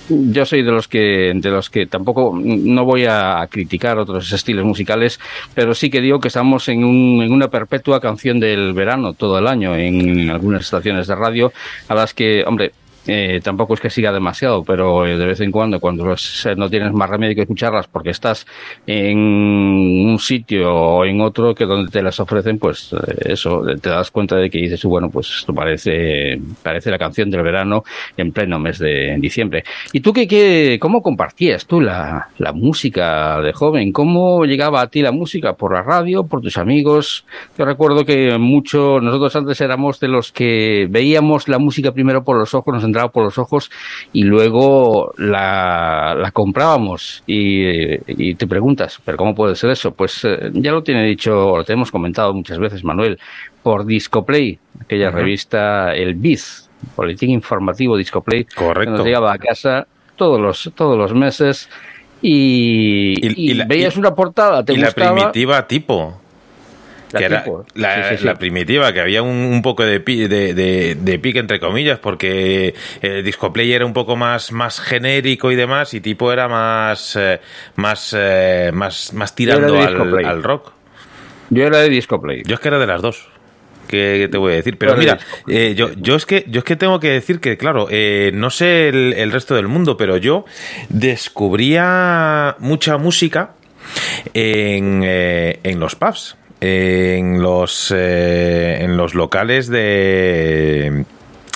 yo 0.08 0.44
soy 0.44 0.62
de 0.62 0.70
los 0.70 0.86
que 0.86 1.32
de 1.34 1.50
los 1.50 1.68
que 1.68 1.86
tampoco 1.86 2.32
no 2.38 2.84
voy 2.84 3.06
a 3.06 3.44
criticar 3.50 3.98
otros 3.98 4.32
estilos 4.32 4.64
musicales, 4.64 5.18
pero 5.52 5.74
sí 5.74 5.90
que 5.90 6.00
digo 6.00 6.20
que 6.20 6.28
estamos 6.28 6.68
en, 6.68 6.84
un, 6.84 7.22
en 7.22 7.32
una 7.32 7.48
perpetua 7.48 7.98
canción 7.98 8.38
del 8.38 8.72
verano 8.72 9.14
todo 9.14 9.38
el 9.38 9.48
año 9.48 9.74
en 9.74 10.30
algunas 10.30 10.62
estaciones 10.62 11.08
de 11.08 11.16
radio 11.16 11.52
a 11.88 11.94
las 11.96 12.14
que, 12.14 12.44
hombre, 12.46 12.70
eh, 13.06 13.40
tampoco 13.42 13.74
es 13.74 13.80
que 13.80 13.90
siga 13.90 14.12
demasiado, 14.12 14.64
pero 14.64 15.06
eh, 15.06 15.16
de 15.16 15.26
vez 15.26 15.40
en 15.40 15.52
cuando, 15.52 15.78
cuando 15.78 16.12
eh, 16.12 16.54
no 16.56 16.68
tienes 16.68 16.92
más 16.92 17.08
remedio 17.08 17.34
que 17.34 17.42
escucharlas 17.42 17.86
porque 17.86 18.10
estás 18.10 18.46
en 18.86 19.18
un 19.18 20.18
sitio 20.18 20.74
o 20.74 21.04
en 21.04 21.20
otro 21.20 21.54
que 21.54 21.64
donde 21.66 21.90
te 21.90 22.02
las 22.02 22.18
ofrecen, 22.18 22.58
pues 22.58 22.94
eso, 23.24 23.62
te 23.80 23.90
das 23.90 24.10
cuenta 24.10 24.36
de 24.36 24.50
que 24.50 24.58
dices, 24.58 24.84
bueno, 24.84 25.08
pues 25.10 25.30
esto 25.38 25.52
parece, 25.54 26.38
parece 26.62 26.90
la 26.90 26.98
canción 26.98 27.30
del 27.30 27.42
verano 27.42 27.84
en 28.16 28.32
pleno 28.32 28.58
mes 28.58 28.78
de 28.78 29.16
diciembre. 29.18 29.64
¿Y 29.92 30.00
tú 30.00 30.12
qué, 30.12 30.26
qué 30.26 30.78
cómo 30.80 31.02
compartías 31.02 31.66
tú 31.66 31.80
la, 31.80 32.28
la 32.38 32.52
música 32.52 33.40
de 33.40 33.52
joven? 33.52 33.92
¿Cómo 33.92 34.44
llegaba 34.44 34.80
a 34.80 34.88
ti 34.88 35.02
la 35.02 35.12
música? 35.12 35.54
¿Por 35.54 35.74
la 35.74 35.82
radio? 35.82 36.24
¿Por 36.24 36.40
tus 36.40 36.58
amigos? 36.58 37.24
Yo 37.56 37.64
recuerdo 37.64 38.04
que 38.04 38.36
mucho, 38.38 39.00
nosotros 39.00 39.36
antes 39.36 39.60
éramos 39.60 40.00
de 40.00 40.08
los 40.08 40.32
que 40.32 40.86
veíamos 40.90 41.48
la 41.48 41.58
música 41.58 41.92
primero 41.92 42.24
por 42.24 42.38
los 42.38 42.54
ojos, 42.54 42.74
nos 42.74 42.84
por 43.08 43.24
los 43.24 43.38
ojos 43.38 43.70
y 44.12 44.22
luego 44.24 45.12
la, 45.18 46.14
la 46.18 46.30
comprábamos. 46.32 47.22
Y, 47.26 47.94
y 48.06 48.34
te 48.34 48.46
preguntas, 48.46 49.00
¿pero 49.04 49.16
cómo 49.16 49.34
puede 49.34 49.54
ser 49.54 49.70
eso? 49.70 49.92
Pues 49.92 50.24
eh, 50.24 50.50
ya 50.54 50.72
lo 50.72 50.82
tiene 50.82 51.04
dicho, 51.04 51.56
lo 51.56 51.64
tenemos 51.64 51.90
comentado 51.90 52.32
muchas 52.34 52.58
veces, 52.58 52.82
Manuel, 52.84 53.18
por 53.62 53.84
Discoplay, 53.86 54.58
aquella 54.80 55.10
revista 55.10 55.94
El 55.94 56.14
Biz, 56.14 56.68
Boletín 56.96 57.30
Informativo 57.30 57.96
Discoplay, 57.96 58.44
Correcto. 58.44 58.92
que 58.92 58.96
nos 58.98 59.06
llegaba 59.06 59.32
a 59.32 59.38
casa 59.38 59.86
todos 60.16 60.40
los, 60.40 60.72
todos 60.74 60.96
los 60.98 61.12
meses. 61.14 61.68
Y, 62.22 63.14
Y- 63.20 63.48
y 63.48 63.50
y 63.50 63.54
la- 63.54 63.66
veías 63.66 63.96
una 63.96 64.14
portada, 64.14 64.64
te 64.64 64.72
y 64.72 64.76
la 64.78 64.90
primitiva 64.90 65.66
tipo. 65.66 66.20
La 67.16 67.26
que 67.28 67.34
era 67.34 67.44
tipo. 67.44 67.66
la, 67.74 67.94
Sí, 67.94 68.00
sí, 68.10 68.16
sí. 68.18 68.24
la 68.24 68.34
primitiva, 68.36 68.92
que 68.92 69.00
había 69.00 69.22
un, 69.22 69.30
un 69.36 69.62
poco 69.62 69.84
de, 69.84 70.00
pi- 70.00 70.28
de, 70.28 70.54
de- 70.54 70.94
de 70.94 71.18
pique 71.18 71.38
entre 71.38 71.58
comillas, 71.60 71.98
porque 71.98 72.74
el 73.02 73.24
Discoplay 73.24 73.72
era 73.72 73.84
un 73.84 73.92
poco 73.92 74.16
más, 74.16 74.52
más 74.52 74.80
genérico 74.80 75.50
y 75.52 75.56
demás, 75.56 75.92
y 75.94 76.00
tipo 76.00 76.32
era 76.32 76.48
más, 76.48 77.16
eh, 77.16 77.40
más, 77.76 78.14
eh, 78.16 78.70
más, 78.72 79.12
más 79.12 79.34
tirando 79.34 79.72
de 79.74 79.80
al, 80.26 80.42
rock. 80.42 80.72
Yo 81.50 81.64
era 81.66 81.78
de 81.78 81.88
Discoplay. 81.88 82.42
Yo 82.44 82.54
es 82.54 82.60
que 82.60 82.68
era 82.68 82.78
de 82.78 82.86
las 82.86 83.02
dos. 83.02 83.28
¿Qué 83.88 84.28
te 84.32 84.36
voy 84.36 84.54
a 84.54 84.56
decir? 84.56 84.78
Pero 84.78 84.96
mira, 84.96 85.16
eh, 85.46 85.74
yo, 85.76 85.90
yo 85.92 86.16
es 86.16 86.26
que 86.26 86.44
yo 86.48 86.58
es 86.58 86.64
que 86.64 86.74
tengo 86.74 86.98
que 86.98 87.08
decir 87.10 87.38
que, 87.38 87.56
claro, 87.56 87.86
eh, 87.88 88.32
no 88.34 88.50
sé 88.50 88.88
el, 88.88 89.12
el 89.12 89.30
resto 89.30 89.54
del 89.54 89.68
mundo, 89.68 89.96
pero 89.96 90.16
yo 90.16 90.44
descubría 90.88 92.56
mucha 92.58 92.98
música 92.98 93.52
en, 94.34 95.02
eh, 95.04 95.60
en 95.62 95.78
los 95.78 95.94
pubs, 95.94 96.36
en 96.60 97.42
los 97.42 97.92
eh, 97.94 98.78
en 98.82 98.96
los 98.96 99.14
locales 99.14 99.68
de 99.68 101.04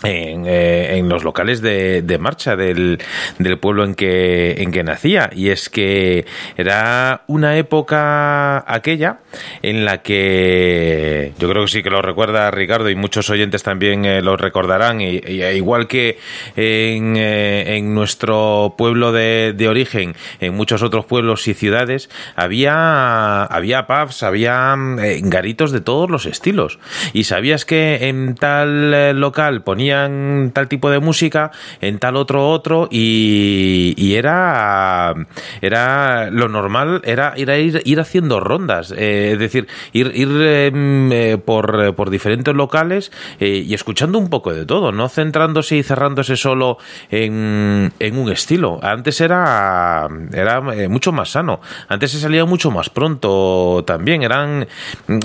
en, 0.02 0.46
eh, 0.46 0.96
en 0.96 1.08
los 1.08 1.24
locales 1.24 1.60
de, 1.60 2.02
de 2.02 2.18
marcha 2.18 2.56
del, 2.56 2.98
del 3.38 3.58
pueblo 3.58 3.84
en 3.84 3.94
que, 3.94 4.62
en 4.62 4.72
que 4.72 4.82
nacía. 4.82 5.30
Y 5.34 5.50
es 5.50 5.68
que 5.68 6.26
era 6.56 7.22
una 7.26 7.56
época 7.56 8.64
aquella 8.66 9.18
en 9.62 9.84
la 9.84 9.98
que 9.98 11.32
yo 11.38 11.48
creo 11.48 11.64
que 11.64 11.70
sí 11.70 11.82
que 11.82 11.90
lo 11.90 12.02
recuerda 12.02 12.50
Ricardo 12.50 12.88
y 12.90 12.94
muchos 12.94 13.28
oyentes 13.30 13.62
también 13.62 14.04
eh, 14.04 14.22
lo 14.22 14.36
recordarán. 14.36 15.00
Y, 15.00 15.20
igual 15.54 15.86
que 15.86 16.18
en, 16.56 17.16
eh, 17.16 17.76
en 17.76 17.94
nuestro 17.94 18.74
pueblo 18.78 19.12
de, 19.12 19.52
de 19.56 19.68
origen, 19.68 20.14
en 20.40 20.54
muchos 20.54 20.82
otros 20.82 21.04
pueblos 21.04 21.46
y 21.48 21.54
ciudades, 21.54 22.08
había, 22.36 23.44
había 23.44 23.86
pubs, 23.86 24.22
había 24.22 24.74
garitos 25.22 25.72
de 25.72 25.80
todos 25.80 26.10
los 26.10 26.26
estilos. 26.26 26.78
Y 27.12 27.24
sabías 27.24 27.64
que 27.64 28.08
en 28.08 28.34
tal 28.34 29.18
local 29.18 29.62
ponían 29.62 29.89
tal 29.90 30.68
tipo 30.68 30.90
de 30.90 31.00
música, 31.00 31.50
en 31.80 31.98
tal 31.98 32.16
otro 32.16 32.48
otro, 32.48 32.88
y, 32.90 34.14
era, 34.14 35.14
era 35.60 36.30
lo 36.30 36.48
normal, 36.48 37.00
era, 37.04 37.34
era 37.36 37.58
ir, 37.58 37.82
ir 37.84 38.00
haciendo 38.00 38.40
rondas, 38.40 38.92
eh, 38.96 39.32
es 39.32 39.38
decir, 39.38 39.68
ir, 39.92 40.12
ir 40.14 40.28
em, 40.28 41.12
eh, 41.12 41.38
por, 41.38 41.94
por 41.94 42.10
diferentes 42.10 42.54
locales 42.54 43.12
eh, 43.38 43.64
y 43.66 43.74
escuchando 43.74 44.18
un 44.18 44.28
poco 44.28 44.52
de 44.52 44.66
todo, 44.66 44.92
no 44.92 45.08
centrándose 45.08 45.76
y 45.76 45.82
cerrándose 45.82 46.36
solo 46.36 46.78
en, 47.10 47.92
en 47.98 48.18
un 48.18 48.30
estilo. 48.30 48.80
Antes 48.82 49.20
era, 49.20 50.08
era 50.32 50.60
mucho 50.88 51.12
más 51.12 51.30
sano, 51.30 51.60
antes 51.88 52.10
se 52.10 52.20
salía 52.20 52.44
mucho 52.44 52.70
más 52.70 52.90
pronto 52.90 53.84
también, 53.86 54.22
eran 54.22 54.66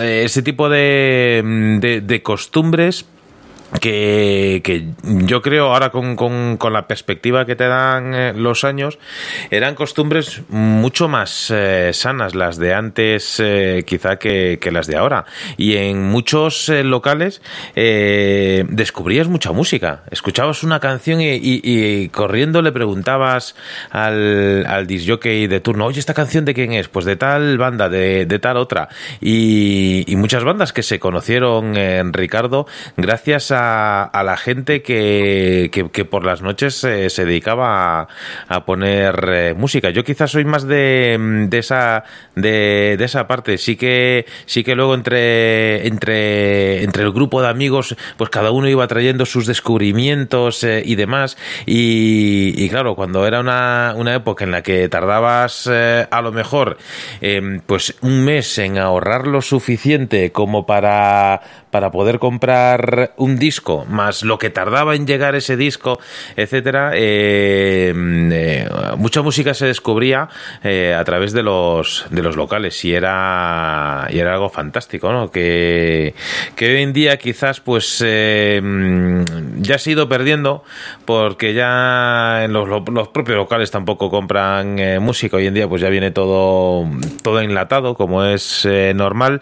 ese 0.01 0.41
tipo 0.41 0.69
de, 0.69 2.01
de 2.03 2.23
costumbres 2.23 3.05
que, 3.79 4.87
yo 5.03 5.41
creo 5.41 5.73
ahora 5.73 5.89
con, 5.89 6.15
con, 6.15 6.57
con 6.57 6.73
la 6.73 6.87
perspectiva 6.87 7.45
que 7.45 7.55
te 7.55 7.67
dan 7.67 8.13
eh, 8.13 8.33
los 8.35 8.63
años 8.63 8.99
eran 9.49 9.75
costumbres 9.75 10.41
mucho 10.49 11.07
más 11.07 11.51
eh, 11.51 11.91
sanas 11.93 12.35
las 12.35 12.57
de 12.57 12.73
antes 12.73 13.39
eh, 13.39 13.83
quizá 13.85 14.17
que, 14.17 14.59
que 14.59 14.71
las 14.71 14.87
de 14.87 14.97
ahora. 14.97 15.25
Y 15.57 15.75
en 15.77 16.03
muchos 16.03 16.69
eh, 16.69 16.83
locales 16.83 17.41
eh, 17.75 18.65
descubrías 18.69 19.27
mucha 19.27 19.51
música. 19.51 20.03
Escuchabas 20.11 20.63
una 20.63 20.79
canción 20.79 21.19
y 21.21 22.09
corriendo 22.09 22.61
le 22.61 22.71
preguntabas 22.71 23.55
al, 23.89 24.65
al 24.65 24.87
disjockey 24.87 25.47
de 25.47 25.59
turno 25.59 25.85
oye 25.85 25.99
esta 25.99 26.13
canción 26.13 26.45
de 26.45 26.53
quién 26.53 26.73
es 26.73 26.87
pues 26.87 27.05
de 27.05 27.15
tal 27.15 27.57
banda 27.57 27.89
de, 27.89 28.25
de 28.25 28.39
tal 28.39 28.57
otra 28.57 28.89
y, 29.21 30.03
y 30.11 30.15
muchas 30.15 30.43
bandas 30.43 30.73
que 30.73 30.83
se 30.83 30.99
conocieron 30.99 31.75
en 31.77 32.13
Ricardo 32.13 32.67
gracias 32.97 33.51
a, 33.51 33.64
a 33.65 34.23
la 34.23 34.37
gente 34.37 34.81
que, 34.81 35.69
que, 35.71 36.05
por 36.05 36.25
las 36.25 36.41
noches 36.41 36.83
eh, 36.83 37.09
se 37.09 37.25
dedicaba 37.25 38.07
a, 38.47 38.65
poner 38.65 39.25
eh, 39.27 39.53
música. 39.53 39.89
Yo 39.89 40.03
quizás 40.03 40.31
soy 40.31 40.45
más 40.45 40.67
de, 40.67 41.17
de 41.49 41.57
esa 41.57 42.03
de, 42.35 42.95
de 42.97 43.05
esa 43.05 43.27
parte. 43.27 43.57
Sí 43.57 43.75
que 43.75 44.25
sí 44.45 44.63
que 44.63 44.75
luego 44.75 44.95
entre 44.95 45.87
entre 45.87 46.83
entre 46.83 47.03
el 47.03 47.11
grupo 47.11 47.41
de 47.41 47.49
amigos, 47.49 47.95
pues 48.17 48.29
cada 48.29 48.51
uno 48.51 48.67
iba 48.67 48.87
trayendo 48.87 49.25
sus 49.25 49.47
descubrimientos 49.47 50.63
eh, 50.63 50.83
y 50.85 50.95
demás. 50.95 51.37
Y, 51.65 52.53
y 52.57 52.69
claro, 52.69 52.95
cuando 52.95 53.25
era 53.27 53.39
una, 53.39 53.93
una 53.95 54.15
época 54.15 54.43
en 54.43 54.51
la 54.51 54.61
que 54.61 54.87
tardabas 54.89 55.67
a 55.67 56.21
lo 56.21 56.31
mejor 56.31 56.77
eh, 57.21 57.59
pues 57.65 57.95
un 58.01 58.23
mes 58.23 58.57
en 58.57 58.77
ahorrar 58.77 59.27
lo 59.27 59.41
suficiente 59.41 60.31
como 60.31 60.65
para 60.65 61.41
para 61.75 61.91
poder 61.91 62.19
comprar 62.19 63.11
un 63.17 63.35
disco, 63.35 63.83
más 63.89 64.23
lo 64.23 64.37
que 64.37 64.49
tardaba 64.49 64.95
en 64.95 65.05
llegar 65.05 65.35
ese 65.35 65.57
disco, 65.57 65.99
etcétera, 66.37 66.91
eh, 66.93 67.93
eh, 67.93 68.69
mucha 68.97 69.21
música 69.21 69.53
se 69.53 69.65
descubría 69.65 70.29
eh, 70.63 70.95
a 70.97 71.03
través 71.03 71.33
de 71.33 71.43
los 71.43 72.05
de 72.11 72.23
los 72.23 72.37
locales 72.37 72.85
y 72.85 72.93
era 72.93 74.07
y 74.09 74.19
era 74.19 74.35
algo 74.35 74.47
fantástico, 74.47 75.11
¿no? 75.11 75.31
Que, 75.31 76.15
que 76.55 76.69
hoy 76.69 76.81
en 76.81 76.93
día 76.93 77.17
quizás 77.17 77.59
pues 77.59 78.01
eh, 78.05 78.61
ya 79.57 79.77
se 79.77 79.89
ha 79.89 79.93
ido 79.93 80.07
perdiendo 80.07 80.63
porque 81.03 81.53
ya 81.53 82.45
en 82.45 82.53
los, 82.53 82.69
los 82.69 83.07
propios 83.09 83.35
locales 83.35 83.69
tampoco 83.69 84.09
compran 84.09 84.77
música 85.03 85.35
hoy 85.35 85.47
en 85.47 85.55
día 85.55 85.67
pues 85.67 85.81
ya 85.81 85.89
viene 85.89 86.11
todo 86.11 86.89
todo 87.21 87.41
enlatado 87.41 87.95
como 87.95 88.23
es 88.23 88.65
normal 88.95 89.41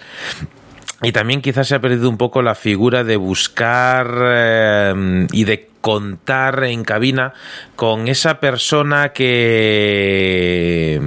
y 1.04 1.12
también 1.12 1.42
quizás 1.42 1.68
se 1.68 1.76
ha 1.76 1.82
perdido 1.82 2.10
un 2.10 2.18
poco 2.18 2.42
la 2.42 2.56
figura 2.56 3.04
de 3.04 3.18
buscar 3.18 4.08
eh, 4.22 5.28
y 5.32 5.44
de 5.44 5.70
contar 5.82 6.64
en 6.64 6.84
cabina 6.84 7.34
con 7.76 8.08
esa 8.08 8.40
persona 8.40 9.10
que, 9.10 11.00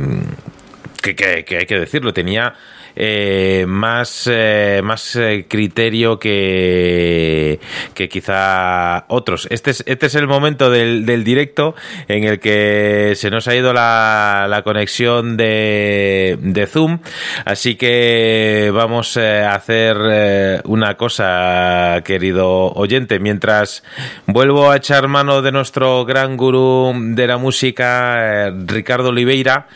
que, 1.03 1.17
que, 1.17 1.45
que 1.45 1.57
hay 1.57 1.67
que 1.67 1.81
decirlo, 1.81 2.13
tenía 2.13 2.55
eh, 2.97 3.65
más, 3.69 4.29
eh, 4.31 4.81
más 4.83 5.17
eh, 5.17 5.47
criterio 5.49 6.19
que, 6.19 7.61
que 7.95 8.09
quizá 8.09 9.05
otros. 9.09 9.47
Este 9.51 9.71
es, 9.71 9.85
este 9.87 10.07
es 10.07 10.15
el 10.15 10.27
momento 10.27 10.71
del, 10.71 11.07
del 11.07 11.23
directo 11.23 11.75
en 12.09 12.25
el 12.25 12.41
que 12.41 13.13
se 13.17 13.31
nos 13.31 13.49
ha 13.49 13.55
ido 13.55 13.73
la, 13.73 14.47
la 14.49 14.63
conexión 14.63 15.37
de, 15.37 16.39
de 16.41 16.67
Zoom, 16.67 17.01
así 17.45 17.77
que 17.77 18.71
vamos 18.73 19.17
a 19.17 19.55
hacer 19.55 20.63
una 20.65 20.97
cosa, 20.97 22.03
querido 22.05 22.73
oyente, 22.73 23.19
mientras 23.19 23.83
vuelvo 24.27 24.71
a 24.71 24.77
echar 24.77 25.09
mano 25.09 25.43
de 25.43 25.53
nuestro 25.53 26.05
gran 26.05 26.37
gurú 26.37 26.93
de 26.97 27.27
la 27.27 27.37
música, 27.37 28.51
Ricardo 28.67 29.11
Oliveira, 29.11 29.69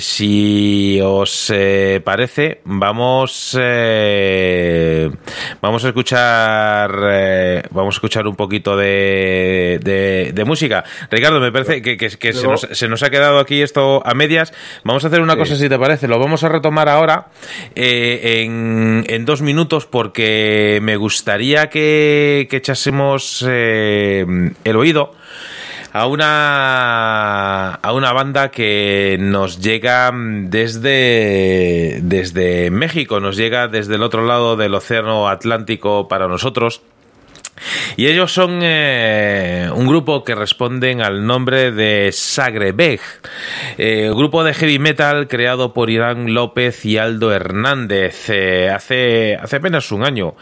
si 0.00 1.00
os 1.02 1.50
eh, 1.50 2.00
parece, 2.12 2.60
vamos 2.66 3.56
eh, 3.58 5.10
vamos 5.62 5.82
a 5.82 5.88
escuchar 5.88 6.90
eh, 7.10 7.62
vamos 7.70 7.94
a 7.94 7.96
escuchar 7.96 8.26
un 8.26 8.36
poquito 8.36 8.76
de, 8.76 9.80
de, 9.82 10.32
de 10.34 10.44
música. 10.44 10.84
Ricardo, 11.10 11.40
me 11.40 11.50
parece 11.50 11.80
que, 11.80 11.96
que- 11.96 12.10
que 12.10 12.32
se, 12.34 12.46
nos, 12.46 12.60
se 12.70 12.86
nos 12.88 13.02
ha 13.02 13.08
quedado 13.08 13.38
aquí 13.38 13.62
esto 13.62 14.02
a 14.04 14.12
medias. 14.12 14.52
Vamos 14.84 15.04
a 15.04 15.08
hacer 15.08 15.22
una 15.22 15.36
cosa 15.36 15.56
si 15.56 15.70
te 15.70 15.78
parece, 15.78 16.06
lo 16.06 16.18
vamos 16.18 16.44
a 16.44 16.50
retomar 16.50 16.90
ahora 16.90 17.28
eh, 17.74 18.42
en, 18.44 19.04
en 19.08 19.24
dos 19.24 19.40
minutos 19.40 19.86
porque 19.86 20.80
me 20.82 20.96
gustaría 20.96 21.70
que, 21.70 22.46
que 22.50 22.58
echásemos 22.58 23.42
eh, 23.48 24.26
el 24.64 24.76
oído 24.76 25.14
a 25.92 26.06
una 26.06 27.74
a 27.74 27.92
una 27.92 28.12
banda 28.12 28.50
que 28.50 29.16
nos 29.20 29.60
llega 29.60 30.10
desde 30.14 32.00
desde 32.02 32.70
México, 32.70 33.20
nos 33.20 33.36
llega 33.36 33.68
desde 33.68 33.96
el 33.96 34.02
otro 34.02 34.24
lado 34.24 34.56
del 34.56 34.74
océano 34.74 35.28
Atlántico 35.28 36.08
para 36.08 36.28
nosotros. 36.28 36.82
Y 37.96 38.06
ellos 38.06 38.32
son 38.32 38.60
eh, 38.62 39.70
un 39.72 39.86
grupo 39.86 40.24
que 40.24 40.34
responden 40.34 41.00
al 41.00 41.26
nombre 41.26 41.70
de 41.70 42.10
Sagrebeg, 42.10 43.00
eh, 43.78 44.10
grupo 44.14 44.42
de 44.42 44.54
heavy 44.54 44.78
metal 44.78 45.28
creado 45.28 45.72
por 45.72 45.90
Irán 45.90 46.34
López 46.34 46.84
y 46.84 46.98
Aldo 46.98 47.32
Hernández 47.32 48.30
eh, 48.30 48.70
hace, 48.70 49.36
hace 49.36 49.56
apenas 49.56 49.92
un 49.92 50.04
año, 50.04 50.34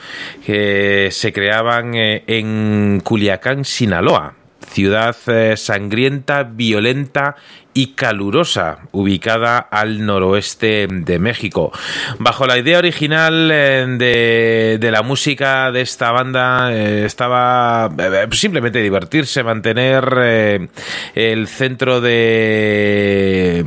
que 0.46 1.08
se 1.10 1.32
creaban 1.32 1.94
eh, 1.94 2.22
en 2.26 3.00
Culiacán, 3.04 3.64
Sinaloa 3.64 4.39
ciudad 4.70 5.16
eh, 5.26 5.56
sangrienta, 5.56 6.44
violenta 6.44 7.36
y 7.72 7.94
calurosa, 7.94 8.78
ubicada 8.92 9.58
al 9.58 10.04
noroeste 10.04 10.88
de 10.90 11.18
México. 11.18 11.72
Bajo 12.18 12.46
la 12.46 12.58
idea 12.58 12.78
original 12.78 13.50
eh, 13.52 13.86
de, 13.88 14.78
de 14.80 14.90
la 14.90 15.02
música 15.02 15.70
de 15.70 15.80
esta 15.82 16.10
banda 16.10 16.72
eh, 16.72 17.04
estaba 17.04 17.88
eh, 17.96 18.26
simplemente 18.32 18.80
divertirse, 18.80 19.42
mantener 19.42 20.70
el 21.14 21.48
centro 21.48 22.00
de... 22.00 23.64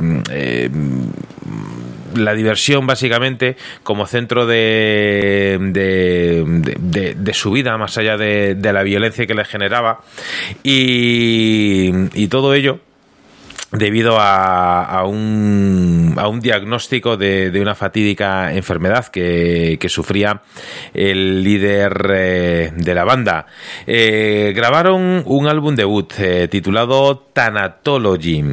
la 2.14 2.34
diversión 2.34 2.86
básicamente 2.86 3.56
como 3.82 4.06
centro 4.06 4.46
de, 4.46 5.58
de, 5.60 6.44
de- 6.78 7.14
de- 7.14 7.34
su 7.34 7.50
vida, 7.50 7.76
más 7.78 7.98
allá 7.98 8.16
de, 8.16 8.56
la 8.72 8.82
violencia 8.82 9.26
que 9.26 9.34
le 9.34 9.44
generaba. 9.44 10.00
Y, 10.62 12.26
todo 12.28 12.54
ello 12.54 12.80
debido 13.70 14.18
a, 14.20 14.84
a 14.84 15.04
un, 15.04 16.14
a 16.16 16.28
un 16.28 16.40
diagnóstico 16.40 17.16
de, 17.16 17.50
de 17.50 17.60
una 17.60 17.74
fatídica 17.74 18.54
enfermedad 18.54 19.06
que, 19.08 19.78
que 19.80 19.88
sufría 19.88 20.42
el 20.92 21.42
líder 21.42 22.10
eh, 22.14 22.72
de 22.76 22.94
la 22.94 23.04
banda. 23.04 23.46
Eh, 23.86 24.52
grabaron 24.54 25.22
un 25.26 25.46
álbum 25.48 25.74
debut 25.74 26.12
eh, 26.18 26.46
titulado 26.48 27.18
Thanatology 27.32 28.44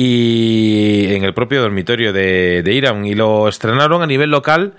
y 0.00 1.12
en 1.12 1.24
el 1.24 1.34
propio 1.34 1.60
dormitorio 1.60 2.12
de, 2.12 2.62
de 2.62 2.72
Irán. 2.72 3.04
Y 3.04 3.14
lo 3.14 3.48
estrenaron 3.48 4.00
a 4.00 4.06
nivel 4.06 4.30
local, 4.30 4.74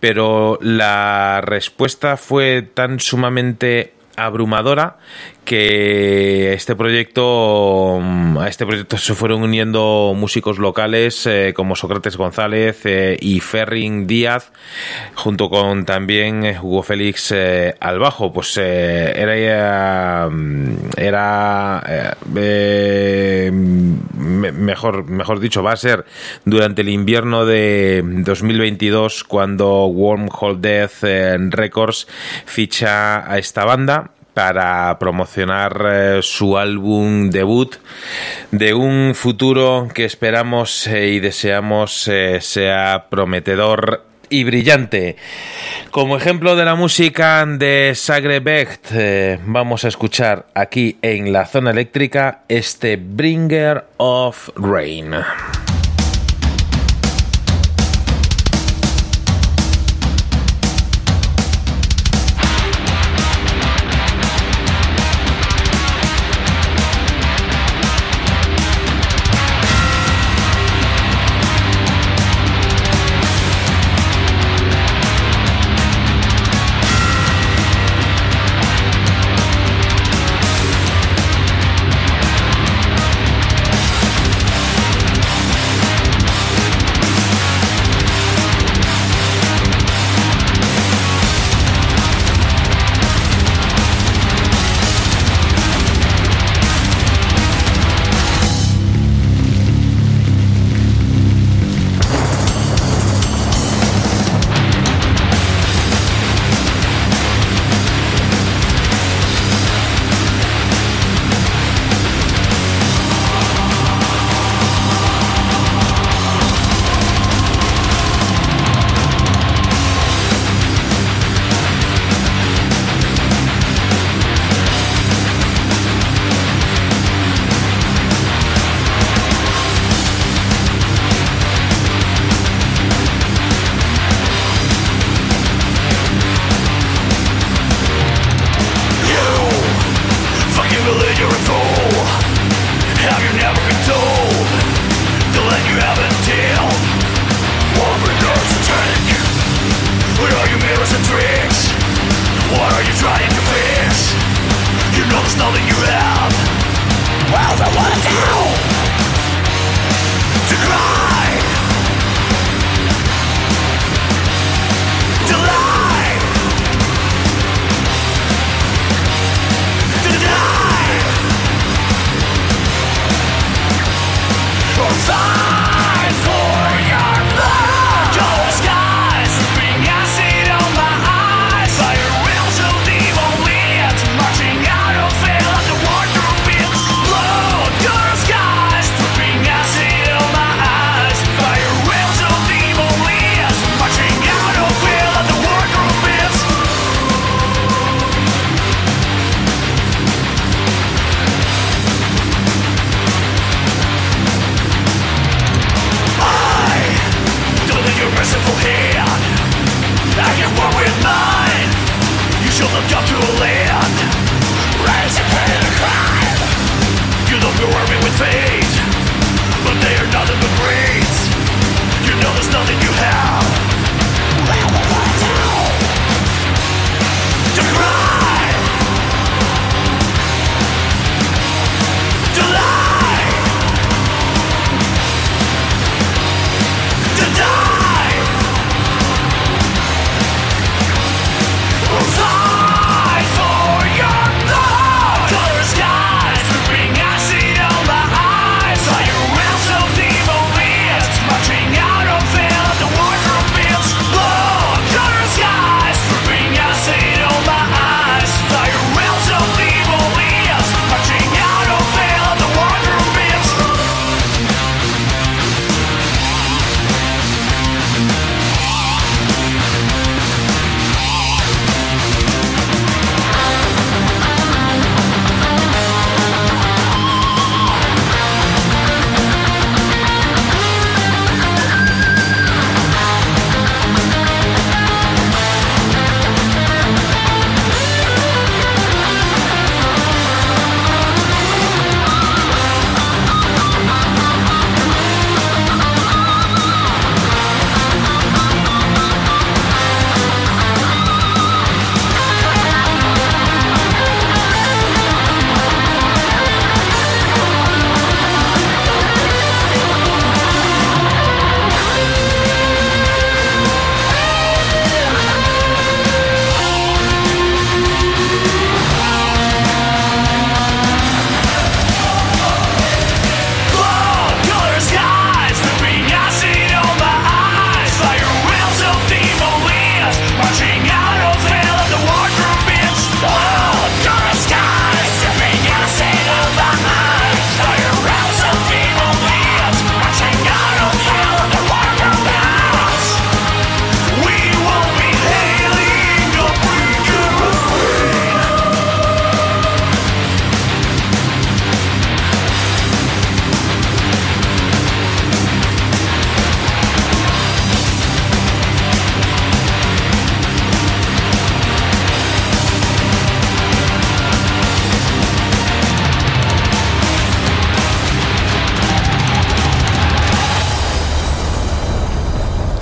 pero 0.00 0.58
la 0.60 1.40
respuesta 1.40 2.18
fue 2.18 2.60
tan 2.60 3.00
sumamente 3.00 3.94
abrumadora 4.16 4.98
que 5.44 6.52
este 6.52 6.76
proyecto 6.76 7.98
mm, 8.00 8.38
a 8.38 8.48
este 8.48 8.66
proyecto 8.66 8.96
se 8.98 9.14
fueron 9.14 9.42
uniendo 9.42 10.14
músicos 10.16 10.58
locales 10.58 11.26
eh, 11.26 11.52
como 11.56 11.74
Sócrates 11.76 12.16
González 12.16 12.80
eh, 12.84 13.16
y 13.20 13.40
Ferrin 13.40 14.06
Díaz 14.06 14.52
junto 15.14 15.50
con 15.50 15.84
también 15.86 16.44
eh, 16.44 16.58
Hugo 16.60 16.82
Félix 16.82 17.32
eh, 17.32 17.74
al 17.80 17.98
bajo. 17.98 18.32
Pues 18.32 18.56
era 18.56 20.28
mm, 20.30 20.74
era 20.96 22.16
me- 23.52 24.52
mejor 24.52 25.08
mejor 25.08 25.40
dicho 25.40 25.62
va 25.62 25.72
a 25.72 25.76
ser 25.76 26.04
durante 26.44 26.82
el 26.82 26.88
invierno 26.88 27.44
de 27.44 28.02
2022 28.04 29.24
cuando 29.24 29.86
Wormhole 29.86 30.58
Death 30.60 31.02
Records 31.50 32.06
ficha 32.46 33.30
a 33.30 33.38
esta 33.38 33.64
banda 33.64 34.10
para 34.34 34.98
promocionar 34.98 35.86
eh, 35.90 36.18
su 36.22 36.58
álbum 36.58 37.30
debut 37.30 37.76
de 38.50 38.74
un 38.74 39.14
futuro 39.14 39.88
que 39.92 40.04
esperamos 40.04 40.86
eh, 40.86 41.08
y 41.08 41.20
deseamos 41.20 42.08
eh, 42.08 42.38
sea 42.40 43.06
prometedor 43.10 44.06
y 44.28 44.44
brillante. 44.44 45.16
Como 45.90 46.16
ejemplo 46.16 46.54
de 46.54 46.64
la 46.64 46.76
música 46.76 47.44
de 47.44 47.92
Sagrebecht, 47.96 48.92
vamos 49.44 49.84
a 49.84 49.88
escuchar 49.88 50.46
aquí 50.54 50.98
en 51.02 51.32
la 51.32 51.46
zona 51.46 51.72
eléctrica 51.72 52.42
este 52.48 52.96
Bringer 52.96 53.86
of 53.96 54.50
Rain. 54.54 55.14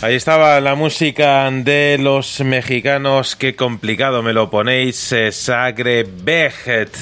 Ahí 0.00 0.14
estaba 0.14 0.60
la 0.60 0.76
música 0.76 1.50
de 1.50 1.96
los 1.98 2.38
mexicanos. 2.40 3.34
Qué 3.34 3.56
complicado 3.56 4.22
me 4.22 4.32
lo 4.32 4.48
ponéis. 4.48 5.12
eh, 5.12 5.32
Sagre 5.32 6.04
Bejet. 6.04 6.96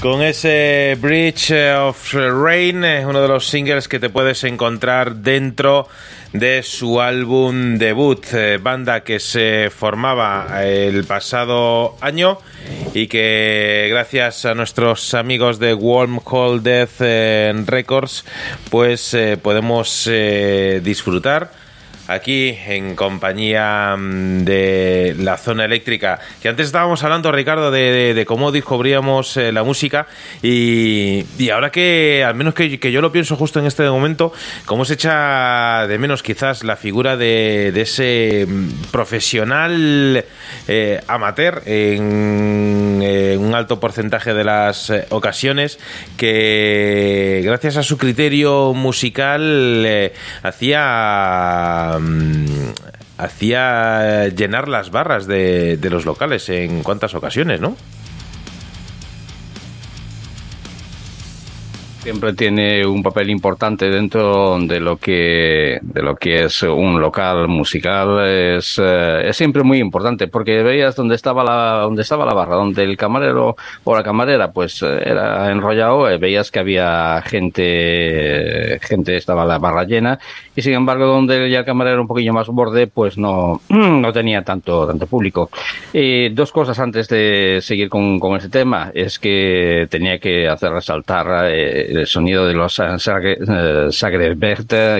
Con 0.00 0.22
ese 0.22 0.96
Bridge 1.00 1.52
of 1.76 2.14
Rain, 2.14 2.84
eh, 2.84 3.04
uno 3.04 3.20
de 3.20 3.28
los 3.28 3.48
singles 3.48 3.88
que 3.88 3.98
te 3.98 4.10
puedes 4.10 4.44
encontrar 4.44 5.16
dentro 5.16 5.88
de 6.32 6.62
su 6.62 7.00
álbum 7.00 7.76
debut, 7.76 8.24
eh, 8.32 8.58
banda 8.60 9.04
que 9.04 9.20
se 9.20 9.70
formaba 9.70 10.64
el 10.64 11.04
pasado 11.04 11.96
año 12.00 12.38
y 12.94 13.06
que 13.06 13.88
gracias 13.90 14.44
a 14.44 14.54
nuestros 14.54 15.14
amigos 15.14 15.58
de 15.58 15.74
Wormhole 15.74 16.60
Death 16.60 17.00
eh, 17.00 17.52
Records, 17.66 18.24
pues 18.70 19.12
eh, 19.14 19.36
podemos 19.36 20.08
disfrutar 20.82 21.61
aquí 22.12 22.56
en 22.66 22.96
compañía 22.96 23.96
mm, 23.96 24.44
de 24.44 25.14
la 25.18 25.36
zona 25.36 25.64
eléctrica. 25.64 26.20
Que 26.40 26.48
antes 26.48 26.66
estábamos 26.66 27.02
hablando, 27.02 27.32
Ricardo, 27.32 27.70
de, 27.70 28.24
cómo 28.26 28.52
descubríamos 28.52 29.36
eh, 29.36 29.52
la 29.52 29.62
música 29.62 30.06
y, 30.42 31.24
y 31.38 31.50
ahora 31.50 31.70
que, 31.70 32.24
al 32.24 32.34
menos 32.34 32.54
que, 32.54 32.78
que 32.78 32.92
yo 32.92 33.00
lo 33.00 33.12
pienso 33.12 33.36
justo 33.36 33.60
en 33.60 33.66
este 33.66 33.88
momento, 33.88 34.32
cómo 34.66 34.84
se 34.84 34.94
echa 34.94 35.86
de 35.86 35.98
menos 35.98 36.22
quizás 36.22 36.64
la 36.64 36.76
figura 36.76 37.16
de, 37.16 37.72
de 37.72 37.80
ese 37.82 38.46
mm, 38.48 38.90
profesional 38.90 40.24
eh, 40.68 41.00
amateur 41.08 41.62
en 41.66 43.02
un 43.40 43.54
alto 43.54 43.80
porcentaje 43.80 44.34
de 44.34 44.44
las 44.44 44.90
eh, 44.90 45.06
ocasiones 45.10 45.78
que 46.16 47.42
gracias 47.44 47.76
a 47.76 47.82
su 47.82 47.98
criterio 47.98 48.72
musical 48.74 50.12
hacía 50.42 51.98
mm, 52.02 52.72
hacía 53.18 54.28
llenar 54.28 54.68
las 54.68 54.90
barras 54.90 55.26
de, 55.26 55.76
de 55.76 55.90
los 55.90 56.04
locales 56.04 56.48
en 56.48 56.82
cuántas 56.82 57.14
ocasiones, 57.14 57.60
¿no? 57.60 57.76
Siempre 62.02 62.32
tiene 62.32 62.84
un 62.84 63.00
papel 63.00 63.30
importante 63.30 63.88
dentro 63.88 64.58
de 64.58 64.80
lo 64.80 64.96
que 64.96 65.78
de 65.80 66.02
lo 66.02 66.16
que 66.16 66.46
es 66.46 66.64
un 66.64 67.00
local 67.00 67.46
musical 67.46 68.26
es, 68.26 68.76
eh, 68.82 69.28
es 69.28 69.36
siempre 69.36 69.62
muy 69.62 69.78
importante 69.78 70.26
porque 70.26 70.64
veías 70.64 70.96
dónde 70.96 71.14
estaba 71.14 71.44
la 71.44 71.82
donde 71.82 72.02
estaba 72.02 72.26
la 72.26 72.34
barra 72.34 72.56
donde 72.56 72.82
el 72.82 72.96
camarero 72.96 73.54
o 73.84 73.94
la 73.96 74.02
camarera 74.02 74.50
pues 74.50 74.82
eh, 74.82 75.00
era 75.06 75.52
enrollado 75.52 76.10
eh, 76.10 76.18
veías 76.18 76.50
que 76.50 76.58
había 76.58 77.22
gente 77.24 78.80
gente 78.82 79.16
estaba 79.16 79.44
la 79.44 79.60
barra 79.60 79.84
llena 79.84 80.18
y 80.56 80.62
sin 80.62 80.74
embargo 80.74 81.06
donde 81.06 81.48
ya 81.50 81.60
el 81.60 81.64
camarero 81.64 82.00
un 82.00 82.08
poquillo 82.08 82.32
más 82.32 82.48
borde 82.48 82.88
pues 82.88 83.16
no 83.16 83.60
no 83.68 84.12
tenía 84.12 84.42
tanto 84.42 84.86
tanto 84.86 85.06
público. 85.06 85.50
Eh, 85.92 86.30
dos 86.32 86.52
cosas 86.52 86.78
antes 86.78 87.08
de 87.08 87.58
seguir 87.62 87.88
con, 87.88 88.18
con 88.18 88.36
ese 88.36 88.48
tema 88.48 88.90
es 88.94 89.18
que 89.18 89.86
tenía 89.90 90.18
que 90.18 90.48
hacer 90.48 90.72
resaltar 90.72 91.46
eh, 91.50 91.91
el 91.96 92.06
sonido 92.06 92.46
de 92.46 92.54
los 92.54 92.74
Sagre, 92.74 93.38
eh, 93.40 93.88
Sagre 93.90 94.36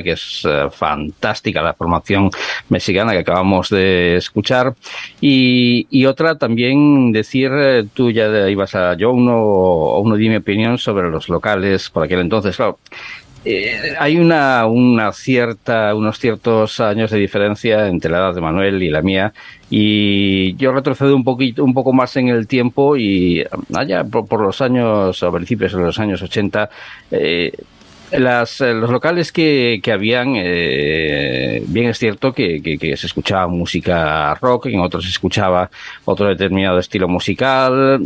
que 0.02 0.12
es 0.12 0.42
eh, 0.44 0.68
fantástica 0.70 1.62
la 1.62 1.74
formación 1.74 2.30
mexicana 2.68 3.12
que 3.12 3.18
acabamos 3.18 3.70
de 3.70 4.16
escuchar. 4.16 4.74
Y, 5.20 5.86
y 5.90 6.06
otra 6.06 6.36
también 6.36 7.12
decir, 7.12 7.50
eh, 7.52 7.84
tú 7.92 8.10
ya 8.10 8.48
ibas 8.48 8.74
a 8.74 8.94
yo 8.96 9.12
uno, 9.12 9.98
uno 9.98 10.16
di 10.16 10.28
mi 10.28 10.36
opinión 10.36 10.78
sobre 10.78 11.10
los 11.10 11.28
locales 11.28 11.90
por 11.90 12.04
aquel 12.04 12.20
entonces, 12.20 12.56
claro. 12.56 12.78
Eh, 13.44 13.96
hay 13.98 14.18
una, 14.18 14.66
una 14.66 15.12
cierta, 15.12 15.94
unos 15.96 16.18
ciertos 16.20 16.78
años 16.78 17.10
de 17.10 17.18
diferencia 17.18 17.88
entre 17.88 18.10
la 18.10 18.18
edad 18.18 18.34
de 18.34 18.40
Manuel 18.40 18.80
y 18.82 18.88
la 18.88 19.02
mía 19.02 19.32
y 19.68 20.54
yo 20.54 20.72
retrocedo 20.72 21.16
un 21.16 21.24
poquito, 21.24 21.64
un 21.64 21.74
poco 21.74 21.92
más 21.92 22.16
en 22.16 22.28
el 22.28 22.46
tiempo 22.46 22.96
y 22.96 23.44
allá 23.74 24.04
por, 24.04 24.28
por 24.28 24.40
los 24.42 24.60
años, 24.60 25.20
a 25.22 25.32
principios 25.32 25.72
de 25.72 25.80
los 25.80 25.98
años 25.98 26.22
80, 26.22 26.70
eh, 27.10 27.52
eh, 28.12 28.18
los 28.20 28.90
locales 28.90 29.32
que, 29.32 29.80
que 29.82 29.90
habían, 29.90 30.34
bien 30.34 31.88
es 31.88 31.98
cierto 31.98 32.32
que, 32.32 32.62
que, 32.62 32.78
que 32.78 32.96
se 32.96 33.06
escuchaba 33.06 33.48
música 33.48 34.34
rock, 34.34 34.66
en 34.66 34.80
otros 34.80 35.02
se 35.04 35.10
escuchaba 35.10 35.68
otro 36.04 36.28
determinado 36.28 36.78
estilo 36.78 37.08
musical, 37.08 37.98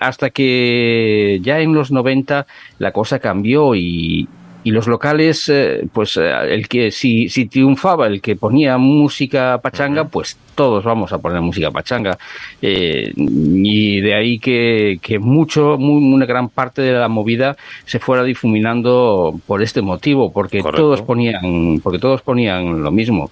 hasta 0.00 0.30
que 0.30 1.38
ya 1.40 1.60
en 1.60 1.72
los 1.72 1.92
90 1.92 2.46
la 2.78 2.92
cosa 2.92 3.20
cambió 3.20 3.74
y, 3.76 4.26
y 4.64 4.70
los 4.70 4.86
locales, 4.86 5.48
eh, 5.48 5.84
pues 5.92 6.16
eh, 6.16 6.30
el 6.50 6.68
que 6.68 6.90
si, 6.90 7.28
si 7.28 7.46
triunfaba 7.46 8.06
el 8.06 8.20
que 8.20 8.36
ponía 8.36 8.78
música 8.78 9.58
pachanga, 9.62 10.04
pues 10.04 10.38
todos 10.54 10.84
vamos 10.84 11.12
a 11.12 11.18
poner 11.18 11.40
música 11.40 11.70
pachanga. 11.70 12.16
Eh, 12.60 13.12
y 13.16 14.00
de 14.00 14.14
ahí 14.14 14.38
que, 14.38 14.98
que 15.02 15.18
mucho, 15.18 15.78
muy- 15.78 16.12
una 16.14 16.26
gran 16.26 16.48
parte 16.48 16.82
de 16.82 16.92
la 16.92 17.08
movida 17.08 17.56
se 17.86 17.98
fuera 17.98 18.22
difuminando 18.22 19.34
por 19.46 19.62
este 19.62 19.82
motivo, 19.82 20.32
porque 20.32 20.60
Correcto. 20.60 20.82
todos 20.82 21.02
ponían, 21.02 21.80
porque 21.82 21.98
todos 21.98 22.22
ponían 22.22 22.82
lo 22.82 22.90
mismo. 22.90 23.30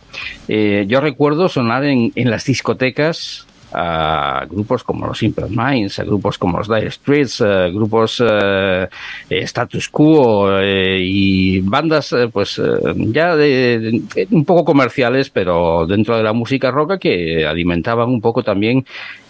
Eh, 0.48 0.84
yo 0.88 1.00
recuerdo 1.00 1.48
sonar 1.48 1.84
en, 1.84 2.10
en 2.14 2.30
las 2.30 2.44
discotecas 2.46 3.46
a 3.72 4.44
grupos 4.48 4.84
como 4.84 5.06
los 5.06 5.18
Simple 5.18 5.46
Minds, 5.48 5.98
a 5.98 6.04
grupos 6.04 6.38
como 6.38 6.58
los 6.58 6.68
Dire 6.68 6.90
Straits, 6.90 7.40
a 7.42 7.68
grupos 7.68 8.22
eh, 8.26 8.88
eh, 9.28 9.42
Status 9.42 9.88
Quo 9.88 10.60
eh, 10.60 10.98
y 11.00 11.60
bandas 11.60 12.12
eh, 12.12 12.28
pues 12.32 12.60
ya 12.96 13.36
de, 13.36 14.02
un 14.30 14.44
poco 14.44 14.64
comerciales, 14.64 15.30
pero 15.30 15.86
dentro 15.86 16.16
de 16.16 16.22
la 16.22 16.32
música 16.32 16.70
rock 16.70 16.98
que 16.98 17.46
alimentaban 17.46 18.08
un 18.08 18.20
poco 18.20 18.42
también 18.42 18.84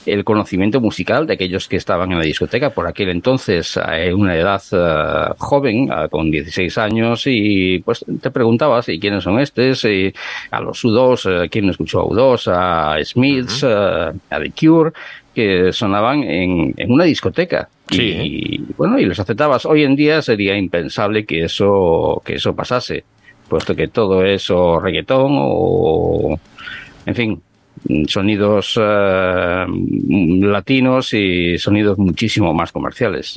el 0.07 0.25
conocimiento 0.25 0.81
musical 0.81 1.27
de 1.27 1.35
aquellos 1.35 1.69
que 1.69 1.77
estaban 1.77 2.11
en 2.13 2.19
la 2.19 2.25
discoteca 2.25 2.71
por 2.71 2.87
aquel 2.87 3.11
entonces 3.11 3.77
a 3.77 3.97
una 4.15 4.37
edad 4.37 4.63
eh, 4.73 5.35
joven, 5.39 5.91
eh, 5.91 6.09
con 6.11 6.31
16 6.31 6.79
años, 6.79 7.25
y 7.27 7.81
pues 7.81 8.05
te 8.21 8.31
preguntabas, 8.31 8.89
¿y 8.89 8.99
quiénes 8.99 9.25
son 9.25 9.41
estos? 9.41 9.85
Y 9.85 10.13
a 10.51 10.61
los 10.61 10.85
U2, 10.85 11.45
eh, 11.45 11.49
¿quién 11.49 11.69
escuchó 11.69 12.01
a 12.01 12.05
U2? 12.05 12.53
A 12.53 13.05
Smiths, 13.05 13.63
eh, 13.63 14.13
a 14.31 14.41
The 14.41 14.53
Cure, 14.59 14.93
que 15.35 15.73
sonaban 15.73 16.23
en, 16.23 16.75
en 16.77 16.93
una 16.93 17.05
discoteca. 17.05 17.69
Sí. 17.91 18.03
Y 18.03 18.65
bueno, 18.77 18.99
y 18.99 19.05
los 19.05 19.19
aceptabas. 19.19 19.67
Hoy 19.67 19.85
en 19.85 19.97
día 19.97 20.23
sería 20.23 20.57
impensable 20.57 21.25
que 21.25 21.45
eso, 21.45 22.23
que 22.25 22.35
eso 22.35 22.55
pasase, 22.55 23.05
puesto 23.49 23.75
que 23.75 23.89
todo 23.89 24.25
eso 24.25 24.79
reggaetón 24.79 25.33
o, 25.37 26.39
en 27.07 27.15
fin, 27.15 27.43
sonidos 28.07 28.79
eh, 28.81 29.67
latinos 30.43 31.15
y 31.15 31.59
sonidos 31.59 31.99
muchísimo 31.99 32.53
más 32.55 32.73
comerciales. 32.73 33.37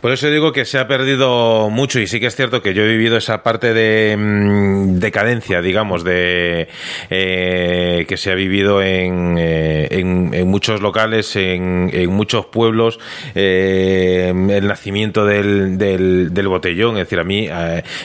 Por 0.00 0.12
eso 0.12 0.30
digo 0.30 0.52
que 0.52 0.64
se 0.64 0.78
ha 0.78 0.88
perdido 0.88 1.70
mucho 1.70 2.00
y 2.00 2.06
sí 2.06 2.20
que 2.20 2.26
es 2.26 2.36
cierto 2.36 2.62
que 2.62 2.74
yo 2.74 2.82
he 2.82 2.88
vivido 2.88 3.16
esa 3.16 3.42
parte 3.42 3.74
de 3.74 4.16
mm, 4.16 4.98
decadencia, 4.98 5.60
digamos, 5.60 6.04
de 6.04 6.68
eh, 7.10 8.04
que 8.08 8.16
se 8.16 8.30
ha 8.30 8.34
vivido 8.34 8.82
en, 8.82 9.36
eh, 9.38 9.88
en, 9.90 10.34
en 10.34 10.48
muchos 10.48 10.80
locales, 10.80 11.36
en, 11.36 11.90
en 11.92 12.10
muchos 12.10 12.46
pueblos, 12.46 12.98
eh, 13.34 14.28
el 14.28 14.66
nacimiento 14.66 15.24
del, 15.26 15.78
del, 15.78 16.48
botellón. 16.48 16.96
Es 16.96 17.04
decir, 17.04 17.18
a 17.18 17.24
mí, 17.24 17.48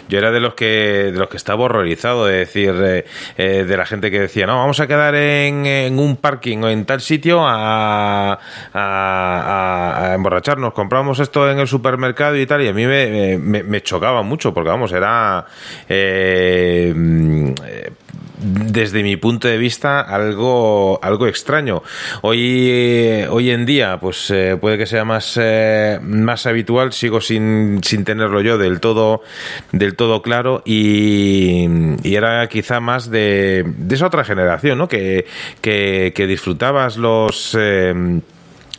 yo 0.08 0.18
era 0.18 0.32
de 0.32 0.40
los 0.40 0.54
que 0.54 0.66
de 1.12 1.20
los 1.20 1.28
que 1.28 1.38
estaba 1.38 1.64
horrorizado 1.64 2.26
de 2.26 2.38
decir, 2.38 2.74
de 2.74 3.78
la 3.78 3.86
gente 3.86 4.12
que 4.12 4.20
decía, 4.20 4.46
no, 4.46 4.56
vamos 4.58 4.80
a 4.80 4.88
quedar 4.88 5.16
en 5.16 5.66
en 5.86 6.00
un 6.00 6.18
parking 6.18 6.58
o 6.64 6.70
en 6.70 6.86
tal 6.86 7.02
sitio 7.02 7.46
a, 7.46 8.40
a, 8.74 10.12
emborracharnos. 10.16 10.74
Compramos 10.74 11.20
esto 11.20 11.50
en 11.50 11.60
el 11.60 11.68
supermercado 11.68 12.36
y 12.38 12.46
tal, 12.46 12.62
y 12.64 12.68
a 12.70 12.74
mí 12.74 12.86
me, 12.86 13.38
me- 13.38 13.82
chocaba 13.82 14.24
mucho, 14.24 14.54
porque 14.54 14.70
vamos, 14.70 14.92
era... 14.92 15.46
eh, 15.88 16.94
desde 18.40 19.04
mi 19.04 19.18
punto 19.18 19.48
de 19.48 19.58
vista 19.58 20.02
algo 20.02 21.00
algo 21.02 21.28
extraño 21.28 21.82
hoy 22.22 23.26
hoy 23.30 23.50
en 23.50 23.66
día 23.66 24.00
pues 24.00 24.30
eh, 24.30 24.58
puede 24.60 24.78
que 24.78 24.86
sea 24.86 25.06
más 25.06 25.38
eh, 25.42 26.00
más 26.02 26.46
habitual 26.46 26.94
sigo 26.94 27.20
sin, 27.20 27.84
sin 27.84 28.04
tenerlo 28.06 28.42
yo 28.42 28.58
del 28.58 28.80
todo 28.80 29.22
del 29.72 29.96
todo 29.96 30.22
claro 30.22 30.62
y, 30.66 31.66
era 32.04 32.48
quizá 32.48 32.80
más 32.80 33.10
de, 33.10 33.64
de 33.66 33.96
esa 33.96 34.08
otra 34.08 34.24
generación 34.24 34.78
¿no? 34.78 34.88
que, 34.88 35.26
que, 35.62 36.14
que 36.16 36.28
disfrutabas 36.28 36.98
los 36.98 37.56
eh, 37.60 38.22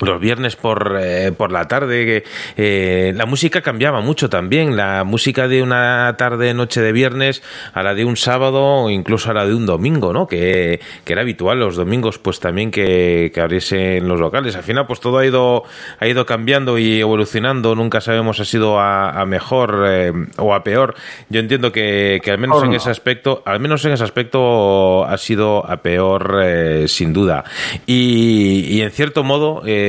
los 0.00 0.20
viernes 0.20 0.56
por, 0.56 0.98
eh, 1.00 1.32
por 1.32 1.52
la 1.52 1.66
tarde, 1.66 2.24
eh, 2.56 3.12
la 3.14 3.26
música 3.26 3.62
cambiaba 3.62 4.00
mucho 4.00 4.28
también. 4.28 4.76
La 4.76 5.04
música 5.04 5.48
de 5.48 5.62
una 5.62 6.14
tarde, 6.16 6.54
noche 6.54 6.80
de 6.80 6.92
viernes 6.92 7.42
a 7.72 7.82
la 7.82 7.94
de 7.94 8.04
un 8.04 8.16
sábado 8.16 8.62
o 8.62 8.90
incluso 8.90 9.30
a 9.30 9.34
la 9.34 9.46
de 9.46 9.54
un 9.54 9.66
domingo, 9.66 10.12
¿no? 10.12 10.26
Que, 10.26 10.80
que 11.04 11.12
era 11.12 11.22
habitual 11.22 11.58
los 11.58 11.76
domingos, 11.76 12.18
pues 12.18 12.40
también 12.40 12.70
que, 12.70 13.30
que 13.32 13.40
abriesen 13.40 14.06
los 14.06 14.20
locales. 14.20 14.56
Al 14.56 14.62
final, 14.62 14.86
pues 14.86 15.00
todo 15.00 15.18
ha 15.18 15.26
ido, 15.26 15.64
ha 15.98 16.06
ido 16.06 16.26
cambiando 16.26 16.78
y 16.78 17.00
evolucionando. 17.00 17.74
Nunca 17.74 18.00
sabemos 18.00 18.36
si 18.36 18.42
ha 18.42 18.46
sido 18.46 18.78
a, 18.78 19.10
a 19.10 19.26
mejor 19.26 19.84
eh, 19.88 20.12
o 20.36 20.54
a 20.54 20.62
peor. 20.62 20.94
Yo 21.28 21.40
entiendo 21.40 21.72
que, 21.72 22.20
que 22.22 22.30
al 22.30 22.38
menos 22.38 22.62
en 22.62 22.70
no. 22.70 22.76
ese 22.76 22.90
aspecto, 22.90 23.42
al 23.44 23.60
menos 23.60 23.84
en 23.84 23.92
ese 23.92 24.04
aspecto 24.04 25.04
ha 25.04 25.16
sido 25.18 25.68
a 25.68 25.78
peor 25.78 26.40
eh, 26.42 26.88
sin 26.88 27.12
duda. 27.12 27.44
Y, 27.86 28.66
y 28.68 28.82
en 28.82 28.90
cierto 28.90 29.24
modo, 29.24 29.62
eh, 29.66 29.87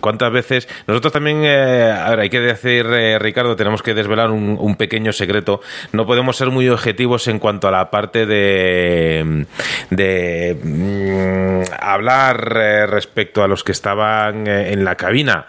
cuántas 0.00 0.32
veces 0.32 0.68
nosotros 0.86 1.12
también, 1.12 1.42
eh, 1.44 1.92
hay 1.92 2.30
que 2.30 2.40
decir, 2.40 2.86
eh, 2.86 3.18
Ricardo, 3.18 3.56
tenemos 3.56 3.82
que 3.82 3.94
desvelar 3.94 4.30
un, 4.30 4.76
pequeño 4.76 5.12
secreto. 5.12 5.60
No 5.92 6.06
podemos 6.06 6.36
ser 6.36 6.50
muy 6.50 6.68
objetivos 6.68 7.28
en 7.28 7.38
cuanto 7.38 7.68
a 7.68 7.70
la 7.70 7.90
parte 7.90 8.26
de, 8.26 9.46
de 9.90 10.56
mm, 10.62 11.62
hablar 11.80 12.56
eh, 12.56 12.86
respecto 12.86 13.42
a 13.42 13.48
los 13.48 13.64
que 13.64 13.72
estaban 13.72 14.46
eh, 14.46 14.72
en 14.72 14.84
la 14.84 14.96
cabina, 14.96 15.46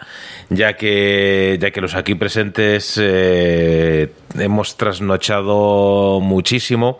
ya 0.50 0.74
que 0.74 1.56
ya 1.60 1.70
que 1.70 1.80
los 1.80 1.94
aquí 1.94 2.14
presentes 2.14 2.98
eh, 3.00 4.10
hemos 4.38 4.76
trasnochado 4.76 6.20
muchísimo 6.20 6.98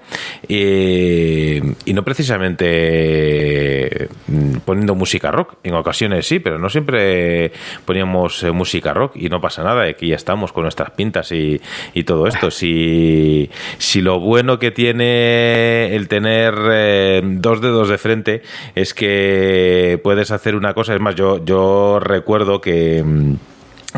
eh, 0.48 1.60
y 1.84 1.92
no 1.92 2.04
precisamente 2.04 4.08
mm, 4.26 4.56
poniendo 4.64 4.94
música 4.94 5.30
rock. 5.30 5.54
En 5.62 5.74
ocasiones 5.74 6.26
sí, 6.26 6.38
pero 6.38 6.58
no 6.58 6.68
siempre 6.68 7.52
poníamos 7.84 8.42
eh, 8.42 8.52
música 8.52 8.94
rock 8.94 9.16
y 9.16 9.28
no 9.28 9.40
pasa 9.40 9.62
nada. 9.62 9.84
Aquí 9.84 10.08
ya 10.08 10.16
estamos 10.16 10.52
con 10.52 10.62
nuestras 10.62 10.90
pintas 10.92 11.32
y, 11.32 11.60
y 11.92 12.04
todo 12.04 12.26
esto. 12.26 12.50
Si, 12.50 13.50
si 13.78 14.00
lo 14.00 14.20
bueno 14.20 14.58
que 14.58 14.70
tiene 14.70 15.94
el 15.94 16.08
tener 16.08 16.54
eh, 16.70 17.22
dos 17.24 17.60
dedos 17.60 17.88
de 17.88 17.98
frente 17.98 18.42
es 18.74 18.94
que 18.94 20.00
puedes 20.02 20.30
hacer 20.30 20.54
una 20.54 20.74
cosa. 20.74 20.94
Es 20.94 21.00
más, 21.00 21.14
yo, 21.14 21.44
yo 21.44 22.00
recuerdo 22.00 22.60
que. 22.60 23.04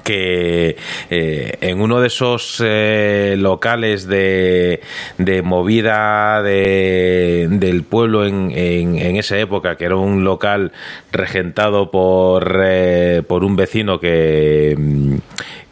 Que 0.05 0.77
eh, 1.11 1.59
en 1.61 1.81
uno 1.81 2.01
de 2.01 2.09
esos 2.09 2.63
eh, 2.65 3.35
locales 3.39 4.07
de, 4.07 4.81
de 5.19 5.43
movida 5.43 6.43
de- 6.43 7.47
del 7.51 7.83
pueblo 7.83 8.27
en, 8.27 8.51
en- 8.53 8.97
en 8.99 9.17
esa 9.17 9.39
época, 9.39 9.77
que 9.77 9.85
era 9.85 9.97
un 9.97 10.23
local 10.25 10.73
regentado 11.13 11.91
por, 11.91 12.61
eh, 12.65 13.23
por 13.27 13.43
un 13.45 13.57
vecino 13.57 13.99
que, 13.99 14.77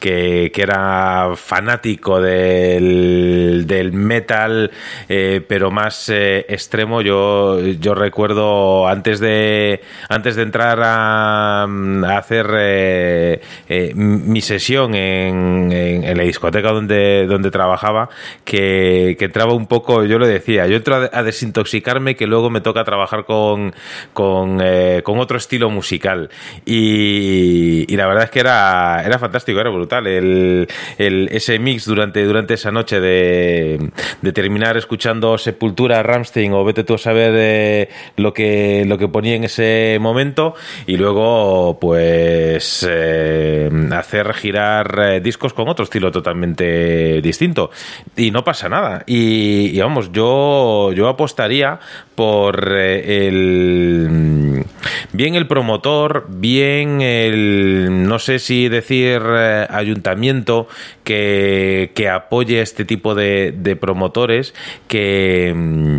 que, 0.09 0.53
era 0.63 1.31
fanático 1.37 2.21
del, 2.21 3.65
del 3.67 3.93
metal, 3.93 4.71
eh, 5.09 5.41
pero 5.47 5.71
más 5.71 6.09
eh, 6.11 6.45
extremo. 6.49 7.01
Yo, 7.01 7.59
yo 7.61 7.95
recuerdo 7.95 8.87
antes 8.87 9.19
de, 9.21 9.81
antes 10.09 10.37
de 10.37 10.43
entrar 10.43 10.79
a, 10.83 11.63
a 11.65 12.19
hacer 12.19 12.47
eh, 12.53 13.41
mi 13.95 14.41
sesión 14.41 14.95
en, 14.95 15.73
en- 15.73 16.15
la 16.17 16.23
discoteca 16.23 16.71
donde, 16.71 17.27
donde 17.27 17.51
trabajaba, 17.51 18.09
que, 18.45 19.17
que 19.19 19.25
entraba 19.25 19.53
un 19.55 19.67
poco, 19.67 20.05
yo 20.05 20.19
lo 20.19 20.27
decía, 20.27 20.67
yo 20.67 20.77
entro 20.77 20.95
a, 20.97 21.11
a 21.13 21.23
desintoxicarme 21.23 22.15
que 22.15 22.27
luego 22.27 22.51
me 22.51 22.61
toca 22.61 22.85
trabajar 22.85 23.25
con, 23.25 23.75
con, 24.13 24.61
con 25.03 25.19
otro 25.19 25.39
estilo 25.39 25.71
musical. 25.71 26.29
Y, 26.67 27.85
y 27.93 27.97
la 27.97 28.07
verdad 28.07 28.25
es 28.25 28.31
que 28.31 28.41
era, 28.41 29.03
era 29.05 29.19
fantástico, 29.19 29.61
era 29.61 29.71
brutal. 29.71 29.94
El, 29.99 30.69
ese 30.99 31.59
mix 31.59 31.85
durante, 31.85 32.25
durante 32.25 32.55
esa 32.55 32.71
noche 32.71 33.01
de, 33.01 33.91
de 34.23 34.33
terminar 34.33 34.77
escuchando 34.77 35.39
Sepultura, 35.39 36.03
Ramstein 36.03 36.53
o 36.53 36.65
vete 36.65 36.85
tú 36.85 36.95
a 36.95 36.99
saber 36.99 37.33
eh, 37.37 37.89
lo, 38.17 38.33
que, 38.33 38.85
lo 38.87 38.99
que 38.99 39.09
ponía 39.09 39.35
en 39.35 39.45
ese 39.45 39.99
momento 40.01 40.55
y 40.87 40.97
luego 40.97 41.79
pues 41.81 42.87
eh, 42.89 43.71
hacer 43.93 44.33
girar 44.35 44.99
eh, 44.99 45.21
discos 45.21 45.53
con 45.53 45.69
otro 45.69 45.85
estilo 45.85 46.11
totalmente 46.11 47.21
distinto. 47.23 47.71
Y 48.17 48.31
no 48.31 48.45
pasa 48.45 48.69
nada. 48.69 49.03
Y, 49.07 49.79
vamos, 49.81 50.13
yo, 50.13 50.93
yo 50.93 51.09
apostaría 51.09 51.79
por 52.15 52.73
eh, 52.77 53.29
el 53.29 54.65
bien 55.13 55.35
el 55.35 55.47
promotor, 55.47 56.27
bien 56.29 57.01
el 57.01 58.07
no 58.07 58.19
sé 58.19 58.39
si 58.39 58.69
decir 58.69 59.21
ayuntamiento 59.85 60.69
que, 61.05 61.93
que 61.95 62.09
apoye 62.09 62.61
este 62.61 62.85
tipo 62.85 63.15
de, 63.15 63.79
promotores 63.81 64.55
que 64.89 65.53
mm, 65.55 65.97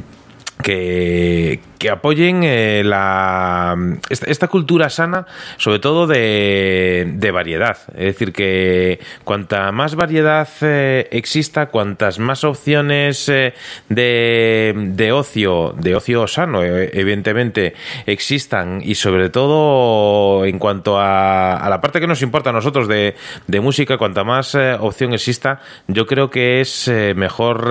que, 0.63 1.59
que 1.85 1.91
apoyen 1.91 2.41
eh, 2.43 2.81
la, 2.83 3.77
esta, 4.09 4.47
cultura 4.47 4.89
sana, 4.89 5.27
sobre 5.57 5.77
todo 5.77 6.07
de, 6.07 7.13
de 7.13 7.29
variedad. 7.29 7.77
Es 7.89 8.05
decir, 8.05 8.33
que 8.33 8.99
cuanta 9.23 9.71
más 9.71 9.93
variedad 9.93 10.47
eh, 10.61 11.07
exista, 11.11 11.67
cuantas 11.67 12.17
más 12.17 12.43
opciones 12.43 13.29
eh, 13.29 13.53
de, 13.87 14.73
de 14.75 15.11
ocio, 15.11 15.75
de 15.77 15.95
ocio 15.95 16.25
sano, 16.25 16.63
eh, 16.63 16.89
evidentemente, 16.91 17.75
existan 18.07 18.81
y 18.83 18.95
sobre 18.95 19.29
todo 19.29 20.43
en 20.43 20.57
cuanto 20.57 20.99
a, 20.99 21.57
a 21.57 21.69
la 21.69 21.81
parte 21.81 21.99
que 21.99 22.07
nos 22.07 22.23
importa 22.23 22.49
a 22.49 22.53
nosotros 22.53 22.87
de, 22.87 23.13
de 23.45 23.59
música, 23.59 23.99
cuanta 23.99 24.23
más 24.23 24.55
eh, 24.55 24.75
opción 24.79 25.13
exista, 25.13 25.61
yo 25.87 26.07
creo 26.07 26.31
que 26.31 26.61
es 26.61 26.91
mejor 27.15 27.65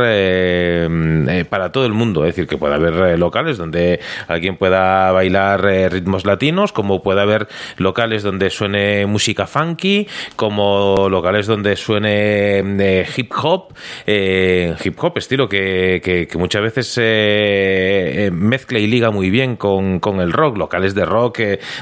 para 1.49 1.73
todo 1.73 1.85
el 1.85 1.93
mundo. 1.93 2.25
Es 2.25 2.37
decir, 2.37 2.47
que 2.47 2.57
puede 2.57 2.75
haber 2.77 3.19
locales 3.19 3.59
donde 3.59 4.04
alguien 4.29 4.57
pueda 4.57 5.11
bailar 5.13 5.65
eh, 5.67 5.89
ritmos 5.89 6.25
latinos, 6.25 6.73
como 6.73 7.03
puede 7.03 7.21
haber 7.21 7.49
locales 7.77 8.23
donde 8.23 8.51
suene 8.51 9.07
música 9.07 9.47
funky, 9.47 10.07
como 10.37 11.09
locales 11.09 11.47
donde 11.47 11.77
suene 11.77 12.59
eh, 12.61 13.07
hip 13.17 13.33
hop, 13.43 13.75
eh, 14.07 14.75
hip 14.85 14.97
hop 15.03 15.19
estilo 15.19 15.49
que, 15.49 16.01
que- 16.03 16.29
muchas 16.39 16.63
veces 16.63 16.99
mezcla 18.33 18.79
y 18.79 18.87
liga 18.87 19.11
muy 19.11 19.31
bien 19.31 19.57
con, 19.57 20.01
con 20.01 20.21
el 20.21 20.33
rock, 20.33 20.57
locales 20.59 20.95
de 20.95 21.05
rock, 21.05 21.39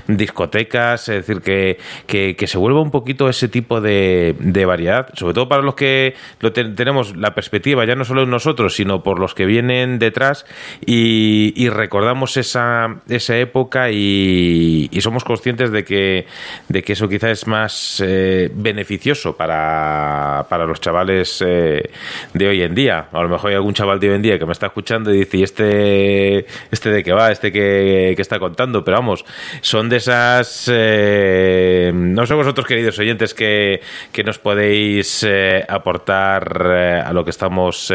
discotecas, 0.07 1.09
es 1.09 1.27
decir, 1.27 1.43
que, 1.43 1.78
que, 2.07 2.47
se 2.47 2.59
vuelva 2.59 2.81
un 2.81 2.90
poquito 2.90 3.28
ese 3.28 3.49
tipo 3.49 3.81
de, 3.81 4.35
variedad, 4.66 5.09
sobre 5.15 5.35
todo 5.35 5.49
para 5.49 5.62
los 5.62 5.74
que 5.74 6.15
lo 6.40 6.53
ten- 6.53 6.74
tenemos 6.74 7.16
la 7.16 7.35
perspectiva, 7.35 7.85
ya 7.85 7.94
no 7.94 8.05
solo 8.05 8.23
en 8.23 8.31
nosotros, 8.31 8.74
sino 8.74 9.03
por 9.03 9.19
los 9.19 9.35
que 9.35 9.47
vienen 9.47 9.99
detrás 9.99 10.44
y, 10.85 11.53
y 11.57 11.69
recordamos 12.03 12.37
esa, 12.37 12.97
esa 13.09 13.37
época 13.39 13.89
y, 13.93 14.91
somos 15.01 15.23
conscientes 15.23 15.70
de 15.70 15.85
que, 15.85 16.27
de 16.69 16.83
que 16.83 16.95
eso 16.95 17.09
quizá 17.09 17.31
es 17.31 17.47
más 17.47 18.03
eh, 18.05 18.51
beneficioso 18.53 19.37
para, 19.37 20.47
para 20.49 20.66
los 20.66 20.81
chavales 20.81 21.45
eh, 21.47 21.91
de 22.35 22.49
hoy 22.49 22.62
en 22.62 22.74
día. 22.74 23.07
A 23.12 23.23
lo 23.23 23.29
mejor 23.29 23.51
hay 23.51 23.57
algún 23.57 23.74
chaval 23.74 24.01
de 24.01 24.09
hoy 24.09 24.16
en 24.16 24.23
día 24.23 24.37
que 24.37 24.47
me 24.47 24.53
está 24.53 24.66
escuchando 24.66 25.15
y 25.15 25.19
dice, 25.19 25.37
¿y 25.37 25.43
este, 25.45 26.47
este 26.73 26.91
de 26.91 27.05
qué 27.05 27.12
va? 27.12 27.31
¿Este 27.31 27.53
que, 27.53 28.15
que 28.16 28.23
está 28.23 28.41
contando? 28.41 28.85
Pero 28.85 28.97
vamos, 28.97 29.24
son 29.61 29.89
de 29.89 29.99
esas... 29.99 30.69
eh, 30.73 31.93
no 31.95 32.27
sé 32.27 32.35
vosotros, 32.35 32.66
queridos 32.66 32.99
oyentes, 32.99 33.33
que, 33.33 33.81
que 34.11 34.24
nos 34.24 34.41
podéis 34.41 35.24
aportar 35.69 36.66
a 37.07 37.12
lo 37.12 37.24
que 37.24 37.31
estamos 37.31 37.93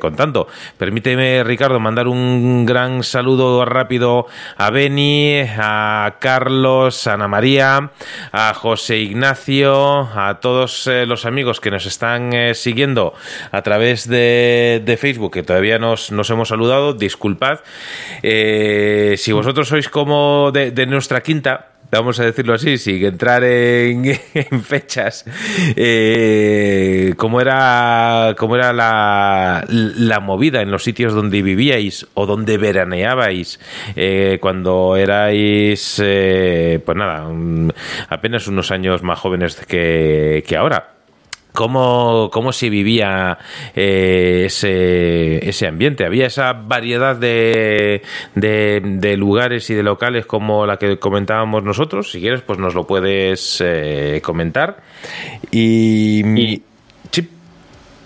contando. 0.00 0.46
Permíteme, 0.76 1.42
Ricardo, 1.42 1.80
mandar 1.80 2.06
un 2.06 2.64
gran 2.64 3.02
saludo 3.02 3.47
saludo 3.48 3.64
rápido 3.64 4.26
a 4.58 4.68
Beni, 4.68 5.40
a 5.40 6.16
Carlos, 6.18 7.06
a 7.06 7.14
Ana 7.14 7.28
María, 7.28 7.92
a 8.30 8.52
José 8.52 8.98
Ignacio, 8.98 10.00
a 10.14 10.38
todos 10.42 10.86
eh, 10.86 11.06
los 11.06 11.24
amigos 11.24 11.58
que 11.58 11.70
nos 11.70 11.86
están 11.86 12.34
eh, 12.34 12.54
siguiendo 12.54 13.14
a 13.50 13.62
través 13.62 14.06
de, 14.06 14.82
de 14.84 14.96
Facebook, 14.98 15.32
que 15.32 15.42
todavía 15.42 15.78
nos, 15.78 16.12
nos 16.12 16.28
hemos 16.28 16.48
saludado, 16.48 16.92
disculpad. 16.92 17.60
Eh, 18.22 19.14
si 19.16 19.32
vosotros 19.32 19.68
sois 19.68 19.88
como 19.88 20.50
de, 20.52 20.70
de 20.70 20.84
nuestra 20.84 21.22
quinta, 21.22 21.68
vamos 21.90 22.20
a 22.20 22.24
decirlo 22.24 22.54
así, 22.54 22.78
sin 22.78 23.04
entrar 23.04 23.42
en, 23.44 24.04
fechas, 24.62 25.24
eh, 25.76 27.14
cómo 27.16 27.40
era, 27.40 28.34
cómo 28.38 28.56
era 28.56 28.72
la, 28.72 29.64
la 29.68 30.20
movida 30.20 30.60
en 30.62 30.70
los 30.70 30.84
sitios 30.84 31.14
donde 31.14 31.42
vivíais 31.42 32.06
o 32.14 32.26
donde 32.26 32.58
veraneabais 32.58 33.60
eh, 33.96 34.38
cuando 34.40 34.96
erais, 34.96 36.00
eh, 36.04 36.80
pues 36.84 36.96
nada, 36.96 37.26
un- 37.26 37.72
apenas 38.08 38.46
unos 38.48 38.70
años 38.70 39.02
más 39.02 39.18
jóvenes 39.18 39.56
que, 39.66 40.44
que 40.46 40.56
ahora. 40.56 40.97
¿Cómo, 41.58 42.30
cómo 42.32 42.52
se 42.52 42.70
vivía 42.70 43.36
eh, 43.74 44.44
ese, 44.46 45.48
ese 45.48 45.66
ambiente? 45.66 46.04
¿Había 46.04 46.28
esa 46.28 46.52
variedad 46.52 47.16
de, 47.16 48.00
de, 48.36 49.16
lugares 49.16 49.68
y 49.68 49.74
de 49.74 49.82
locales 49.82 50.24
como 50.24 50.66
la 50.66 50.76
que 50.76 51.00
comentábamos 51.00 51.64
nosotros? 51.64 52.12
Si 52.12 52.20
quieres, 52.20 52.42
pues 52.42 52.60
nos 52.60 52.76
lo 52.76 52.86
puedes 52.86 53.60
eh, 53.60 54.20
comentar. 54.22 54.76
Y, 55.50 56.22
Y- 56.40 56.62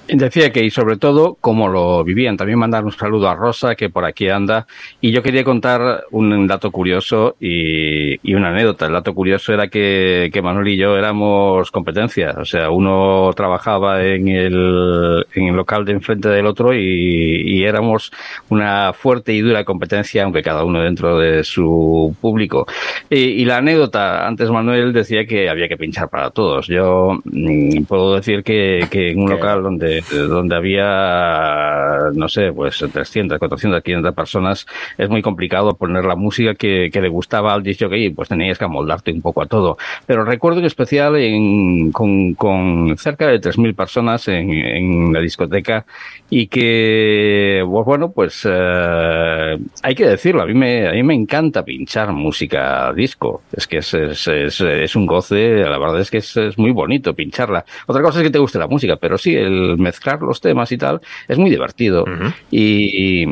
Decía 0.09 0.51
que, 0.51 0.65
y 0.65 0.71
sobre 0.71 0.97
todo, 0.97 1.37
cómo 1.41 1.69
lo 1.69 2.03
vivían. 2.05 2.37
También 2.37 2.59
mandar 2.59 2.85
un 2.85 2.93
saludo 2.93 3.29
a 3.29 3.35
Rosa, 3.35 3.75
que 3.77 3.89
por 3.89 4.05
aquí 4.05 4.29
anda. 4.29 4.67
Y 5.01 5.13
yo 5.13 5.23
quería 5.23 5.45
contar 5.45 6.05
un 6.11 6.47
dato 6.47 6.71
curioso 6.71 7.37
y, 7.41 8.19
y 8.29 8.35
una 8.35 8.49
anécdota. 8.49 8.87
El 8.87 8.93
dato 8.93 9.15
curioso 9.15 9.53
era 9.53 9.69
que, 9.69 10.31
que 10.33 10.43
Manuel 10.43 10.69
y 10.69 10.77
yo 10.77 10.97
éramos 10.97 11.71
competencia. 11.71 12.35
O 12.39 12.45
sea, 12.45 12.71
uno 12.71 13.31
trabajaba 13.37 14.05
en 14.05 14.29
el, 14.29 15.25
en 15.35 15.49
el 15.49 15.55
local 15.55 15.85
de 15.85 15.93
enfrente 15.93 16.29
del 16.29 16.47
otro 16.47 16.75
y, 16.75 17.43
y 17.47 17.65
éramos 17.65 18.13
una 18.49 18.93
fuerte 18.93 19.33
y 19.33 19.41
dura 19.41 19.65
competencia, 19.65 20.25
aunque 20.25 20.43
cada 20.43 20.65
uno 20.65 20.83
dentro 20.83 21.19
de 21.19 21.45
su 21.45 22.15
público. 22.21 22.67
Y, 23.09 23.19
y 23.19 23.45
la 23.45 23.59
anécdota, 23.59 24.27
antes 24.27 24.51
Manuel 24.51 24.93
decía 24.93 25.27
que 25.27 25.49
había 25.49 25.69
que 25.69 25.77
pinchar 25.77 26.09
para 26.09 26.31
todos. 26.31 26.67
Yo 26.67 27.19
mm, 27.25 27.85
puedo 27.85 28.17
decir 28.17 28.43
que, 28.43 28.87
que 28.91 29.11
en 29.13 29.21
un 29.21 29.31
local 29.31 29.63
donde, 29.63 29.92
donde 30.01 30.57
había, 30.57 32.11
no 32.15 32.29
sé, 32.29 32.53
pues 32.53 32.79
300, 32.79 33.39
400, 33.39 33.83
500 33.83 34.15
personas, 34.15 34.67
es 34.99 35.09
muy 35.09 35.23
complicado 35.23 35.75
poner 35.75 36.05
la 36.05 36.17
música 36.17 36.55
que, 36.55 36.91
que 36.93 37.01
le 37.01 37.09
gustaba 37.09 37.53
al 37.53 37.63
disc 37.63 37.83
jockey, 37.83 38.11
pues 38.11 38.29
tenías 38.29 38.59
que 38.59 38.65
amoldarte 38.65 39.13
un 39.13 39.23
poco 39.23 39.43
a 39.43 39.47
todo. 39.47 39.77
Pero 40.07 40.25
recuerdo 40.25 40.61
en 40.61 40.67
especial 40.67 41.17
en, 41.17 41.93
con, 41.93 42.35
con 42.35 42.97
cerca 42.97 43.27
de 43.27 43.41
3.000 43.41 43.75
personas 43.75 44.29
en, 44.29 44.51
en 44.51 45.13
la 45.13 45.21
discoteca 45.21 45.85
y 46.31 46.47
que, 46.47 47.63
pues 47.69 47.85
bueno, 47.85 48.11
pues 48.13 48.47
eh, 48.51 49.42
hay 49.83 49.95
que 49.95 50.07
decirlo, 50.07 50.43
a 50.43 50.47
mí, 50.47 50.55
me, 50.55 50.89
a 50.89 50.93
mí 50.93 51.03
me 51.03 51.15
encanta 51.15 51.65
pinchar 51.65 52.13
música 52.13 52.93
disco, 52.93 53.43
es 53.53 53.67
que 53.67 53.79
es, 53.79 53.95
es, 53.95 54.29
es, 54.29 54.61
es 54.61 54.97
un 54.97 55.07
goce, 55.07 55.57
la 55.57 55.79
verdad 55.79 56.01
es 56.01 56.11
que 56.11 56.19
es, 56.19 56.37
es 56.37 56.59
muy 56.59 56.71
bonito 56.71 57.15
pincharla. 57.15 57.65
Otra 57.87 58.03
cosa 58.03 58.19
es 58.21 58.25
que 58.25 58.31
te 58.31 58.39
guste 58.39 58.59
la 58.59 58.67
música, 58.67 58.97
pero 58.97 59.19
sí, 59.19 59.35
el 59.35 59.79
mezclar 59.79 60.21
los 60.21 60.41
temas 60.41 60.71
y 60.73 60.79
tal 60.79 61.01
es 61.29 61.39
muy 61.39 61.51
divertido. 61.51 62.05
Y, 62.51 63.27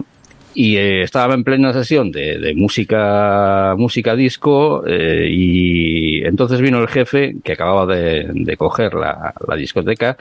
y 0.54 0.76
eh, 0.76 1.02
estaba 1.02 1.34
en 1.34 1.44
plena 1.44 1.72
sesión 1.72 2.10
de, 2.10 2.38
de 2.38 2.54
música 2.54 3.74
música 3.76 4.16
disco 4.16 4.84
eh, 4.86 5.28
y 5.30 6.24
entonces 6.24 6.60
vino 6.60 6.78
el 6.78 6.88
jefe 6.88 7.36
que 7.44 7.52
acababa 7.52 7.86
de, 7.86 8.28
de 8.32 8.56
coger 8.56 8.94
la, 8.94 9.32
la 9.46 9.56
discoteca 9.56 10.16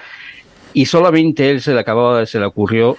y 0.74 0.86
solamente 0.86 1.50
él 1.50 1.62
se 1.62 1.74
le 1.74 1.80
acababa 1.80 2.26
se 2.26 2.40
le 2.40 2.46
ocurrió 2.46 2.96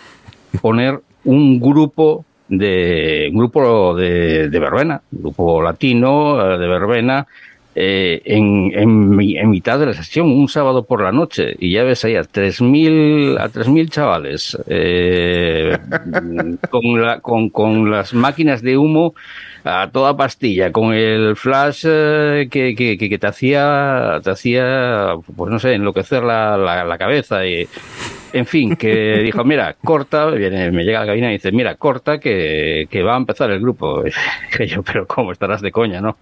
poner 0.60 1.00
un 1.24 1.60
grupo 1.60 2.24
de 2.50 3.30
un 3.32 3.38
grupo 3.38 3.94
de, 3.94 4.50
de 4.50 4.58
verbena, 4.58 5.00
un 5.12 5.22
grupo 5.22 5.62
latino 5.62 6.54
eh, 6.54 6.58
de 6.58 6.66
verbena 6.66 7.26
eh, 7.74 8.20
en, 8.24 8.72
en, 8.74 9.20
en 9.20 9.50
mitad 9.50 9.78
de 9.78 9.86
la 9.86 9.94
sesión, 9.94 10.26
un 10.26 10.48
sábado 10.48 10.84
por 10.84 11.02
la 11.02 11.12
noche, 11.12 11.54
y 11.60 11.70
ya 11.70 11.84
ves 11.84 12.04
ahí 12.04 12.16
a 12.16 12.22
3.000 12.22 13.38
a 13.38 13.48
3.000 13.48 13.88
chavales 13.88 14.58
eh, 14.66 15.78
con, 16.70 17.00
la, 17.00 17.20
con, 17.20 17.48
con 17.50 17.88
las 17.90 18.12
máquinas 18.12 18.60
de 18.62 18.76
humo 18.76 19.14
a 19.64 19.90
toda 19.92 20.16
pastilla, 20.16 20.72
con 20.72 20.92
el 20.94 21.36
flash 21.36 21.84
eh, 21.86 22.48
que, 22.50 22.74
que, 22.74 22.96
que, 22.96 23.08
que 23.08 23.18
te 23.18 23.26
hacía, 23.26 24.20
te 24.22 24.30
hacía, 24.30 25.14
pues 25.36 25.50
no 25.50 25.58
sé, 25.58 25.74
enloquecer 25.74 26.22
la, 26.22 26.56
la, 26.56 26.84
la 26.84 26.98
cabeza 26.98 27.44
y, 27.46 27.68
en 28.32 28.46
fin, 28.46 28.76
que 28.76 29.18
dijo, 29.24 29.44
mira, 29.44 29.76
corta, 29.82 30.26
viene, 30.26 30.70
me 30.70 30.84
llega 30.84 30.98
a 30.98 31.02
la 31.02 31.08
cabina 31.08 31.30
y 31.30 31.34
dice, 31.34 31.52
mira, 31.52 31.74
corta, 31.76 32.18
que, 32.18 32.86
que 32.90 33.02
va 33.02 33.14
a 33.14 33.18
empezar 33.18 33.50
el 33.50 33.60
grupo. 33.60 34.02
Dije 34.50 34.66
yo, 34.66 34.82
pero 34.82 35.06
¿cómo 35.06 35.32
estarás 35.32 35.60
de 35.60 35.72
coña, 35.72 36.00
no? 36.00 36.16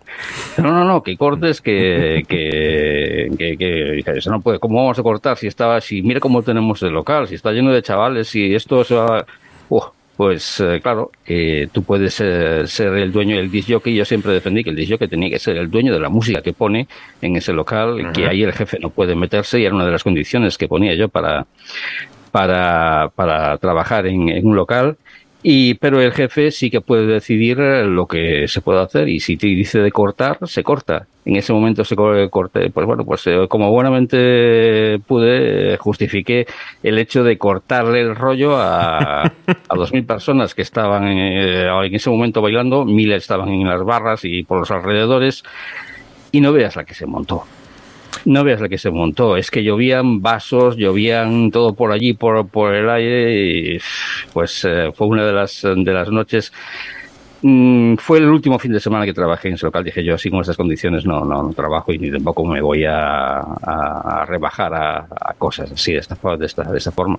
No, 0.59 0.73
no, 0.73 0.85
no, 0.85 1.03
que 1.03 1.17
cortes, 1.17 1.61
que, 1.61 2.23
que, 2.29 3.29
que, 3.37 3.57
que 3.57 3.93
dije, 3.93 4.13
eso 4.17 4.31
no 4.31 4.41
puede, 4.41 4.59
¿cómo 4.59 4.77
vamos 4.77 4.99
a 4.99 5.03
cortar 5.03 5.37
si 5.37 5.47
estaba, 5.47 5.81
si 5.81 6.03
mira 6.03 6.21
cómo 6.21 6.43
tenemos 6.43 6.83
el 6.83 6.93
local, 6.93 7.29
si 7.29 7.35
está 7.35 7.53
lleno 7.53 7.73
de 7.73 7.83
chavales, 7.83 8.29
si 8.29 8.55
esto 8.55 8.85
se 8.85 8.95
va, 8.95 9.25
Uf, 9.71 9.85
pues 10.19 10.59
eh, 10.59 10.81
claro, 10.83 11.13
que 11.25 11.69
tú 11.71 11.85
puedes 11.85 12.21
eh, 12.21 12.67
ser 12.67 12.93
el 12.95 13.13
dueño 13.13 13.37
del 13.37 13.53
disc 13.53 13.71
jockey. 13.71 13.95
Yo 13.95 14.05
siempre 14.05 14.33
defendí 14.33 14.65
que 14.65 14.71
el 14.71 14.75
disc 14.75 14.91
jockey 14.91 15.07
tenía 15.07 15.31
que 15.31 15.39
ser 15.39 15.57
el 15.57 15.71
dueño 15.71 15.93
de 15.93 16.01
la 16.01 16.09
música 16.09 16.43
que 16.43 16.53
pone 16.53 16.89
en 17.23 17.37
ese 17.37 17.53
local, 17.53 18.11
que 18.13 18.27
ahí 18.27 18.43
el 18.43 18.53
jefe 18.53 18.81
no 18.81 18.91
puede 18.91 19.15
meterse 19.15 19.61
y 19.61 19.65
era 19.65 19.77
una 19.77 19.85
de 19.87 19.93
las 19.93 20.03
condiciones 20.03 20.59
que 20.59 20.67
ponía 20.67 20.93
yo 20.97 21.09
para, 21.09 21.47
para, 22.33 23.13
para 23.15 23.59
trabajar 23.59 24.09
en, 24.09 24.29
en 24.29 24.45
un 24.45 24.57
local. 24.57 24.97
Y, 25.51 25.73
pero 25.75 26.03
el 26.03 26.13
jefe 26.13 26.51
sí 26.51 26.69
que 26.69 26.83
puede 26.83 27.07
decidir 27.07 27.59
eh, 27.59 27.83
lo 27.87 28.07
que 28.07 28.47
se 28.49 28.61
puede 28.61 28.83
hacer 28.83 29.09
y 29.09 29.19
si 29.19 29.39
te 29.39 29.47
dice 29.47 29.79
de 29.79 29.91
cortar, 29.91 30.37
se 30.47 30.63
corta. 30.63 31.07
En 31.25 31.37
ese 31.37 31.55
momento 31.55 31.87
se 31.87 31.97
co- 31.97 32.29
corte, 32.29 32.69
pues 32.69 32.87
bueno, 32.87 33.03
pues 33.07 33.27
eh, 33.29 33.47
como 33.49 33.71
buenamente 33.71 34.99
pude, 35.07 35.73
eh, 35.73 35.77
justifiqué 35.79 36.47
el 36.83 36.99
hecho 36.99 37.25
de 37.25 37.39
cortarle 37.39 38.03
el 38.03 38.15
rollo 38.15 38.59
a, 38.59 39.33
dos 39.75 39.91
mil 39.91 40.05
personas 40.05 40.55
que 40.55 40.61
estaban 40.61 41.09
eh, 41.09 41.67
en 41.67 41.95
ese 41.95 42.11
momento 42.11 42.43
bailando, 42.43 42.85
mil 42.85 43.11
estaban 43.13 43.49
en 43.49 43.67
las 43.67 43.83
barras 43.83 44.27
y 44.27 44.43
por 44.43 44.59
los 44.59 44.71
alrededores 44.71 45.45
y 46.31 46.43
no 46.43 46.53
veas 46.53 46.77
la 46.77 46.85
que 46.85 46.93
se 46.93 47.07
montó. 47.07 47.45
No 48.25 48.45
veas 48.45 48.61
la 48.61 48.69
que 48.69 48.79
se 48.79 48.91
montó, 48.91 49.37
es 49.37 49.51
que 49.51 49.63
llovían 49.63 50.21
vasos, 50.21 50.77
llovían 50.77 51.51
todo 51.51 51.75
por 51.75 51.93
allí, 51.93 52.15
por, 52.15 52.47
por 52.49 52.75
el 52.75 52.91
aire, 52.91 53.75
y 53.75 53.79
pues 54.33 54.65
eh, 54.65 54.91
fue 54.95 55.07
una 55.07 55.25
de 55.25 55.33
las, 55.33 55.63
de 55.63 55.93
las 55.93 56.11
noches. 56.11 56.53
Mm, 57.43 57.95
fue 57.97 58.19
el 58.19 58.29
último 58.29 58.59
fin 58.59 58.73
de 58.73 58.81
semana 58.81 59.07
que 59.07 59.15
trabajé 59.15 59.49
en 59.49 59.55
ese 59.55 59.67
local. 59.67 59.85
Dije 59.85 60.03
yo, 60.05 60.15
así 60.17 60.31
con 60.31 60.41
estas 60.41 60.57
condiciones 60.57 61.05
no, 61.07 61.25
no, 61.25 61.43
no 61.43 61.53
trabajo 61.53 61.93
y 61.93 61.99
ni 61.99 62.11
tampoco 62.11 62.45
me 62.45 62.61
voy 62.61 62.85
a, 62.85 64.25
rebajar 64.27 64.75
a, 64.75 65.35
cosas 65.39 65.71
así 65.71 65.93
de 65.93 66.01
de 66.01 66.47
esta 66.47 66.91
forma. 66.91 67.19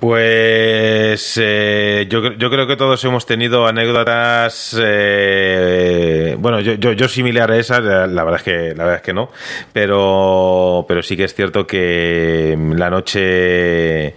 Pues 0.00 1.38
eh, 1.40 2.06
yo, 2.08 2.32
yo 2.32 2.50
creo 2.50 2.66
que 2.66 2.76
todos 2.76 3.04
hemos 3.04 3.26
tenido 3.26 3.66
anécdotas, 3.66 4.74
eh, 4.82 6.36
bueno, 6.38 6.60
yo, 6.60 6.72
yo, 6.74 6.92
yo 6.92 7.06
similar 7.06 7.50
a 7.50 7.58
esas, 7.58 7.82
la 7.82 8.24
verdad 8.24 8.36
es 8.36 8.42
que 8.42 8.74
la 8.74 8.84
verdad 8.84 8.96
es 8.96 9.02
que 9.02 9.12
no, 9.12 9.30
pero 9.74 10.86
pero 10.88 11.02
sí 11.02 11.18
que 11.18 11.24
es 11.24 11.34
cierto 11.34 11.66
que 11.66 12.56
la 12.76 12.88
noche 12.88 14.14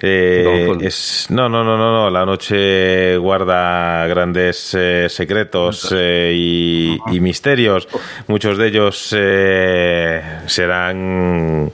eh, 0.00 0.76
es 0.80 1.26
no 1.28 1.50
no 1.50 1.62
no 1.62 1.76
no 1.76 1.92
no 1.92 2.10
la 2.10 2.24
noche 2.24 3.18
guarda 3.18 4.06
grandes 4.06 4.74
eh, 4.78 5.08
secretos 5.10 5.92
eh, 5.94 6.32
y, 6.34 6.98
y 7.12 7.20
misterios, 7.20 7.86
muchos 8.28 8.56
de 8.56 8.66
ellos 8.68 9.14
eh, 9.14 10.22
serán, 10.46 11.70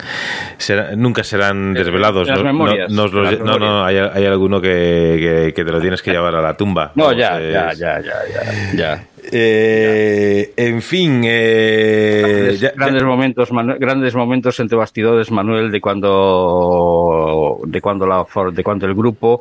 serán- 0.58 0.96
nunca 1.00 1.22
serán 1.22 1.72
desvelados, 1.72 2.26
Las 2.26 2.38
no- 2.38 2.44
no- 2.44 2.52
memorias, 2.52 2.90
nos 2.90 3.12
los 3.12 3.43
no, 3.44 3.58
no, 3.58 3.84
hay, 3.84 3.96
hay 3.96 4.24
alguno 4.26 4.60
que, 4.60 4.68
que- 4.68 5.52
que 5.54 5.64
te 5.64 5.70
lo 5.72 5.80
tienes 5.80 6.02
que 6.02 6.10
llevar 6.10 6.34
a 6.34 6.42
la 6.42 6.56
tumba. 6.56 6.92
No, 6.94 7.12
ya, 7.12 7.38
ya, 7.40 7.72
ya, 7.72 8.00
ya, 8.00 8.02
ya, 8.02 8.74
ya. 8.76 9.04
eh, 9.32 10.52
en 10.56 10.82
fin, 10.82 11.22
eh, 11.24 12.20
Grandes, 12.24 12.60
ya- 12.60 12.68
ya- 12.70 12.74
grandes 12.76 13.02
momentos, 13.04 13.48
grandes 13.78 14.14
momentos 14.14 14.60
entre 14.60 14.76
bastidores, 14.76 15.30
Manuel, 15.30 15.70
de 15.70 15.80
cuando, 15.80 17.58
de 17.66 17.80
cuando 17.80 18.06
la, 18.06 18.24
de 18.52 18.62
cuando 18.64 18.86
el 18.86 18.94
grupo, 18.94 19.40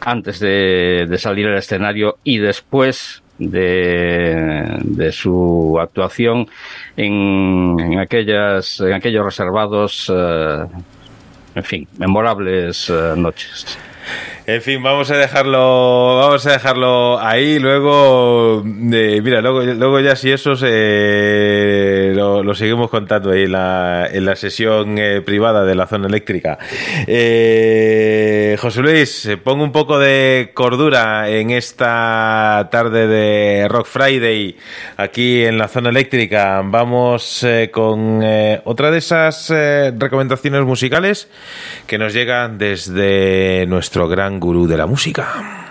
antes 0.00 0.38
de, 0.40 1.06
de 1.08 1.18
salir 1.18 1.46
al 1.46 1.56
escenario 1.58 2.18
y 2.24 2.38
después 2.38 3.22
de, 3.38 4.78
de 4.82 5.10
su 5.12 5.76
actuación 5.80 6.46
en, 6.96 7.76
en 7.80 7.98
aquellas, 7.98 8.78
en 8.80 8.92
aquellos 8.92 9.24
reservados, 9.24 10.12
eh, 10.14 10.64
en 11.54 11.62
fin, 11.62 11.86
memorables 11.98 12.90
eh, 12.90 13.14
noches. 13.16 13.78
En 14.46 14.60
fin, 14.60 14.82
vamos 14.82 15.10
a 15.10 15.16
dejarlo, 15.16 16.18
vamos 16.18 16.46
a 16.46 16.52
dejarlo 16.52 17.18
ahí. 17.18 17.58
Luego, 17.58 18.62
eh, 18.92 19.22
mira, 19.22 19.40
luego, 19.40 19.62
luego 19.62 20.00
ya 20.00 20.16
si 20.16 20.30
eso 20.30 20.52
eh, 20.62 22.12
lo, 22.14 22.54
seguimos 22.54 22.90
contando 22.90 23.30
ahí 23.30 23.44
en 23.44 23.52
la, 23.52 24.06
en 24.12 24.26
la 24.26 24.36
sesión 24.36 24.98
eh, 24.98 25.22
privada 25.22 25.64
de 25.64 25.74
la 25.74 25.86
zona 25.86 26.08
eléctrica. 26.08 26.58
Eh, 27.06 28.58
José 28.60 28.82
Luis, 28.82 29.24
eh, 29.24 29.38
pongo 29.38 29.64
un 29.64 29.72
poco 29.72 29.98
de 29.98 30.50
cordura 30.52 31.30
en 31.30 31.48
esta 31.48 32.68
tarde 32.70 33.06
de 33.06 33.66
Rock 33.68 33.86
Friday 33.86 34.58
aquí 34.98 35.42
en 35.42 35.56
la 35.56 35.68
zona 35.68 35.88
eléctrica. 35.88 36.60
Vamos 36.62 37.42
eh, 37.44 37.70
con 37.72 38.22
otra 38.64 38.90
de 38.90 38.98
esas 38.98 39.48
recomendaciones 39.48 40.64
musicales 40.64 41.30
que 41.86 41.96
nos 41.96 42.12
llegan 42.12 42.58
desde 42.58 43.64
nuestro 43.68 44.06
gran 44.06 44.33
gurú 44.40 44.66
de 44.66 44.76
la 44.76 44.86
música. 44.86 45.64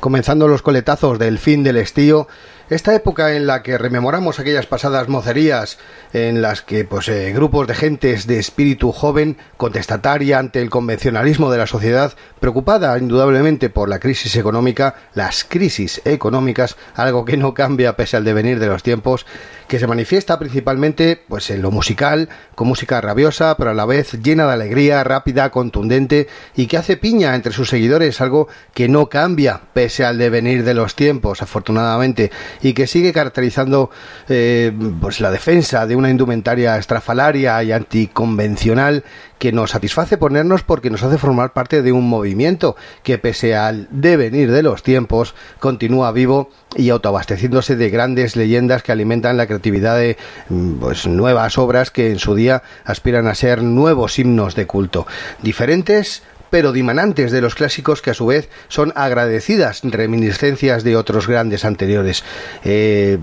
Comenzando 0.00 0.48
los 0.48 0.62
coletazos 0.62 1.18
del 1.18 1.38
fin 1.38 1.62
del 1.62 1.76
estío. 1.76 2.26
Esta 2.72 2.94
época 2.94 3.36
en 3.36 3.46
la 3.46 3.62
que 3.62 3.76
rememoramos 3.76 4.40
aquellas 4.40 4.64
pasadas 4.64 5.06
mocerías 5.06 5.76
en 6.14 6.40
las 6.40 6.62
que 6.62 6.86
pues 6.86 7.06
eh, 7.08 7.30
grupos 7.34 7.66
de 7.66 7.74
gentes 7.74 8.26
de 8.26 8.38
espíritu 8.38 8.92
joven, 8.92 9.36
contestataria 9.58 10.38
ante 10.38 10.62
el 10.62 10.70
convencionalismo 10.70 11.50
de 11.50 11.58
la 11.58 11.66
sociedad, 11.66 12.14
preocupada 12.40 12.96
indudablemente 12.96 13.68
por 13.68 13.90
la 13.90 13.98
crisis 13.98 14.36
económica, 14.36 14.94
las 15.12 15.44
crisis 15.44 16.00
económicas, 16.06 16.76
algo 16.94 17.26
que 17.26 17.36
no 17.36 17.52
cambia 17.52 17.94
pese 17.94 18.16
al 18.16 18.24
devenir 18.24 18.58
de 18.58 18.68
los 18.68 18.82
tiempos, 18.82 19.26
que 19.68 19.78
se 19.78 19.86
manifiesta 19.86 20.38
principalmente 20.38 21.22
pues 21.28 21.50
en 21.50 21.62
lo 21.62 21.70
musical, 21.70 22.30
con 22.54 22.68
música 22.68 23.00
rabiosa, 23.00 23.56
pero 23.56 23.70
a 23.70 23.74
la 23.74 23.86
vez 23.86 24.12
llena 24.22 24.46
de 24.46 24.52
alegría, 24.52 25.04
rápida, 25.04 25.50
contundente 25.50 26.28
y 26.56 26.66
que 26.66 26.76
hace 26.76 26.96
piña 26.96 27.34
entre 27.34 27.52
sus 27.52 27.68
seguidores, 27.68 28.20
algo 28.20 28.48
que 28.74 28.88
no 28.88 29.08
cambia 29.08 29.60
pese 29.72 30.04
al 30.04 30.18
devenir 30.18 30.64
de 30.64 30.74
los 30.74 30.94
tiempos, 30.94 31.42
afortunadamente, 31.42 32.30
y 32.62 32.72
que 32.72 32.86
sigue 32.86 33.12
caracterizando 33.12 33.90
eh, 34.28 34.72
pues 35.00 35.20
la 35.20 35.30
defensa 35.30 35.86
de 35.86 35.96
una 35.96 36.10
indumentaria 36.10 36.78
estrafalaria 36.78 37.62
y 37.62 37.72
anticonvencional 37.72 39.04
que 39.38 39.50
nos 39.50 39.72
satisface 39.72 40.18
ponernos 40.18 40.62
porque 40.62 40.88
nos 40.88 41.02
hace 41.02 41.18
formar 41.18 41.52
parte 41.52 41.82
de 41.82 41.90
un 41.90 42.08
movimiento 42.08 42.76
que 43.02 43.18
pese 43.18 43.56
al 43.56 43.88
devenir 43.90 44.52
de 44.52 44.62
los 44.62 44.84
tiempos 44.84 45.34
continúa 45.58 46.12
vivo 46.12 46.50
y 46.76 46.90
autoabasteciéndose 46.90 47.74
de 47.74 47.90
grandes 47.90 48.36
leyendas 48.36 48.84
que 48.84 48.92
alimentan 48.92 49.36
la 49.36 49.48
creatividad 49.48 49.96
de 49.96 50.16
mm, 50.48 50.74
pues, 50.74 51.08
nuevas 51.08 51.58
obras 51.58 51.90
que 51.90 52.10
en 52.10 52.20
su 52.20 52.36
día 52.36 52.62
aspiran 52.84 53.26
a 53.26 53.34
ser 53.34 53.62
nuevos 53.62 54.18
himnos 54.18 54.54
de 54.54 54.68
culto. 54.68 55.08
Diferentes 55.42 56.22
pero 56.52 56.72
dimanantes 56.72 57.32
de 57.32 57.40
los 57.40 57.54
clásicos 57.54 58.02
que 58.02 58.10
a 58.10 58.14
su 58.14 58.26
vez 58.26 58.50
son 58.68 58.92
agradecidas 58.94 59.80
reminiscencias 59.82 60.84
de 60.84 60.96
otros 60.96 61.26
grandes 61.26 61.64
anteriores. 61.64 62.24
Eh, 62.62 63.18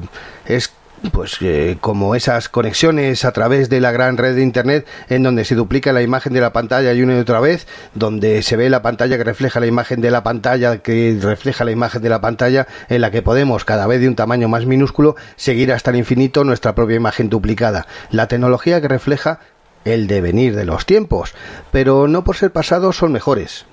es 0.47 0.71
pues 1.11 1.37
eh, 1.41 1.77
como 1.79 2.15
esas 2.15 2.49
conexiones 2.49 3.25
a 3.25 3.31
través 3.31 3.69
de 3.69 3.81
la 3.81 3.91
gran 3.91 4.17
red 4.17 4.35
de 4.35 4.41
internet 4.41 4.87
en 5.09 5.21
donde 5.21 5.45
se 5.45 5.53
duplica 5.53 5.93
la 5.93 6.01
imagen 6.01 6.33
de 6.33 6.41
la 6.41 6.51
pantalla 6.53 6.91
y 6.91 7.03
una 7.03 7.17
y 7.17 7.19
otra 7.19 7.39
vez, 7.39 7.67
donde 7.93 8.41
se 8.41 8.57
ve 8.57 8.67
la 8.67 8.81
pantalla 8.81 9.15
que 9.17 9.23
refleja 9.23 9.59
la 9.59 9.67
imagen 9.67 10.01
de 10.01 10.09
la 10.09 10.23
pantalla 10.23 10.79
que 10.79 11.15
refleja 11.21 11.63
la 11.65 11.71
imagen 11.71 12.01
de 12.01 12.09
la 12.09 12.21
pantalla 12.21 12.67
en 12.89 13.01
la 13.01 13.11
que 13.11 13.21
podemos 13.21 13.63
cada 13.63 13.85
vez 13.85 14.01
de 14.01 14.07
un 14.07 14.15
tamaño 14.15 14.49
más 14.49 14.65
minúsculo 14.65 15.15
seguir 15.35 15.71
hasta 15.71 15.91
el 15.91 15.97
infinito 15.97 16.43
nuestra 16.43 16.73
propia 16.73 16.95
imagen 16.95 17.29
duplicada. 17.29 17.85
La 18.09 18.27
tecnología 18.27 18.81
que 18.81 18.87
refleja 18.87 19.39
el 19.85 20.07
devenir 20.07 20.55
de 20.55 20.65
los 20.65 20.85
tiempos, 20.85 21.33
pero 21.71 22.07
no 22.07 22.23
por 22.23 22.35
ser 22.35 22.51
pasados 22.51 22.97
son 22.97 23.11
mejores, 23.11 23.65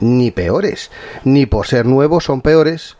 ni 0.00 0.30
peores, 0.30 0.90
ni 1.24 1.46
por 1.46 1.66
ser 1.66 1.86
nuevos 1.86 2.24
son 2.24 2.40
peores 2.40 2.96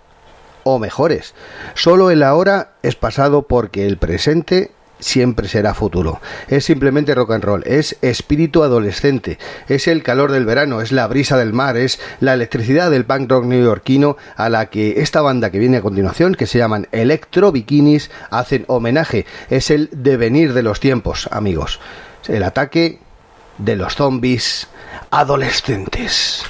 o 0.65 0.79
mejores. 0.79 1.35
Solo 1.75 2.11
el 2.11 2.23
ahora 2.23 2.73
es 2.83 2.97
pasado 2.97 3.43
porque 3.43 3.87
el 3.87 3.99
presente 3.99 4.73
siempre 5.01 5.49
será 5.49 5.75
futuro. 5.75 6.21
Es 6.49 6.67
simplemente 6.67 7.15
rock 7.15 7.33
and 7.33 7.45
roll, 7.45 7.63
es 7.67 7.97
espíritu 8.03 8.63
adolescente, 8.63 9.39
es 9.69 9.89
el 9.89 10.03
calor 10.03 10.31
del 10.31 10.45
verano, 10.45 10.81
es 10.81 10.93
la 10.93 11.07
brisa 11.07 11.37
del 11.39 11.53
mar, 11.53 11.77
es 11.77 12.01
la 12.21 12.35
electricidad 12.35 12.91
del 12.91 13.07
punk 13.07 13.31
rock 13.31 13.45
neoyorquino 13.47 14.17
a 14.37 14.49
la 14.49 14.67
que 14.67 15.01
esta 15.01 15.23
banda 15.23 15.51
que 15.51 15.59
viene 15.59 15.79
a 15.79 15.83
continuación, 15.83 16.35
que 16.35 16.47
se 16.47 16.59
llaman 16.59 16.89
Electro 16.93 17.51
Bikinis, 17.51 18.11
hacen 18.31 18.65
homenaje. 18.69 19.27
Es 19.49 19.71
el 19.71 19.89
devenir 19.93 20.53
de 20.53 20.63
los 20.63 20.81
tiempos, 20.81 21.29
amigos. 21.33 21.81
El 22.31 22.45
ataque 22.45 23.01
de 23.59 23.75
los 23.75 23.97
zombies 23.97 24.69
adolescentes. 25.11 26.45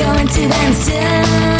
Going 0.00 0.26
to 0.28 0.42
end 0.44 0.74
soon. 0.76 1.59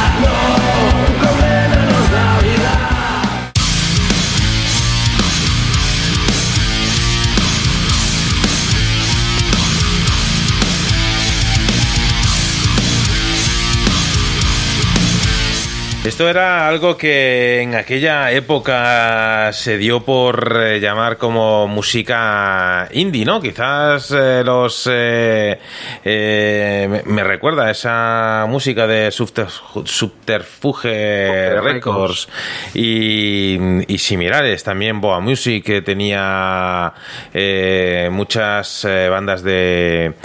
Esto 16.03 16.27
era 16.27 16.67
algo 16.67 16.97
que 16.97 17.61
en 17.61 17.75
aquella 17.75 18.31
época 18.31 19.53
se 19.53 19.77
dio 19.77 20.01
por 20.03 20.57
eh, 20.59 20.79
llamar 20.79 21.17
como 21.17 21.67
música 21.67 22.89
indie, 22.91 23.23
¿no? 23.23 23.39
Quizás 23.39 24.09
eh, 24.11 24.41
los... 24.43 24.89
eh, 24.91 25.59
me, 26.03 27.03
me 27.05 27.23
recuerda 27.23 27.67
a 27.67 27.71
esa 27.71 28.45
música 28.49 28.87
de 28.87 29.09
Subter- 29.11 29.47
Subterfuge 29.85 31.59
Records 31.61 32.27
y, 32.73 33.59
y 33.87 33.97
similares. 33.99 34.63
También 34.63 35.01
Boa 35.01 35.19
Music 35.19 35.63
que 35.63 35.83
tenía 35.83 36.93
eh, 37.31 38.09
muchas 38.11 38.87
bandas 39.07 39.43
de 39.43 40.15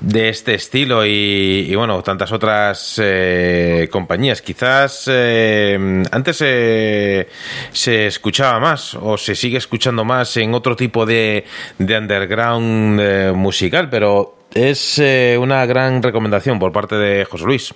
de 0.00 0.28
este 0.28 0.54
estilo 0.54 1.04
y, 1.06 1.66
y, 1.68 1.74
bueno, 1.74 2.02
tantas 2.02 2.32
otras 2.32 3.00
eh, 3.02 3.88
compañías. 3.90 4.42
Quizás 4.42 5.04
eh, 5.08 6.04
antes 6.10 6.38
eh, 6.44 7.28
se 7.72 8.06
escuchaba 8.06 8.60
más 8.60 8.94
o 8.94 9.16
se 9.16 9.34
sigue 9.34 9.58
escuchando 9.58 10.04
más 10.04 10.36
en 10.36 10.54
otro 10.54 10.76
tipo 10.76 11.06
de, 11.06 11.44
de 11.78 11.98
underground 11.98 13.00
eh, 13.00 13.32
musical, 13.34 13.88
pero 13.90 14.36
es 14.54 14.98
eh, 14.98 15.36
una 15.40 15.64
gran 15.66 16.02
recomendación 16.02 16.58
por 16.58 16.72
parte 16.72 16.96
de 16.96 17.24
José 17.24 17.44
Luis. 17.44 17.74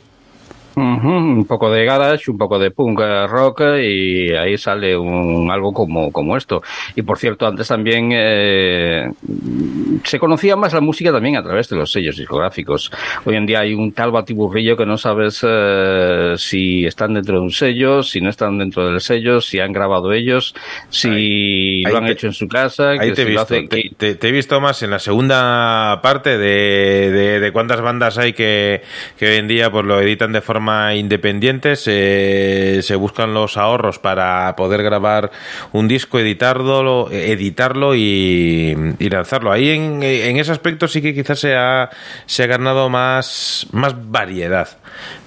Un 0.77 1.45
poco 1.47 1.71
de 1.71 1.85
garage, 1.85 2.31
un 2.31 2.39
poco 2.39 2.59
de 2.59 2.71
punk 2.71 3.01
eh, 3.03 3.27
rock 3.27 3.63
eh, 3.63 3.83
y 3.85 4.33
ahí 4.33 4.57
sale 4.57 4.97
un, 4.97 5.51
algo 5.51 5.73
como, 5.73 6.11
como 6.13 6.37
esto. 6.37 6.63
Y 6.97 7.03
por 7.03 7.19
cierto, 7.19 7.47
antes 7.47 7.69
también 7.69 8.11
eh, 8.13 9.11
se 10.05 10.19
conocía 10.19 10.57
más 10.57 10.73
la 10.73 10.81
música 10.81 11.13
también 11.13 11.37
a 11.37 11.43
través 11.43 11.69
de 11.69 11.77
los 11.77 11.91
sellos 11.91 12.17
discográficos. 12.17 12.91
Hoy 13.25 13.37
en 13.37 13.47
día 13.47 13.61
hay 13.61 13.75
un 13.75 13.93
tal 13.93 14.11
batiburrillo 14.13 14.77
que 14.77 14.87
no 14.87 14.97
sabes 14.97 15.45
eh, 15.47 16.35
si 16.37 16.85
están 16.87 17.15
dentro 17.15 17.37
de 17.37 17.41
un 17.43 17.51
sello, 17.51 18.03
si 18.03 18.21
no 18.21 18.31
están 18.31 18.59
dentro 18.59 18.87
del 18.91 19.01
sello, 19.01 19.41
si 19.41 19.59
han 19.61 19.73
grabado 19.73 20.13
ellos, 20.13 20.55
si 20.89 21.09
Ahí- 21.09 21.83
lo 21.83 21.99
han 21.99 22.07
te- 22.07 22.13
hecho 22.13 22.27
en 22.29 22.33
su 22.33 22.49
casa, 22.49 22.91
Ahí 22.91 22.99
que 23.09 23.13
te 23.13 23.23
he 23.23 23.25
visto, 23.25 23.43
hacen- 23.43 23.69
te, 23.69 23.91
te- 23.97 24.15
te 24.15 24.29
he 24.29 24.33
visto 24.33 24.61
más 24.61 24.83
en 24.83 24.91
la 24.91 24.99
segunda 24.99 26.01
parte 26.03 26.39
de, 26.39 27.11
de- 27.11 27.41
de 27.41 27.53
cuántas 27.53 27.81
bandas 27.81 28.19
hay 28.19 28.33
que, 28.33 28.83
que 29.19 29.27
hoy 29.31 29.37
en 29.37 29.49
día 29.49 29.71
pues 29.71 29.85
lo 29.85 30.01
editan 30.01 30.33
de 30.33 30.41
forma 30.41 30.60
independiente, 30.95 31.77
se, 31.77 32.95
buscan 32.97 33.35
los 33.35 33.57
ahorros 33.57 33.99
para 33.99 34.55
poder 34.57 34.83
grabar 34.83 35.31
un 35.73 35.89
disco, 35.89 36.19
editarlo, 36.19 37.11
editarlo 37.11 37.95
y, 37.95 38.77
y 38.99 39.09
lanzarlo. 39.09 39.53
Ahí 39.53 39.71
en, 39.71 40.03
en 40.03 40.37
ese 40.37 40.53
aspecto 40.53 40.89
sí 40.89 41.01
que 41.01 41.15
quizás 41.15 41.39
se 41.39 41.55
ha, 41.57 41.91
se 42.27 42.45
ha 42.45 42.47
ganado 42.47 42.89
más, 42.89 43.67
más 43.73 43.95
variedad. 44.11 44.69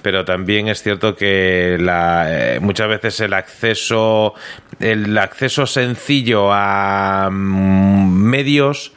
Pero 0.02 0.24
también 0.24 0.68
es 0.68 0.82
cierto 0.82 1.16
que 1.16 1.76
la, 1.80 2.26
eh, 2.28 2.60
muchas 2.60 2.88
veces 2.88 3.20
el 3.20 3.32
acceso, 3.32 4.34
el 4.78 5.16
acceso 5.18 5.66
sencillo 5.66 6.52
a 6.52 7.28
mm, 7.30 8.12
medios, 8.12 8.92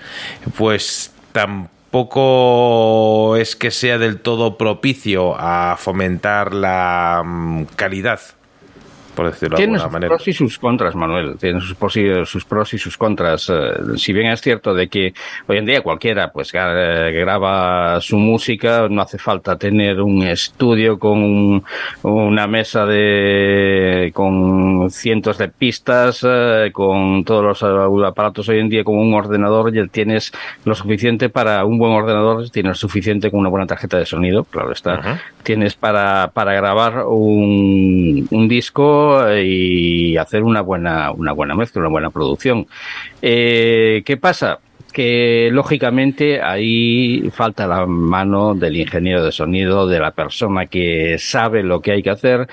pues 0.58 1.14
tampoco 1.32 1.77
es 3.38 3.56
que 3.56 3.72
sea 3.72 3.98
del 3.98 4.20
todo 4.20 4.58
propicio 4.58 5.36
a 5.38 5.76
fomentar 5.78 6.54
la 6.54 7.24
mm, 7.26 7.64
calidad, 7.76 8.20
por 9.18 9.26
decirlo 9.26 9.58
de 9.58 9.64
Tiene 9.64 9.74
alguna 9.74 9.84
sus 9.84 9.92
manera. 9.92 10.10
pros 10.16 10.28
y 10.28 10.34
sus 10.34 10.58
contras, 10.60 10.96
Manuel. 10.96 11.36
Tiene 11.38 11.60
sus, 11.60 11.74
pros 11.76 11.98
y, 11.98 12.06
sus 12.26 12.46
pros 12.46 12.74
y 12.74 12.78
sus 12.78 12.98
contras. 12.98 13.50
Eh, 13.50 13.98
si 13.98 14.14
bien 14.14 14.28
es 14.32 14.40
cierto 14.42 14.74
de 14.74 14.88
que 14.88 15.14
hoy 15.48 15.58
en 15.58 15.66
día 15.66 15.82
cualquiera 15.82 16.32
pues 16.32 16.54
gra- 16.54 17.12
graba 17.12 18.00
su 18.00 18.18
música, 18.18 18.88
no 18.90 19.02
hace 19.02 19.18
falta 19.18 19.58
tener 19.58 20.00
un 20.02 20.24
estudio 20.24 21.00
con 21.00 21.18
un- 21.24 21.64
una 22.04 22.46
mesa 22.48 22.86
de 22.86 24.12
con 24.14 24.90
cientos 24.92 25.38
de 25.40 25.48
pistas, 25.50 26.24
eh, 26.28 26.70
con 26.72 27.24
todos 27.26 27.44
los 27.44 27.62
eh, 27.64 28.06
aparatos 28.08 28.48
hoy 28.50 28.60
en 28.60 28.70
día, 28.70 28.84
con 28.84 28.98
un 28.98 29.14
ordenador 29.14 29.74
ya 29.74 29.86
tienes 29.88 30.32
lo 30.66 30.76
suficiente 30.76 31.30
para 31.30 31.66
un 31.66 31.78
buen 31.80 31.94
ordenador, 31.94 32.50
tienes 32.50 32.78
suficiente 32.78 33.32
con 33.32 33.40
una 33.40 33.50
buena 33.50 33.66
tarjeta 33.66 33.98
de 33.98 34.06
sonido, 34.06 34.44
claro 34.44 34.72
está. 34.72 35.20
Tienes 35.44 35.76
para, 35.76 36.30
para 36.34 36.54
grabar 36.54 37.06
un, 37.08 38.28
un 38.30 38.48
disco 38.50 39.07
y 39.42 40.18
hacer 40.18 40.44
una 40.44 40.62
buena, 40.62 41.12
una 41.12 41.34
buena 41.34 41.56
mezcla, 41.56 41.82
una 41.82 41.90
buena 41.90 42.10
producción. 42.10 42.68
Eh, 43.22 44.04
¿Qué 44.06 44.18
pasa? 44.18 44.60
que 44.94 45.50
lógicamente 45.52 46.42
ahí 46.42 47.30
falta 47.32 47.68
la 47.68 47.86
mano 47.86 48.56
del 48.56 48.78
ingeniero 48.78 49.24
de 49.24 49.32
sonido, 49.32 49.86
de 49.86 50.00
la 50.00 50.10
persona 50.10 50.66
que 50.66 51.18
sabe 51.20 51.62
lo 51.62 51.82
que 51.82 51.92
hay 51.92 52.02
que 52.02 52.10
hacer 52.10 52.48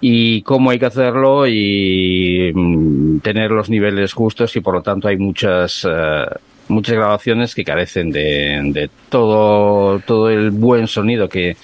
y 0.00 0.42
cómo 0.42 0.70
hay 0.70 0.78
que 0.78 0.86
hacerlo 0.86 1.46
y 1.46 2.52
mm, 2.54 3.20
tener 3.20 3.50
los 3.50 3.70
niveles 3.70 4.12
justos 4.12 4.54
y 4.56 4.60
por 4.60 4.74
lo 4.74 4.82
tanto 4.82 5.08
hay 5.08 5.16
muchas 5.16 5.86
eh, 5.88 6.26
muchas 6.68 6.96
grabaciones 6.96 7.54
que 7.54 7.64
carecen 7.64 8.10
de, 8.10 8.90
todo 9.08 9.98
todo 10.00 10.30
el 10.30 10.50
buen 10.50 10.86
sonido 10.86 11.28
que, 11.28 11.56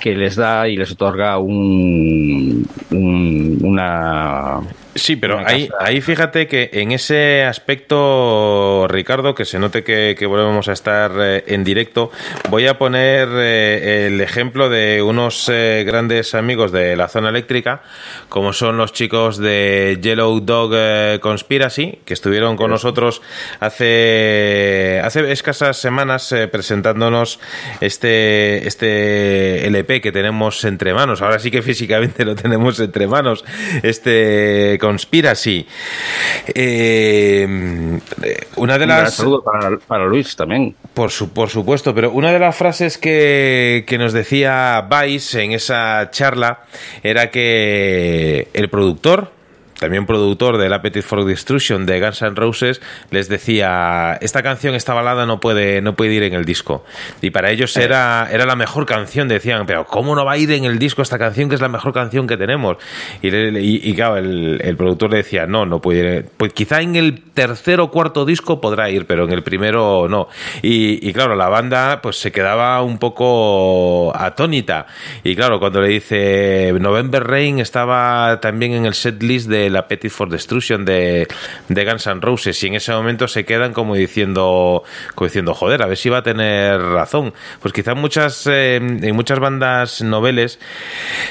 que 0.00 0.14
les 0.14 0.36
da 0.36 0.68
y 0.68 0.76
les 0.76 0.90
otorga 0.92 1.38
un, 1.38 2.66
un- 2.90 3.58
una 3.62 4.60
Sí, 4.94 5.14
pero 5.14 5.38
ahí, 5.46 5.68
casa- 5.68 5.84
ahí 5.86 6.00
fíjate 6.00 6.48
que 6.48 6.68
en 6.72 6.90
ese 6.90 7.44
aspecto, 7.44 8.86
Ricardo, 8.88 9.36
que 9.36 9.44
se 9.44 9.58
note 9.60 9.84
que, 9.84 10.16
que 10.18 10.26
volvemos 10.26 10.68
a 10.68 10.72
estar 10.72 11.12
eh, 11.20 11.44
en 11.46 11.62
directo, 11.62 12.10
voy 12.48 12.66
a 12.66 12.76
poner 12.76 13.28
eh, 13.32 14.08
el 14.08 14.20
ejemplo 14.20 14.68
de 14.68 15.00
unos 15.00 15.48
eh, 15.48 15.84
grandes 15.86 16.34
amigos 16.34 16.72
de 16.72 16.96
la 16.96 17.06
zona 17.06 17.28
eléctrica, 17.28 17.82
como 18.28 18.52
son 18.52 18.78
los 18.78 18.92
chicos 18.92 19.38
de 19.38 19.98
Yellow 20.02 20.40
Dog 20.40 20.72
Conspiracy, 21.20 22.00
que 22.04 22.14
estuvieron 22.14 22.56
con 22.56 22.70
nosotros 22.70 23.22
hace, 23.60 25.00
hace 25.04 25.30
escasas 25.30 25.76
semanas 25.76 26.34
presentándonos 26.50 27.38
este, 27.80 28.66
este 28.66 29.66
LP 29.68 30.00
que 30.00 30.10
tenemos 30.10 30.64
entre 30.64 30.94
manos. 30.94 31.22
Ahora 31.22 31.38
sí 31.38 31.50
que 31.52 31.62
físicamente 31.62 32.24
lo 32.24 32.34
tenemos 32.34 32.80
entre 32.80 33.06
manos. 33.06 33.44
Este 33.84 34.78
Conspiracy. 34.80 35.64
Eh, 36.52 37.46
una 38.56 38.78
de 38.78 38.84
Un 38.84 38.88
las... 38.88 39.14
saludo 39.14 39.42
para, 39.42 39.76
para 39.78 40.06
Luis 40.06 40.34
también. 40.34 40.74
Por, 40.94 41.12
su, 41.12 41.32
por 41.32 41.48
supuesto, 41.48 41.94
pero 41.94 42.10
una 42.10 42.32
de 42.32 42.40
las 42.40 42.56
frases 42.56 42.98
que, 42.98 43.84
que 43.86 43.98
nos 43.98 44.12
decía 44.12 44.88
Vice 44.90 45.42
en 45.42 45.52
esa 45.52 46.10
charla 46.10 46.64
era 47.02 47.30
que 47.30 48.48
el 48.52 48.68
productor, 48.68 49.30
también 49.80 50.06
productor 50.06 50.58
del 50.58 50.72
Appetite 50.72 51.02
for 51.02 51.24
Destruction 51.24 51.86
de 51.86 52.00
Guns 52.00 52.22
N' 52.22 52.34
Roses, 52.36 52.80
les 53.10 53.28
decía, 53.28 54.16
esta 54.20 54.42
canción, 54.42 54.74
esta 54.74 54.94
balada 54.94 55.26
no 55.26 55.40
puede, 55.40 55.80
no 55.82 55.96
puede 55.96 56.12
ir 56.14 56.22
en 56.22 56.34
el 56.34 56.44
disco. 56.44 56.84
Y 57.22 57.30
para 57.30 57.50
ellos 57.50 57.76
era, 57.76 58.28
era 58.30 58.44
la 58.46 58.54
mejor 58.56 58.86
canción, 58.86 59.26
decían, 59.26 59.64
pero 59.66 59.86
¿cómo 59.86 60.14
no 60.14 60.24
va 60.24 60.32
a 60.32 60.38
ir 60.38 60.52
en 60.52 60.64
el 60.64 60.78
disco 60.78 61.02
esta 61.02 61.18
canción 61.18 61.48
que 61.48 61.54
es 61.54 61.60
la 61.60 61.68
mejor 61.68 61.92
canción 61.92 62.26
que 62.26 62.36
tenemos? 62.36 62.76
Y, 63.22 63.28
y- 63.34 63.80
y 63.82 63.94
claro, 63.94 64.18
el, 64.18 64.60
el 64.62 64.76
productor 64.76 65.10
le 65.10 65.16
decía, 65.18 65.46
no, 65.46 65.64
no 65.66 65.80
puede 65.80 66.16
ir. 66.16 66.26
Pues 66.36 66.52
quizá 66.52 66.82
en 66.82 66.94
el 66.96 67.22
tercer 67.32 67.80
o 67.80 67.90
cuarto 67.90 68.24
disco 68.26 68.60
podrá 68.60 68.90
ir, 68.90 69.06
pero 69.06 69.24
en 69.24 69.32
el 69.32 69.42
primero 69.42 70.06
no. 70.08 70.28
Y, 70.62 71.08
y 71.08 71.12
claro, 71.14 71.34
la 71.36 71.48
banda 71.48 72.00
pues 72.02 72.16
se 72.20 72.30
quedaba 72.32 72.82
un 72.82 72.98
poco 72.98 74.12
atónita. 74.14 74.86
Y 75.24 75.34
claro, 75.36 75.58
cuando 75.58 75.80
le 75.80 75.88
dice 75.88 76.74
November 76.78 77.24
Rain 77.26 77.58
estaba 77.60 78.40
también 78.40 78.72
en 78.72 78.84
el 78.86 78.94
set 78.94 79.22
list 79.22 79.48
de 79.48 79.69
la 79.72 79.80
Appetite 79.80 80.10
for 80.10 80.28
Destruction 80.28 80.84
de, 80.84 81.26
de 81.68 81.84
Guns 81.84 82.06
N' 82.06 82.20
Roses 82.20 82.62
y 82.62 82.66
en 82.66 82.74
ese 82.74 82.92
momento 82.92 83.28
se 83.28 83.44
quedan 83.44 83.72
como 83.72 83.94
diciendo, 83.94 84.82
como 85.14 85.26
diciendo, 85.26 85.54
joder, 85.54 85.82
a 85.82 85.86
ver 85.86 85.96
si 85.96 86.08
va 86.08 86.18
a 86.18 86.22
tener 86.22 86.80
razón. 86.80 87.32
Pues 87.60 87.72
quizás 87.72 87.96
muchas, 87.96 88.46
eh, 88.46 88.76
en 88.76 89.16
muchas 89.16 89.38
bandas 89.38 90.02
noveles 90.02 90.58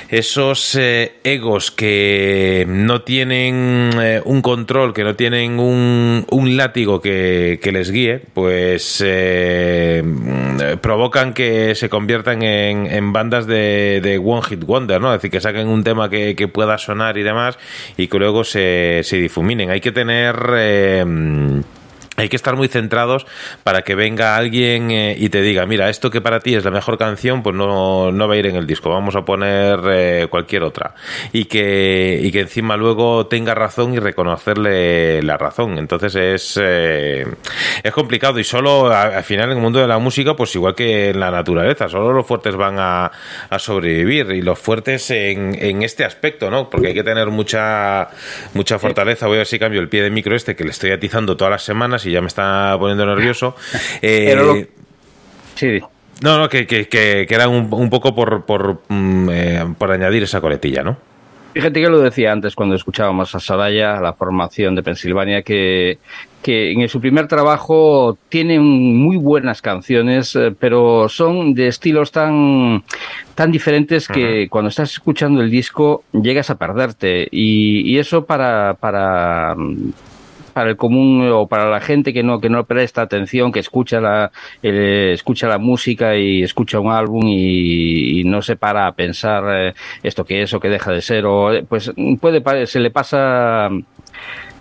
esos 0.09 0.75
eh, 0.75 1.19
egos 1.23 1.71
que 1.71 2.65
no 2.67 3.01
tienen 3.01 3.91
eh, 3.99 4.21
un 4.23 4.41
control, 4.41 4.93
que 4.93 5.03
no 5.03 5.15
tienen 5.15 5.59
un, 5.59 6.25
un 6.29 6.57
látigo 6.57 7.01
que, 7.01 7.59
que 7.61 7.71
les 7.71 7.91
guíe, 7.91 8.21
pues 8.33 9.03
eh, 9.05 10.03
provocan 10.81 11.33
que 11.33 11.75
se 11.75 11.89
conviertan 11.89 12.41
en, 12.43 13.13
bandas 13.13 13.47
de, 13.47 14.01
de 14.01 14.17
One 14.17 14.41
Hit 14.43 14.63
Wonder, 14.63 15.01
¿no? 15.01 15.09
Es 15.13 15.17
decir, 15.17 15.31
que 15.31 15.41
saquen 15.41 15.67
un 15.67 15.83
tema 15.83 16.09
que, 16.09 16.35
que 16.35 16.47
pueda 16.47 16.77
sonar 16.77 17.17
y 17.17 17.23
demás 17.23 17.57
y 17.97 18.07
que 18.07 18.17
luego 18.19 18.28
se, 18.43 19.01
se 19.03 19.17
difuminen. 19.17 19.69
Hay 19.69 19.81
que 19.81 19.91
tener... 19.91 20.35
hay 22.19 22.29
que 22.29 22.35
estar 22.35 22.55
muy 22.55 22.67
centrados 22.67 23.25
para 23.63 23.81
que 23.81 23.95
venga 23.95 24.35
alguien 24.35 24.91
eh, 24.91 25.15
y 25.17 25.29
te 25.29 25.41
diga, 25.41 25.65
mira, 25.65 25.89
esto 25.89 26.09
que 26.11 26.21
para 26.21 26.39
ti 26.39 26.55
es 26.55 26.63
la 26.65 26.71
mejor 26.71 26.97
canción, 26.97 27.41
pues 27.43 27.55
no, 27.55 28.11
no 28.11 28.27
va 28.27 28.33
a 28.33 28.37
ir 28.37 28.45
en 28.47 28.55
el 28.55 28.67
disco, 28.67 28.89
vamos 28.89 29.15
a 29.15 29.21
poner 29.23 29.79
eh, 29.91 30.27
cualquier 30.29 30.63
otra. 30.63 30.93
Y 31.33 31.45
que, 31.45 32.19
y 32.21 32.31
que 32.31 32.41
encima 32.41 32.77
luego 32.77 33.27
tenga 33.27 33.55
razón 33.55 33.93
y 33.93 33.99
reconocerle 33.99 35.21
la 35.23 35.37
razón. 35.37 35.77
Entonces 35.77 36.15
es, 36.15 36.59
eh, 36.61 37.25
es 37.83 37.91
complicado 37.93 38.39
y 38.39 38.43
solo 38.43 38.87
a- 38.91 39.03
al 39.17 39.23
final 39.23 39.45
en 39.51 39.57
el 39.57 39.61
mundo 39.63 39.79
de 39.79 39.87
la 39.87 39.97
música, 39.99 40.35
pues 40.35 40.53
igual 40.55 40.75
que 40.75 41.09
en 41.09 41.19
la 41.19 41.31
naturaleza, 41.31 41.87
solo 41.89 42.13
los 42.13 42.25
fuertes 42.25 42.55
van 42.55 42.75
a, 42.79 43.11
a 43.49 43.59
sobrevivir 43.59 44.31
y 44.31 44.41
los 44.41 44.59
fuertes 44.59 45.09
en, 45.11 45.55
en 45.61 45.81
este 45.83 46.03
aspecto, 46.05 46.49
¿no? 46.49 46.69
Porque 46.69 46.87
hay 46.87 46.93
que 46.93 47.03
tener 47.03 47.27
mucha, 47.27 48.09
mucha 48.53 48.79
fortaleza. 48.79 49.27
Voy 49.27 49.35
a 49.37 49.39
ver 49.39 49.47
si 49.47 49.59
cambio 49.59 49.81
el 49.81 49.89
pie 49.89 50.01
de 50.03 50.09
micro 50.09 50.35
este 50.35 50.55
que 50.55 50.63
le 50.63 50.71
estoy 50.71 50.91
atizando 50.91 51.37
todas 51.37 51.51
las 51.51 51.63
semanas 51.63 52.05
y 52.05 52.08
ya 52.11 52.21
me 52.21 52.27
está 52.27 52.75
poniendo 52.79 53.05
nervioso. 53.05 53.55
Eh, 54.01 54.25
Pero 54.27 54.53
lo- 54.53 54.67
Sí, 55.55 55.79
No, 56.21 56.37
no, 56.37 56.47
que, 56.49 56.65
que, 56.67 56.87
que, 56.87 57.25
que 57.27 57.35
era 57.35 57.47
un, 57.49 57.67
un 57.71 57.89
poco 57.89 58.13
por, 58.15 58.45
por, 58.45 58.81
mm, 58.87 59.29
eh, 59.31 59.65
por 59.77 59.91
añadir 59.91 60.23
esa 60.23 60.39
coletilla, 60.41 60.83
¿no? 60.83 60.97
Fíjate 61.53 61.81
que 61.81 61.89
lo 61.89 61.99
decía 61.99 62.31
antes 62.31 62.53
cuando 62.55 62.75
escuchábamos 62.75 63.33
a 63.33 63.39
Soraya, 63.39 63.99
la 63.99 64.13
formación 64.13 64.75
de 64.75 64.83
Pensilvania, 64.83 65.41
que, 65.41 65.97
que 66.43 66.71
en 66.71 66.87
su 66.87 67.01
primer 67.01 67.27
trabajo 67.27 68.17
tienen 68.29 68.61
muy 68.61 69.17
buenas 69.17 69.59
canciones, 69.61 70.35
eh, 70.35 70.53
pero 70.57 71.09
son 71.09 71.55
de 71.55 71.67
estilos 71.67 72.11
tan, 72.11 72.83
tan 73.33 73.51
diferentes 73.51 74.07
que 74.07 74.47
cuando 74.47 74.69
estás 74.69 74.91
escuchando 74.91 75.41
el 75.41 75.49
disco 75.49 76.03
llegas 76.13 76.51
a 76.51 76.55
perderte. 76.59 77.27
Y, 77.31 77.81
y 77.93 77.97
eso 77.97 78.23
para, 78.25 78.75
para, 78.75 79.55
para 80.49 80.69
el 80.69 80.77
común 80.77 81.29
o 81.31 81.47
para 81.47 81.69
la 81.69 81.79
gente 81.79 82.13
que 82.13 82.23
no 82.23 82.39
que 82.39 82.49
no 82.49 82.63
presta 82.65 83.01
atención, 83.01 83.51
que 83.51 83.59
escucha 83.59 83.99
la 83.99 84.31
eh, 84.63 85.11
escucha 85.13 85.47
la 85.47 85.57
música 85.57 86.15
y 86.15 86.43
escucha 86.43 86.79
un 86.79 86.91
álbum 86.91 87.23
y, 87.27 88.23
no 88.25 88.41
se 88.41 88.55
para 88.55 88.87
a 88.87 88.91
pensar 88.93 89.43
eh, 89.49 89.73
esto 90.03 90.25
que 90.25 90.43
es 90.43 90.53
o 90.53 90.59
que 90.59 90.69
deja 90.69 90.91
de 90.91 91.01
ser 91.01 91.25
o 91.25 91.53
eh, 91.53 91.65
pues 91.67 91.91
puede 92.19 92.67
se 92.67 92.79
le 92.79 92.91
pasa 92.91 93.69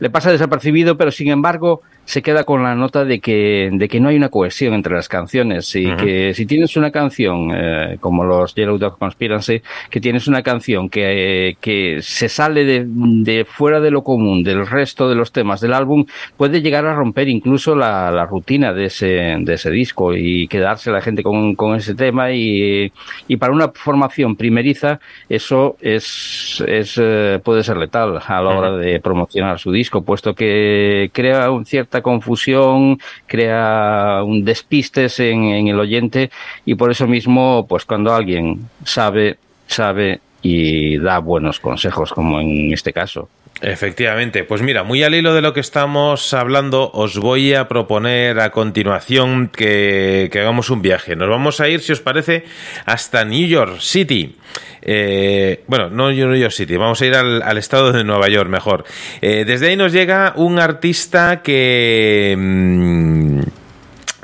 le 0.00 0.10
pasa 0.10 0.30
desapercibido, 0.30 0.96
pero 0.96 1.10
sin 1.10 1.28
embargo 1.28 1.82
se 2.04 2.22
queda 2.22 2.44
con 2.44 2.62
la 2.62 2.74
nota 2.74 3.04
de 3.04 3.20
que, 3.20 3.68
de 3.70 3.86
que 3.86 4.00
no 4.00 4.08
hay 4.08 4.16
una 4.16 4.30
cohesión 4.30 4.72
entre 4.72 4.94
las 4.94 5.10
canciones 5.10 5.76
y 5.76 5.94
que 5.96 6.32
si 6.32 6.46
tienes 6.46 6.74
una 6.74 6.90
canción 6.90 7.50
eh, 7.54 7.98
como 8.00 8.24
los 8.24 8.54
Yellow 8.54 8.78
Dog 8.78 8.98
Conspiracy, 8.98 9.60
que 9.90 10.00
tienes 10.00 10.26
una 10.26 10.42
canción 10.42 10.88
que, 10.88 11.58
que 11.60 11.98
se 12.00 12.30
sale 12.30 12.64
de, 12.64 12.86
de 12.86 13.44
fuera 13.44 13.80
de 13.80 13.90
lo 13.90 14.02
común, 14.04 14.42
del 14.42 14.66
resto 14.66 15.06
de 15.10 15.16
los 15.16 15.32
temas 15.32 15.60
del 15.60 15.74
álbum, 15.74 16.06
puede 16.38 16.62
llegar 16.62 16.86
a 16.86 16.94
romper 16.94 17.28
incluso 17.28 17.76
la, 17.76 18.10
la 18.10 18.24
rutina 18.24 18.72
de 18.72 18.86
ese, 18.86 19.36
de 19.40 19.52
ese 19.52 19.70
disco 19.70 20.14
y 20.14 20.48
quedarse 20.48 20.90
la 20.90 21.02
gente 21.02 21.22
con, 21.22 21.54
con 21.56 21.76
ese 21.76 21.94
tema 21.94 22.32
y, 22.32 22.90
y 23.26 23.36
para 23.36 23.52
una 23.52 23.68
formación 23.68 24.34
primeriza 24.34 24.98
eso 25.28 25.76
es, 25.80 26.64
es 26.66 26.98
eh, 26.98 27.38
puede 27.44 27.62
ser 27.62 27.76
letal 27.76 28.18
a 28.26 28.42
la 28.42 28.48
hora 28.48 28.72
de 28.76 29.00
promocionar 29.00 29.58
su 29.58 29.72
disco, 29.72 29.87
puesto 29.90 30.34
que 30.34 31.10
crea 31.12 31.50
un 31.50 31.64
cierta 31.64 32.02
confusión, 32.02 32.98
crea 33.26 34.22
un 34.24 34.44
despistes 34.44 35.20
en, 35.20 35.44
en 35.44 35.68
el 35.68 35.78
oyente 35.78 36.30
y 36.64 36.74
por 36.74 36.90
eso 36.90 37.06
mismo, 37.06 37.66
pues 37.68 37.84
cuando 37.84 38.14
alguien 38.14 38.68
sabe, 38.84 39.38
sabe 39.66 40.20
y 40.42 40.98
da 40.98 41.18
buenos 41.18 41.60
consejos, 41.60 42.12
como 42.12 42.40
en 42.40 42.72
este 42.72 42.92
caso. 42.92 43.28
Efectivamente, 43.60 44.44
pues 44.44 44.62
mira, 44.62 44.84
muy 44.84 45.02
al 45.02 45.16
hilo 45.16 45.34
de 45.34 45.42
lo 45.42 45.52
que 45.52 45.58
estamos 45.60 46.32
hablando, 46.32 46.92
os 46.94 47.18
voy 47.18 47.54
a 47.54 47.66
proponer 47.66 48.38
a 48.38 48.50
continuación 48.50 49.48
que, 49.48 50.28
que 50.30 50.40
hagamos 50.40 50.70
un 50.70 50.80
viaje. 50.80 51.16
Nos 51.16 51.28
vamos 51.28 51.60
a 51.60 51.68
ir, 51.68 51.80
si 51.80 51.90
os 51.90 52.00
parece, 52.00 52.44
hasta 52.86 53.24
New 53.24 53.48
York 53.48 53.80
City. 53.80 54.36
Eh, 54.80 55.64
bueno, 55.66 55.90
no 55.90 56.10
New 56.12 56.36
York 56.36 56.52
City, 56.52 56.76
vamos 56.76 57.02
a 57.02 57.06
ir 57.06 57.16
al, 57.16 57.42
al 57.42 57.58
estado 57.58 57.90
de 57.90 58.04
Nueva 58.04 58.28
York 58.28 58.48
mejor. 58.48 58.84
Eh, 59.20 59.44
desde 59.44 59.68
ahí 59.68 59.76
nos 59.76 59.92
llega 59.92 60.34
un 60.36 60.60
artista 60.60 61.42
que... 61.42 62.36
mm, 62.38 63.40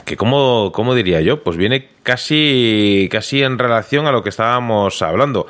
que 0.05 0.17
cómo 0.17 0.95
diría 0.95 1.21
yo, 1.21 1.43
pues 1.43 1.57
viene 1.57 1.89
casi, 2.05 3.09
casi 3.11 3.43
en 3.43 3.59
relación 3.59 4.07
a 4.07 4.13
lo 4.13 4.23
que 4.23 4.29
estábamos 4.29 5.03
hablando. 5.03 5.49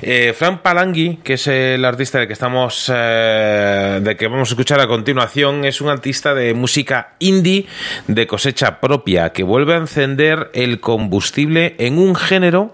Eh, 0.00 0.32
Frank 0.34 0.62
Palangui, 0.62 1.18
que 1.22 1.34
es 1.34 1.46
el 1.48 1.84
artista 1.84 2.18
del 2.18 2.26
que 2.26 2.32
estamos, 2.32 2.90
eh, 2.94 4.00
de 4.02 4.16
que 4.16 4.28
vamos 4.28 4.48
a 4.48 4.52
escuchar 4.52 4.80
a 4.80 4.86
continuación, 4.86 5.66
es 5.66 5.82
un 5.82 5.90
artista 5.90 6.34
de 6.34 6.54
música 6.54 7.14
indie 7.18 7.66
de 8.06 8.26
cosecha 8.26 8.80
propia 8.80 9.30
que 9.30 9.42
vuelve 9.42 9.74
a 9.74 9.78
encender 9.78 10.50
el 10.54 10.80
combustible 10.80 11.74
en 11.78 11.98
un 11.98 12.14
género 12.14 12.72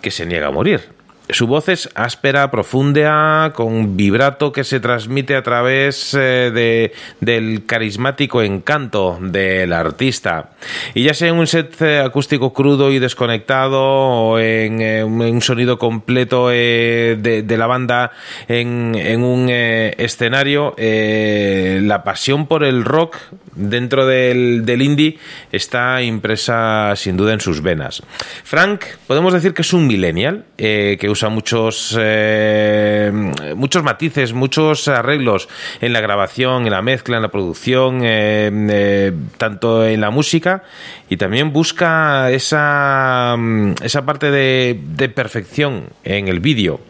que 0.00 0.10
se 0.10 0.24
niega 0.24 0.48
a 0.48 0.50
morir. 0.50 0.99
Su 1.32 1.46
voz 1.46 1.68
es 1.68 1.88
áspera, 1.94 2.50
profunda, 2.50 3.52
con 3.54 3.96
vibrato 3.96 4.52
que 4.52 4.64
se 4.64 4.80
transmite 4.80 5.36
a 5.36 5.42
través 5.42 6.14
eh, 6.14 6.50
de, 6.50 6.92
del 7.20 7.66
carismático 7.66 8.42
encanto 8.42 9.18
del 9.20 9.72
artista. 9.72 10.50
Y 10.94 11.04
ya 11.04 11.14
sea 11.14 11.28
en 11.28 11.36
un 11.36 11.46
set 11.46 11.80
eh, 11.82 12.00
acústico 12.00 12.52
crudo 12.52 12.90
y 12.90 12.98
desconectado 12.98 13.80
o 13.80 14.38
en, 14.38 14.80
eh, 14.80 15.04
un 15.04 15.40
sonido 15.42 15.78
completo 15.78 16.48
de, 16.48 17.44
la 17.48 17.66
banda 17.66 18.12
en, 18.48 19.22
un 19.22 19.50
escenario, 19.50 20.74
la 20.78 22.02
pasión 22.02 22.46
por 22.46 22.64
el 22.64 22.84
rock 22.84 23.16
dentro 23.54 24.06
del, 24.06 24.64
del 24.64 24.82
indie 24.82 25.18
está 25.52 26.02
impresa 26.02 26.94
sin 26.96 27.16
duda 27.16 27.34
en 27.34 27.40
sus 27.40 27.60
venas. 27.62 28.02
Frank, 28.44 28.84
podemos 29.06 29.32
decir 29.32 29.52
que 29.52 29.62
es 29.62 29.72
un 29.72 29.86
millennial 29.86 30.44
que 30.56 31.06
usa 31.08 31.19
muchos, 31.28 31.96
eh, 32.00 33.10
muchos 33.56 33.82
matices, 33.82 34.32
muchos 34.32 34.88
arreglos 34.88 35.48
en 35.80 35.92
la 35.92 36.00
grabación, 36.00 36.64
en 36.64 36.70
la 36.70 36.82
mezcla, 36.82 37.16
en 37.16 37.22
la 37.22 37.30
producción, 37.30 38.00
eh, 38.02 38.50
eh, 38.52 39.12
tanto 39.36 39.86
en 39.86 40.00
la 40.00 40.10
música 40.10 40.62
y 41.08 41.16
también 41.16 41.52
busca 41.52 42.30
esa, 42.30 43.34
mm, 43.36 43.74
esa 43.82 44.06
parte 44.06 44.30
de, 44.30 45.08
perfección 45.14 45.88
en 46.04 46.28
el 46.28 46.40
vídeo. 46.40 46.80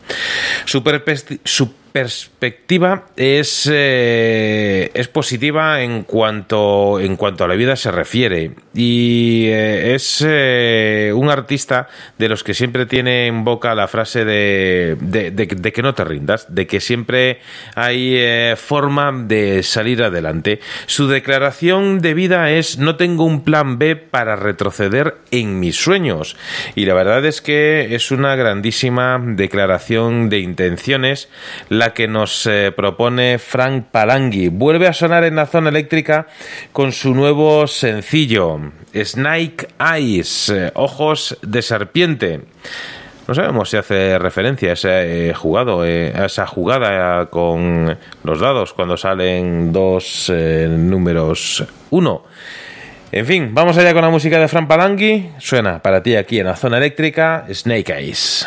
Perspectiva 1.92 3.06
es, 3.16 3.68
eh, 3.70 4.90
es 4.94 5.08
positiva 5.08 5.82
en 5.82 6.04
cuanto, 6.04 7.00
en 7.00 7.16
cuanto 7.16 7.44
a 7.44 7.48
la 7.48 7.54
vida 7.54 7.76
se 7.76 7.90
refiere. 7.90 8.52
Y 8.74 9.46
eh, 9.46 9.94
es 9.94 10.24
eh, 10.26 11.12
un 11.14 11.30
artista 11.30 11.88
de 12.18 12.28
los 12.28 12.44
que 12.44 12.54
siempre 12.54 12.86
tiene 12.86 13.26
en 13.26 13.44
boca 13.44 13.74
la 13.74 13.88
frase 13.88 14.24
de, 14.24 14.96
de, 15.00 15.72
que 15.72 15.82
no 15.82 15.94
te 15.94 16.04
rindas, 16.04 16.54
de 16.54 16.66
que 16.66 16.80
siempre 16.80 17.40
hay 17.74 18.20
forma 18.56 19.12
de 19.12 19.62
salir 19.62 20.02
adelante. 20.02 20.60
Su 20.86 21.08
declaración 21.08 22.00
de 22.00 22.14
vida 22.14 22.50
es 22.50 22.78
no 22.78 22.96
tengo 22.96 23.24
un 23.24 23.44
plan 23.44 23.78
B 23.78 23.96
para 23.96 24.36
retroceder 24.36 25.16
en 25.30 25.58
mis 25.60 25.76
sueños. 25.76 26.36
Y 26.74 26.84
la 26.86 26.94
verdad 26.94 27.24
es 27.24 27.40
que 27.40 27.94
es 27.94 28.10
una 28.10 28.36
grandísima 28.36 29.20
declaración 29.22 30.28
de 30.28 30.40
intenciones 30.40 31.28
que 31.88 32.06
nos 32.06 32.46
eh, 32.46 32.70
propone 32.76 33.38
Frank 33.38 33.86
Palangui. 33.90 34.48
Vuelve 34.48 34.86
a 34.86 34.92
sonar 34.92 35.24
en 35.24 35.36
la 35.36 35.46
zona 35.46 35.70
eléctrica 35.70 36.26
con 36.72 36.92
su 36.92 37.14
nuevo 37.14 37.66
sencillo, 37.66 38.60
Snake 38.94 39.68
Eyes, 39.78 40.50
eh, 40.50 40.70
ojos 40.74 41.38
de 41.42 41.62
serpiente. 41.62 42.40
No 43.26 43.34
sabemos 43.34 43.70
si 43.70 43.78
hace 43.78 44.18
referencia 44.18 44.70
a 44.70 44.72
ese 44.74 45.28
eh, 45.30 45.34
jugado, 45.34 45.84
eh, 45.84 46.12
a 46.14 46.26
esa 46.26 46.46
jugada 46.46 47.26
con 47.26 47.96
los 48.24 48.40
dados 48.40 48.74
cuando 48.74 48.96
salen 48.96 49.72
dos 49.72 50.30
números 50.30 51.64
uno. 51.90 52.24
En 53.12 53.26
fin, 53.26 53.50
vamos 53.52 53.76
allá 53.78 53.92
con 53.92 54.02
la 54.02 54.10
música 54.10 54.38
de 54.38 54.48
Fran 54.48 54.68
Palangui. 54.68 55.30
Suena 55.38 55.80
para 55.80 56.02
ti 56.02 56.14
aquí 56.14 56.38
en 56.38 56.46
la 56.46 56.56
zona 56.56 56.78
eléctrica 56.78 57.46
Snake 57.52 57.92
Eyes. 57.92 58.46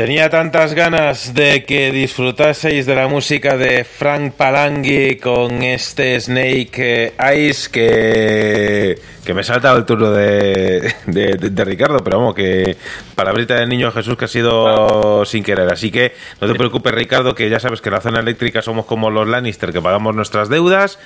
Tenía 0.00 0.30
tantas 0.30 0.72
ganas 0.72 1.34
de 1.34 1.62
que 1.64 1.92
disfrutaseis 1.92 2.86
de 2.86 2.94
la 2.94 3.06
música 3.06 3.58
de 3.58 3.84
Frank 3.84 4.32
Palangui 4.32 5.16
con 5.16 5.62
este 5.62 6.18
Snake 6.18 7.12
Ice 7.36 7.68
que, 7.70 8.98
que 9.22 9.34
me 9.34 9.42
he 9.42 9.44
saltado 9.44 9.76
el 9.76 9.84
turno 9.84 10.10
de, 10.10 10.94
de, 11.04 11.36
de- 11.36 11.50
de 11.50 11.64
Ricardo, 11.66 11.98
pero 12.02 12.16
vamos, 12.18 12.34
que 12.34 12.78
palabrita 13.14 13.56
del 13.56 13.68
niño 13.68 13.92
Jesús 13.92 14.16
que 14.16 14.24
ha 14.24 14.28
sido 14.28 15.26
sin 15.26 15.44
querer. 15.44 15.70
Así 15.70 15.90
que 15.90 16.14
no 16.40 16.48
te 16.50 16.54
preocupes, 16.54 16.94
Ricardo, 16.94 17.34
que 17.34 17.50
ya 17.50 17.60
sabes 17.60 17.82
que 17.82 17.90
en 17.90 17.96
la 17.96 18.00
zona 18.00 18.20
eléctrica 18.20 18.62
somos 18.62 18.86
como 18.86 19.10
los 19.10 19.28
Lannister, 19.28 19.70
que 19.70 19.82
pagamos 19.82 20.14
nuestras 20.16 20.48
deudas 20.48 20.98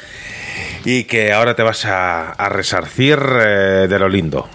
y 0.85 1.03
que 1.05 1.33
ahora 1.33 1.57
te 1.57 1.65
vas 1.65 1.85
a, 1.85 2.31
a 2.31 2.49
resarcir 2.49 3.19
eh, 3.41 3.87
de 3.89 3.99
lo 3.99 4.09
lindo. 4.09 4.49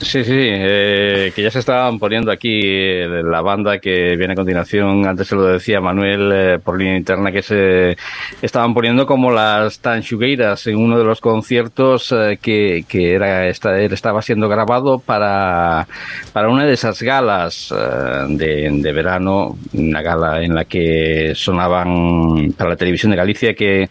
Sí, 0.00 0.22
sí, 0.22 0.30
eh, 0.32 1.32
que 1.34 1.42
ya 1.42 1.50
se 1.50 1.58
estaban 1.58 1.98
poniendo 1.98 2.30
aquí 2.30 2.60
eh, 2.62 3.08
la 3.24 3.40
banda 3.40 3.80
que 3.80 4.14
viene 4.14 4.34
a 4.34 4.36
continuación, 4.36 5.04
antes 5.08 5.26
se 5.26 5.34
lo 5.34 5.42
decía 5.42 5.80
Manuel 5.80 6.30
eh, 6.32 6.58
por 6.62 6.78
línea 6.78 6.96
interna, 6.96 7.32
que 7.32 7.42
se 7.42 7.96
estaban 8.40 8.74
poniendo 8.74 9.06
como 9.06 9.32
las 9.32 9.80
Tanchugueiras 9.80 10.68
en 10.68 10.76
uno 10.76 10.96
de 10.98 11.04
los 11.04 11.20
conciertos 11.20 12.12
eh, 12.12 12.38
que, 12.40 12.84
que 12.86 13.12
era, 13.12 13.48
esta- 13.48 13.76
estaba 13.80 14.22
siendo 14.22 14.48
grabado 14.48 15.00
para, 15.00 15.88
para 16.32 16.48
una 16.48 16.64
de 16.64 16.74
esas 16.74 17.02
galas 17.02 17.74
eh, 17.76 18.26
de, 18.28 18.70
de 18.70 18.92
verano, 18.92 19.58
una 19.72 20.00
gala 20.00 20.44
en 20.44 20.54
la 20.54 20.64
que 20.64 21.32
sonaban 21.34 22.52
para 22.56 22.70
la 22.70 22.76
televisión 22.76 23.10
de 23.10 23.16
Galicia 23.16 23.52
que 23.54 23.90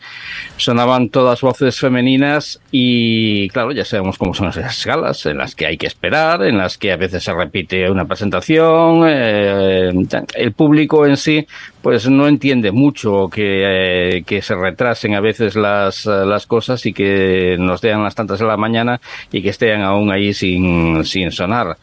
sonaban 0.56 1.10
todas 1.10 1.42
voces 1.42 1.78
femeninas 1.78 2.62
y 2.72 3.50
claro, 3.50 3.74
ya 3.74 3.84
sabemos 3.84 4.18
cómo 4.18 4.34
son 4.34 4.48
esas 4.48 4.86
galas 4.86 5.26
en 5.26 5.38
las 5.40 5.54
que 5.54 5.66
hay 5.66 5.78
que 5.78 5.97
esperar, 5.98 6.44
en 6.44 6.60
las 6.60 6.78
que 6.78 6.92
a 6.92 6.96
veces 6.96 7.24
se 7.24 7.34
repite 7.34 7.90
una 7.90 8.06
presentación, 8.06 9.02
eh, 9.08 9.92
el 10.36 10.54
público 10.54 11.08
en 11.08 11.18
sí 11.18 11.48
pues 11.82 12.08
no 12.08 12.28
entiende 12.28 12.72
mucho 12.72 13.30
que, 13.30 14.18
eh, 14.18 14.24
que 14.24 14.42
se 14.44 14.54
retrasen 14.54 15.16
a 15.16 15.22
veces 15.22 15.56
las, 15.56 16.06
las 16.06 16.46
cosas 16.46 16.86
y 16.86 16.94
que 16.94 17.56
nos 17.58 17.82
den 17.82 18.04
las 18.04 18.14
tantas 18.14 18.40
de 18.40 18.46
la 18.46 18.58
mañana 18.58 19.00
y 19.32 19.42
que 19.42 19.50
estén 19.50 19.82
aún 19.82 20.12
ahí 20.12 20.34
sin, 20.34 21.04
sin 21.04 21.32
sonar. 21.32 21.78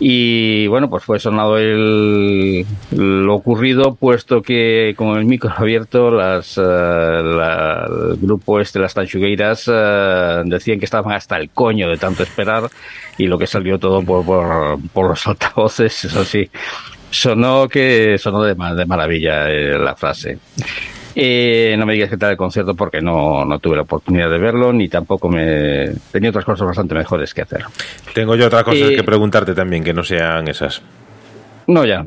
Y 0.00 0.66
bueno, 0.66 0.90
pues 0.90 1.04
fue 1.04 1.20
sonado 1.20 1.58
el, 1.58 2.64
lo 2.90 3.34
ocurrido, 3.34 3.94
puesto 3.94 4.42
que 4.42 4.94
con 4.96 5.16
el 5.16 5.24
micro 5.26 5.50
abierto, 5.56 6.10
las, 6.10 6.56
la- 6.56 7.86
el 8.10 8.16
grupo 8.16 8.58
este, 8.58 8.80
las 8.80 8.94
Tanchugueiras, 8.94 9.70
eh, 9.72 10.42
decían 10.46 10.78
que 10.80 10.86
estaban 10.86 11.12
hasta 11.12 11.36
el 11.36 11.50
coño 11.50 11.88
de 11.88 11.98
tanto 11.98 12.22
esperar 12.24 12.64
y 13.16 13.26
lo 13.26 13.38
que 13.38 13.46
salió 13.46 13.78
todo 13.78 14.02
por, 14.02 14.24
por, 14.92 15.08
los 15.08 15.26
altavoces, 15.26 16.04
eso 16.06 16.24
sí, 16.24 16.50
sonó 17.10 17.68
que 17.68 18.16
sonó 18.18 18.42
de, 18.42 18.54
de 18.54 18.86
maravilla 18.86 19.48
eh, 19.50 19.78
la 19.78 19.94
frase. 19.94 20.38
Eh, 21.14 21.74
no 21.78 21.86
me 21.86 21.92
digas 21.92 22.10
qué 22.10 22.16
tal 22.16 22.30
el 22.30 22.36
concierto 22.36 22.74
porque 22.74 23.00
no, 23.00 23.44
no 23.44 23.58
tuve 23.58 23.76
la 23.76 23.82
oportunidad 23.82 24.30
de 24.30 24.38
verlo 24.38 24.72
ni 24.72 24.88
tampoco 24.88 25.28
me 25.28 25.90
tenía 26.10 26.30
otras 26.30 26.44
cosas 26.44 26.66
bastante 26.66 26.94
mejores 26.94 27.34
que 27.34 27.42
hacer. 27.42 27.64
Tengo 28.14 28.34
yo 28.34 28.46
otras 28.46 28.64
cosas 28.64 28.90
Eh, 28.90 28.96
que 28.96 29.02
preguntarte 29.02 29.54
también, 29.54 29.84
que 29.84 29.92
no 29.92 30.02
sean 30.02 30.48
esas. 30.48 30.82
No, 31.66 31.84
ya. 31.84 32.04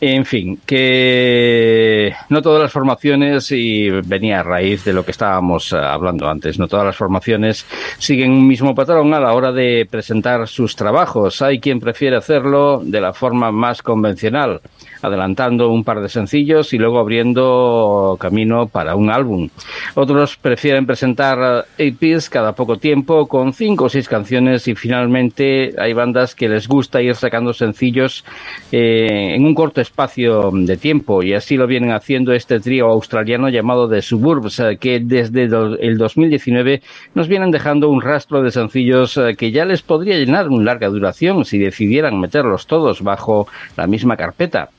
En 0.00 0.24
fin, 0.24 0.60
que 0.64 2.14
no 2.28 2.40
todas 2.40 2.62
las 2.62 2.70
formaciones, 2.70 3.50
y 3.50 3.90
venía 3.90 4.38
a 4.38 4.42
raíz 4.44 4.84
de 4.84 4.92
lo 4.92 5.04
que 5.04 5.10
estábamos 5.10 5.72
eh, 5.72 5.76
hablando 5.76 6.28
antes, 6.28 6.56
no 6.56 6.68
todas 6.68 6.86
las 6.86 6.96
formaciones 6.96 7.66
siguen 7.98 8.30
un 8.30 8.46
mismo 8.46 8.76
patrón 8.76 9.12
a 9.12 9.18
la 9.18 9.32
hora 9.32 9.50
de 9.50 9.88
presentar 9.90 10.46
sus 10.46 10.76
trabajos. 10.76 11.42
Hay 11.42 11.58
quien 11.58 11.80
prefiere 11.80 12.14
hacerlo 12.14 12.80
de 12.84 13.00
la 13.00 13.12
forma 13.12 13.50
más 13.50 13.82
convencional, 13.82 14.60
adelantando 15.02 15.70
un 15.70 15.84
par 15.84 16.00
de 16.00 16.08
sencillos 16.08 16.72
y 16.72 16.78
luego 16.78 16.98
abriendo 16.98 18.16
camino 18.20 18.66
para 18.66 18.94
un 18.96 19.10
álbum. 19.10 19.48
Otros 19.94 20.36
prefieren 20.36 20.86
presentar 20.86 21.66
EPs 21.76 22.30
cada 22.30 22.52
poco 22.52 22.76
tiempo 22.76 23.26
con 23.26 23.52
cinco 23.52 23.84
o 23.84 23.88
seis 23.88 24.08
canciones 24.08 24.68
y 24.68 24.74
finalmente 24.74 25.74
hay 25.78 25.92
bandas 25.92 26.34
que 26.34 26.48
les 26.48 26.68
gusta 26.68 27.02
ir 27.02 27.14
sacando 27.14 27.52
sencillos 27.52 28.24
eh, 28.72 29.34
en 29.34 29.44
un 29.44 29.54
corto 29.54 29.80
espacio 29.80 30.50
de 30.52 30.76
tiempo 30.76 31.22
y 31.22 31.34
así 31.34 31.56
lo 31.56 31.66
vienen 31.66 31.92
haciendo 31.92 32.32
este 32.32 32.60
trío 32.60 32.86
australiano 32.86 33.48
llamado 33.48 33.88
The 33.88 34.02
Suburbs 34.02 34.60
eh, 34.60 34.76
que 34.78 35.00
desde 35.00 35.44
el 35.44 35.98
2019 35.98 36.82
nos 37.14 37.28
vienen 37.28 37.50
dejando 37.50 37.88
un 37.88 38.00
rastro 38.00 38.42
de 38.42 38.50
sencillos 38.50 39.16
eh, 39.16 39.34
que 39.36 39.50
ya 39.50 39.64
les 39.64 39.82
podría 39.82 40.16
llenar 40.16 40.48
una 40.48 40.64
larga 40.64 40.88
duración 40.88 41.44
si 41.44 41.58
decidieran 41.58 42.20
meterlos 42.20 42.66
todos 42.66 43.02
bajo 43.02 43.48
la 43.76 43.86
misma 43.86 44.16
carpeta. 44.16 44.70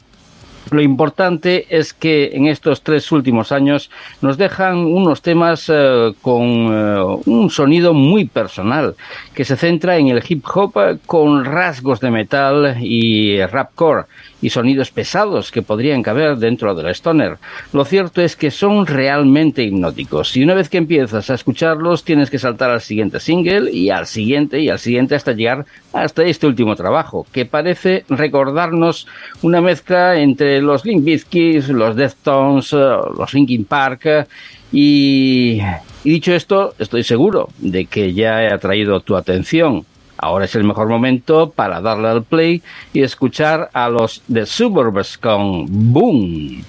Lo 0.72 0.82
importante 0.82 1.66
es 1.70 1.94
que 1.94 2.32
en 2.34 2.48
estos 2.48 2.82
tres 2.82 3.12
últimos 3.12 3.52
años 3.52 3.90
nos 4.22 4.38
dejan 4.38 4.78
unos 4.78 5.22
temas 5.22 5.70
eh, 5.70 6.14
con 6.22 6.44
eh, 6.44 7.22
un 7.26 7.50
sonido 7.50 7.94
muy 7.94 8.26
personal, 8.26 8.96
que 9.34 9.46
se 9.46 9.56
centra 9.56 9.98
en 9.98 10.08
el 10.10 10.24
hip 10.28 10.46
hop 10.54 10.74
eh, 10.78 10.98
con 11.06 11.46
rasgos 11.46 12.00
de 12.00 12.12
metal 12.12 12.78
y 12.82 13.44
rapcore 13.46 14.06
y 14.42 14.50
sonidos 14.50 14.92
pesados 14.92 15.52
que 15.52 15.62
podrían 15.62 16.04
caber 16.04 16.38
dentro 16.38 16.76
del 16.76 16.88
stoner. 16.94 17.38
Lo 17.74 17.86
cierto 17.86 18.22
es 18.22 18.36
que 18.36 18.52
son 18.52 18.86
realmente 18.86 19.64
hipnóticos 19.64 20.36
y 20.38 20.44
una 20.44 20.54
vez 20.54 20.70
que 20.70 20.78
empiezas 20.78 21.30
a 21.30 21.34
escucharlos 21.34 22.04
tienes 22.04 22.30
que 22.30 22.40
saltar 22.40 22.70
al 22.70 22.82
siguiente 22.82 23.20
single 23.20 23.72
y 23.72 23.90
al 23.90 24.08
siguiente 24.08 24.60
y 24.60 24.70
al 24.70 24.80
siguiente 24.80 25.16
hasta 25.16 25.34
llegar 25.34 25.66
hasta 25.94 26.24
este 26.24 26.48
último 26.48 26.76
trabajo, 26.76 27.26
que 27.32 27.46
parece 27.46 28.06
recordarnos 28.10 29.08
una 29.42 29.62
mezcla 29.62 30.20
entre 30.20 30.62
los 30.62 30.86
Limp 30.86 31.06
Bizkit, 31.06 31.68
los 31.68 31.96
Deftones, 31.96 32.74
eh, 32.74 32.98
los 33.18 33.34
Linkin 33.34 33.66
Park 33.66 34.28
y, 34.72 35.60
y 36.04 36.10
dicho 36.10 36.34
esto, 36.34 36.76
estoy 36.78 37.04
seguro 37.04 37.50
de 37.58 37.86
que 37.86 38.14
ya 38.14 38.44
he 38.44 38.54
atraído 38.54 39.00
tu 39.00 39.16
atención. 39.16 39.86
Ahora 40.22 40.46
es 40.46 40.56
el 40.56 40.66
mejor 40.66 40.90
momento 40.90 41.50
para 41.50 41.80
darle 41.80 42.10
al 42.10 42.24
play 42.24 42.62
y 42.92 43.04
escuchar 43.04 43.70
a 43.74 43.90
los 43.90 44.22
The 44.32 44.46
Suburbs 44.46 45.18
con 45.18 45.66
Boom. 45.94 46.64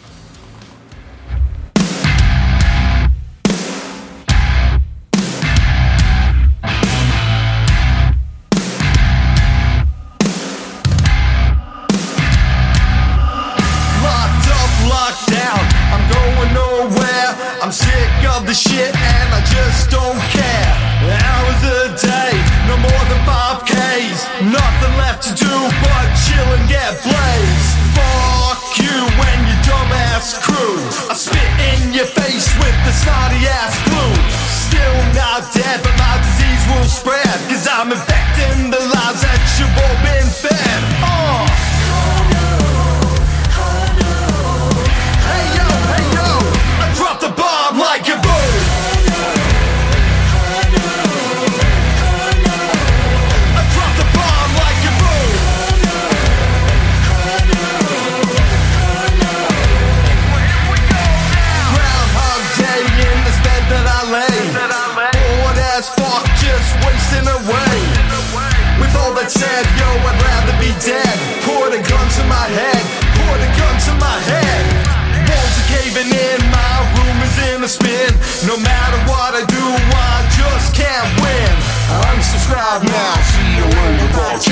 Unsubscribe 82.50 82.82
now, 82.82 83.14
see 83.30 83.56
you 83.56 83.62
when 83.62 83.92
you 84.00 84.08
got 84.10 84.42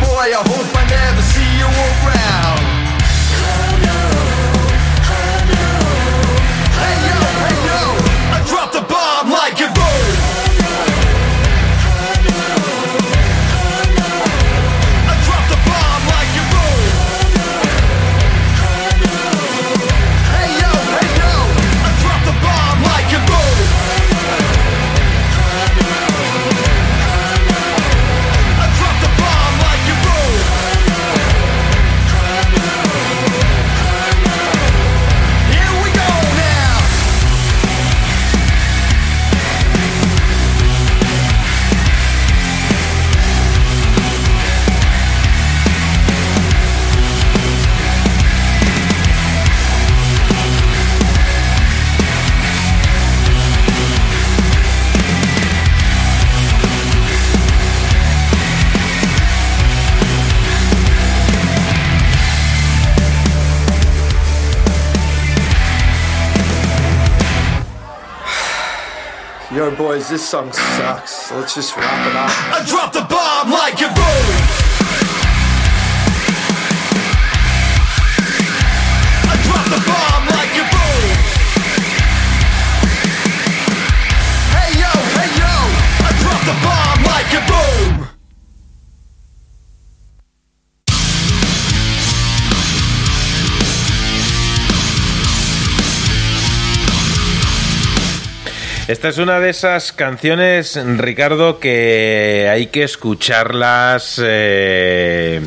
Boy, 0.00 0.32
I 0.32 0.40
hope 0.40 0.72
I 0.74 0.88
never 0.88 1.22
Boys, 69.76 70.08
this 70.08 70.28
song 70.28 70.52
sucks. 70.52 71.30
Let's 71.30 71.54
just 71.54 71.76
wrap 71.76 72.06
it 72.06 72.16
up. 72.16 72.30
I 72.52 72.64
drop 72.66 72.92
the 72.92 73.02
bomb 73.02 73.50
like 73.50 73.80
a 73.80 73.88
boom. 73.94 74.26
I 79.30 79.36
the 79.70 79.80
bomb 79.86 80.26
like 80.36 80.54
a 80.58 80.66
boom. 80.74 81.10
Hey 84.50 84.70
yo, 84.76 84.92
hey 85.16 85.30
yo. 85.38 85.54
I 86.04 86.12
the 86.44 86.56
bomb 86.66 87.00
like 87.04 87.32
a 87.32 87.42
boom. 87.46 88.19
Esta 98.90 99.08
es 99.08 99.18
una 99.18 99.38
de 99.38 99.50
esas 99.50 99.92
canciones, 99.92 100.76
Ricardo, 100.96 101.60
que 101.60 102.48
hay 102.50 102.66
que 102.66 102.82
escucharlas 102.82 104.20
eh, 104.20 105.40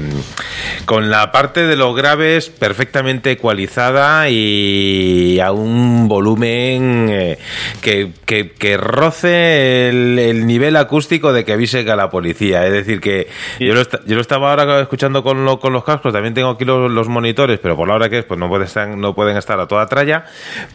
con 0.86 1.10
la 1.10 1.32
parte 1.32 1.66
de 1.66 1.76
los 1.78 1.96
graves 1.96 2.50
perfectamente 2.50 3.32
ecualizada 3.32 4.28
y 4.30 5.40
a 5.40 5.52
un 5.54 6.08
volumen 6.10 7.08
eh, 7.10 7.38
que, 7.82 8.12
que- 8.26 8.52
que 8.52 8.76
roce 8.78 9.90
el, 9.90 10.20
el 10.20 10.46
nivel 10.46 10.76
acústico 10.76 11.32
de 11.32 11.46
que 11.46 11.54
avise 11.54 11.90
a 11.90 11.96
la 11.96 12.10
policía. 12.10 12.66
Es 12.66 12.74
decir, 12.74 13.00
que 13.00 13.28
yo, 13.60 13.74
lo 13.74 13.84
yo 13.84 14.16
lo 14.16 14.22
estaba 14.22 14.50
ahora 14.50 14.82
escuchando 14.82 15.24
con, 15.24 15.46
lo- 15.46 15.60
con 15.60 15.72
los 15.74 15.84
cascos, 15.84 16.12
también 16.12 16.34
tengo 16.34 16.50
aquí 16.50 16.66
los, 16.66 16.92
los 16.92 17.08
monitores, 17.08 17.60
pero 17.60 17.76
por 17.78 17.88
la 17.88 17.96
hora 17.96 18.10
que 18.10 18.20
es, 18.20 18.26
pues 18.26 18.40
no, 18.40 18.50
puede 18.50 18.66
estar- 18.66 18.88
no 18.98 19.16
pueden 19.16 19.38
estar 19.38 19.60
a 19.60 19.68
toda 19.68 19.86
tralla. 19.88 20.26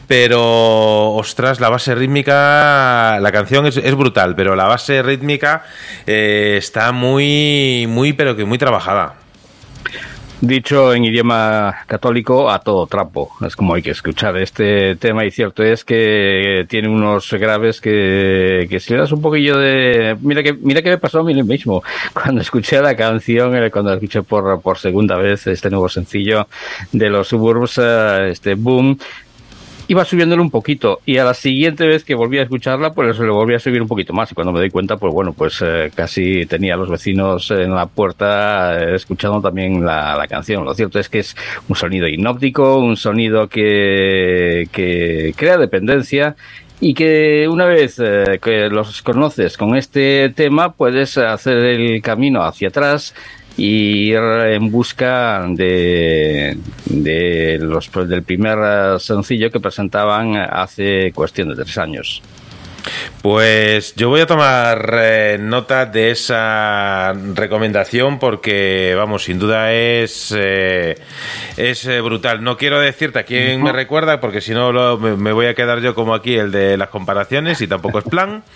Pero, 0.06 1.10
ostras, 1.12 1.60
la 1.60 1.68
base 1.68 1.94
rítmica, 1.94 3.18
la 3.20 3.30
canción 3.32 3.66
es, 3.66 3.76
es 3.76 3.94
brutal, 3.94 4.34
pero 4.34 4.56
la 4.56 4.64
base 4.66 5.02
rítmica 5.02 5.64
eh, 6.06 6.54
está 6.58 6.92
muy, 6.92 7.86
muy, 7.88 8.12
pero 8.14 8.34
que 8.36 8.44
muy 8.44 8.56
trabajada. 8.58 9.14
Dicho 10.40 10.94
en 10.94 11.04
idioma 11.04 11.78
católico, 11.88 12.48
a 12.48 12.60
todo 12.60 12.86
trapo. 12.86 13.32
Es 13.44 13.56
como 13.56 13.74
hay 13.74 13.82
que 13.82 13.90
escuchar 13.90 14.36
este 14.36 14.94
tema 14.94 15.24
y 15.24 15.32
cierto 15.32 15.64
es 15.64 15.84
que 15.84 16.64
tiene 16.68 16.88
unos 16.88 17.32
graves 17.32 17.80
que, 17.80 18.68
que 18.70 18.78
si 18.78 18.92
le 18.92 19.00
das 19.00 19.10
un 19.10 19.20
poquillo 19.20 19.58
de... 19.58 20.16
Mira 20.20 20.44
que, 20.44 20.52
mira 20.52 20.80
que 20.80 20.90
me 20.90 20.98
pasó 20.98 21.20
a 21.20 21.24
mí 21.24 21.34
mismo. 21.42 21.82
Cuando 22.12 22.40
escuché 22.40 22.80
la 22.80 22.94
canción, 22.94 23.56
eh, 23.56 23.68
cuando 23.72 23.90
la 23.90 23.96
escuché 23.96 24.22
por, 24.22 24.60
por 24.60 24.78
segunda 24.78 25.16
vez, 25.16 25.44
este 25.48 25.70
nuevo 25.70 25.88
sencillo 25.88 26.46
de 26.92 27.10
los 27.10 27.26
Suburbs, 27.26 27.78
eh, 27.82 28.28
este 28.30 28.54
Boom, 28.54 28.96
iba 29.88 30.04
subiéndolo 30.04 30.42
un 30.42 30.50
poquito 30.50 31.00
y 31.06 31.16
a 31.16 31.24
la 31.24 31.32
siguiente 31.32 31.86
vez 31.86 32.04
que 32.04 32.14
volví 32.14 32.38
a 32.38 32.42
escucharla 32.42 32.92
pues 32.92 33.18
le 33.18 33.30
volví 33.30 33.54
a 33.54 33.58
subir 33.58 33.80
un 33.80 33.88
poquito 33.88 34.12
más 34.12 34.30
y 34.30 34.34
cuando 34.34 34.52
me 34.52 34.58
doy 34.58 34.68
cuenta 34.68 34.98
pues 34.98 35.14
bueno 35.14 35.32
pues 35.32 35.62
eh, 35.64 35.90
casi 35.94 36.44
tenía 36.44 36.74
a 36.74 36.76
los 36.76 36.90
vecinos 36.90 37.50
en 37.50 37.74
la 37.74 37.86
puerta 37.86 38.78
eh, 38.78 38.94
escuchando 38.94 39.40
también 39.40 39.84
la, 39.84 40.26
canción. 40.28 40.64
Lo 40.64 40.74
cierto 40.74 40.98
es 40.98 41.08
que 41.08 41.20
es 41.20 41.34
un 41.68 41.74
sonido 41.74 42.06
hipnóptico 42.06 42.78
un 42.78 42.98
sonido 42.98 43.48
que, 43.48 44.68
que 44.70 45.32
crea 45.34 45.56
dependencia 45.56 46.36
y 46.80 46.92
que 46.92 47.48
una 47.48 47.64
vez 47.64 47.98
eh, 47.98 48.38
que 48.42 48.68
los 48.68 49.00
conoces 49.00 49.56
con 49.56 49.74
este 49.74 50.28
tema 50.36 50.72
puedes 50.72 51.16
hacer 51.16 51.56
el 51.56 52.02
camino 52.02 52.42
hacia 52.42 52.68
atrás 52.68 53.14
y 53.58 54.12
ir 54.12 54.18
en 54.18 54.70
busca 54.70 55.44
de, 55.48 56.56
de 56.86 57.58
los 57.60 57.90
del 58.08 58.22
primer 58.22 58.98
sencillo 59.00 59.50
que 59.50 59.60
presentaban 59.60 60.36
hace 60.36 61.12
cuestión 61.12 61.48
de 61.48 61.56
tres 61.56 61.76
años. 61.76 62.22
Pues 63.22 63.94
yo 63.96 64.08
voy 64.08 64.20
a 64.20 64.26
tomar 64.26 64.90
eh, 64.94 65.38
nota 65.40 65.86
de 65.86 66.12
esa 66.12 67.12
recomendación 67.34 68.18
porque, 68.18 68.94
vamos, 68.96 69.24
sin 69.24 69.38
duda 69.38 69.72
es, 69.72 70.32
eh, 70.36 70.96
es 71.56 71.84
eh, 71.86 72.00
brutal. 72.00 72.42
No 72.42 72.56
quiero 72.56 72.80
decirte 72.80 73.18
a 73.18 73.24
quién 73.24 73.62
me 73.62 73.72
recuerda 73.72 74.20
porque 74.20 74.40
si 74.40 74.52
no 74.52 74.96
me, 74.96 75.16
me 75.16 75.32
voy 75.32 75.46
a 75.46 75.54
quedar 75.54 75.80
yo 75.80 75.94
como 75.94 76.14
aquí 76.14 76.36
el 76.36 76.52
de 76.52 76.76
las 76.76 76.88
comparaciones 76.88 77.60
y 77.60 77.66
tampoco 77.66 77.98
es 77.98 78.04
plan. 78.04 78.44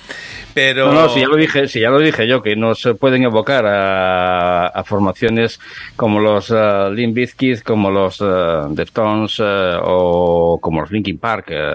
Pero 0.55 0.93
No, 0.93 1.03
no, 1.03 1.09
si 1.09 1.21
ya 1.21 1.29
lo 1.29 1.37
dije, 1.37 1.67
si 1.67 1.81
ya 1.81 1.89
lo 1.91 1.99
dije 1.99 2.27
yo, 2.29 2.43
que 2.43 2.55
nos 2.57 2.87
pueden 3.01 3.23
evocar 3.23 3.65
a, 3.67 4.67
a 4.67 4.85
formaciones 4.85 5.59
como 5.97 6.21
los 6.21 6.51
uh, 6.51 6.91
Limp 6.93 7.15
Bizkit, 7.15 7.63
como 7.63 7.91
los 7.91 8.21
uh, 8.21 8.67
Deftones 8.71 9.39
uh, 9.39 9.79
o 9.83 10.59
como 10.61 10.83
los 10.83 10.91
Linkin 10.91 11.19
Park. 11.19 11.47
eh, 11.51 11.73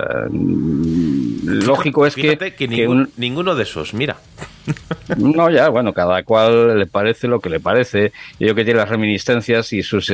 lógico 1.44 2.06
es 2.06 2.16
que, 2.16 2.22
fíjate 2.22 2.54
que, 2.56 2.68
que 2.68 2.76
ningún- 2.88 2.98
un- 3.00 3.12
ninguno 3.18 3.56
de 3.56 3.64
esos, 3.64 3.94
mira. 3.94 4.18
No, 5.18 5.50
ya, 5.50 5.70
bueno, 5.70 5.94
cada 5.94 6.22
cual 6.24 6.78
le 6.80 6.86
parece 6.86 7.30
lo 7.30 7.40
que 7.40 7.50
le 7.50 7.62
parece. 7.62 8.12
Yo 8.40 8.54
que 8.54 8.66
tiene 8.66 8.82
las 8.82 8.90
reminiscencias 8.90 9.72
y 9.72 9.82
sus, 9.82 10.12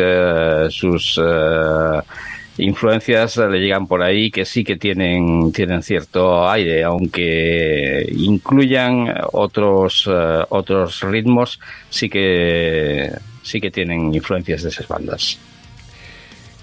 sus 0.69 1.19
influencias 2.57 3.37
le 3.37 3.59
llegan 3.59 3.87
por 3.87 4.01
ahí 4.01 4.29
que 4.31 4.45
sí 4.45 4.63
que 4.63 4.75
tienen, 4.77 5.51
tienen 5.51 5.81
cierto 5.83 6.49
aire, 6.49 6.83
aunque 6.83 8.07
incluyan 8.15 9.13
otros, 9.31 10.09
eh, 10.11 10.43
otros 10.49 11.01
ritmos, 11.01 11.59
sí 11.89 12.09
que, 12.09 13.11
sí 13.41 13.59
que 13.59 13.71
tienen 13.71 14.13
influencias 14.13 14.63
de 14.63 14.69
esas 14.69 14.87
bandas. 14.87 15.39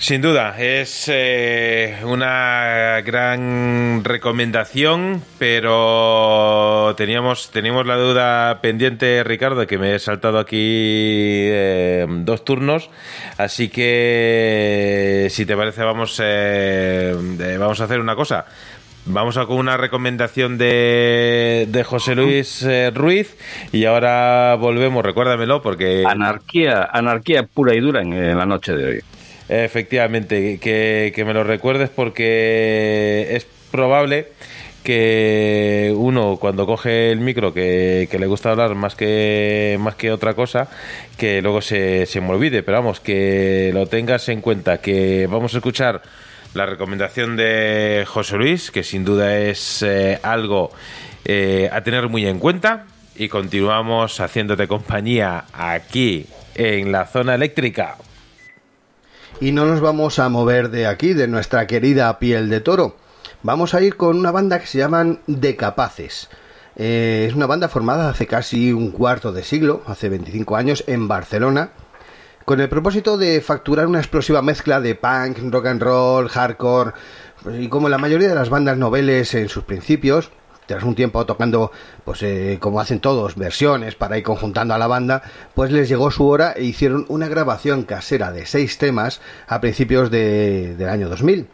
Sin 0.01 0.22
duda, 0.22 0.59
es 0.59 1.10
eh, 1.12 1.98
una 2.05 3.02
gran 3.05 4.02
recomendación, 4.02 5.22
pero 5.39 6.94
teníamos, 6.97 7.51
teníamos 7.51 7.85
la 7.85 7.97
duda 7.97 8.62
pendiente, 8.62 9.22
Ricardo, 9.24 9.66
que 9.66 9.77
me 9.77 9.94
he 9.94 9.98
saltado 9.98 10.39
aquí 10.39 10.56
eh, 10.56 12.06
dos 12.09 12.47
turnos, 12.47 12.89
así 13.36 13.68
que 13.68 15.28
si 15.28 15.44
te 15.44 15.55
parece 15.55 15.82
vamos, 15.82 16.18
eh, 16.24 17.14
eh, 17.39 17.56
vamos 17.59 17.78
a 17.82 17.85
hacer 17.85 18.01
una 18.01 18.16
cosa. 18.16 18.47
Vamos 19.05 19.36
a 19.36 19.44
con 19.44 19.59
una 19.59 19.77
recomendación 19.77 20.56
de, 20.56 21.66
de 21.68 21.85
José 21.85 22.14
Luis 22.14 22.62
eh, 22.62 22.90
Ruiz 22.94 23.36
y 23.72 23.85
ahora 23.85 24.55
volvemos, 24.56 25.05
recuérdamelo 25.05 25.60
porque... 25.62 26.05
Anarquía, 26.06 26.89
anarquía 26.90 27.43
pura 27.43 27.74
y 27.74 27.81
dura 27.81 28.01
en, 28.01 28.12
en 28.12 28.39
la 28.39 28.47
noche 28.47 28.72
de 28.72 28.85
hoy. 28.85 29.01
Efectivamente, 29.51 30.60
que, 30.60 31.12
que 31.12 31.24
me 31.24 31.35
lo 31.35 31.43
recuerdes 31.43 31.90
porque 31.90 33.27
es 33.32 33.48
probable 33.72 34.28
que 34.85 35.93
uno 35.97 36.39
cuando 36.40 36.66
coge 36.66 37.10
el 37.10 37.18
micro 37.18 37.52
que, 37.52 38.06
que 38.09 38.20
le 38.20 38.28
gusta 38.28 38.52
hablar 38.52 38.77
más 38.77 38.94
que 38.94 39.77
más 39.81 39.97
que 39.97 40.12
otra 40.12 40.35
cosa 40.35 40.68
que 41.18 41.43
luego 41.43 41.62
se, 41.62 42.06
se 42.06 42.20
me 42.20 42.31
olvide. 42.31 42.62
Pero 42.62 42.78
vamos 42.78 43.01
que 43.01 43.72
lo 43.74 43.86
tengas 43.86 44.28
en 44.28 44.40
cuenta 44.40 44.81
que 44.81 45.27
vamos 45.28 45.52
a 45.55 45.56
escuchar 45.56 46.01
la 46.55 46.66
recomendación 46.66 47.36
de 47.36 48.05
José 48.06 48.36
Luis 48.36 48.70
que 48.70 48.85
sin 48.85 49.05
duda 49.05 49.36
es 49.36 49.82
eh, 49.82 50.20
algo 50.22 50.70
eh, 51.24 51.68
a 51.72 51.82
tener 51.82 52.09
muy 52.09 52.24
en 52.24 52.39
cuenta. 52.39 52.86
Y 53.16 53.28
continuamos 53.28 54.20
haciéndote 54.20 54.68
compañía 54.68 55.47
aquí 55.52 56.27
en 56.55 56.93
la 56.93 57.06
zona 57.06 57.35
eléctrica 57.35 57.97
Y 59.41 59.53
no 59.53 59.65
nos 59.65 59.81
vamos 59.81 60.19
a 60.19 60.29
mover 60.29 60.69
de 60.69 60.87
aquí, 60.87 61.15
de 61.15 61.27
nuestra 61.27 61.67
querida 61.67 62.19
piel 62.19 62.51
de 62.51 62.61
toro. 62.61 62.97
Vamos 63.43 63.73
a 63.73 63.81
ir 63.81 63.97
con 63.97 64.19
una 64.19 64.31
banda 64.31 64.59
que 64.59 64.67
se 64.67 64.77
llaman 64.77 65.21
Decapaces. 65.27 66.29
Eh, 66.77 67.25
es 67.27 67.35
una 67.35 67.47
banda 67.47 67.71
formada 67.71 68.11
hace 68.11 68.27
casi 68.27 68.71
un 68.75 68.91
cuarto 68.91 69.33
de 69.33 69.43
siglo, 69.43 69.83
hace 69.87 70.11
25 70.11 70.57
años, 70.57 70.85
en 70.87 71.09
Barcelona, 71.09 71.71
con 72.45 72.61
el 72.61 72.69
propósito 72.69 73.17
de 73.17 73.41
facturar 73.41 73.87
una 73.87 74.01
explosiva 74.01 74.43
mezcla 74.43 74.79
de 74.79 74.95
punk, 74.95 75.39
rock 75.51 75.67
and 75.67 75.83
roll, 75.83 76.29
hardcore, 76.29 76.93
y 77.59 77.69
como 77.69 77.89
la 77.89 77.97
mayoría 77.97 78.29
de 78.29 78.35
las 78.35 78.51
bandas 78.51 78.77
noveles 78.77 79.33
en 79.33 79.49
sus 79.49 79.65
principios, 79.65 80.31
tras 80.71 80.85
un 80.85 80.95
tiempo 80.95 81.27
tocando, 81.27 81.73
pues 82.05 82.23
eh, 82.23 82.59
como 82.61 82.79
hacen 82.81 83.01
todos, 83.01 83.35
versiones 83.35 83.97
para 83.97 84.17
ir 84.19 84.23
conjuntando 84.23 84.73
a 84.73 84.79
la 84.79 84.87
banda, 84.87 85.21
pues 85.55 85.73
les 85.73 85.89
llegó 85.89 86.13
su 86.13 86.29
hora 86.29 86.53
e 86.57 86.63
hicieron 86.63 87.07
una 87.09 87.27
grabación 87.27 87.83
casera 87.83 88.31
de 88.31 88.47
seis 88.47 88.79
temas 88.79 89.21
a 89.49 89.61
principios 89.61 90.13
de- 90.13 90.77
del 90.77 90.89
año 90.89 91.09
2000. 91.09 91.49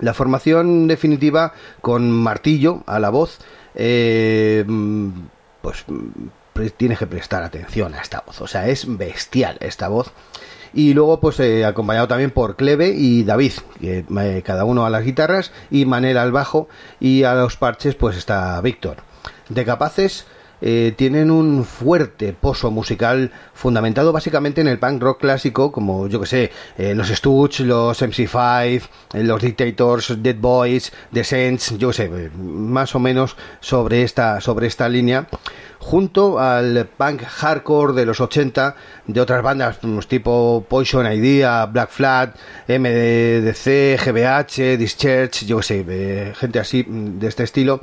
La 0.00 0.14
formación 0.14 0.88
definitiva 0.88 1.52
con 1.80 2.10
martillo 2.10 2.82
a 2.86 2.98
la 2.98 3.10
voz, 3.10 3.38
eh, 3.76 4.64
pues 5.62 5.84
tienes 6.76 6.98
que 6.98 7.06
prestar 7.06 7.44
atención 7.44 7.94
a 7.94 8.00
esta 8.00 8.22
voz, 8.26 8.40
o 8.40 8.46
sea, 8.48 8.68
es 8.68 8.84
bestial 8.98 9.56
esta 9.60 9.86
voz. 9.88 10.10
Y 10.72 10.94
luego, 10.94 11.20
pues 11.20 11.40
eh, 11.40 11.64
acompañado 11.64 12.08
también 12.08 12.30
por 12.30 12.56
Cleve 12.56 12.94
y 12.96 13.24
David, 13.24 13.52
que, 13.80 14.04
eh, 14.18 14.42
cada 14.44 14.64
uno 14.64 14.86
a 14.86 14.90
las 14.90 15.04
guitarras, 15.04 15.52
y 15.70 15.84
Manel 15.84 16.18
al 16.18 16.32
bajo, 16.32 16.68
y 17.00 17.24
a 17.24 17.34
los 17.34 17.56
parches, 17.56 17.94
pues 17.94 18.16
está 18.16 18.60
Víctor. 18.60 18.98
De 19.48 19.64
Capaces, 19.64 20.26
eh, 20.60 20.94
tienen 20.96 21.30
un 21.30 21.64
fuerte 21.64 22.32
pozo 22.32 22.70
musical 22.70 23.30
fundamentado 23.54 24.12
básicamente 24.12 24.60
en 24.60 24.68
el 24.68 24.78
punk 24.78 25.02
rock 25.02 25.20
clásico, 25.20 25.72
como 25.72 26.06
yo 26.08 26.20
que 26.20 26.26
sé, 26.26 26.50
eh, 26.76 26.94
los 26.94 27.08
Stooges, 27.08 27.60
los 27.60 28.00
MC5, 28.02 28.82
eh, 29.14 29.22
los 29.22 29.40
Dictators, 29.40 30.22
Dead 30.22 30.36
Boys, 30.36 30.92
The 31.12 31.24
Saints, 31.24 31.76
yo 31.78 31.88
que 31.88 31.94
sé, 31.94 32.30
más 32.36 32.94
o 32.94 32.98
menos 32.98 33.36
sobre 33.60 34.02
esta, 34.02 34.40
sobre 34.40 34.66
esta 34.66 34.88
línea 34.88 35.26
junto 35.80 36.38
al 36.38 36.88
punk 36.96 37.22
hardcore 37.22 37.94
de 37.94 38.04
los 38.04 38.20
80 38.20 38.76
de 39.06 39.20
otras 39.20 39.42
bandas 39.42 39.78
pues, 39.78 40.06
tipo 40.06 40.64
Poison 40.68 41.10
Idea, 41.10 41.66
Black 41.66 41.90
Flag, 41.90 42.34
MDC, 42.68 43.98
GBH, 43.98 44.76
Discharge, 44.76 45.46
yo 45.46 45.56
que 45.56 45.62
sé, 45.62 46.32
gente 46.36 46.58
así 46.58 46.84
mm, 46.86 47.18
de 47.18 47.26
este 47.26 47.44
estilo, 47.44 47.80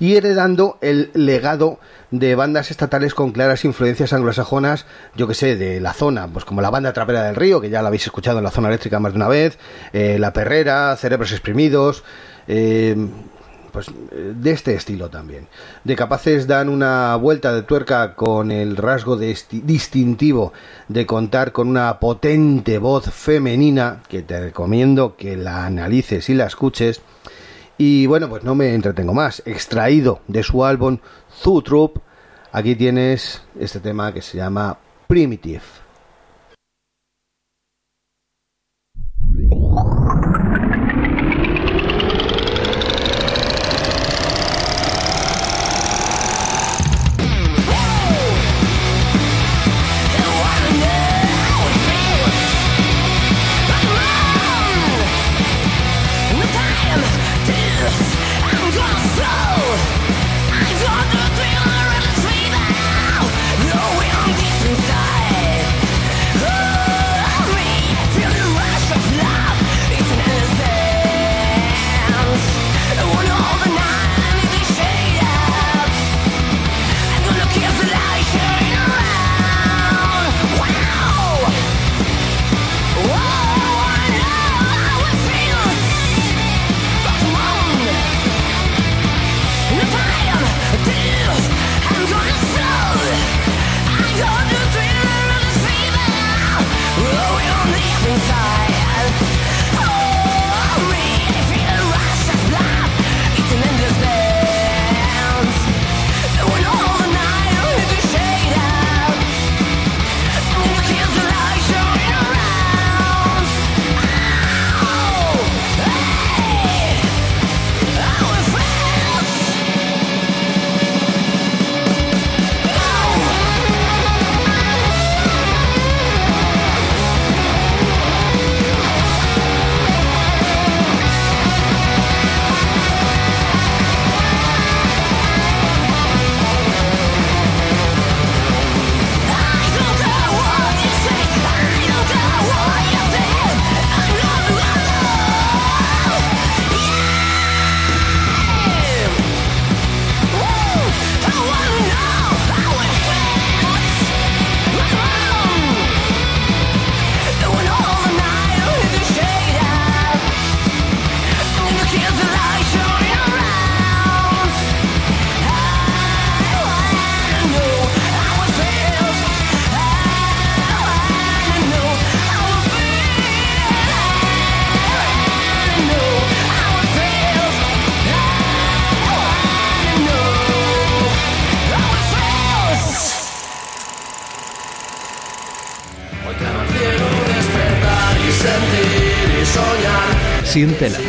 y 0.00 0.16
heredando 0.16 0.78
el 0.80 1.10
legado 1.14 1.78
de 2.18 2.34
bandas 2.36 2.70
estatales 2.70 3.14
con 3.14 3.32
claras 3.32 3.64
influencias 3.64 4.12
anglosajonas, 4.12 4.86
yo 5.16 5.26
que 5.26 5.34
sé, 5.34 5.56
de 5.56 5.80
la 5.80 5.92
zona, 5.92 6.28
pues 6.28 6.44
como 6.44 6.60
la 6.60 6.70
banda 6.70 6.92
Trapera 6.92 7.24
del 7.24 7.34
Río, 7.34 7.60
que 7.60 7.70
ya 7.70 7.82
la 7.82 7.88
habéis 7.88 8.04
escuchado 8.06 8.38
en 8.38 8.44
la 8.44 8.50
zona 8.50 8.68
eléctrica 8.68 9.00
más 9.00 9.12
de 9.12 9.16
una 9.16 9.28
vez, 9.28 9.58
eh, 9.92 10.18
La 10.20 10.32
Perrera, 10.32 10.96
Cerebros 10.96 11.32
Exprimidos, 11.32 12.04
eh, 12.46 12.94
pues 13.72 13.88
eh, 13.88 14.32
de 14.36 14.50
este 14.52 14.74
estilo 14.74 15.10
también. 15.10 15.48
De 15.82 15.96
capaces 15.96 16.46
dan 16.46 16.68
una 16.68 17.16
vuelta 17.16 17.52
de 17.52 17.62
tuerca 17.62 18.14
con 18.14 18.52
el 18.52 18.76
rasgo 18.76 19.16
de 19.16 19.36
distintivo 19.50 20.52
de 20.86 21.06
contar 21.06 21.50
con 21.50 21.66
una 21.66 21.98
potente 21.98 22.78
voz 22.78 23.06
femenina 23.06 24.02
que 24.08 24.22
te 24.22 24.40
recomiendo 24.40 25.16
que 25.16 25.36
la 25.36 25.66
analices 25.66 26.28
y 26.28 26.34
la 26.34 26.46
escuches. 26.46 27.02
Y 27.76 28.06
bueno, 28.06 28.28
pues 28.28 28.44
no 28.44 28.54
me 28.54 28.72
entretengo 28.72 29.14
más. 29.14 29.42
Extraído 29.44 30.20
de 30.28 30.44
su 30.44 30.64
álbum 30.64 30.98
Zoo 31.42 31.62
Troop, 31.62 31.98
aquí 32.52 32.74
tienes 32.76 33.42
este 33.58 33.80
tema 33.80 34.12
que 34.12 34.22
se 34.22 34.38
llama 34.38 34.78
Primitive. 35.06 35.83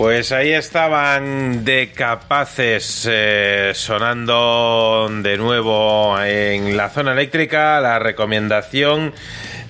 Pues 0.00 0.32
ahí 0.32 0.54
estaban 0.54 1.62
de 1.62 1.92
capaces 1.94 3.06
eh, 3.06 3.72
sonando 3.74 5.10
de 5.22 5.36
nuevo 5.36 6.18
en 6.22 6.74
la 6.74 6.88
zona 6.88 7.12
eléctrica 7.12 7.78
la 7.82 7.98
recomendación 7.98 9.12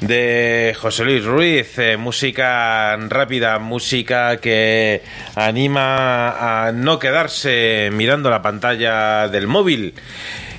de 0.00 0.76
José 0.80 1.04
Luis 1.04 1.24
Ruiz, 1.24 1.76
eh, 1.80 1.96
música 1.96 2.96
rápida, 3.08 3.58
música 3.58 4.36
que 4.36 5.02
anima 5.34 6.66
a 6.68 6.70
no 6.70 7.00
quedarse 7.00 7.90
mirando 7.92 8.30
la 8.30 8.40
pantalla 8.40 9.26
del 9.26 9.48
móvil. 9.48 9.94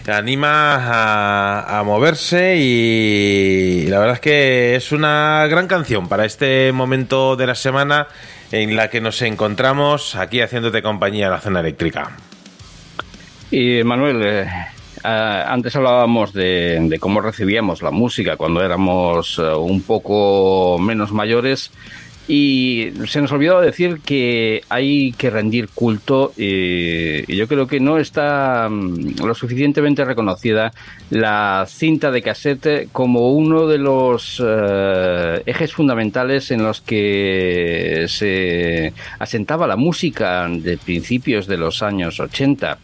Anima 0.05 0.75
a, 0.75 1.79
a, 1.79 1.83
moverse 1.83 2.57
y 2.57 3.85
la 3.87 3.99
verdad 3.99 4.15
es 4.15 4.19
que 4.19 4.75
es 4.75 4.91
una 4.91 5.47
gran 5.47 5.67
canción 5.67 6.09
para 6.09 6.25
este 6.25 6.73
momento 6.73 7.37
de 7.37 7.47
la 7.47 7.55
semana 7.55 8.07
en 8.51 8.75
la 8.75 8.89
que 8.89 9.01
nos 9.01 9.21
encontramos 9.21 10.15
aquí 10.15 10.41
haciéndote 10.41 10.81
compañía 10.81 11.25
en 11.25 11.31
la 11.31 11.39
zona 11.39 11.61
eléctrica. 11.61 12.11
Y 13.49 13.83
Manuel, 13.83 14.21
eh, 14.23 14.47
antes 15.03 15.75
hablábamos 15.75 16.33
de, 16.33 16.77
de, 16.81 16.99
cómo 16.99 17.21
recibíamos 17.21 17.81
la 17.81 17.91
música 17.91 18.37
cuando 18.37 18.63
éramos 18.63 19.39
eh, 19.39 19.53
un 19.53 19.81
poco 19.81 20.77
menos 20.79 21.11
mayores 21.11 21.71
Y 22.33 22.93
se 23.07 23.21
nos 23.21 23.33
olvidó 23.33 23.59
decir 23.59 23.99
que 24.05 24.61
hay 24.69 25.11
que 25.11 25.29
rendir 25.29 25.67
culto 25.67 26.31
eh, 26.37 27.25
y 27.27 27.35
yo 27.35 27.45
creo 27.45 27.67
que 27.67 27.81
no 27.81 27.97
está 27.97 28.69
mm, 28.71 29.25
lo 29.25 29.35
suficientemente 29.35 30.05
reconocida 30.05 30.71
la 31.09 31.65
cinta 31.67 32.09
de 32.09 32.21
cassette 32.21 32.87
como 32.93 33.33
uno 33.33 33.67
de 33.67 33.79
los 33.79 34.41
eh, 34.41 35.43
ejes 35.45 35.73
fundamentales 35.73 36.51
en 36.51 36.63
los 36.63 36.79
que 36.79 38.05
se 38.07 38.93
asentaba 39.19 39.67
la 39.67 39.75
música 39.75 40.47
de 40.47 40.77
principios 40.77 41.47
de 41.47 41.57
los 41.57 41.83
años 41.83 42.17
80 42.17 42.77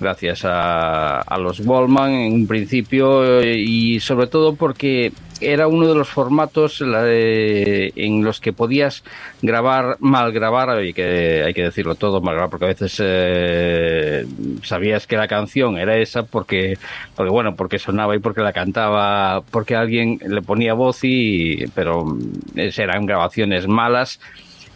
gracias 0.00 0.46
a, 0.46 1.20
a 1.20 1.36
los 1.36 1.60
Wallman 1.60 2.10
en 2.10 2.32
un 2.32 2.46
principio 2.46 3.42
eh, 3.42 3.54
y 3.58 4.00
sobre 4.00 4.28
todo 4.28 4.54
porque 4.54 5.12
era 5.44 5.68
uno 5.68 5.88
de 5.88 5.94
los 5.94 6.08
formatos 6.08 6.80
en 6.80 8.24
los 8.24 8.40
que 8.40 8.52
podías 8.52 9.04
grabar, 9.42 9.96
mal 10.00 10.32
grabar, 10.32 10.70
hay 10.70 10.92
que, 10.92 11.42
hay 11.44 11.54
que 11.54 11.64
decirlo 11.64 11.94
todo, 11.94 12.20
mal 12.20 12.34
grabar, 12.34 12.50
porque 12.50 12.64
a 12.66 12.68
veces 12.68 12.96
eh, 13.02 14.26
sabías 14.62 15.06
que 15.06 15.16
la 15.16 15.28
canción 15.28 15.78
era 15.78 15.96
esa 15.96 16.24
porque, 16.24 16.78
porque, 17.14 17.30
bueno, 17.30 17.56
porque 17.56 17.78
sonaba 17.78 18.16
y 18.16 18.18
porque 18.18 18.40
la 18.40 18.52
cantaba, 18.52 19.42
porque 19.50 19.76
alguien 19.76 20.18
le 20.26 20.42
ponía 20.42 20.74
voz 20.74 21.00
y, 21.02 21.64
pero 21.74 22.16
eran 22.54 23.06
grabaciones 23.06 23.66
malas 23.66 24.20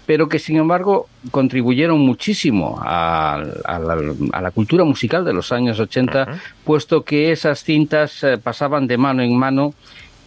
pero 0.09 0.27
que 0.27 0.39
sin 0.39 0.57
embargo 0.57 1.07
contribuyeron 1.31 2.01
muchísimo 2.01 2.81
a, 2.81 3.35
a 3.35 3.79
la, 3.79 4.15
a 4.33 4.41
la 4.41 4.51
cultura 4.53 4.83
musical 4.83 5.23
de 5.23 5.35
los 5.35 5.53
años 5.53 5.79
80, 5.79 6.41
puesto 6.65 7.05
que 7.05 7.31
esas 7.31 7.63
cintas 7.63 8.25
eh, 8.25 8.39
pasaban 8.39 8.87
de 8.87 8.97
mano 8.97 9.23
en 9.23 9.37
mano 9.37 9.75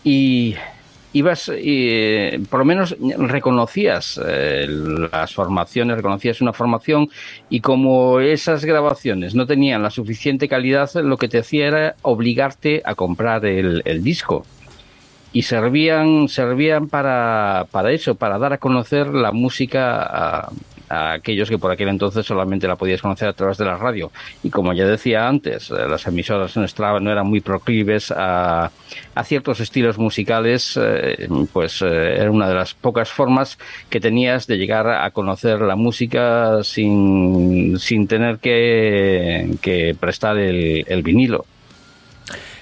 y 0.03 0.55
ibas, 1.13 1.51
eh, 1.53 2.39
por 2.49 2.59
lo 2.59 2.65
menos 2.65 2.95
reconocías 2.99 4.19
eh, 4.25 4.65
las 5.11 5.33
formaciones, 5.33 5.97
reconocías 5.97 6.41
una 6.41 6.53
formación 6.53 7.09
y 7.49 7.59
como 7.59 8.19
esas 8.19 8.63
grabaciones 8.65 9.35
no 9.35 9.45
tenían 9.45 9.83
la 9.83 9.89
suficiente 9.89 10.47
calidad, 10.47 10.89
lo 10.95 11.17
que 11.17 11.27
te 11.27 11.39
hacía 11.39 11.67
era 11.67 11.95
obligarte 12.01 12.81
a 12.85 12.95
comprar 12.95 13.45
el, 13.45 13.81
el 13.85 14.03
disco. 14.03 14.45
Y 15.33 15.43
servían 15.43 16.27
servían 16.27 16.89
para, 16.89 17.65
para 17.71 17.91
eso, 17.91 18.15
para 18.15 18.37
dar 18.37 18.51
a 18.51 18.57
conocer 18.57 19.07
la 19.07 19.31
música 19.31 20.49
a 20.91 21.13
aquellos 21.13 21.49
que 21.49 21.57
por 21.57 21.71
aquel 21.71 21.87
entonces 21.87 22.25
solamente 22.25 22.67
la 22.67 22.75
podías 22.75 23.01
conocer 23.01 23.29
a 23.29 23.33
través 23.33 23.57
de 23.57 23.65
la 23.65 23.77
radio. 23.77 24.11
Y 24.43 24.49
como 24.49 24.73
ya 24.73 24.85
decía 24.85 25.27
antes, 25.27 25.71
eh, 25.71 25.87
las 25.87 26.05
emisoras 26.05 26.55
no, 26.57 27.11
eran 27.11 27.27
muy 27.27 27.41
proclives 27.41 28.11
a, 28.11 28.71
a 29.15 29.23
ciertos 29.23 29.59
estilos 29.59 29.97
musicales, 29.97 30.77
eh, 30.81 31.27
pues 31.53 31.81
eh, 31.81 32.15
era 32.19 32.29
una 32.29 32.49
de 32.49 32.55
las 32.55 32.73
pocas 32.73 33.09
formas 33.09 33.57
que 33.89 33.99
tenías 33.99 34.47
de 34.47 34.57
llegar 34.57 34.87
a 34.89 35.09
conocer 35.11 35.61
la 35.61 35.75
música 35.75 36.63
sin, 36.63 37.79
sin 37.79 38.07
tener 38.07 38.39
que, 38.39 39.55
que 39.61 39.95
prestar 39.99 40.37
el, 40.37 40.83
el 40.87 41.03
vinilo. 41.03 41.45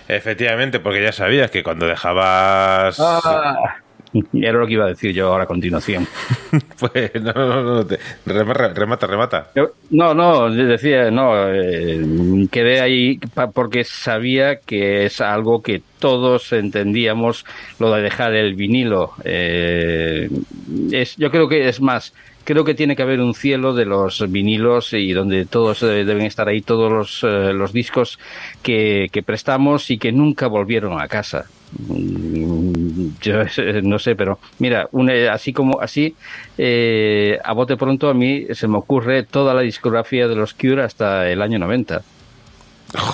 Efectivamente, 0.07 0.79
porque 0.79 1.03
ya 1.03 1.11
sabías 1.11 1.51
que 1.51 1.61
cuando 1.63 1.85
dejabas... 1.85 2.99
Ah, 2.99 3.75
era 4.33 4.57
lo 4.59 4.67
que 4.67 4.73
iba 4.73 4.85
a 4.85 4.89
decir 4.89 5.13
yo 5.13 5.27
ahora 5.27 5.43
a 5.43 5.47
continuación. 5.47 6.07
Pues 6.79 7.11
no, 7.21 7.33
no, 7.33 7.63
no, 7.63 7.85
te- 7.85 7.99
remata, 8.25 9.05
remata, 9.05 9.51
No, 9.91 10.13
no, 10.13 10.49
decía, 10.49 11.11
no, 11.11 11.33
eh, 11.53 12.47
quedé 12.51 12.79
ahí 12.81 13.19
porque 13.53 13.83
sabía 13.83 14.59
que 14.61 15.05
es 15.05 15.19
algo 15.21 15.61
que 15.61 15.81
todos 15.99 16.51
entendíamos, 16.53 17.45
lo 17.79 17.91
de 17.93 18.01
dejar 18.01 18.33
el 18.33 18.55
vinilo. 18.55 19.13
Eh, 19.25 20.29
es, 20.91 21.15
yo 21.17 21.29
creo 21.31 21.47
que 21.49 21.67
es 21.67 21.81
más, 21.81 22.13
creo 22.43 22.63
que 22.63 22.73
tiene 22.75 22.95
que 22.95 23.03
haber 23.03 23.19
un 23.21 23.33
cielo 23.33 23.73
de 23.73 23.85
los 23.85 24.29
vinilos 24.31 24.93
y 24.93 25.11
donde 25.13 25.45
todos 25.45 25.83
eh, 25.83 26.03
deben 26.05 26.25
estar 26.25 26.47
ahí, 26.47 26.61
todos 26.61 26.91
los, 26.91 27.23
eh, 27.23 27.53
los 27.53 27.73
discos 27.73 28.19
que, 28.63 29.09
que 29.11 29.21
prestamos 29.23 29.89
y 29.91 29.97
que 29.97 30.11
nunca 30.11 30.47
volvieron 30.47 30.99
a 30.99 31.07
casa. 31.07 31.45
Mm, 31.77 33.09
Yo 33.21 33.41
eh, 33.57 33.81
no 33.83 33.99
sé, 33.99 34.15
pero 34.15 34.39
mira, 34.59 34.87
una- 34.91 35.31
así 35.33 35.53
como 35.53 35.79
así, 35.81 36.15
eh, 36.57 37.37
a 37.43 37.53
bote 37.53 37.77
pronto 37.77 38.09
a 38.09 38.13
mí 38.13 38.45
se 38.53 38.67
me 38.67 38.77
ocurre 38.77 39.23
toda 39.23 39.53
la 39.53 39.61
discografía 39.61 40.27
de 40.27 40.35
los 40.35 40.53
Cure 40.53 40.83
hasta 40.83 41.29
el 41.29 41.41
año 41.41 41.59
90. 41.59 42.01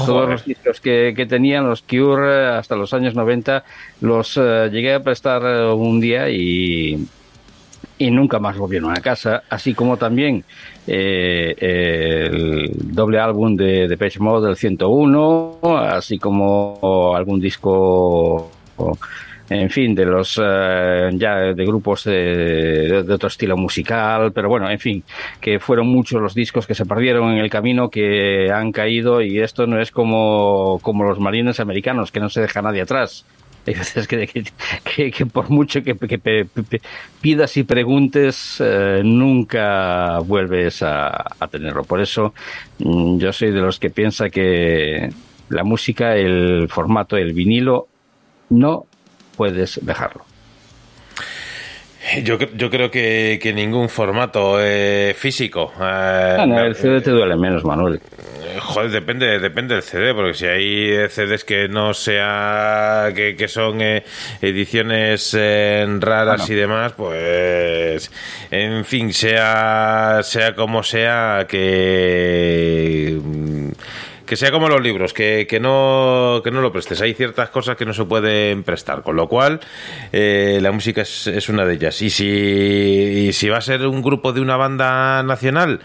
Todos 0.05 0.29
los 0.29 0.45
discos 0.45 0.79
que, 0.79 1.13
que 1.13 1.25
tenían 1.25 1.67
los 1.67 1.81
Cure 1.81 2.45
hasta 2.47 2.77
los 2.77 2.93
años 2.93 3.13
90 3.13 3.65
los 3.99 4.37
eh, 4.37 4.69
llegué 4.71 4.93
a 4.93 5.03
prestar 5.03 5.43
un 5.75 5.99
día 5.99 6.29
y, 6.29 7.05
y 7.97 8.11
nunca 8.11 8.39
más 8.39 8.57
volvieron 8.57 8.91
a 8.91 9.01
casa, 9.01 9.43
así 9.49 9.73
como 9.73 9.97
también 9.97 10.43
eh, 10.85 11.55
el 11.59 12.71
doble 12.93 13.19
álbum 13.19 13.55
de 13.55 13.87
Depeche 13.87 14.19
Mode 14.19 14.47
del 14.47 14.57
101, 14.57 15.59
así 15.89 16.19
como 16.19 17.13
algún 17.15 17.39
disco, 17.39 18.51
en 19.49 19.69
fin, 19.69 19.95
de 19.95 20.05
los 20.05 20.39
eh, 20.43 21.09
ya 21.13 21.35
de 21.53 21.65
grupos 21.65 22.03
de, 22.03 23.03
de 23.03 23.13
otro 23.13 23.27
estilo 23.27 23.55
musical, 23.55 24.33
pero 24.33 24.49
bueno, 24.49 24.69
en 24.69 24.79
fin, 24.79 25.03
que 25.39 25.59
fueron 25.59 25.87
muchos 25.87 26.21
los 26.21 26.35
discos 26.35 26.67
que 26.67 26.75
se 26.75 26.85
perdieron 26.85 27.31
en 27.31 27.37
el 27.37 27.49
camino, 27.49 27.89
que 27.89 28.51
han 28.51 28.73
caído 28.73 29.21
y 29.21 29.39
esto 29.39 29.67
no 29.67 29.79
es 29.79 29.91
como, 29.91 30.79
como 30.81 31.05
los 31.05 31.19
marines 31.19 31.61
americanos, 31.61 32.11
que 32.11 32.19
no 32.19 32.29
se 32.29 32.41
deja 32.41 32.61
nadie 32.61 32.81
atrás. 32.81 33.25
Hay 33.67 33.73
veces 33.73 34.07
que, 34.07 35.11
que, 35.11 35.25
por 35.25 35.49
mucho 35.49 35.81
que, 35.83 35.95
pidas 37.21 37.57
y 37.57 37.63
preguntes, 37.63 38.57
eh, 38.59 39.01
nunca 39.03 40.19
vuelves 40.19 40.83
a, 40.83 41.25
a 41.39 41.47
tenerlo. 41.47 41.83
Por 41.83 42.01
eso 42.01 42.33
mm, 42.79 43.17
yo 43.17 43.33
soy 43.33 43.51
de 43.51 43.61
los 43.61 43.79
que 43.79 43.89
piensa 43.89 44.29
que 44.29 45.09
la 45.49 45.63
música, 45.63 46.15
el 46.15 46.67
formato, 46.69 47.17
el 47.17 47.33
vinilo, 47.33 47.87
no 48.49 48.85
puedes 49.35 49.79
dejarlo. 49.83 50.25
Yo, 52.23 52.37
yo 52.37 52.69
creo 52.69 52.91
que, 52.91 53.39
que 53.41 53.51
ningún 53.53 53.89
formato 53.89 54.57
eh, 54.61 55.15
físico. 55.17 55.71
eh, 55.79 56.35
Ah, 56.39 56.45
no, 56.47 56.59
el 56.63 56.75
CD 56.75 57.01
te 57.01 57.09
duele 57.11 57.35
menos, 57.35 57.63
Manuel. 57.65 57.95
Eh, 57.95 58.59
Joder, 58.61 58.91
depende, 58.91 59.39
depende 59.39 59.73
del 59.73 59.83
CD, 59.83 60.13
porque 60.13 60.33
si 60.35 60.45
hay 60.45 60.91
eh, 60.91 61.09
CDs 61.09 61.43
que 61.43 61.67
no 61.67 61.93
sea, 61.95 63.11
que, 63.15 63.35
que 63.35 63.47
son 63.47 63.81
eh, 63.81 64.03
ediciones 64.41 65.35
eh, 65.37 65.85
raras 65.99 66.41
Bueno. 66.41 66.53
y 66.53 66.55
demás, 66.55 66.93
pues, 66.93 68.11
en 68.51 68.85
fin, 68.85 69.11
sea, 69.11 70.19
sea 70.23 70.53
como 70.53 70.83
sea, 70.83 71.45
que 71.49 73.17
mm, 73.21 73.69
que 74.25 74.35
sea 74.35 74.51
como 74.51 74.67
los 74.67 74.81
libros, 74.81 75.13
que, 75.13 75.47
que 75.47 75.59
no 75.59 76.41
que 76.43 76.51
no 76.51 76.61
lo 76.61 76.71
prestes. 76.71 77.01
Hay 77.01 77.13
ciertas 77.13 77.49
cosas 77.49 77.77
que 77.77 77.85
no 77.85 77.93
se 77.93 78.05
pueden 78.05 78.63
prestar, 78.63 79.03
con 79.03 79.15
lo 79.15 79.27
cual 79.27 79.59
eh, 80.11 80.59
la 80.61 80.71
música 80.71 81.01
es, 81.01 81.49
una 81.49 81.65
de 81.65 81.73
ellas. 81.75 82.01
Y 82.01 82.09
si, 82.09 83.31
si 83.33 83.49
va 83.49 83.57
a 83.57 83.61
ser 83.61 83.85
un 83.87 84.01
grupo 84.01 84.33
de 84.33 84.41
una 84.41 84.57
banda 84.57 85.23
nacional, 85.23 85.81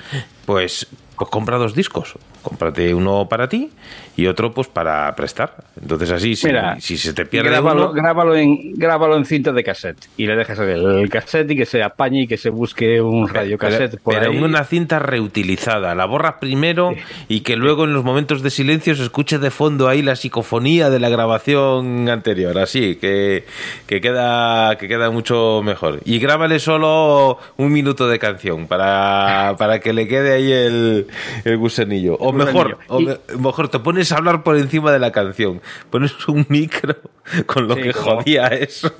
pues 0.46 0.88
pues 1.20 1.30
compra 1.30 1.58
dos 1.58 1.74
discos. 1.74 2.14
Cómprate 2.42 2.94
uno 2.94 3.26
para 3.28 3.48
ti 3.48 3.70
y 4.16 4.26
otro 4.26 4.52
pues 4.52 4.68
para 4.68 5.14
prestar. 5.14 5.54
Entonces 5.80 6.10
así, 6.10 6.36
si, 6.36 6.46
Mira, 6.46 6.78
si 6.80 6.96
se 6.96 7.12
te 7.12 7.24
pierde 7.26 7.50
grábalo, 7.50 7.84
uno... 7.84 7.92
grábalo 7.92 8.36
en, 8.36 8.74
grábalo 8.74 9.16
en 9.16 9.24
cinta 9.24 9.52
de 9.52 9.64
cassette 9.64 10.08
y 10.16 10.26
le 10.26 10.36
dejas 10.36 10.58
el, 10.58 11.08
cassette 11.08 11.50
y 11.52 11.56
que 11.56 11.66
se 11.66 11.82
apañe 11.82 12.22
y 12.22 12.26
que 12.26 12.36
se 12.36 12.50
busque 12.50 13.00
un 13.00 13.28
radio 13.28 13.56
cassette 13.56 13.92
Pero, 13.92 14.02
por 14.02 14.14
pero 14.14 14.30
ahí. 14.30 14.36
en 14.36 14.44
una 14.44 14.64
cinta 14.64 14.98
reutilizada. 14.98 15.94
La 15.94 16.06
borras 16.06 16.34
primero 16.40 16.92
y 17.28 17.40
que 17.40 17.56
luego 17.56 17.84
en 17.84 17.92
los 17.92 18.04
momentos 18.04 18.42
de 18.42 18.50
silencio 18.50 18.94
se 18.94 19.04
escuche 19.04 19.38
de 19.38 19.50
fondo 19.50 19.88
ahí 19.88 20.02
la 20.02 20.16
psicofonía 20.16 20.90
de 20.90 21.00
la 21.00 21.08
grabación 21.08 22.08
anterior. 22.08 22.58
Así 22.58 22.96
que, 22.96 23.44
que, 23.86 24.00
queda, 24.00 24.76
que 24.76 24.88
queda 24.88 25.10
mucho 25.10 25.62
mejor. 25.62 26.00
Y 26.04 26.18
grábale 26.18 26.58
solo 26.58 27.38
un 27.56 27.72
minuto 27.72 28.08
de 28.08 28.18
canción 28.18 28.66
para, 28.66 29.54
para 29.58 29.80
que 29.80 29.92
le 29.92 30.06
quede 30.08 30.34
ahí 30.34 30.52
el, 30.52 31.06
el 31.44 31.56
gusanillo. 31.56 32.16
O 32.16 32.29
Mejor, 32.32 32.78
o 32.88 33.00
Y- 33.00 33.06
me- 33.06 33.18
mejor 33.38 33.68
te 33.68 33.78
pones 33.78 34.10
a 34.12 34.16
hablar 34.18 34.42
por 34.42 34.56
encima 34.56 34.92
de 34.92 34.98
la 34.98 35.12
canción. 35.12 35.60
Pones 35.90 36.28
un 36.28 36.46
micro 36.48 36.96
con 37.46 37.68
lo 37.68 37.74
Sí, 37.74 37.82
que 37.82 37.92
como- 37.92 38.16
jodía 38.22 38.46
eso. 38.48 38.92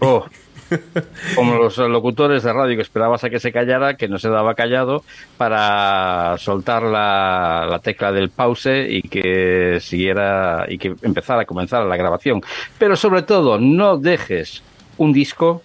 Oh. 0.00 0.24
Como 1.34 1.56
los 1.56 1.76
locutores 1.78 2.44
de 2.44 2.52
radio 2.52 2.76
que 2.76 2.82
esperabas 2.82 3.24
a 3.24 3.28
que 3.30 3.40
se 3.40 3.50
callara, 3.50 3.96
que 3.96 4.06
no 4.06 4.20
se 4.20 4.28
daba 4.28 4.54
callado, 4.54 5.02
para 5.36 6.36
soltar 6.38 6.84
la, 6.84 7.66
la 7.68 7.80
tecla 7.80 8.12
del 8.12 8.30
pause 8.30 8.86
y 8.88 9.02
que 9.02 9.78
siguiera 9.80 10.66
y 10.68 10.78
que 10.78 10.94
empezara 11.02 11.42
a 11.42 11.44
comenzar 11.44 11.84
la 11.86 11.96
grabación. 11.96 12.40
Pero 12.78 12.94
sobre 12.94 13.22
todo, 13.22 13.58
no 13.58 13.96
dejes 13.96 14.62
un 14.96 15.12
disco 15.12 15.60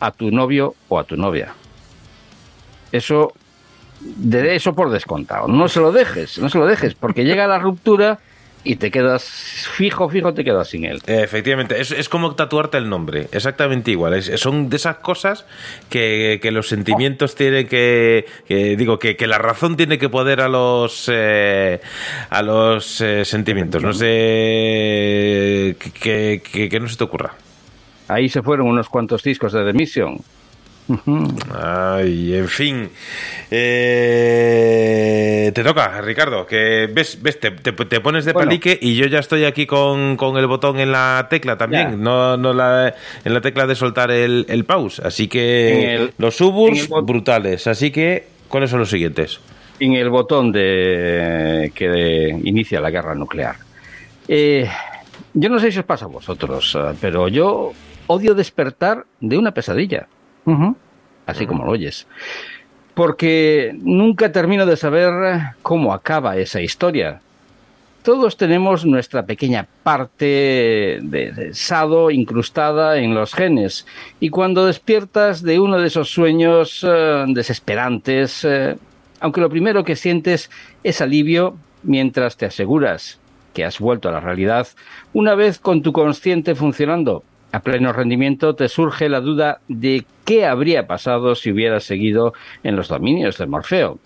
a 0.00 0.10
tu 0.10 0.32
novio 0.32 0.74
o 0.88 0.98
a 0.98 1.04
tu 1.04 1.16
novia. 1.16 1.54
Eso, 2.90 3.32
de 4.00 4.54
eso 4.56 4.74
por 4.74 4.90
descontado. 4.90 5.48
No 5.48 5.68
se 5.68 5.80
lo 5.80 5.92
dejes, 5.92 6.38
no 6.38 6.48
se 6.48 6.58
lo 6.58 6.66
dejes, 6.66 6.94
porque 6.94 7.24
llega 7.24 7.46
la 7.46 7.58
ruptura 7.58 8.18
y 8.64 8.76
te 8.76 8.90
quedas 8.90 9.22
fijo, 9.76 10.08
fijo, 10.08 10.34
te 10.34 10.42
quedas 10.42 10.68
sin 10.70 10.84
él. 10.84 11.00
Efectivamente, 11.06 11.80
es, 11.80 11.92
es 11.92 12.08
como 12.08 12.34
tatuarte 12.34 12.76
el 12.78 12.88
nombre, 12.88 13.28
exactamente 13.30 13.92
igual. 13.92 14.14
Es- 14.14 14.40
son 14.40 14.68
de 14.68 14.74
esas 14.76 14.96
cosas 14.96 15.44
que, 15.88 16.40
que 16.42 16.50
los 16.50 16.68
sentimientos 16.68 17.36
tienen 17.36 17.68
que, 17.68 18.26
que- 18.48 18.76
digo, 18.76 18.98
que, 18.98 19.14
que 19.16 19.28
la 19.28 19.38
razón 19.38 19.76
tiene 19.76 19.98
que 19.98 20.08
poder 20.08 20.40
a 20.40 20.48
los 20.48 21.08
eh, 21.12 21.80
a 22.28 22.42
los 22.42 23.00
eh, 23.00 23.24
sentimientos. 23.24 23.82
No 23.84 23.92
sé 23.92 25.76
que, 25.78 25.90
que- 25.92 26.42
que- 26.42 26.68
que 26.68 26.80
no 26.80 26.88
se 26.88 26.96
te 26.96 27.04
ocurra. 27.04 27.34
Ahí 28.08 28.28
se 28.28 28.42
fueron 28.42 28.66
unos 28.68 28.88
cuantos 28.88 29.22
discos 29.22 29.52
de 29.52 29.64
The 29.64 29.72
Mission. 29.72 30.18
Ay, 31.54 32.34
en 32.36 32.48
fin. 32.48 32.88
Eh, 34.26 35.50
te 35.54 35.62
toca, 35.64 36.00
Ricardo, 36.00 36.46
que 36.46 36.88
ves, 36.92 37.20
ves 37.22 37.38
te, 37.40 37.50
te- 37.50 37.72
te 37.72 38.00
pones 38.00 38.24
de 38.24 38.32
Bueno. 38.32 38.48
palique 38.48 38.78
y 38.80 38.94
yo 38.96 39.06
ya 39.06 39.18
estoy 39.18 39.44
aquí 39.44 39.66
con, 39.66 40.16
con 40.16 40.36
el 40.36 40.46
botón 40.46 40.78
en 40.78 40.92
la 40.92 41.26
tecla 41.30 41.56
también, 41.58 41.90
Ya. 41.90 41.96
no, 41.96 42.36
no 42.36 42.52
la, 42.52 42.94
en 43.24 43.34
la 43.34 43.40
tecla 43.40 43.66
de 43.66 43.74
soltar 43.74 44.10
el, 44.10 44.46
el 44.48 44.64
pause. 44.64 45.00
Así 45.00 45.28
que 45.28 45.94
el- 45.94 46.12
los 46.18 46.36
suburbs 46.36 46.88
brutales. 47.04 47.66
Así 47.66 47.90
que, 47.90 48.26
¿cuáles 48.48 48.70
son 48.70 48.78
los 48.80 48.90
siguientes? 48.90 49.40
en 49.78 49.92
el 49.92 50.08
botón 50.08 50.52
de 50.52 51.70
que 51.74 52.34
inicia 52.44 52.80
la 52.80 52.90
guerra 52.90 53.14
nuclear. 53.14 53.56
Eh, 54.26 54.66
yo 55.34 55.50
no 55.50 55.58
sé 55.60 55.70
si 55.70 55.78
os 55.80 55.84
pasa 55.84 56.06
a 56.06 56.08
vosotros, 56.08 56.74
eh, 56.80 56.94
pero 56.98 57.28
yo 57.28 57.72
odio 58.06 58.34
despertar 58.34 59.04
de 59.20 59.36
una 59.36 59.52
pesadilla. 59.52 60.06
Así 61.26 61.46
como 61.46 61.64
lo 61.64 61.72
oyes. 61.72 62.06
Porque 62.94 63.76
nunca 63.82 64.32
termino 64.32 64.64
de 64.64 64.76
saber 64.76 65.40
cómo 65.62 65.92
acaba 65.92 66.36
esa 66.36 66.60
historia. 66.60 67.20
Todos 68.02 68.36
tenemos 68.36 68.86
nuestra 68.86 69.26
pequeña 69.26 69.66
parte 69.82 70.24
de, 71.02 71.32
de 71.34 71.54
sado 71.54 72.12
incrustada 72.12 72.98
en 72.98 73.14
los 73.14 73.34
genes 73.34 73.84
y 74.20 74.28
cuando 74.28 74.64
despiertas 74.64 75.42
de 75.42 75.58
uno 75.58 75.78
de 75.80 75.88
esos 75.88 76.08
sueños 76.10 76.86
eh, 76.88 77.24
desesperantes, 77.26 78.44
eh, 78.44 78.76
aunque 79.18 79.40
lo 79.40 79.50
primero 79.50 79.82
que 79.82 79.96
sientes 79.96 80.50
es 80.84 81.00
alivio 81.00 81.56
mientras 81.82 82.36
te 82.36 82.46
aseguras 82.46 83.18
que 83.56 83.64
has 83.64 83.80
vuelto 83.80 84.08
a 84.08 84.12
la 84.12 84.20
realidad, 84.20 84.68
una 85.14 85.34
vez 85.34 85.58
con 85.58 85.82
tu 85.82 85.92
consciente 85.92 86.54
funcionando 86.54 87.24
a 87.56 87.60
pleno 87.60 87.90
rendimiento, 87.90 88.54
te 88.54 88.68
surge 88.68 89.08
la 89.08 89.20
duda 89.20 89.60
de 89.66 90.04
qué 90.26 90.44
habría 90.44 90.86
pasado 90.86 91.34
si 91.34 91.50
hubieras 91.50 91.84
seguido 91.84 92.34
en 92.62 92.76
los 92.76 92.88
dominios 92.88 93.38
de 93.38 93.46
Morfeo. 93.46 93.98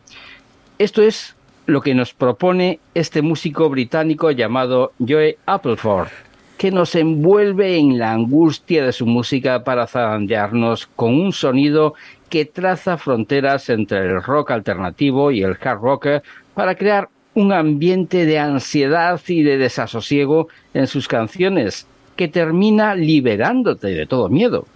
Esto 0.79 1.03
es 1.03 1.35
lo 1.67 1.81
que 1.81 1.93
nos 1.93 2.15
propone 2.15 2.79
este 2.95 3.23
músico 3.23 3.69
británico 3.69 4.31
llamado 4.31 4.93
Joe 5.01 5.37
Appleford, 5.47 6.11
que 6.59 6.71
nos 6.71 6.95
envuelve 6.95 7.77
en 7.77 7.99
la 7.99 8.13
angustia 8.13 8.85
de 8.85 8.93
su 8.93 9.05
música 9.05 9.65
para 9.65 9.89
zarandearnos 9.89 10.87
con 10.87 11.21
un 11.21 11.33
sonido 11.33 11.95
que 12.29 12.45
traza 12.45 12.99
fronteras 12.99 13.69
entre 13.69 13.99
el 13.99 14.23
rock 14.23 14.53
alternativo 14.53 15.33
y 15.33 15.43
el 15.43 15.57
hard 15.61 15.81
rock 15.81 16.07
para 16.55 16.77
crear 16.77 17.09
un 17.35 17.53
ambiente 17.53 18.27
de 18.27 18.39
ansiedad 18.39 19.21
y 19.27 19.43
de 19.43 19.59
desasosiego 19.59 20.47
en 20.73 20.87
sus 20.87 21.09
canciones 21.09 21.89
que 22.21 22.29
termina 22.29 22.95
liberándote 22.95 23.87
de 23.87 24.05
todo 24.05 24.29
miedo. 24.29 24.67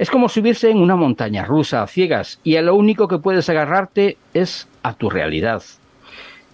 Es 0.00 0.10
como 0.10 0.28
subirse 0.28 0.68
en 0.68 0.78
una 0.78 0.96
montaña 0.96 1.44
rusa 1.44 1.80
a 1.80 1.86
ciegas 1.86 2.40
y 2.42 2.56
a 2.56 2.62
lo 2.62 2.74
único 2.74 3.06
que 3.06 3.18
puedes 3.18 3.48
agarrarte 3.48 4.16
es 4.34 4.66
a 4.82 4.92
tu 4.92 5.08
realidad. 5.08 5.62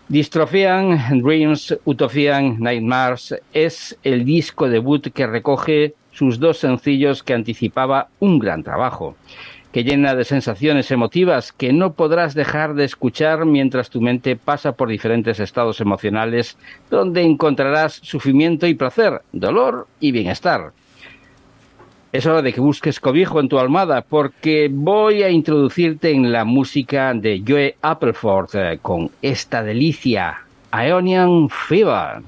Dystrophian 0.08 1.22
Dreams, 1.22 1.78
Utopian 1.86 2.60
Nightmares 2.60 3.36
es 3.54 3.96
el 4.02 4.26
disco 4.26 4.68
debut 4.68 5.08
que 5.14 5.26
recoge 5.26 5.94
sus 6.12 6.38
dos 6.38 6.58
sencillos 6.58 7.22
que 7.22 7.32
anticipaba 7.32 8.08
un 8.20 8.38
gran 8.38 8.62
trabajo, 8.62 9.16
que 9.78 9.84
llena 9.84 10.16
de 10.16 10.24
sensaciones 10.24 10.90
emotivas 10.90 11.52
que 11.52 11.72
no 11.72 11.92
podrás 11.92 12.34
dejar 12.34 12.74
de 12.74 12.82
escuchar 12.82 13.46
mientras 13.46 13.90
tu 13.90 14.00
mente 14.00 14.34
pasa 14.34 14.72
por 14.72 14.88
diferentes 14.88 15.38
estados 15.38 15.80
emocionales 15.80 16.58
donde 16.90 17.22
encontrarás 17.22 17.92
sufrimiento 17.92 18.66
y 18.66 18.74
placer, 18.74 19.22
dolor 19.30 19.86
y 20.00 20.10
bienestar. 20.10 20.72
Es 22.10 22.26
hora 22.26 22.42
de 22.42 22.52
que 22.52 22.60
busques 22.60 22.98
cobijo 22.98 23.38
en 23.38 23.48
tu 23.48 23.60
almohada 23.60 24.02
porque 24.02 24.68
voy 24.68 25.22
a 25.22 25.30
introducirte 25.30 26.10
en 26.10 26.32
la 26.32 26.44
música 26.44 27.14
de 27.14 27.44
Joe 27.46 27.76
Appleford 27.80 28.56
eh, 28.56 28.78
con 28.82 29.12
esta 29.22 29.62
delicia, 29.62 30.40
Ionian 30.72 31.48
Fever. 31.48 32.22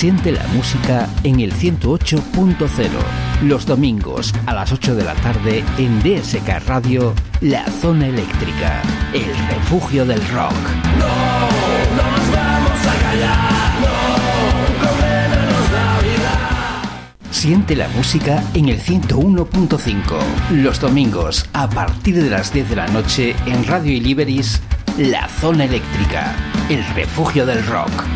Siente 0.00 0.32
la 0.32 0.46
música 0.54 1.06
en 1.24 1.40
el 1.40 1.52
108.0. 1.52 2.88
Los 3.42 3.66
domingos 3.66 4.34
a 4.46 4.54
las 4.54 4.72
8 4.72 4.94
de 4.94 5.04
la 5.04 5.12
tarde 5.16 5.62
en 5.76 6.00
DSK 6.00 6.66
Radio, 6.66 7.12
La 7.42 7.66
Zona 7.66 8.06
Eléctrica, 8.06 8.80
el 9.12 9.26
refugio 9.48 10.06
del 10.06 10.26
rock. 10.30 10.54
Siente 17.30 17.76
la 17.76 17.88
música 17.88 18.42
en 18.54 18.70
el 18.70 18.80
101.5. 18.80 20.18
Los 20.52 20.80
domingos 20.80 21.44
a 21.52 21.68
partir 21.68 22.22
de 22.22 22.30
las 22.30 22.54
10 22.54 22.70
de 22.70 22.76
la 22.76 22.88
noche 22.88 23.36
en 23.44 23.66
Radio 23.66 23.92
Iliberis, 23.92 24.62
La 24.96 25.28
Zona 25.28 25.64
Eléctrica, 25.64 26.34
el 26.70 26.82
refugio 26.94 27.44
del 27.44 27.66
rock. 27.66 28.06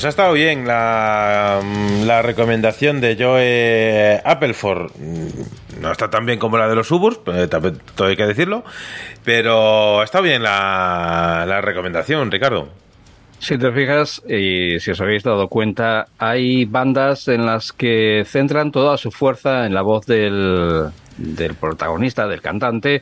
Pues 0.00 0.04
ha 0.06 0.08
estado 0.08 0.32
bien 0.32 0.66
la, 0.66 1.60
la 2.04 2.22
recomendación 2.22 3.02
de 3.02 3.16
Joe 3.18 4.22
Appleford. 4.24 4.92
No 5.80 5.92
está 5.92 6.08
tan 6.08 6.24
bien 6.24 6.38
como 6.38 6.56
la 6.56 6.68
de 6.68 6.74
los 6.74 6.86
Suburbs, 6.86 7.20
eh, 7.26 7.48
también 7.48 7.78
todo 7.96 8.08
hay 8.08 8.16
que 8.16 8.26
decirlo. 8.26 8.64
Pero 9.32 10.02
estado 10.02 10.24
bien 10.24 10.42
la, 10.42 11.44
la 11.46 11.60
recomendación, 11.60 12.32
Ricardo. 12.32 12.68
Si 13.38 13.56
te 13.56 13.70
fijas, 13.70 14.20
y 14.28 14.80
si 14.80 14.90
os 14.90 15.00
habéis 15.00 15.22
dado 15.22 15.46
cuenta, 15.46 16.06
hay 16.18 16.64
bandas 16.64 17.28
en 17.28 17.46
las 17.46 17.72
que 17.72 18.24
centran 18.26 18.72
toda 18.72 18.96
su 18.96 19.12
fuerza 19.12 19.66
en 19.66 19.74
la 19.74 19.82
voz 19.82 20.04
del, 20.06 20.88
del 21.16 21.54
protagonista, 21.54 22.26
del 22.26 22.40
cantante, 22.40 22.98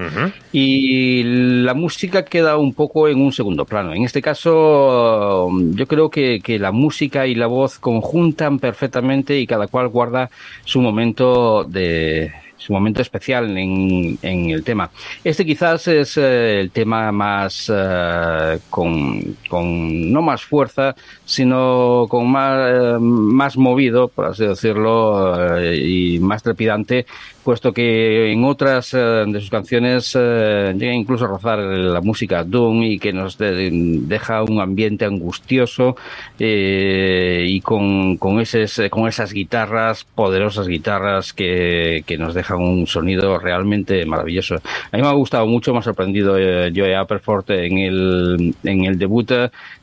y 0.52 1.22
la 1.62 1.72
música 1.72 2.26
queda 2.26 2.58
un 2.58 2.74
poco 2.74 3.08
en 3.08 3.22
un 3.22 3.32
segundo 3.32 3.64
plano. 3.64 3.94
En 3.94 4.04
este 4.04 4.20
caso, 4.20 5.48
yo 5.50 5.86
creo 5.86 6.10
que, 6.10 6.40
que 6.44 6.58
la 6.58 6.72
música 6.72 7.26
y 7.26 7.36
la 7.36 7.46
voz 7.46 7.78
conjuntan 7.78 8.58
perfectamente 8.58 9.38
y 9.38 9.46
cada 9.46 9.66
cual 9.66 9.88
guarda 9.88 10.28
su 10.66 10.82
momento 10.82 11.64
de 11.64 12.30
su 12.58 12.72
momento 12.72 13.00
especial 13.00 13.56
en, 13.56 14.18
en 14.20 14.50
el 14.50 14.62
tema. 14.64 14.90
Este 15.24 15.46
quizás 15.46 15.88
es 15.88 16.16
eh, 16.16 16.60
el 16.60 16.70
tema 16.70 17.10
más 17.12 17.72
eh, 17.74 18.58
con, 18.68 19.36
con 19.48 20.12
no 20.12 20.20
más 20.20 20.42
fuerza, 20.42 20.94
sino 21.24 22.06
con 22.08 22.30
más, 22.30 22.70
eh, 22.70 22.96
más 23.00 23.56
movido, 23.56 24.08
por 24.08 24.26
así 24.26 24.44
decirlo, 24.44 25.58
y 25.72 26.18
más 26.18 26.42
trepidante, 26.42 27.06
puesto 27.48 27.72
que 27.72 28.30
en 28.30 28.44
otras 28.44 28.92
eh, 28.92 29.24
de 29.26 29.40
sus 29.40 29.48
canciones 29.48 30.12
eh, 30.14 30.74
llega 30.76 30.92
incluso 30.92 31.24
a 31.24 31.28
rozar 31.28 31.58
la 31.60 32.02
música 32.02 32.44
Doom 32.44 32.82
y 32.82 32.98
que 32.98 33.10
nos 33.10 33.38
de- 33.38 33.70
deja 34.02 34.42
un 34.42 34.60
ambiente 34.60 35.06
angustioso 35.06 35.96
eh, 36.38 37.46
y 37.48 37.62
con, 37.62 38.18
con, 38.18 38.38
eses- 38.38 38.90
con 38.90 39.08
esas 39.08 39.32
guitarras, 39.32 40.04
poderosas 40.04 40.68
guitarras 40.68 41.32
que, 41.32 42.02
que 42.04 42.18
nos 42.18 42.34
dejan 42.34 42.58
un 42.60 42.86
sonido 42.86 43.38
realmente 43.38 44.04
maravilloso. 44.04 44.56
A 44.92 44.96
mí 44.98 45.02
me 45.02 45.08
ha 45.08 45.12
gustado 45.12 45.46
mucho, 45.46 45.72
me 45.72 45.78
ha 45.78 45.82
sorprendido 45.82 46.36
eh, 46.36 46.70
Joe 46.76 46.94
Apperford 46.96 47.50
en 47.52 47.78
el, 47.78 48.54
en 48.62 48.84
el 48.84 48.98
debut 48.98 49.32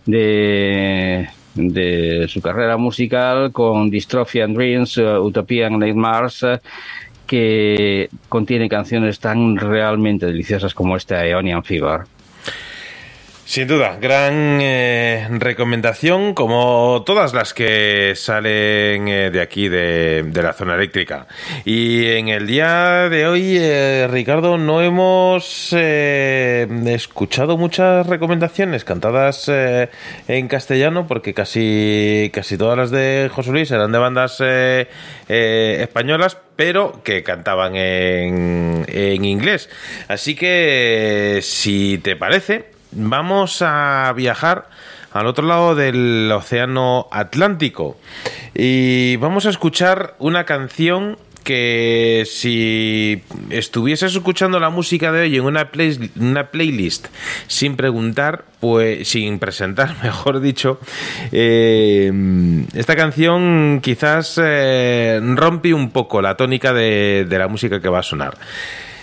de 0.05 1.27
de 1.55 2.25
su 2.27 2.41
carrera 2.41 2.75
musical 2.75 3.53
con 3.53 3.89
Dystrophian 3.89 4.53
Dreams, 4.53 4.97
uh, 4.97 5.21
Utopian 5.23 5.79
Nightmares, 5.79 6.45
que 7.25 8.09
contiene 8.29 8.69
canciones 8.69 9.19
tan 9.19 9.57
realmente 9.57 10.25
deliciosas 10.25 10.73
como 10.73 10.95
esta 10.95 11.19
Aeonian 11.19 11.63
Fever. 11.63 12.01
Sin 13.47 13.67
duda, 13.67 13.99
gran 14.01 14.59
eh, 14.59 15.27
recomendación, 15.29 16.33
como 16.33 17.03
todas 17.05 17.35
las 17.35 17.53
que 17.53 18.13
salen 18.15 19.07
eh, 19.07 19.29
de 19.29 19.39
aquí, 19.39 19.69
de, 19.69 20.27
la 20.33 20.51
zona 20.53 20.73
eléctrica. 20.73 21.27
Y 21.63 22.07
en 22.07 22.29
el 22.29 22.47
día 22.47 23.07
de 23.07 23.27
hoy, 23.27 23.57
eh, 23.59 24.07
Ricardo, 24.09 24.57
no 24.57 24.81
hemos 24.81 25.71
escuchado 25.71 27.55
muchas 27.55 28.07
recomendaciones 28.07 28.83
cantadas 28.83 29.47
en 29.47 30.47
castellano, 30.47 31.05
porque 31.07 31.35
casi, 31.35 32.31
casi 32.33 32.57
todas 32.57 32.77
las 32.79 32.89
de 32.89 33.29
José 33.31 33.51
Luis 33.51 33.69
eran 33.69 33.91
de 33.91 33.99
bandas 33.99 34.41
españolas, 35.27 36.39
pero 36.55 37.03
que 37.03 37.21
cantaban 37.21 37.75
en, 37.75 38.85
en 38.87 39.23
inglés. 39.23 39.69
Así 40.07 40.33
que, 40.33 41.41
si 41.43 41.99
te 41.99 42.15
parece, 42.15 42.74
vamos 42.95 43.61
a 43.61 44.11
viajar 44.15 44.67
al 45.11 45.27
otro 45.27 45.45
lado 45.47 45.75
del 45.75 46.31
océano 46.31 47.07
Atlántico 47.11 47.97
y 48.53 49.15
vamos 49.17 49.45
a 49.45 49.49
escuchar 49.49 50.15
una 50.19 50.45
canción 50.45 51.17
que 51.43 52.23
si 52.25 53.21
estuvieses 53.51 54.15
escuchando 54.15 54.59
la 54.59 54.71
música 54.71 55.11
de 55.11 55.21
hoy 55.21 55.35
en 55.37 55.43
una, 55.43 55.69
play- 55.71 56.09
una 56.19 56.47
playlist 56.49 57.07
sin 57.45 57.75
preguntar, 57.75 58.45
pues 58.59 59.07
sin 59.07 59.37
presentar, 59.37 59.95
mejor 60.03 60.39
dicho, 60.39 60.79
eh, 61.31 62.11
esta 62.73 62.95
canción 62.95 63.79
quizás 63.83 64.41
eh, 64.43 65.19
rompe 65.35 65.71
un 65.75 65.91
poco 65.91 66.19
la 66.19 66.35
tónica 66.35 66.73
de 66.73 67.27
la 67.29 67.47
música 67.47 67.79
que 67.79 67.89
va 67.89 67.99
a 67.99 68.03
sonar. 68.03 68.35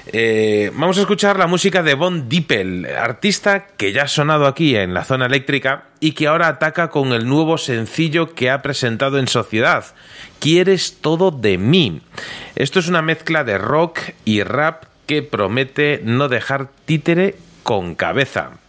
Eh, 0.07 0.73
vamos 0.75 0.99
a 0.99 1.03
escuchar 1.03 1.39
la 1.39 1.47
música 1.47 1.83
de 1.83 1.95
Von 1.95 2.29
Dippel, 2.29 2.87
artista 2.87 3.67
que 3.77 3.93
ya 3.93 4.03
ha 4.03 4.09
sonado 4.09 4.47
aquí 4.47 4.75
en 4.75 4.95
la 4.95 5.05
zona 5.05 5.27
eléctrica 5.27 5.85
y 6.01 6.13
que 6.13 6.27
ahora 6.27 6.49
ataca 6.49 6.91
con 6.91 7.13
el 7.13 7.29
nuevo 7.29 7.57
sencillo 7.57 8.35
que 8.35 8.51
ha 8.51 8.63
presentado 8.63 9.19
en 9.19 9.29
Sociedad, 9.29 9.85
Quieres 10.41 10.99
todo 11.01 11.31
de 11.31 11.57
mí. 11.57 12.01
Esto 12.57 12.81
es 12.81 12.89
una 12.89 13.01
mezcla 13.01 13.45
de 13.45 13.59
rock 13.59 14.01
y 14.25 14.43
rap 14.43 14.87
que 15.07 15.23
promete 15.23 16.01
no 16.03 16.29
dejar 16.29 16.69
títere 16.85 17.37
con 17.63 17.95
cabeza. 17.95 18.62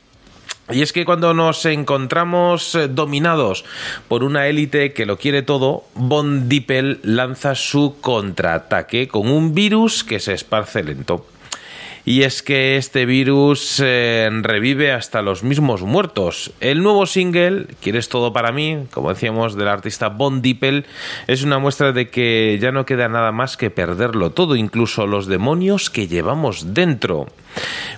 Y 0.71 0.81
es 0.81 0.93
que 0.93 1.03
cuando 1.03 1.33
nos 1.33 1.65
encontramos 1.65 2.73
eh, 2.75 2.87
dominados 2.87 3.65
por 4.07 4.23
una 4.23 4.47
élite 4.47 4.93
que 4.93 5.05
lo 5.05 5.17
quiere 5.17 5.41
todo, 5.41 5.83
Von 5.93 6.47
Dippel 6.47 6.99
lanza 7.03 7.53
su 7.55 7.97
contraataque 7.99 9.09
con 9.09 9.29
un 9.29 9.53
virus 9.53 10.03
que 10.03 10.19
se 10.19 10.33
esparce 10.33 10.83
lento. 10.83 11.25
Y 12.05 12.23
es 12.23 12.43
que 12.43 12.75
este 12.75 13.05
virus 13.05 13.81
eh, 13.81 14.29
revive 14.41 14.91
hasta 14.91 15.21
los 15.21 15.43
mismos 15.43 15.83
muertos. 15.83 16.51
El 16.59 16.83
nuevo 16.83 17.05
single, 17.05 17.67
Quieres 17.81 18.09
todo 18.09 18.33
para 18.33 18.51
mí, 18.51 18.87
como 18.91 19.09
decíamos, 19.09 19.55
del 19.55 19.69
artista 19.69 20.09
Von 20.09 20.41
Dippel, 20.41 20.85
es 21.27 21.43
una 21.43 21.59
muestra 21.59 21.93
de 21.93 22.09
que 22.09 22.57
ya 22.61 22.73
no 22.73 22.85
queda 22.85 23.07
nada 23.07 23.31
más 23.31 23.55
que 23.55 23.69
perderlo 23.69 24.31
todo, 24.31 24.57
incluso 24.57 25.07
los 25.07 25.27
demonios 25.27 25.89
que 25.89 26.07
llevamos 26.07 26.73
dentro. 26.73 27.27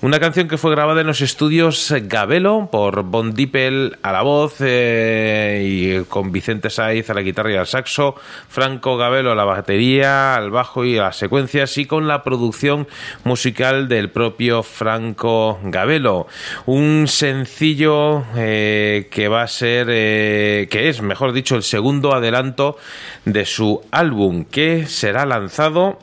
Una 0.02 0.20
canción 0.20 0.48
que 0.48 0.58
fue 0.58 0.72
grabada 0.72 1.02
en 1.02 1.08
los 1.08 1.22
estudios 1.22 1.94
Gabelo 2.04 2.70
por 2.72 3.04
Von 3.04 3.34
Dippel 3.34 3.98
a 4.02 4.12
la 4.12 4.22
voz 4.22 4.58
eh, 4.60 5.64
y 5.66 6.04
con 6.06 6.32
Vicente 6.32 6.70
Saiz 6.70 7.10
a 7.10 7.14
la 7.14 7.22
guitarra 7.22 7.54
y 7.54 7.56
al 7.56 7.68
saxo, 7.68 8.16
Franco 8.50 8.98
Gabelo 8.98 9.32
a 9.32 9.36
la 9.36 9.46
batería, 9.46 10.36
al 10.36 10.52
bajo 10.52 10.84
y 10.84 10.98
a 10.98 11.04
las 11.04 11.18
secuencias 11.18 11.78
y 11.78 11.86
con 11.86 12.08
la 12.08 12.24
producción 12.24 12.88
musical 13.24 13.88
del 13.96 14.10
propio 14.10 14.62
Franco 14.62 15.58
Gabelo. 15.64 16.28
Un 16.66 17.06
sencillo 17.08 18.26
eh, 18.36 19.08
que 19.10 19.30
va 19.30 19.44
a 19.44 19.48
ser, 19.48 19.88
eh, 19.90 20.68
que 20.70 20.90
es, 20.90 21.02
mejor 21.02 21.32
dicho, 21.32 21.56
el 21.56 21.64
segundo 21.64 22.14
adelanto 22.14 22.78
de 23.24 23.46
su 23.46 23.82
álbum 23.92 24.44
que 24.46 24.86
será 24.86 25.26
lanzado 25.26 26.00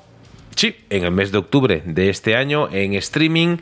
Sí, 0.55 0.77
en 0.91 1.05
el 1.05 1.13
mes 1.13 1.33
de 1.33 1.39
octubre 1.39 1.83
de 1.87 2.11
este 2.11 2.37
año 2.37 2.69
en 2.71 2.93
streaming 2.93 3.57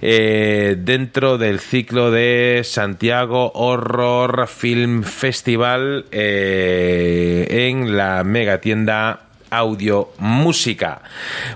eh, 0.00 0.76
dentro 0.78 1.36
del 1.36 1.58
ciclo 1.58 2.12
de 2.12 2.62
Santiago 2.62 3.50
Horror 3.56 4.46
Film 4.46 5.02
Festival 5.02 6.06
en 6.12 7.96
la 7.96 8.22
mega 8.22 8.60
tienda 8.60 9.27
audio 9.50 10.12
música. 10.18 11.02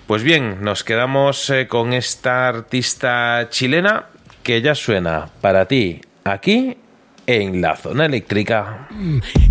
Pues 0.07 0.23
bien, 0.23 0.62
nos 0.62 0.85
quedamos 0.85 1.51
eh, 1.51 1.67
con 1.69 1.93
esta 1.93 2.49
artista 2.49 3.49
chilena 3.51 4.07
que 4.43 4.61
ya 4.61 4.75
suena 4.75 5.29
para 5.41 5.67
ti 5.67 6.01
aquí 6.25 6.77
en 7.26 7.60
la 7.60 7.76
zona 7.76 8.07
eléctrica. 8.07 8.89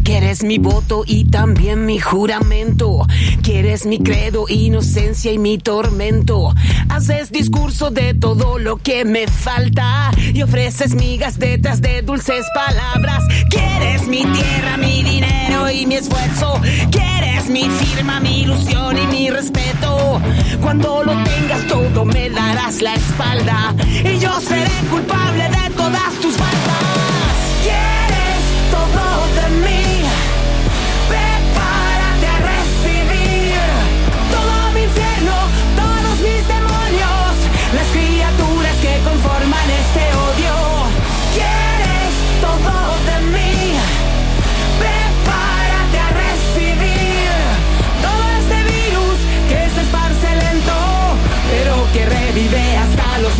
Quieres 0.03 0.43
mi 0.43 0.57
voto 0.57 1.03
y 1.05 1.25
también 1.25 1.85
mi 1.85 1.99
juramento. 1.99 3.05
Quieres 3.41 3.85
mi 3.85 3.99
credo, 3.99 4.45
inocencia 4.49 5.31
y 5.31 5.37
mi 5.37 5.57
tormento. 5.57 6.53
Haces 6.89 7.31
discurso 7.31 7.91
de 7.91 8.13
todo 8.13 8.59
lo 8.59 8.77
que 8.77 9.05
me 9.05 9.27
falta 9.27 10.11
y 10.33 10.41
ofreces 10.41 10.95
migas 10.95 11.39
detrás 11.39 11.81
de 11.81 12.01
dulces 12.01 12.45
palabras. 12.53 13.23
Quieres 13.49 14.07
mi 14.07 14.23
tierra, 14.23 14.77
mi 14.77 15.03
dinero 15.03 15.69
y 15.69 15.85
mi 15.85 15.95
esfuerzo. 15.95 16.59
Quieres 16.91 17.49
mi 17.49 17.63
firma, 17.69 18.19
mi 18.19 18.41
ilusión 18.41 18.97
y 18.97 19.07
mi 19.07 19.29
respeto. 19.29 20.21
Cuando 20.61 21.03
lo 21.03 21.13
tengas 21.23 21.67
todo 21.67 22.05
me 22.05 22.29
darás 22.29 22.81
la 22.81 22.95
espalda 22.95 23.75
y 24.03 24.19
yo 24.19 24.39
seré 24.39 24.71
culpable 24.89 25.43
de 25.43 25.75
todas 25.75 26.13
tus 26.21 26.35
faltas. 26.35 26.90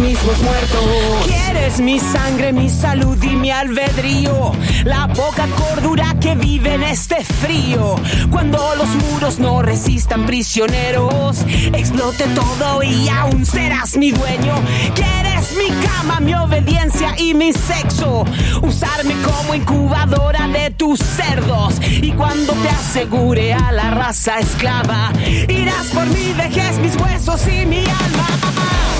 Mismos 0.02 0.42
muertos. 0.42 1.26
Quieres 1.26 1.80
mi 1.80 2.00
sangre, 2.00 2.52
mi 2.52 2.70
salud 2.70 3.22
y 3.24 3.36
mi 3.36 3.52
albedrío, 3.52 4.52
la 4.84 5.08
poca 5.08 5.48
cordura 5.48 6.16
que 6.20 6.36
vive 6.36 6.74
en 6.74 6.84
este 6.84 7.24
frío. 7.24 7.96
Cuando 8.30 8.58
los 8.76 8.88
muros 8.88 9.40
no 9.40 9.62
resistan 9.62 10.26
prisioneros, 10.26 11.46
explote 11.74 12.26
todo 12.36 12.84
y 12.84 13.08
aún 13.10 13.46
serás 13.46 13.96
mi 13.98 14.12
dueño. 14.12 14.56
Quieres 14.96 15.56
mi 15.56 15.70
cama, 15.86 16.20
mi 16.20 16.34
obediencia 16.34 17.16
y 17.18 17.34
mi 17.34 17.54
sexo, 17.54 18.26
usarme 18.62 19.16
como 19.22 19.54
incubadora 19.54 20.48
de 20.48 20.72
tus 20.72 21.00
cerdos. 21.00 21.76
Y 21.82 22.12
cuando 22.12 22.54
te 22.54 22.70
asegure 22.70 23.54
a 23.54 23.72
la 23.72 23.92
raza 23.92 24.40
esclava, 24.40 25.12
irás 25.48 25.88
por 25.94 26.06
mi 26.08 26.34
vejez, 26.34 26.80
mis 26.80 26.96
huesos 26.96 27.48
y 27.48 27.66
mi 27.66 27.80
alma. 27.80 28.28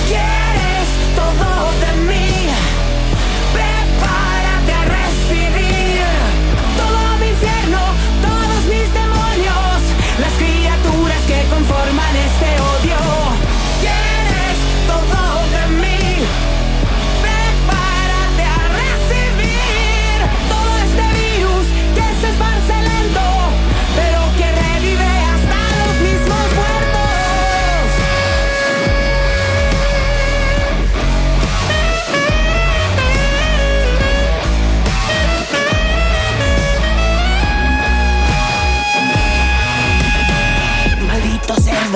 Quieres 0.08 0.71
todo 1.38 1.72
de 1.80 1.92
mí. 2.06 2.21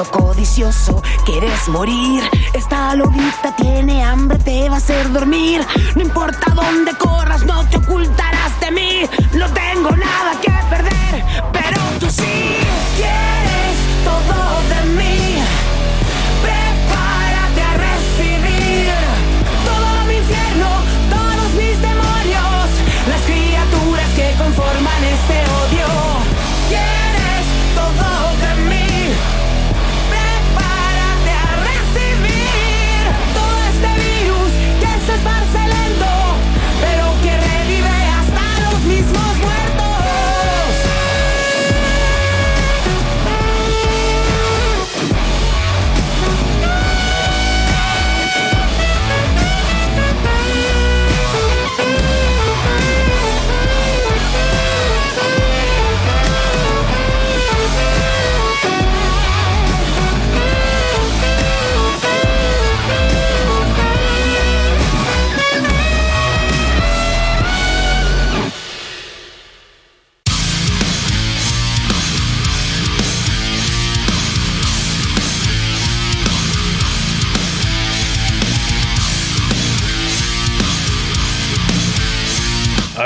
Codicioso, 0.05 1.03
quieres 1.25 1.69
morir. 1.69 2.23
Esta 2.53 2.95
lobita 2.95 3.55
tiene 3.57 4.05
hambre, 4.05 4.39
te 4.39 4.69
va 4.69 4.77
a 4.77 4.79
hacer 4.79 5.11
dormir. 5.11 5.65
No 5.95 6.03
importa 6.03 6.53
dónde 6.55 6.93
corras, 6.99 7.45
no 7.45 7.65
te 7.69 7.79
ocultarás 7.79 8.61
de 8.61 8.71
mí. 8.71 9.03
No 9.33 9.49
tengo 9.53 9.91
nada 9.91 10.41
que 10.41 10.53
perder, 10.69 11.25
pero 11.53 11.81
tú 11.99 12.11
sí. 12.11 12.59
Quieres 12.97 13.77
todo 14.05 14.46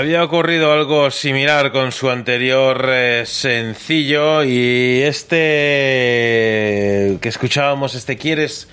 Había 0.00 0.24
ocurrido 0.24 0.72
algo 0.72 1.10
similar 1.10 1.72
con 1.72 1.92
su 1.92 2.08
anterior 2.08 2.86
eh, 2.88 3.24
sencillo 3.26 4.42
y 4.44 5.02
este 5.02 5.36
que 7.20 7.28
escuchábamos, 7.28 7.94
este 7.94 8.16
Quieres 8.16 8.66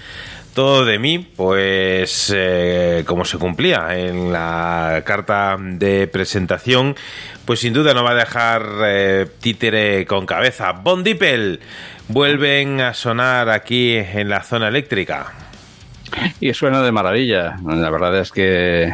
todo 0.53 0.85
de 0.85 0.99
mí, 0.99 1.19
pues 1.19 2.33
eh, 2.33 3.03
como 3.05 3.25
se 3.25 3.37
cumplía 3.37 3.89
en 3.97 4.31
la 4.31 5.03
carta 5.05 5.57
de 5.59 6.07
presentación, 6.07 6.95
pues 7.43 7.59
sin 7.59 7.73
duda 7.73 7.93
no 7.93 8.05
va 8.05 8.11
a 8.11 8.15
dejar 8.15 8.65
eh, 8.85 9.27
títere 9.41 10.05
con 10.05 10.25
cabeza. 10.25 10.71
Bon 10.71 11.03
Dipel 11.03 11.59
vuelven 12.07 12.79
a 12.79 12.93
sonar 12.93 13.49
aquí 13.49 13.97
en 13.97 14.29
la 14.29 14.43
zona 14.43 14.69
eléctrica. 14.69 15.33
Y 16.39 16.53
suena 16.53 16.81
de 16.81 16.93
maravilla. 16.93 17.57
La 17.65 17.89
verdad 17.89 18.17
es 18.17 18.31
que 18.31 18.89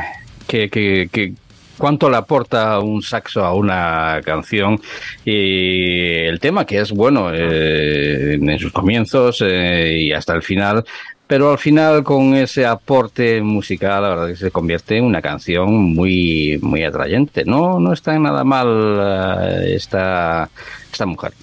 cuánto 1.77 2.09
le 2.09 2.17
aporta 2.17 2.79
un 2.79 3.01
saxo 3.01 3.43
a 3.43 3.53
una 3.53 4.21
canción 4.23 4.79
y 5.25 6.25
el 6.25 6.39
tema 6.39 6.65
que 6.65 6.79
es 6.79 6.91
bueno 6.91 7.31
eh, 7.33 8.33
en 8.33 8.59
sus 8.59 8.71
comienzos 8.71 9.43
eh, 9.45 9.99
y 9.99 10.11
hasta 10.11 10.33
el 10.33 10.43
final 10.43 10.83
pero 11.27 11.51
al 11.51 11.57
final 11.57 12.03
con 12.03 12.35
ese 12.35 12.65
aporte 12.65 13.41
musical 13.41 14.03
la 14.03 14.09
verdad 14.09 14.27
que 14.27 14.35
se 14.35 14.51
convierte 14.51 14.97
en 14.97 15.05
una 15.05 15.21
canción 15.21 15.73
muy 15.73 16.59
muy 16.61 16.83
atrayente. 16.83 17.43
No 17.45 17.79
no 17.79 17.93
está 17.93 18.17
nada 18.19 18.43
mal 18.43 18.67
eh, 19.01 19.73
esta 19.75 20.49
esta 20.91 21.05
mujer 21.05 21.33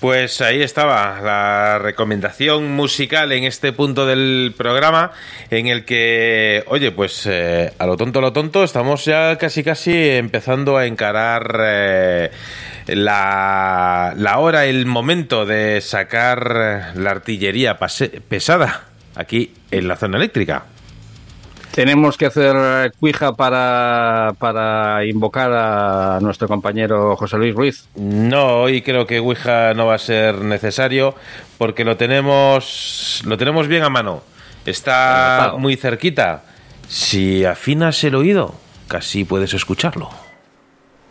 Pues 0.00 0.40
ahí 0.40 0.62
estaba 0.62 1.20
la 1.20 1.78
recomendación 1.78 2.72
musical 2.72 3.32
en 3.32 3.44
este 3.44 3.74
punto 3.74 4.06
del 4.06 4.54
programa 4.56 5.12
en 5.50 5.66
el 5.66 5.84
que, 5.84 6.64
oye, 6.68 6.90
pues 6.90 7.26
eh, 7.26 7.70
a 7.78 7.84
lo 7.84 7.98
tonto, 7.98 8.20
a 8.20 8.22
lo 8.22 8.32
tonto, 8.32 8.64
estamos 8.64 9.04
ya 9.04 9.36
casi 9.36 9.62
casi 9.62 9.92
empezando 9.92 10.78
a 10.78 10.86
encarar 10.86 11.60
eh, 11.62 12.30
la, 12.86 14.14
la 14.16 14.38
hora, 14.38 14.64
el 14.64 14.86
momento 14.86 15.44
de 15.44 15.82
sacar 15.82 16.92
la 16.94 17.10
artillería 17.10 17.78
pesada 17.78 18.84
aquí 19.16 19.52
en 19.70 19.86
la 19.86 19.96
zona 19.96 20.16
eléctrica. 20.16 20.64
Tenemos 21.80 22.18
que 22.18 22.26
hacer 22.26 22.92
cuija 23.00 23.32
para, 23.32 24.34
para 24.38 25.06
invocar 25.06 25.50
a 25.50 26.18
nuestro 26.20 26.46
compañero 26.46 27.16
José 27.16 27.38
Luis 27.38 27.54
Ruiz. 27.54 27.88
No, 27.94 28.60
hoy 28.60 28.82
creo 28.82 29.06
que 29.06 29.18
Ouija 29.18 29.72
no 29.72 29.86
va 29.86 29.94
a 29.94 29.98
ser 29.98 30.42
necesario 30.42 31.14
porque 31.56 31.86
lo 31.86 31.96
tenemos, 31.96 33.22
lo 33.24 33.38
tenemos 33.38 33.66
bien 33.66 33.82
a 33.82 33.88
mano. 33.88 34.22
Está 34.66 35.54
muy 35.56 35.76
cerquita. 35.76 36.42
Si 36.86 37.46
afinas 37.46 38.04
el 38.04 38.14
oído, 38.14 38.54
casi 38.86 39.24
puedes 39.24 39.54
escucharlo. 39.54 40.10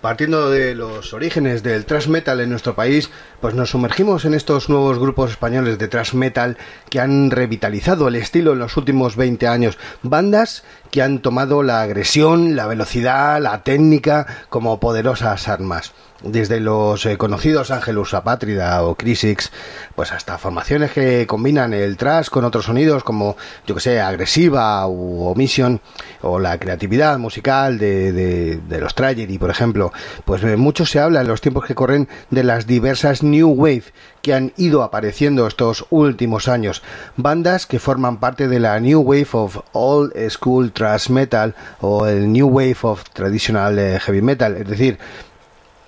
Partiendo 0.02 0.50
de 0.50 0.76
los 0.76 1.14
orígenes 1.14 1.62
del 1.62 1.86
thrash 1.86 2.08
metal 2.08 2.40
en 2.40 2.50
nuestro 2.50 2.74
país, 2.74 3.10
pues 3.42 3.54
nos 3.54 3.72
sumergimos 3.72 4.24
en 4.24 4.34
estos 4.34 4.70
nuevos 4.70 4.98
grupos 4.98 5.32
españoles 5.32 5.78
de 5.78 5.90
thrash 5.90 6.14
metal 6.14 6.58
que 6.90 7.02
han 7.02 7.32
revitalizado 7.32 8.08
el 8.08 8.16
estilo 8.16 8.54
en 8.54 8.60
los 8.60 8.78
últimos 8.78 9.18
20 9.18 9.48
años. 9.48 9.78
Bandas 10.02 10.64
que 10.90 11.02
han 11.02 11.20
tomado 11.20 11.64
la 11.64 11.82
agresión, 11.82 12.56
la 12.56 12.66
velocidad, 12.66 13.42
la 13.42 13.64
técnica 13.64 14.26
como 14.50 14.80
poderosas 14.80 15.50
armas 15.50 15.94
desde 16.24 16.60
los 16.60 17.06
eh, 17.06 17.18
conocidos 17.18 17.72
Angelus 17.72 18.14
Apátrida 18.14 18.84
o 18.84 18.96
Crisix, 18.96 19.52
pues 19.96 20.12
hasta 20.12 20.38
formaciones 20.38 20.92
que 20.92 21.26
combinan 21.28 21.74
el 21.74 21.98
trash 21.98 22.30
con 22.30 22.46
otros 22.46 22.66
sonidos 22.66 23.04
como, 23.04 23.38
yo 23.66 23.76
que 23.76 23.82
sé, 23.82 24.02
agresiva 24.02 24.86
o 24.88 25.32
omission, 25.32 25.82
o 26.22 26.40
la 26.40 26.58
creatividad 26.60 27.18
musical 27.18 27.78
de, 27.78 28.12
de, 28.12 28.58
de 28.58 28.80
los 28.80 28.96
Tragedy, 28.96 29.38
por 29.38 29.50
ejemplo. 29.50 29.92
Pues 30.26 30.44
eh, 30.44 30.58
mucho 30.58 30.86
se 30.86 31.00
habla 31.00 31.22
en 31.22 31.28
los 31.28 31.42
tiempos 31.42 31.66
que 31.66 31.76
corren 31.76 32.08
de 32.30 32.44
las 32.44 32.68
diversas 32.68 33.24
New 33.24 33.50
Wave 33.50 33.84
que 34.22 34.34
han 34.34 34.52
ido 34.58 34.84
apareciendo 34.84 35.48
estos 35.48 35.86
últimos 35.90 36.48
años. 36.48 36.84
Bandas 37.16 37.66
que 37.66 37.80
forman 37.80 38.20
parte 38.20 38.48
de 38.48 38.60
la 38.60 38.80
New 38.80 39.02
Wave 39.02 39.30
of 39.32 39.60
Old 39.72 40.14
School 40.30 40.72
Thrash 40.72 41.10
Metal 41.10 41.56
o 41.80 42.06
el 42.06 42.32
New 42.32 42.48
Wave 42.48 42.78
of 42.82 43.04
Traditional 43.14 43.80
eh, 43.80 44.00
Heavy 44.00 44.22
Metal, 44.22 44.58
es 44.58 44.68
decir, 44.68 45.00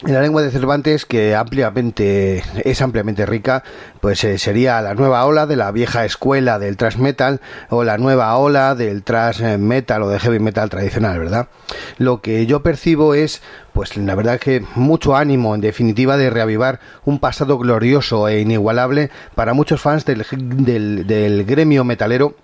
en 0.06 0.14
la 0.14 0.22
lengua 0.22 0.42
de 0.42 0.50
Cervantes, 0.50 1.06
que 1.06 1.36
ampliamente 1.36 2.44
es 2.66 2.82
ampliamente 2.82 3.26
rica, 3.26 3.64
pues 4.00 4.24
eh, 4.24 4.38
sería 4.38 4.82
la 4.82 4.96
nueva 4.96 5.26
ola 5.26 5.46
de 5.46 5.56
la 5.56 5.72
vieja 5.72 6.06
escuela 6.06 6.58
del 6.58 6.76
thrash 6.76 6.98
metal 6.98 7.40
o 7.70 7.84
la 7.84 7.98
nueva 7.98 8.36
ola 8.38 8.74
del 8.74 9.04
thrash 9.04 9.42
metal 9.58 10.04
o 10.04 10.10
de 10.10 10.20
heavy 10.20 10.40
metal 10.40 10.70
tradicional, 10.70 11.20
¿verdad? 11.20 11.50
Lo 11.98 12.22
que 12.22 12.48
yo 12.48 12.64
percibo 12.64 13.14
es, 13.14 13.42
pues 13.74 13.96
la 13.96 14.16
verdad 14.16 14.40
que 14.40 14.64
mucho 14.76 15.16
ánimo, 15.16 15.54
en 15.54 15.62
definitiva, 15.62 16.18
de 16.18 16.30
reavivar 16.30 16.80
un 17.06 17.20
pasado 17.20 17.58
glorioso 17.60 18.28
e 18.28 18.42
inigualable 18.42 19.12
para 19.36 19.54
muchos 19.54 19.82
fans 19.82 20.06
del, 20.06 20.26
del, 20.32 21.06
del 21.06 21.46
gremio 21.46 21.84
metalero 21.84 22.36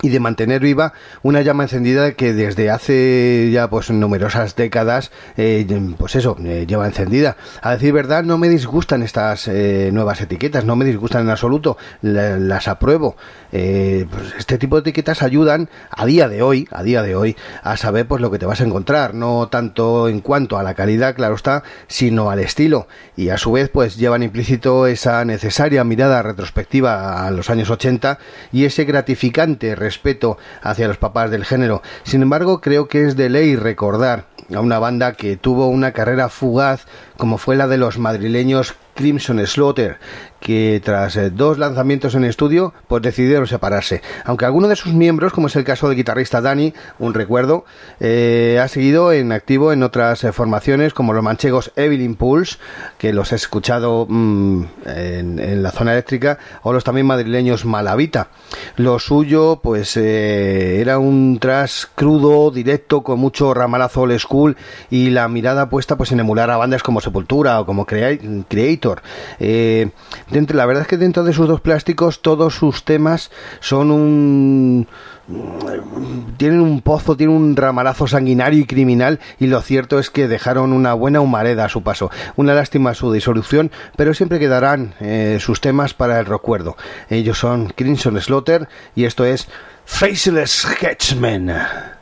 y 0.00 0.08
de 0.08 0.20
mantener 0.20 0.62
viva 0.62 0.94
una 1.22 1.42
llama 1.42 1.64
encendida 1.64 2.12
que 2.12 2.32
desde 2.32 2.70
hace 2.70 3.50
ya 3.52 3.68
pues 3.68 3.90
numerosas 3.90 4.56
décadas 4.56 5.10
eh, 5.36 5.66
pues 5.98 6.16
eso 6.16 6.36
eh, 6.42 6.64
lleva 6.66 6.86
encendida. 6.86 7.36
A 7.60 7.72
decir 7.72 7.92
verdad 7.92 8.24
no 8.24 8.38
me 8.38 8.48
disgustan 8.48 9.02
estas 9.02 9.48
eh, 9.48 9.90
nuevas 9.92 10.20
etiquetas 10.20 10.64
no 10.64 10.76
me 10.76 10.84
disgustan 10.84 11.22
en 11.22 11.30
absoluto 11.30 11.76
la, 12.00 12.38
las 12.38 12.68
apruebo. 12.68 13.16
Eh, 13.52 14.06
pues 14.10 14.34
este 14.38 14.56
tipo 14.56 14.76
de 14.76 14.80
etiquetas 14.80 15.22
ayudan 15.22 15.68
a 15.90 16.06
día 16.06 16.28
de 16.28 16.42
hoy 16.42 16.66
a 16.70 16.82
día 16.82 17.02
de 17.02 17.14
hoy 17.14 17.36
a 17.62 17.76
saber 17.76 18.06
pues 18.06 18.22
lo 18.22 18.30
que 18.30 18.38
te 18.38 18.46
vas 18.46 18.62
a 18.62 18.64
encontrar 18.64 19.14
no 19.14 19.48
tanto 19.48 20.08
en 20.08 20.20
cuanto 20.20 20.56
a 20.56 20.62
la 20.62 20.72
calidad 20.72 21.14
claro 21.14 21.34
está 21.34 21.62
sino 21.86 22.30
al 22.30 22.38
estilo. 22.38 22.88
Y 23.16 23.28
a 23.28 23.36
su 23.36 23.52
vez 23.52 23.68
pues 23.68 23.96
llevan 23.96 24.22
implícito 24.22 24.86
esa 24.86 25.24
necesaria 25.24 25.84
mirada 25.84 26.22
retrospectiva 26.22 27.26
a 27.26 27.30
los 27.30 27.50
años 27.50 27.70
80 27.70 28.18
y 28.52 28.64
ese 28.64 28.84
gratificante 28.84 29.74
respeto 29.82 30.38
hacia 30.62 30.88
los 30.88 30.96
papás 30.96 31.30
del 31.30 31.44
género. 31.44 31.82
Sin 32.04 32.22
embargo, 32.22 32.60
creo 32.60 32.88
que 32.88 33.06
es 33.06 33.16
de 33.16 33.28
ley 33.28 33.56
recordar 33.56 34.26
a 34.54 34.60
una 34.60 34.78
banda 34.78 35.12
que 35.12 35.36
tuvo 35.36 35.68
una 35.68 35.92
carrera 35.92 36.28
fugaz 36.28 36.86
como 37.16 37.38
fue 37.38 37.56
la 37.56 37.68
de 37.68 37.78
los 37.78 37.98
madrileños 37.98 38.74
Crimson 38.94 39.44
Slaughter, 39.46 39.98
que 40.42 40.82
tras 40.84 41.16
eh, 41.16 41.30
dos 41.30 41.56
lanzamientos 41.56 42.14
en 42.14 42.24
estudio, 42.24 42.74
pues 42.88 43.00
decidieron 43.00 43.46
separarse. 43.46 44.02
Aunque 44.24 44.44
alguno 44.44 44.68
de 44.68 44.76
sus 44.76 44.92
miembros, 44.92 45.32
como 45.32 45.46
es 45.46 45.56
el 45.56 45.64
caso 45.64 45.88
del 45.88 45.96
guitarrista 45.96 46.40
Dani, 46.40 46.74
un 46.98 47.14
recuerdo, 47.14 47.64
eh, 48.00 48.60
ha 48.62 48.66
seguido 48.68 49.12
en 49.12 49.30
activo 49.30 49.72
en 49.72 49.84
otras 49.84 50.24
eh, 50.24 50.32
formaciones 50.32 50.92
como 50.92 51.12
los 51.12 51.22
manchegos 51.22 51.72
Evil 51.76 52.02
Impulse, 52.02 52.58
que 52.98 53.12
los 53.12 53.32
he 53.32 53.36
escuchado 53.36 54.06
mmm, 54.08 54.64
en, 54.84 55.38
en, 55.38 55.62
la 55.62 55.70
zona 55.70 55.92
eléctrica, 55.92 56.38
o 56.62 56.72
los 56.72 56.82
también 56.82 57.06
madrileños 57.06 57.64
Malavita. 57.64 58.28
Lo 58.76 58.98
suyo, 58.98 59.60
pues, 59.62 59.96
era 59.96 60.98
un 60.98 61.38
trash 61.40 61.84
crudo, 61.94 62.50
directo, 62.50 63.02
con 63.02 63.20
mucho 63.20 63.54
ramalazo 63.54 64.02
old 64.02 64.18
school 64.18 64.56
y 64.90 65.10
la 65.10 65.28
mirada 65.28 65.68
puesta 65.68 65.96
pues 65.96 66.10
en 66.10 66.18
emular 66.18 66.50
a 66.50 66.56
bandas 66.56 66.82
como 66.82 67.00
Sepultura 67.00 67.60
o 67.60 67.66
como 67.66 67.86
Creator. 67.86 69.02
La 70.32 70.66
verdad 70.66 70.82
es 70.82 70.88
que 70.88 70.96
dentro 70.96 71.24
de 71.24 71.32
sus 71.32 71.46
dos 71.46 71.60
plásticos 71.60 72.22
todos 72.22 72.54
sus 72.54 72.84
temas 72.84 73.30
son 73.60 73.90
un 73.90 74.86
tienen 76.36 76.60
un 76.60 76.80
pozo, 76.80 77.16
tienen 77.16 77.36
un 77.36 77.56
ramalazo 77.56 78.06
sanguinario 78.06 78.60
y 78.60 78.66
criminal 78.66 79.20
y 79.38 79.46
lo 79.46 79.60
cierto 79.60 79.98
es 79.98 80.10
que 80.10 80.28
dejaron 80.28 80.72
una 80.72 80.94
buena 80.94 81.20
humareda 81.20 81.66
a 81.66 81.68
su 81.68 81.82
paso. 81.82 82.10
Una 82.36 82.54
lástima 82.54 82.94
su 82.94 83.12
disolución, 83.12 83.70
pero 83.96 84.14
siempre 84.14 84.38
quedarán 84.38 84.94
eh, 85.00 85.38
sus 85.40 85.60
temas 85.60 85.94
para 85.94 86.18
el 86.18 86.26
recuerdo. 86.26 86.76
Ellos 87.08 87.38
son 87.38 87.68
Crimson 87.68 88.20
Slaughter 88.20 88.68
y 88.94 89.04
esto 89.04 89.24
es 89.24 89.48
Faceless 89.84 90.62
Sketchman. 90.62 92.01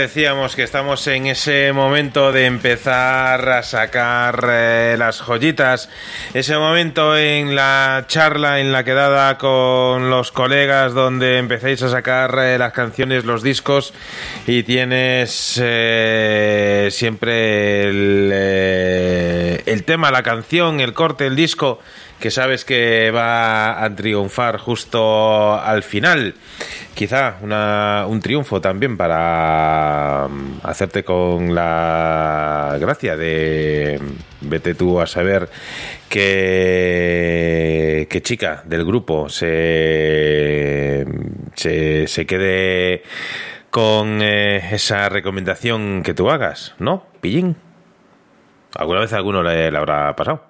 Decíamos 0.00 0.56
que 0.56 0.62
estamos 0.62 1.06
en 1.08 1.26
ese 1.26 1.74
momento 1.74 2.32
de 2.32 2.46
empezar 2.46 3.46
a 3.50 3.62
sacar 3.62 4.48
eh, 4.50 4.96
las 4.98 5.20
joyitas, 5.20 5.90
ese 6.32 6.56
momento 6.56 7.18
en 7.18 7.54
la 7.54 8.06
charla, 8.08 8.60
en 8.60 8.72
la 8.72 8.82
quedada 8.82 9.36
con 9.36 10.08
los 10.08 10.32
colegas 10.32 10.94
donde 10.94 11.36
empezáis 11.36 11.82
a 11.82 11.90
sacar 11.90 12.34
eh, 12.38 12.56
las 12.56 12.72
canciones, 12.72 13.26
los 13.26 13.42
discos 13.42 13.92
y 14.46 14.62
tienes 14.62 15.60
eh, 15.62 16.88
siempre 16.90 17.88
el 19.66 19.84
tema, 19.84 20.10
la 20.10 20.22
canción, 20.22 20.80
el 20.80 20.94
corte, 20.94 21.26
el 21.26 21.36
disco 21.36 21.78
que 22.20 22.30
sabes 22.30 22.64
que 22.64 23.10
va 23.10 23.82
a 23.82 23.94
triunfar 23.96 24.58
justo 24.58 25.54
al 25.58 25.82
final. 25.82 26.34
Quizá 26.94 27.36
una- 27.40 28.04
un 28.06 28.20
triunfo 28.20 28.60
también 28.60 28.96
para 28.98 30.28
mm, 30.28 30.60
hacerte 30.62 31.02
con 31.02 31.54
la 31.54 32.76
gracia 32.78 33.16
de 33.16 33.98
vete 34.42 34.74
tú 34.74 35.00
a 35.00 35.06
saber 35.06 35.48
que, 38.08 38.20
chica 38.22 38.62
del 38.66 38.84
grupo 38.84 39.28
se, 39.28 41.06
se, 41.54 42.06
se 42.06 42.26
quede 42.26 43.02
con 43.70 44.20
eh, 44.22 44.74
esa 44.74 45.08
recomendación 45.08 46.02
que 46.02 46.12
tú 46.14 46.28
hagas, 46.30 46.74
¿no? 46.78 47.06
Pillín. 47.20 47.56
¿Alguna 48.74 49.00
vez 49.00 49.12
alguno 49.14 49.42
le- 49.42 49.70
le 49.70 49.78
habrá 49.78 50.14
pasado? 50.16 50.49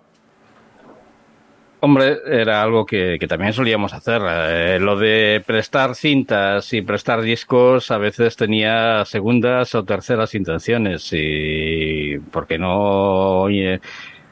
Hombre, 1.82 2.18
era 2.26 2.62
algo 2.62 2.84
que, 2.84 3.16
que 3.18 3.26
también 3.26 3.54
solíamos 3.54 3.94
hacer. 3.94 4.20
Eh, 4.28 4.78
lo 4.80 4.98
de 4.98 5.42
prestar 5.46 5.94
cintas 5.94 6.70
y 6.74 6.82
prestar 6.82 7.22
discos 7.22 7.90
a 7.90 7.96
veces 7.96 8.36
tenía 8.36 9.02
segundas 9.06 9.74
o 9.74 9.82
terceras 9.84 10.34
intenciones 10.34 11.08
y 11.12 12.18
¿por 12.30 12.46
qué 12.46 12.58
no 12.58 13.40
oye, 13.40 13.80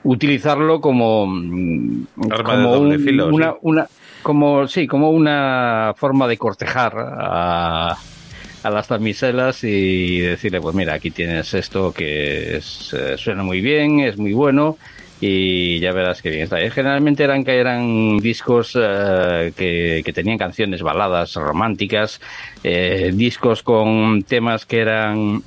utilizarlo 0.05 0.81
como 0.83 1.27
mm, 1.27 2.07
Arma 2.31 2.57
de 2.57 2.63
como 2.65 2.75
doble 2.77 2.97
un- 2.97 3.03
filo, 3.05 3.29
una, 3.29 3.53
sí. 3.53 3.59
una 3.63 3.87
como 4.23 4.69
sí 4.69 4.87
como 4.87 5.11
una 5.11 5.95
forma 5.97 6.29
de 6.29 6.37
cortejar 6.37 6.93
a, 6.99 7.97
a 8.63 8.71
las 8.71 8.89
damiselas 8.89 9.65
y 9.65 10.19
decirle 10.21 10.61
pues 10.61 10.75
mira 10.75 10.95
aquí 10.95 11.11
tienes 11.11 11.55
esto 11.55 11.93
que 11.95 12.57
es, 12.59 12.93
eh, 12.93 13.17
suena 13.17 13.43
muy 13.43 13.61
bien 13.63 14.01
es 14.01 14.19
muy 14.19 14.33
bueno 14.35 14.77
y 15.21 15.81
ya 15.81 15.93
verás 15.93 16.23
que 16.23 16.31
bien 16.31 16.43
está. 16.45 16.63
Y 16.65 16.71
Generalmente 16.71 17.25
eran 17.25 17.45
que 17.45 17.57
eran 17.59 18.19
discos 18.19 18.79
eh, 18.81 19.53
que, 19.57 20.03
que 20.05 20.13
tenían 20.13 20.39
canciones 20.39 20.83
baladas 20.83 21.35
románticas, 21.35 22.21
eh, 22.63 23.11
discos 23.15 23.63
con 23.63 24.23
temas 24.23 24.65
que 24.67 24.79
eran 24.81 25.43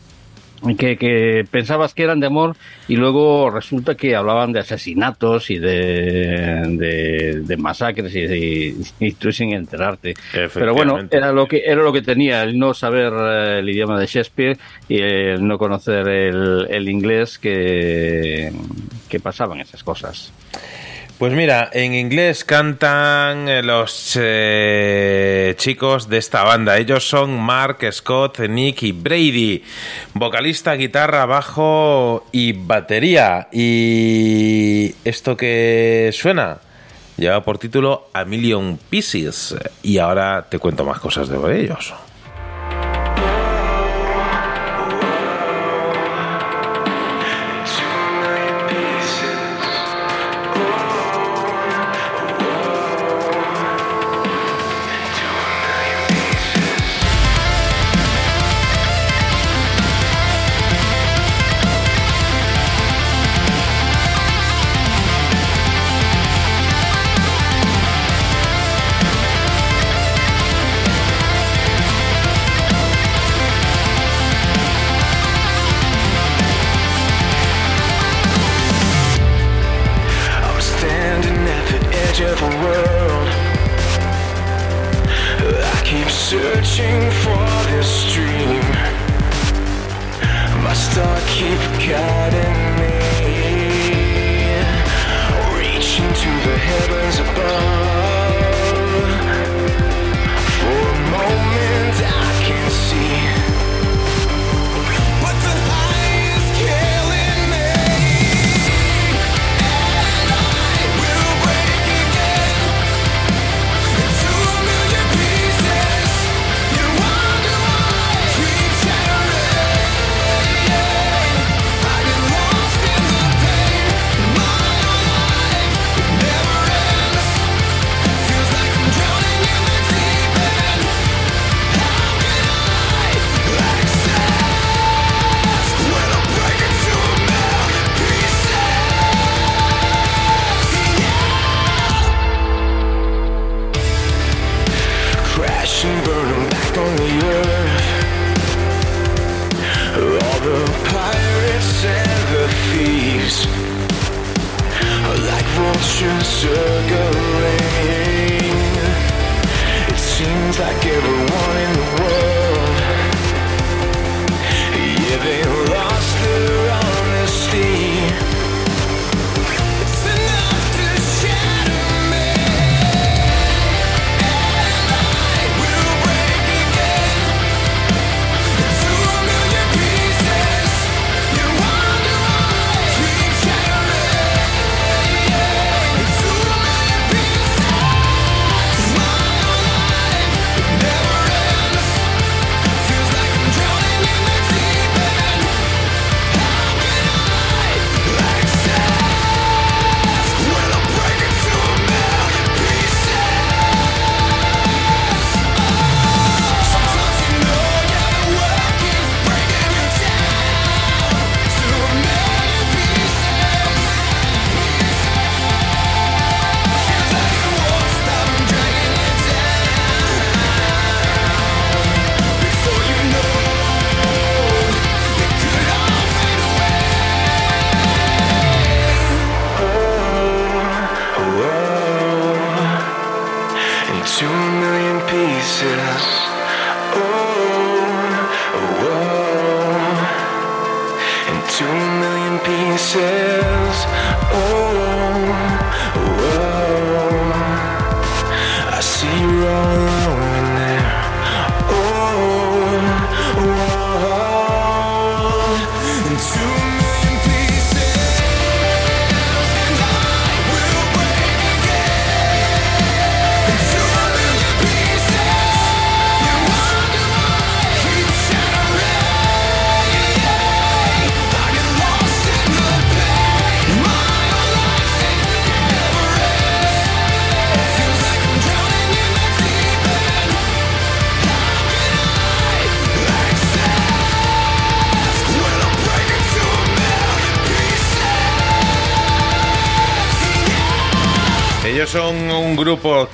que, 0.77 0.95
que 0.95 1.43
pensabas 1.49 1.95
que 1.95 2.03
eran 2.03 2.19
de 2.19 2.27
amor 2.27 2.55
y 2.87 2.95
luego 2.95 3.49
resulta 3.49 3.95
que 3.95 4.15
hablaban 4.15 4.53
de 4.53 4.59
asesinatos 4.59 5.49
y 5.49 5.57
de, 5.57 6.67
de, 6.77 7.39
de 7.43 7.57
masacres 7.57 8.13
y, 8.15 8.19
y- 8.19 8.75
y 8.99 9.11
tú 9.13 9.31
sin 9.31 9.53
enterarte. 9.53 10.13
Pero 10.59 10.73
bueno, 10.75 10.93
era 11.17 11.31
lo 11.31 11.47
que 11.47 11.63
era 11.65 11.81
lo 11.81 11.91
que 11.91 12.03
tenía 12.03 12.43
el 12.43 12.59
no 12.59 12.75
saber 12.75 13.11
eh, 13.11 13.59
el 13.59 13.69
idioma 13.69 13.99
de 13.99 14.05
Shakespeare 14.05 14.57
y 14.87 14.99
el 14.99 15.47
no 15.47 15.57
conocer 15.57 16.07
el, 16.07 16.67
el 16.69 16.89
inglés 16.89 17.39
que, 17.39 18.51
que 19.11 19.19
pasaban 19.19 19.59
esas 19.59 19.83
cosas. 19.83 20.31
Pues 21.19 21.33
mira, 21.33 21.69
en 21.71 21.93
inglés 21.93 22.43
cantan 22.43 23.47
eh, 23.47 23.61
los 23.61 24.17
eh, 24.19 25.53
chicos 25.57 26.09
de 26.09 26.17
esta 26.17 26.43
banda. 26.43 26.77
Ellos 26.79 27.07
son 27.07 27.39
Mark, 27.39 27.77
Scott, 27.91 28.39
Nick 28.39 28.81
y 28.81 28.91
Brady. 28.91 29.63
Vocalista, 30.15 30.73
guitarra, 30.73 31.27
bajo 31.27 32.25
y 32.31 32.53
batería. 32.53 33.49
Y 33.51 34.95
esto 35.05 35.37
que 35.37 36.09
suena 36.11 36.57
lleva 37.17 37.43
por 37.43 37.59
título 37.59 38.07
A 38.13 38.25
Million 38.25 38.79
Pieces. 38.89 39.55
Y 39.83 39.99
ahora 39.99 40.47
te 40.49 40.57
cuento 40.57 40.83
más 40.83 40.99
cosas 40.99 41.29
de 41.29 41.61
ellos. 41.61 41.93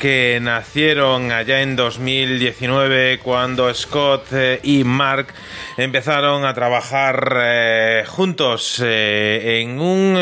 Que 0.08 0.40
nacieron 0.42 1.34
allá 1.34 1.61
en 1.61 1.76
2019 1.76 3.19
cuando 3.19 3.74
Scott 3.74 4.27
eh, 4.32 4.61
y 4.64 4.86
Mark 4.86 5.34
empezaron 5.76 6.45
a 6.45 6.53
trabajar 6.53 7.38
eh, 7.42 8.06
juntos 8.08 8.82
eh, 8.86 9.60
en 9.60 9.82
un 9.82 9.88
un 9.88 10.16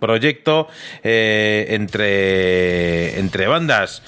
proyecto 0.00 0.66
eh, 1.04 1.66
entre, 1.70 3.18
entre 3.18 3.46
bandas. 3.46 4.02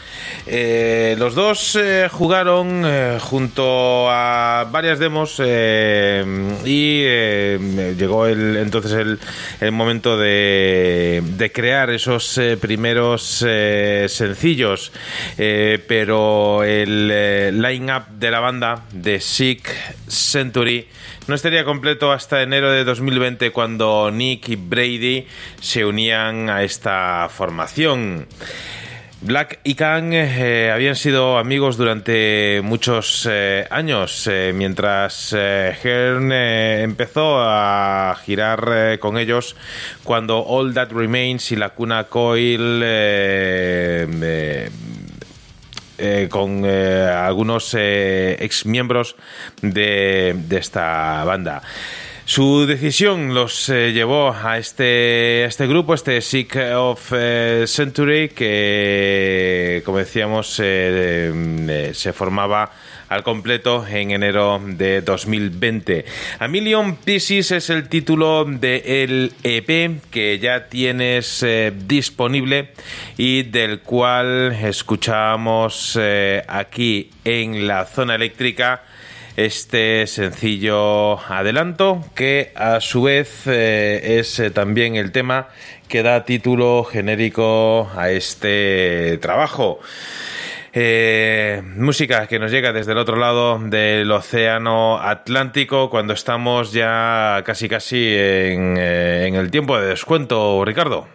Eh, 0.47 1.15
los 1.19 1.35
dos 1.35 1.77
eh, 1.77 2.09
jugaron 2.11 2.85
junto 3.21 4.11
a 4.11 4.67
varias 4.71 4.99
demos 4.99 5.39
y 6.65 7.03
llegó 7.03 8.27
entonces 8.27 8.93
el, 8.93 9.19
el 9.61 9.73
momento 9.73 10.17
de, 10.17 11.23
de 11.37 11.53
crear 11.53 11.91
esos 11.91 12.41
primeros 12.61 13.45
sencillos. 14.09 14.93
Pero 15.37 16.65
el 16.65 17.61
line-up 17.61 18.09
de 18.19 18.31
la 18.31 18.41
banda 18.41 18.85
de 18.93 19.21
Sick 19.21 19.69
Century 20.09 20.89
no 21.27 21.35
estaría 21.35 21.65
completo 21.65 22.13
hasta 22.13 22.43
enero 22.43 22.71
de 22.71 22.85
2020 22.85 23.51
cuando 23.53 24.11
Nick 24.11 24.49
y 24.49 24.57
Brady 24.57 25.27
se 25.61 25.85
unían 25.85 26.51
a 26.51 26.63
esta 26.63 27.29
formación. 27.31 28.27
Black 29.25 29.61
y 29.63 29.77
Kang 29.77 30.13
eh, 30.15 30.73
habían 30.73 30.97
sido 30.97 31.39
amigos 31.39 31.77
durante 31.77 32.61
muchos 32.65 33.29
eh, 33.31 33.69
años, 33.71 34.27
eh, 34.27 34.53
mientras 34.53 35.33
Hearn 35.33 36.33
empezó 36.33 37.37
a 37.39 38.17
girar 38.25 38.99
con 38.99 39.17
ellos 39.19 39.55
cuando 40.03 40.45
All 40.45 40.75
That 40.75 40.91
Remains 40.91 41.53
y 41.53 41.57
la 41.57 41.69
Cuna 41.69 42.05
Coil 42.05 42.81
eh, 46.05 46.27
con 46.29 46.65
eh, 46.65 47.07
algunos 47.07 47.77
eh, 47.79 48.37
ex 48.41 48.67
miembros 48.67 49.15
de, 49.61 50.35
de 50.37 50.59
esta 50.59 51.23
banda. 51.23 51.63
Su 52.25 52.67
decisión 52.67 53.35
los 53.35 53.69
llevó 53.69 54.33
a 54.33 54.59
este, 54.59 55.45
este 55.45 55.69
grupo, 55.69 55.95
este 55.95 56.21
Sick 56.21 56.57
of 56.75 57.13
Century, 57.67 58.31
que, 58.31 59.83
como 59.85 59.99
decíamos, 59.99 60.49
se 60.49 62.13
formaba 62.15 62.71
al 63.13 63.23
completo 63.23 63.87
en 63.87 64.11
enero 64.11 64.61
de 64.65 65.03
2020. 65.03 66.05
A 66.39 66.49
Million 66.49 66.97
Pieces 66.97 67.51
es 67.51 67.69
el 67.69 67.89
título 67.89 68.47
del 68.47 69.33
EP 69.43 70.01
que 70.11 70.39
ya 70.39 70.69
tienes 70.69 71.43
eh, 71.43 71.73
disponible 71.87 72.71
y 73.19 73.43
del 73.43 73.81
cual 73.81 74.53
escuchamos 74.53 75.99
eh, 76.01 76.43
aquí 76.49 77.11
en 77.25 77.67
la 77.67 77.85
zona 77.85 78.15
eléctrica 78.15 78.83
este 79.37 80.07
sencillo 80.07 81.19
adelanto 81.31 82.05
que 82.15 82.53
a 82.55 82.81
su 82.81 83.03
vez 83.03 83.47
eh, 83.47 84.19
es 84.19 84.43
también 84.55 84.97
el 84.97 85.13
tema 85.13 85.49
que 85.89 86.03
da 86.03 86.25
título 86.25 86.85
genérico 86.85 87.91
a 87.95 88.11
este 88.11 89.19
trabajo. 89.21 89.81
Eh, 90.75 91.63
música 91.77 92.27
que 92.27 92.39
nos 92.39 92.51
llega 92.51 92.73
desde 92.73 92.93
el 92.93 92.99
otro 92.99 93.17
lado 93.17 93.59
del 93.59 94.11
océano 94.11 94.99
Atlántico 94.99 95.91
cuando 95.91 96.15
estamos 96.15 96.73
ya 96.73 97.43
casi 97.45 97.69
casi 97.69 97.99
en, 97.99 98.77
eh, 98.79 99.31
el 99.35 99.51
tiempo 99.51 99.79
de 99.79 99.89
descuento, 99.89 100.65
Ricardo. 100.65 101.07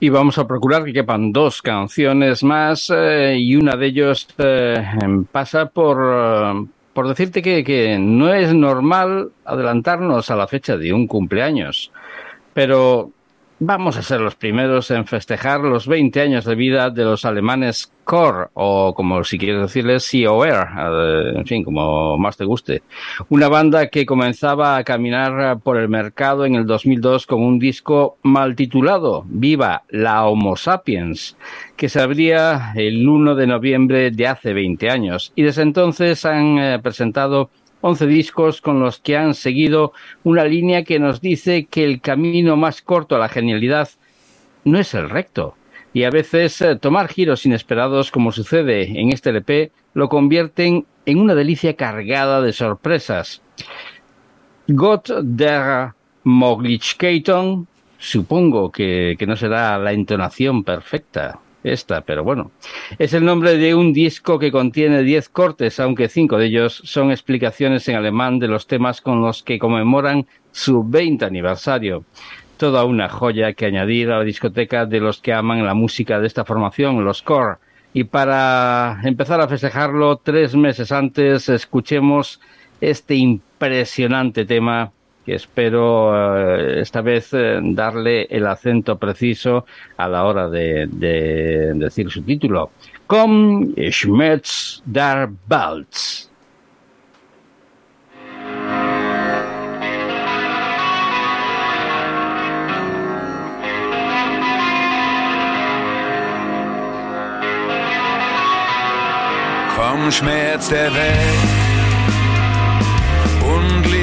Y 0.00 0.08
vamos 0.08 0.38
a 0.38 0.46
procurar 0.46 0.84
que 0.84 0.92
quepan 0.94 1.32
dos 1.32 1.60
canciones 1.60 2.42
más 2.42 2.90
eh, 2.94 3.36
y 3.38 3.56
una 3.56 3.76
de 3.76 3.86
ellos 3.86 4.26
eh, 4.38 4.82
pasa 5.30 5.66
por, 5.66 6.66
por 6.94 7.08
decirte 7.08 7.42
que, 7.42 7.62
que 7.64 7.98
no 7.98 8.32
es 8.32 8.54
normal 8.54 9.32
adelantarnos 9.44 10.30
a 10.30 10.36
la 10.36 10.46
fecha 10.46 10.78
de 10.78 10.94
un 10.94 11.06
cumpleaños, 11.06 11.90
pero 12.54 13.10
vamos 13.64 13.96
a 13.96 14.02
ser 14.02 14.20
los 14.20 14.34
primeros 14.34 14.90
en 14.90 15.06
festejar 15.06 15.60
los 15.60 15.86
20 15.86 16.20
años 16.20 16.44
de 16.44 16.56
vida 16.56 16.90
de 16.90 17.04
los 17.04 17.24
alemanes 17.24 17.92
Core, 18.02 18.48
o 18.54 18.92
como 18.94 19.22
si 19.22 19.38
quieres 19.38 19.62
decirles, 19.62 20.10
COR, 20.10 20.68
eh, 20.76 21.32
en 21.36 21.46
fin, 21.46 21.62
como 21.62 22.18
más 22.18 22.36
te 22.36 22.44
guste. 22.44 22.82
Una 23.28 23.48
banda 23.48 23.86
que 23.86 24.04
comenzaba 24.04 24.76
a 24.76 24.82
caminar 24.82 25.60
por 25.60 25.76
el 25.76 25.88
mercado 25.88 26.44
en 26.44 26.56
el 26.56 26.66
2002 26.66 27.28
con 27.28 27.40
un 27.40 27.60
disco 27.60 28.16
mal 28.22 28.56
titulado, 28.56 29.24
Viva 29.28 29.84
la 29.90 30.26
Homo 30.26 30.56
Sapiens, 30.56 31.36
que 31.76 31.88
se 31.88 32.00
abría 32.00 32.72
el 32.74 33.08
1 33.08 33.36
de 33.36 33.46
noviembre 33.46 34.10
de 34.10 34.26
hace 34.26 34.52
20 34.52 34.90
años. 34.90 35.32
Y 35.36 35.42
desde 35.42 35.62
entonces 35.62 36.24
han 36.24 36.58
eh, 36.58 36.80
presentado 36.82 37.50
11 37.82 38.06
discos 38.06 38.60
con 38.60 38.80
los 38.80 38.98
que 39.00 39.16
han 39.16 39.34
seguido 39.34 39.92
una 40.22 40.44
línea 40.44 40.84
que 40.84 40.98
nos 40.98 41.20
dice 41.20 41.66
que 41.66 41.84
el 41.84 42.00
camino 42.00 42.56
más 42.56 42.80
corto 42.80 43.16
a 43.16 43.18
la 43.18 43.28
genialidad 43.28 43.88
no 44.64 44.78
es 44.78 44.94
el 44.94 45.10
recto. 45.10 45.56
Y 45.92 46.04
a 46.04 46.10
veces 46.10 46.60
eh, 46.62 46.76
tomar 46.76 47.08
giros 47.08 47.44
inesperados, 47.44 48.10
como 48.10 48.32
sucede 48.32 48.98
en 48.98 49.12
este 49.12 49.30
LP, 49.30 49.72
lo 49.94 50.08
convierten 50.08 50.86
en 51.04 51.18
una 51.18 51.34
delicia 51.34 51.76
cargada 51.76 52.40
de 52.40 52.52
sorpresas. 52.52 53.42
Gott 54.68 55.10
der 55.22 55.92
Möglichkeiten, 56.24 57.66
supongo 57.98 58.70
que, 58.70 59.16
que 59.18 59.26
no 59.26 59.36
será 59.36 59.76
la 59.76 59.92
entonación 59.92 60.62
perfecta 60.62 61.40
esta, 61.64 62.00
pero 62.02 62.24
bueno. 62.24 62.50
Es 62.98 63.14
el 63.14 63.24
nombre 63.24 63.56
de 63.56 63.74
un 63.74 63.92
disco 63.92 64.38
que 64.38 64.52
contiene 64.52 65.02
10 65.02 65.28
cortes, 65.28 65.78
aunque 65.80 66.08
cinco 66.08 66.38
de 66.38 66.46
ellos 66.46 66.82
son 66.84 67.10
explicaciones 67.10 67.88
en 67.88 67.96
alemán 67.96 68.38
de 68.38 68.48
los 68.48 68.66
temas 68.66 69.00
con 69.00 69.20
los 69.20 69.42
que 69.42 69.58
conmemoran 69.58 70.26
su 70.50 70.84
20 70.84 71.24
aniversario. 71.24 72.04
Toda 72.56 72.84
una 72.84 73.08
joya 73.08 73.52
que 73.54 73.66
añadir 73.66 74.10
a 74.10 74.18
la 74.18 74.24
discoteca 74.24 74.86
de 74.86 75.00
los 75.00 75.20
que 75.20 75.32
aman 75.32 75.64
la 75.64 75.74
música 75.74 76.20
de 76.20 76.26
esta 76.26 76.44
formación, 76.44 77.04
los 77.04 77.22
Core. 77.22 77.56
Y 77.94 78.04
para 78.04 79.00
empezar 79.04 79.40
a 79.40 79.48
festejarlo, 79.48 80.16
tres 80.16 80.54
meses 80.54 80.92
antes, 80.92 81.48
escuchemos 81.48 82.40
este 82.80 83.14
impresionante 83.14 84.44
tema 84.44 84.92
que 85.24 85.34
espero 85.34 86.12
eh, 86.14 86.80
esta 86.80 87.00
vez 87.00 87.32
eh, 87.32 87.60
darle 87.62 88.24
el 88.30 88.46
acento 88.46 88.98
preciso 88.98 89.66
a 89.96 90.08
la 90.08 90.24
hora 90.24 90.48
de, 90.48 90.88
de 90.90 91.72
decir 91.74 92.10
su 92.10 92.22
título. 92.22 92.70
Komm, 93.06 93.74
Schmetz 93.90 94.82
der 94.86 95.28
Balz. 95.46 96.30
Komm, 109.76 110.10
Schmerz 110.10 110.68
der 110.68 110.92
Welt 110.94 111.62
und 113.44 114.01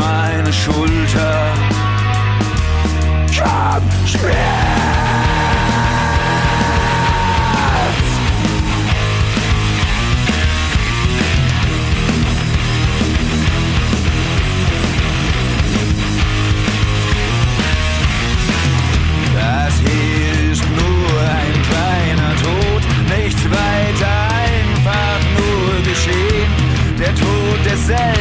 meine 0.00 0.52
Schulter. 0.52 1.52
Komm, 3.36 3.82
Schmerz! 4.06 4.40
Das 19.34 19.74
hier 19.80 20.52
ist 20.52 20.64
nur 20.68 21.12
ein 21.38 21.56
kleiner 21.70 22.32
Tod, 22.44 22.82
nichts 23.18 23.42
weiter, 23.44 24.14
einfach 24.44 25.20
nur 25.38 25.82
geschehen. 25.82 26.52
Der 26.98 27.14
Tod 27.14 27.58
desselben. 27.64 28.19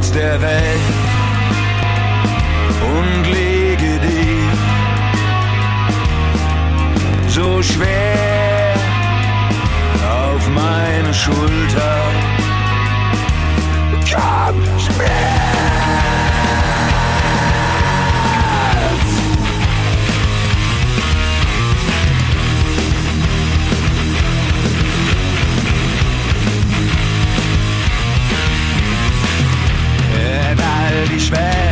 Welt 0.00 0.80
und 2.80 3.32
lege 3.32 3.98
dich 3.98 4.48
so 7.28 7.60
schwer 7.60 8.74
auf 10.04 10.48
meine 10.50 11.12
Schulter. 11.12 11.96
Komm, 14.08 14.62
Schmerz! 14.78 15.37
All 31.18 31.67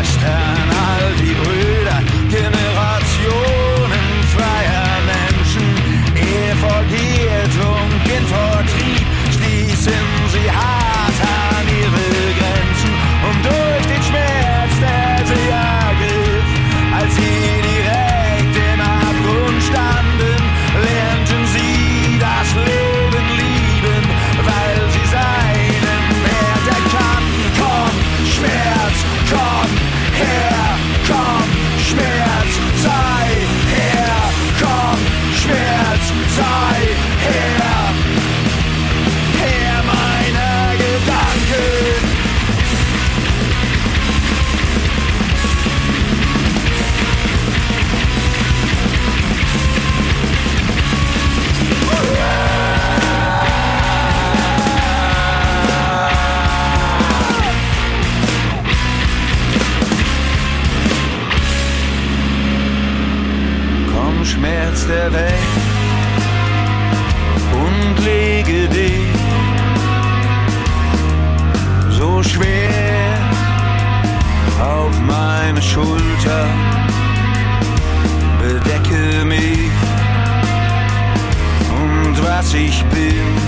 Der 64.89 65.13
Welt 65.13 65.33
und 67.53 68.05
lege 68.05 68.69
dich 68.69 69.17
so 71.91 72.23
schwer 72.23 73.19
auf 74.61 74.97
meine 75.01 75.61
Schulter. 75.61 76.47
Bedecke 78.41 79.25
mich 79.25 79.73
und 81.69 82.23
was 82.23 82.55
ich 82.55 82.85
bin. 82.85 83.46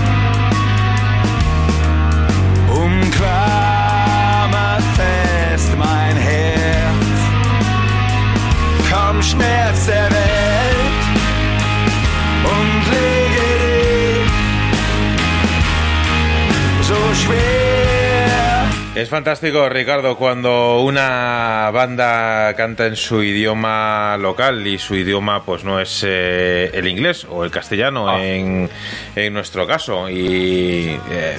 Es 18.99 19.07
fantástico, 19.07 19.69
Ricardo, 19.69 20.17
cuando 20.17 20.81
una 20.81 21.71
banda 21.71 22.53
canta 22.57 22.85
en 22.85 22.97
su 22.97 23.23
idioma 23.23 24.17
local 24.17 24.67
y 24.67 24.77
su 24.77 24.93
idioma 24.93 25.45
pues 25.45 25.63
no 25.63 25.79
es 25.79 26.03
eh, 26.05 26.69
el 26.73 26.85
inglés 26.85 27.25
o 27.29 27.45
el 27.45 27.49
castellano 27.49 28.19
en, 28.19 28.69
en 29.15 29.33
nuestro 29.33 29.65
caso. 29.65 30.09
Y 30.09 30.99
eh, 31.11 31.37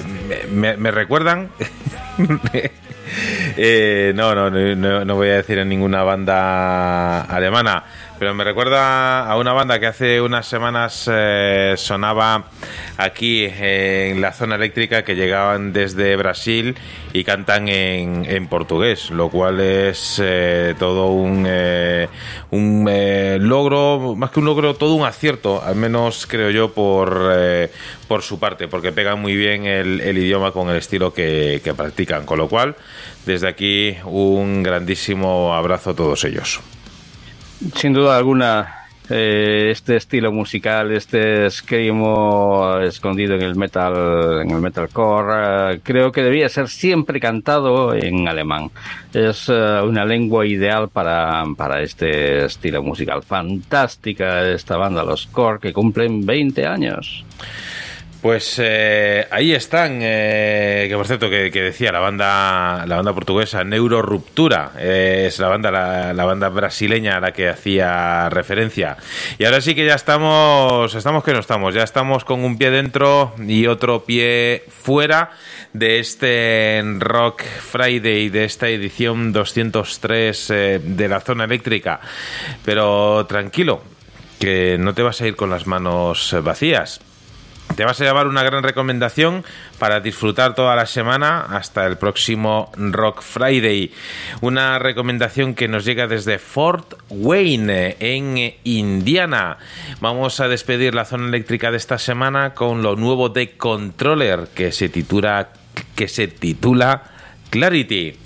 me, 0.51 0.75
me 0.75 0.89
recuerdan... 0.89 1.51
Eh, 3.57 4.13
no, 4.15 4.33
no, 4.33 4.49
no, 4.49 5.03
no 5.03 5.15
voy 5.15 5.27
a 5.27 5.35
decir 5.35 5.57
en 5.57 5.67
ninguna 5.67 6.01
banda 6.01 7.23
alemana, 7.23 7.83
pero 8.21 8.35
me 8.35 8.43
recuerda 8.43 9.25
a 9.25 9.35
una 9.39 9.51
banda 9.51 9.79
que 9.79 9.87
hace 9.87 10.21
unas 10.21 10.45
semanas 10.45 11.09
eh, 11.11 11.73
sonaba 11.75 12.51
aquí 12.95 13.45
en 13.45 14.21
la 14.21 14.31
zona 14.31 14.57
eléctrica 14.57 15.03
que 15.03 15.15
llegaban 15.15 15.73
desde 15.73 16.15
Brasil 16.17 16.75
y 17.13 17.23
cantan 17.23 17.67
en, 17.67 18.45
portugués, 18.47 19.09
lo 19.09 19.29
cual 19.29 19.59
es 19.59 20.21
eh, 20.23 20.75
todo 20.77 21.07
un, 21.07 21.47
eh, 21.49 22.09
eh, 22.51 23.37
logro, 23.41 24.13
más 24.15 24.29
que 24.29 24.39
un 24.39 24.45
logro, 24.45 24.75
todo 24.75 24.93
un 24.93 25.03
acierto, 25.03 25.63
al 25.63 25.77
menos 25.77 26.27
creo 26.27 26.51
yo 26.51 26.75
por, 26.75 27.27
por 28.07 28.21
su 28.21 28.37
parte, 28.37 28.67
porque 28.67 28.91
pegan 28.91 29.19
muy 29.19 29.35
bien 29.35 29.65
el, 29.65 30.15
idioma 30.15 30.51
con 30.51 30.69
el 30.69 30.75
estilo 30.75 31.11
que 31.11 31.73
practican, 31.75 32.27
con 32.27 32.37
lo 32.37 32.47
cual 32.47 32.75
desde 33.25 33.47
aquí 33.47 33.97
un 34.05 34.61
grandísimo 34.61 35.55
abrazo 35.55 35.89
a 35.89 35.95
todos 35.95 36.23
ellos. 36.23 36.61
Sin 37.75 37.93
duda 37.93 38.17
alguna, 38.17 38.87
eh, 39.07 39.69
este 39.69 39.97
estilo 39.97 40.31
musical, 40.31 40.91
este 40.91 41.47
screamo 41.51 42.79
escondido 42.79 43.35
en 43.35 43.43
el 43.43 43.55
metal, 43.55 44.41
en 44.41 44.49
el 44.49 44.59
metalcore, 44.59 45.75
eh, 45.75 45.79
creo 45.83 46.11
que 46.11 46.23
debía 46.23 46.49
ser 46.49 46.69
siempre 46.69 47.19
cantado 47.19 47.93
en 47.93 48.27
alemán. 48.27 48.71
Es 49.13 49.47
eh, 49.47 49.79
una 49.83 50.05
lengua 50.05 50.47
ideal 50.47 50.89
para, 50.89 51.43
para 51.55 51.83
este 51.83 52.45
estilo 52.45 52.81
musical. 52.81 53.21
Fantástica 53.21 54.49
esta 54.49 54.77
banda, 54.77 55.03
los 55.03 55.27
Core, 55.27 55.59
que 55.59 55.71
cumplen 55.71 56.25
20 56.25 56.65
años. 56.65 57.23
Pues 58.21 58.59
eh, 58.59 59.27
ahí 59.31 59.51
están, 59.51 59.97
eh, 60.03 60.85
que 60.87 60.95
por 60.95 61.07
cierto 61.07 61.27
que, 61.27 61.49
decía 61.49 61.91
la 61.91 61.99
banda, 61.99 62.85
la 62.85 62.97
banda 62.97 63.13
portuguesa 63.13 63.63
Neuroruptura, 63.63 64.73
eh, 64.77 65.25
es 65.27 65.39
la 65.39 65.47
banda, 65.47 65.71
la, 66.13 66.25
banda 66.25 66.49
brasileña 66.49 67.17
a 67.17 67.19
la 67.19 67.31
que 67.31 67.49
hacía 67.49 68.29
referencia. 68.29 68.97
Y 69.39 69.45
ahora 69.45 69.59
sí 69.59 69.73
que 69.73 69.87
ya 69.87 69.95
estamos, 69.95 70.93
estamos 70.93 71.23
que 71.23 71.33
no 71.33 71.39
estamos, 71.39 71.73
ya 71.73 71.81
estamos 71.81 72.23
con 72.23 72.43
un 72.43 72.59
pie 72.59 72.69
dentro 72.69 73.33
y 73.39 73.65
otro 73.65 74.03
pie 74.03 74.65
fuera 74.69 75.31
de 75.73 75.97
este 75.97 76.83
Rock 76.99 77.41
Friday, 77.41 78.29
de 78.29 78.45
esta 78.45 78.69
edición 78.69 79.33
203 79.33 80.49
eh, 80.51 80.79
de 80.83 81.07
la 81.07 81.21
zona 81.21 81.45
eléctrica. 81.45 81.99
Pero 82.63 83.25
tranquilo, 83.25 83.81
que 84.39 84.77
no 84.79 84.93
te 84.93 85.01
vas 85.01 85.21
a 85.21 85.27
ir 85.27 85.35
con 85.35 85.49
las 85.49 85.65
manos 85.65 86.35
vacías. 86.43 87.01
Te 87.75 87.85
vas 87.85 88.01
a 88.01 88.03
llevar 88.03 88.27
una 88.27 88.43
gran 88.43 88.63
recomendación 88.63 89.45
para 89.79 90.01
disfrutar 90.01 90.55
toda 90.55 90.75
la 90.75 90.85
semana 90.85 91.41
hasta 91.41 91.85
el 91.87 91.97
próximo 91.97 92.71
Rock 92.75 93.21
Friday. 93.21 93.93
Una 94.41 94.77
recomendación 94.77 95.55
que 95.55 95.67
nos 95.67 95.85
llega 95.85 96.07
desde 96.07 96.37
Fort 96.37 96.95
Wayne, 97.09 97.95
en 97.99 98.53
Indiana. 98.63 99.57
Vamos 100.01 100.39
a 100.41 100.47
despedir 100.47 100.93
la 100.93 101.05
zona 101.05 101.27
eléctrica 101.27 101.71
de 101.71 101.77
esta 101.77 101.97
semana 101.97 102.53
con 102.53 102.83
lo 102.83 102.95
nuevo 102.95 103.29
de 103.29 103.55
Controller 103.57 104.49
que 104.53 104.71
se 104.71 104.89
titula, 104.89 105.49
que 105.95 106.07
se 106.07 106.27
titula 106.27 107.03
Clarity. 107.51 108.17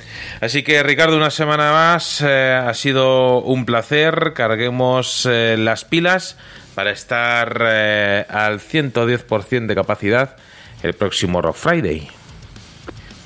Así 0.42 0.64
que 0.64 0.82
Ricardo, 0.82 1.18
una 1.18 1.32
semana 1.32 1.72
más, 1.72 2.22
eh, 2.22 2.54
ha 2.54 2.74
sido 2.74 3.42
un 3.42 3.66
placer. 3.66 4.34
Carguemos 4.36 5.28
eh, 5.30 5.56
las 5.58 5.86
pilas 5.86 6.38
para 6.76 6.92
estar 6.92 7.58
eh, 7.62 8.26
al 8.30 8.60
110% 8.60 9.66
de 9.66 9.76
capacidad 9.76 10.36
el 10.84 10.94
próximo 10.94 11.42
Rock 11.42 11.56
Friday. 11.56 12.08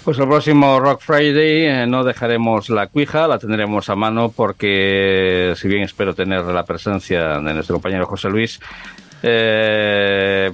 Pues 0.05 0.17
el 0.17 0.27
próximo 0.27 0.79
Rock 0.79 1.01
Friday 1.01 1.65
eh, 1.65 1.87
no 1.87 2.03
dejaremos 2.03 2.69
la 2.69 2.87
cuija, 2.87 3.27
la 3.27 3.37
tendremos 3.37 3.89
a 3.89 3.95
mano 3.95 4.31
porque, 4.31 5.53
si 5.57 5.67
bien 5.67 5.83
espero 5.83 6.15
tener 6.15 6.45
la 6.45 6.63
presencia 6.63 7.39
de 7.39 7.53
nuestro 7.53 7.75
compañero 7.75 8.05
José 8.05 8.29
Luis, 8.29 8.59
eh, 9.21 10.51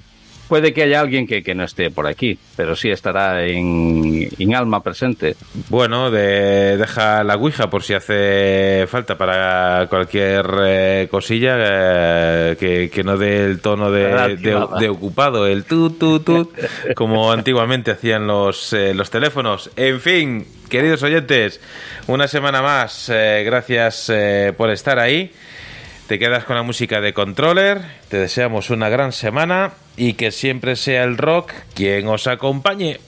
puede 0.48 0.74
que 0.74 0.83
haya 0.83 0.99
alguien 0.99 1.25
que, 1.27 1.41
que 1.43 1.56
no 1.56 1.64
esté 1.64 1.90
por 1.91 2.07
aquí, 2.07 2.38
pero 2.56 2.75
sí 2.75 2.90
estará 2.90 3.43
en, 3.45 4.30
en 4.38 4.56
alma 4.56 4.82
presente. 4.83 5.35
Bueno, 5.69 6.11
de, 6.11 6.77
deja 6.77 7.24
la 7.24 7.35
Ouija 7.35 7.69
por 7.69 7.83
si 7.83 7.93
hace 7.93 8.85
falta 8.88 9.17
para 9.17 9.88
cualquier 9.90 10.45
eh, 10.65 11.07
cosilla 11.09 11.56
eh, 11.57 12.57
que, 12.59 12.90
que 12.90 13.03
no 13.03 13.17
dé 13.17 13.45
el 13.45 13.59
tono 13.61 13.91
de, 13.91 14.38
de- 14.38 14.65
de 14.80 14.90
ocupado, 14.90 15.48
el 15.48 15.64
tu, 15.65 15.90
tu, 15.91 16.19
tu, 16.19 16.51
como 16.95 17.32
antiguamente 17.32 17.91
hacían 17.91 18.27
los, 18.27 18.74
eh, 18.74 18.93
los 18.93 19.09
teléfonos. 19.09 19.72
En 19.75 19.99
fin, 19.99 20.45
queridos 20.69 21.03
oyentes, 21.03 21.59
una 22.07 22.27
semana 22.27 22.61
más, 22.61 23.09
eh, 23.14 23.43
gracias 23.45 24.11
por 24.57 24.69
estar 24.69 24.99
ahí. 24.99 25.32
Te 26.07 26.19
quedas 26.19 26.43
con 26.43 26.56
la 26.56 26.61
música 26.61 27.01
de 27.01 27.14
Controller, 27.14 27.82
te 28.09 28.17
deseamos 28.17 28.69
una 28.69 28.90
gran 28.90 29.11
semana 29.11 29.72
y 29.98 30.14
que 30.14 30.32
siempre 30.32 30.75
sea 30.75 31.03
el 31.03 31.17
rock 31.17 31.51
quien 31.74 32.07
os 32.07 32.27
acompañe. 32.27 32.99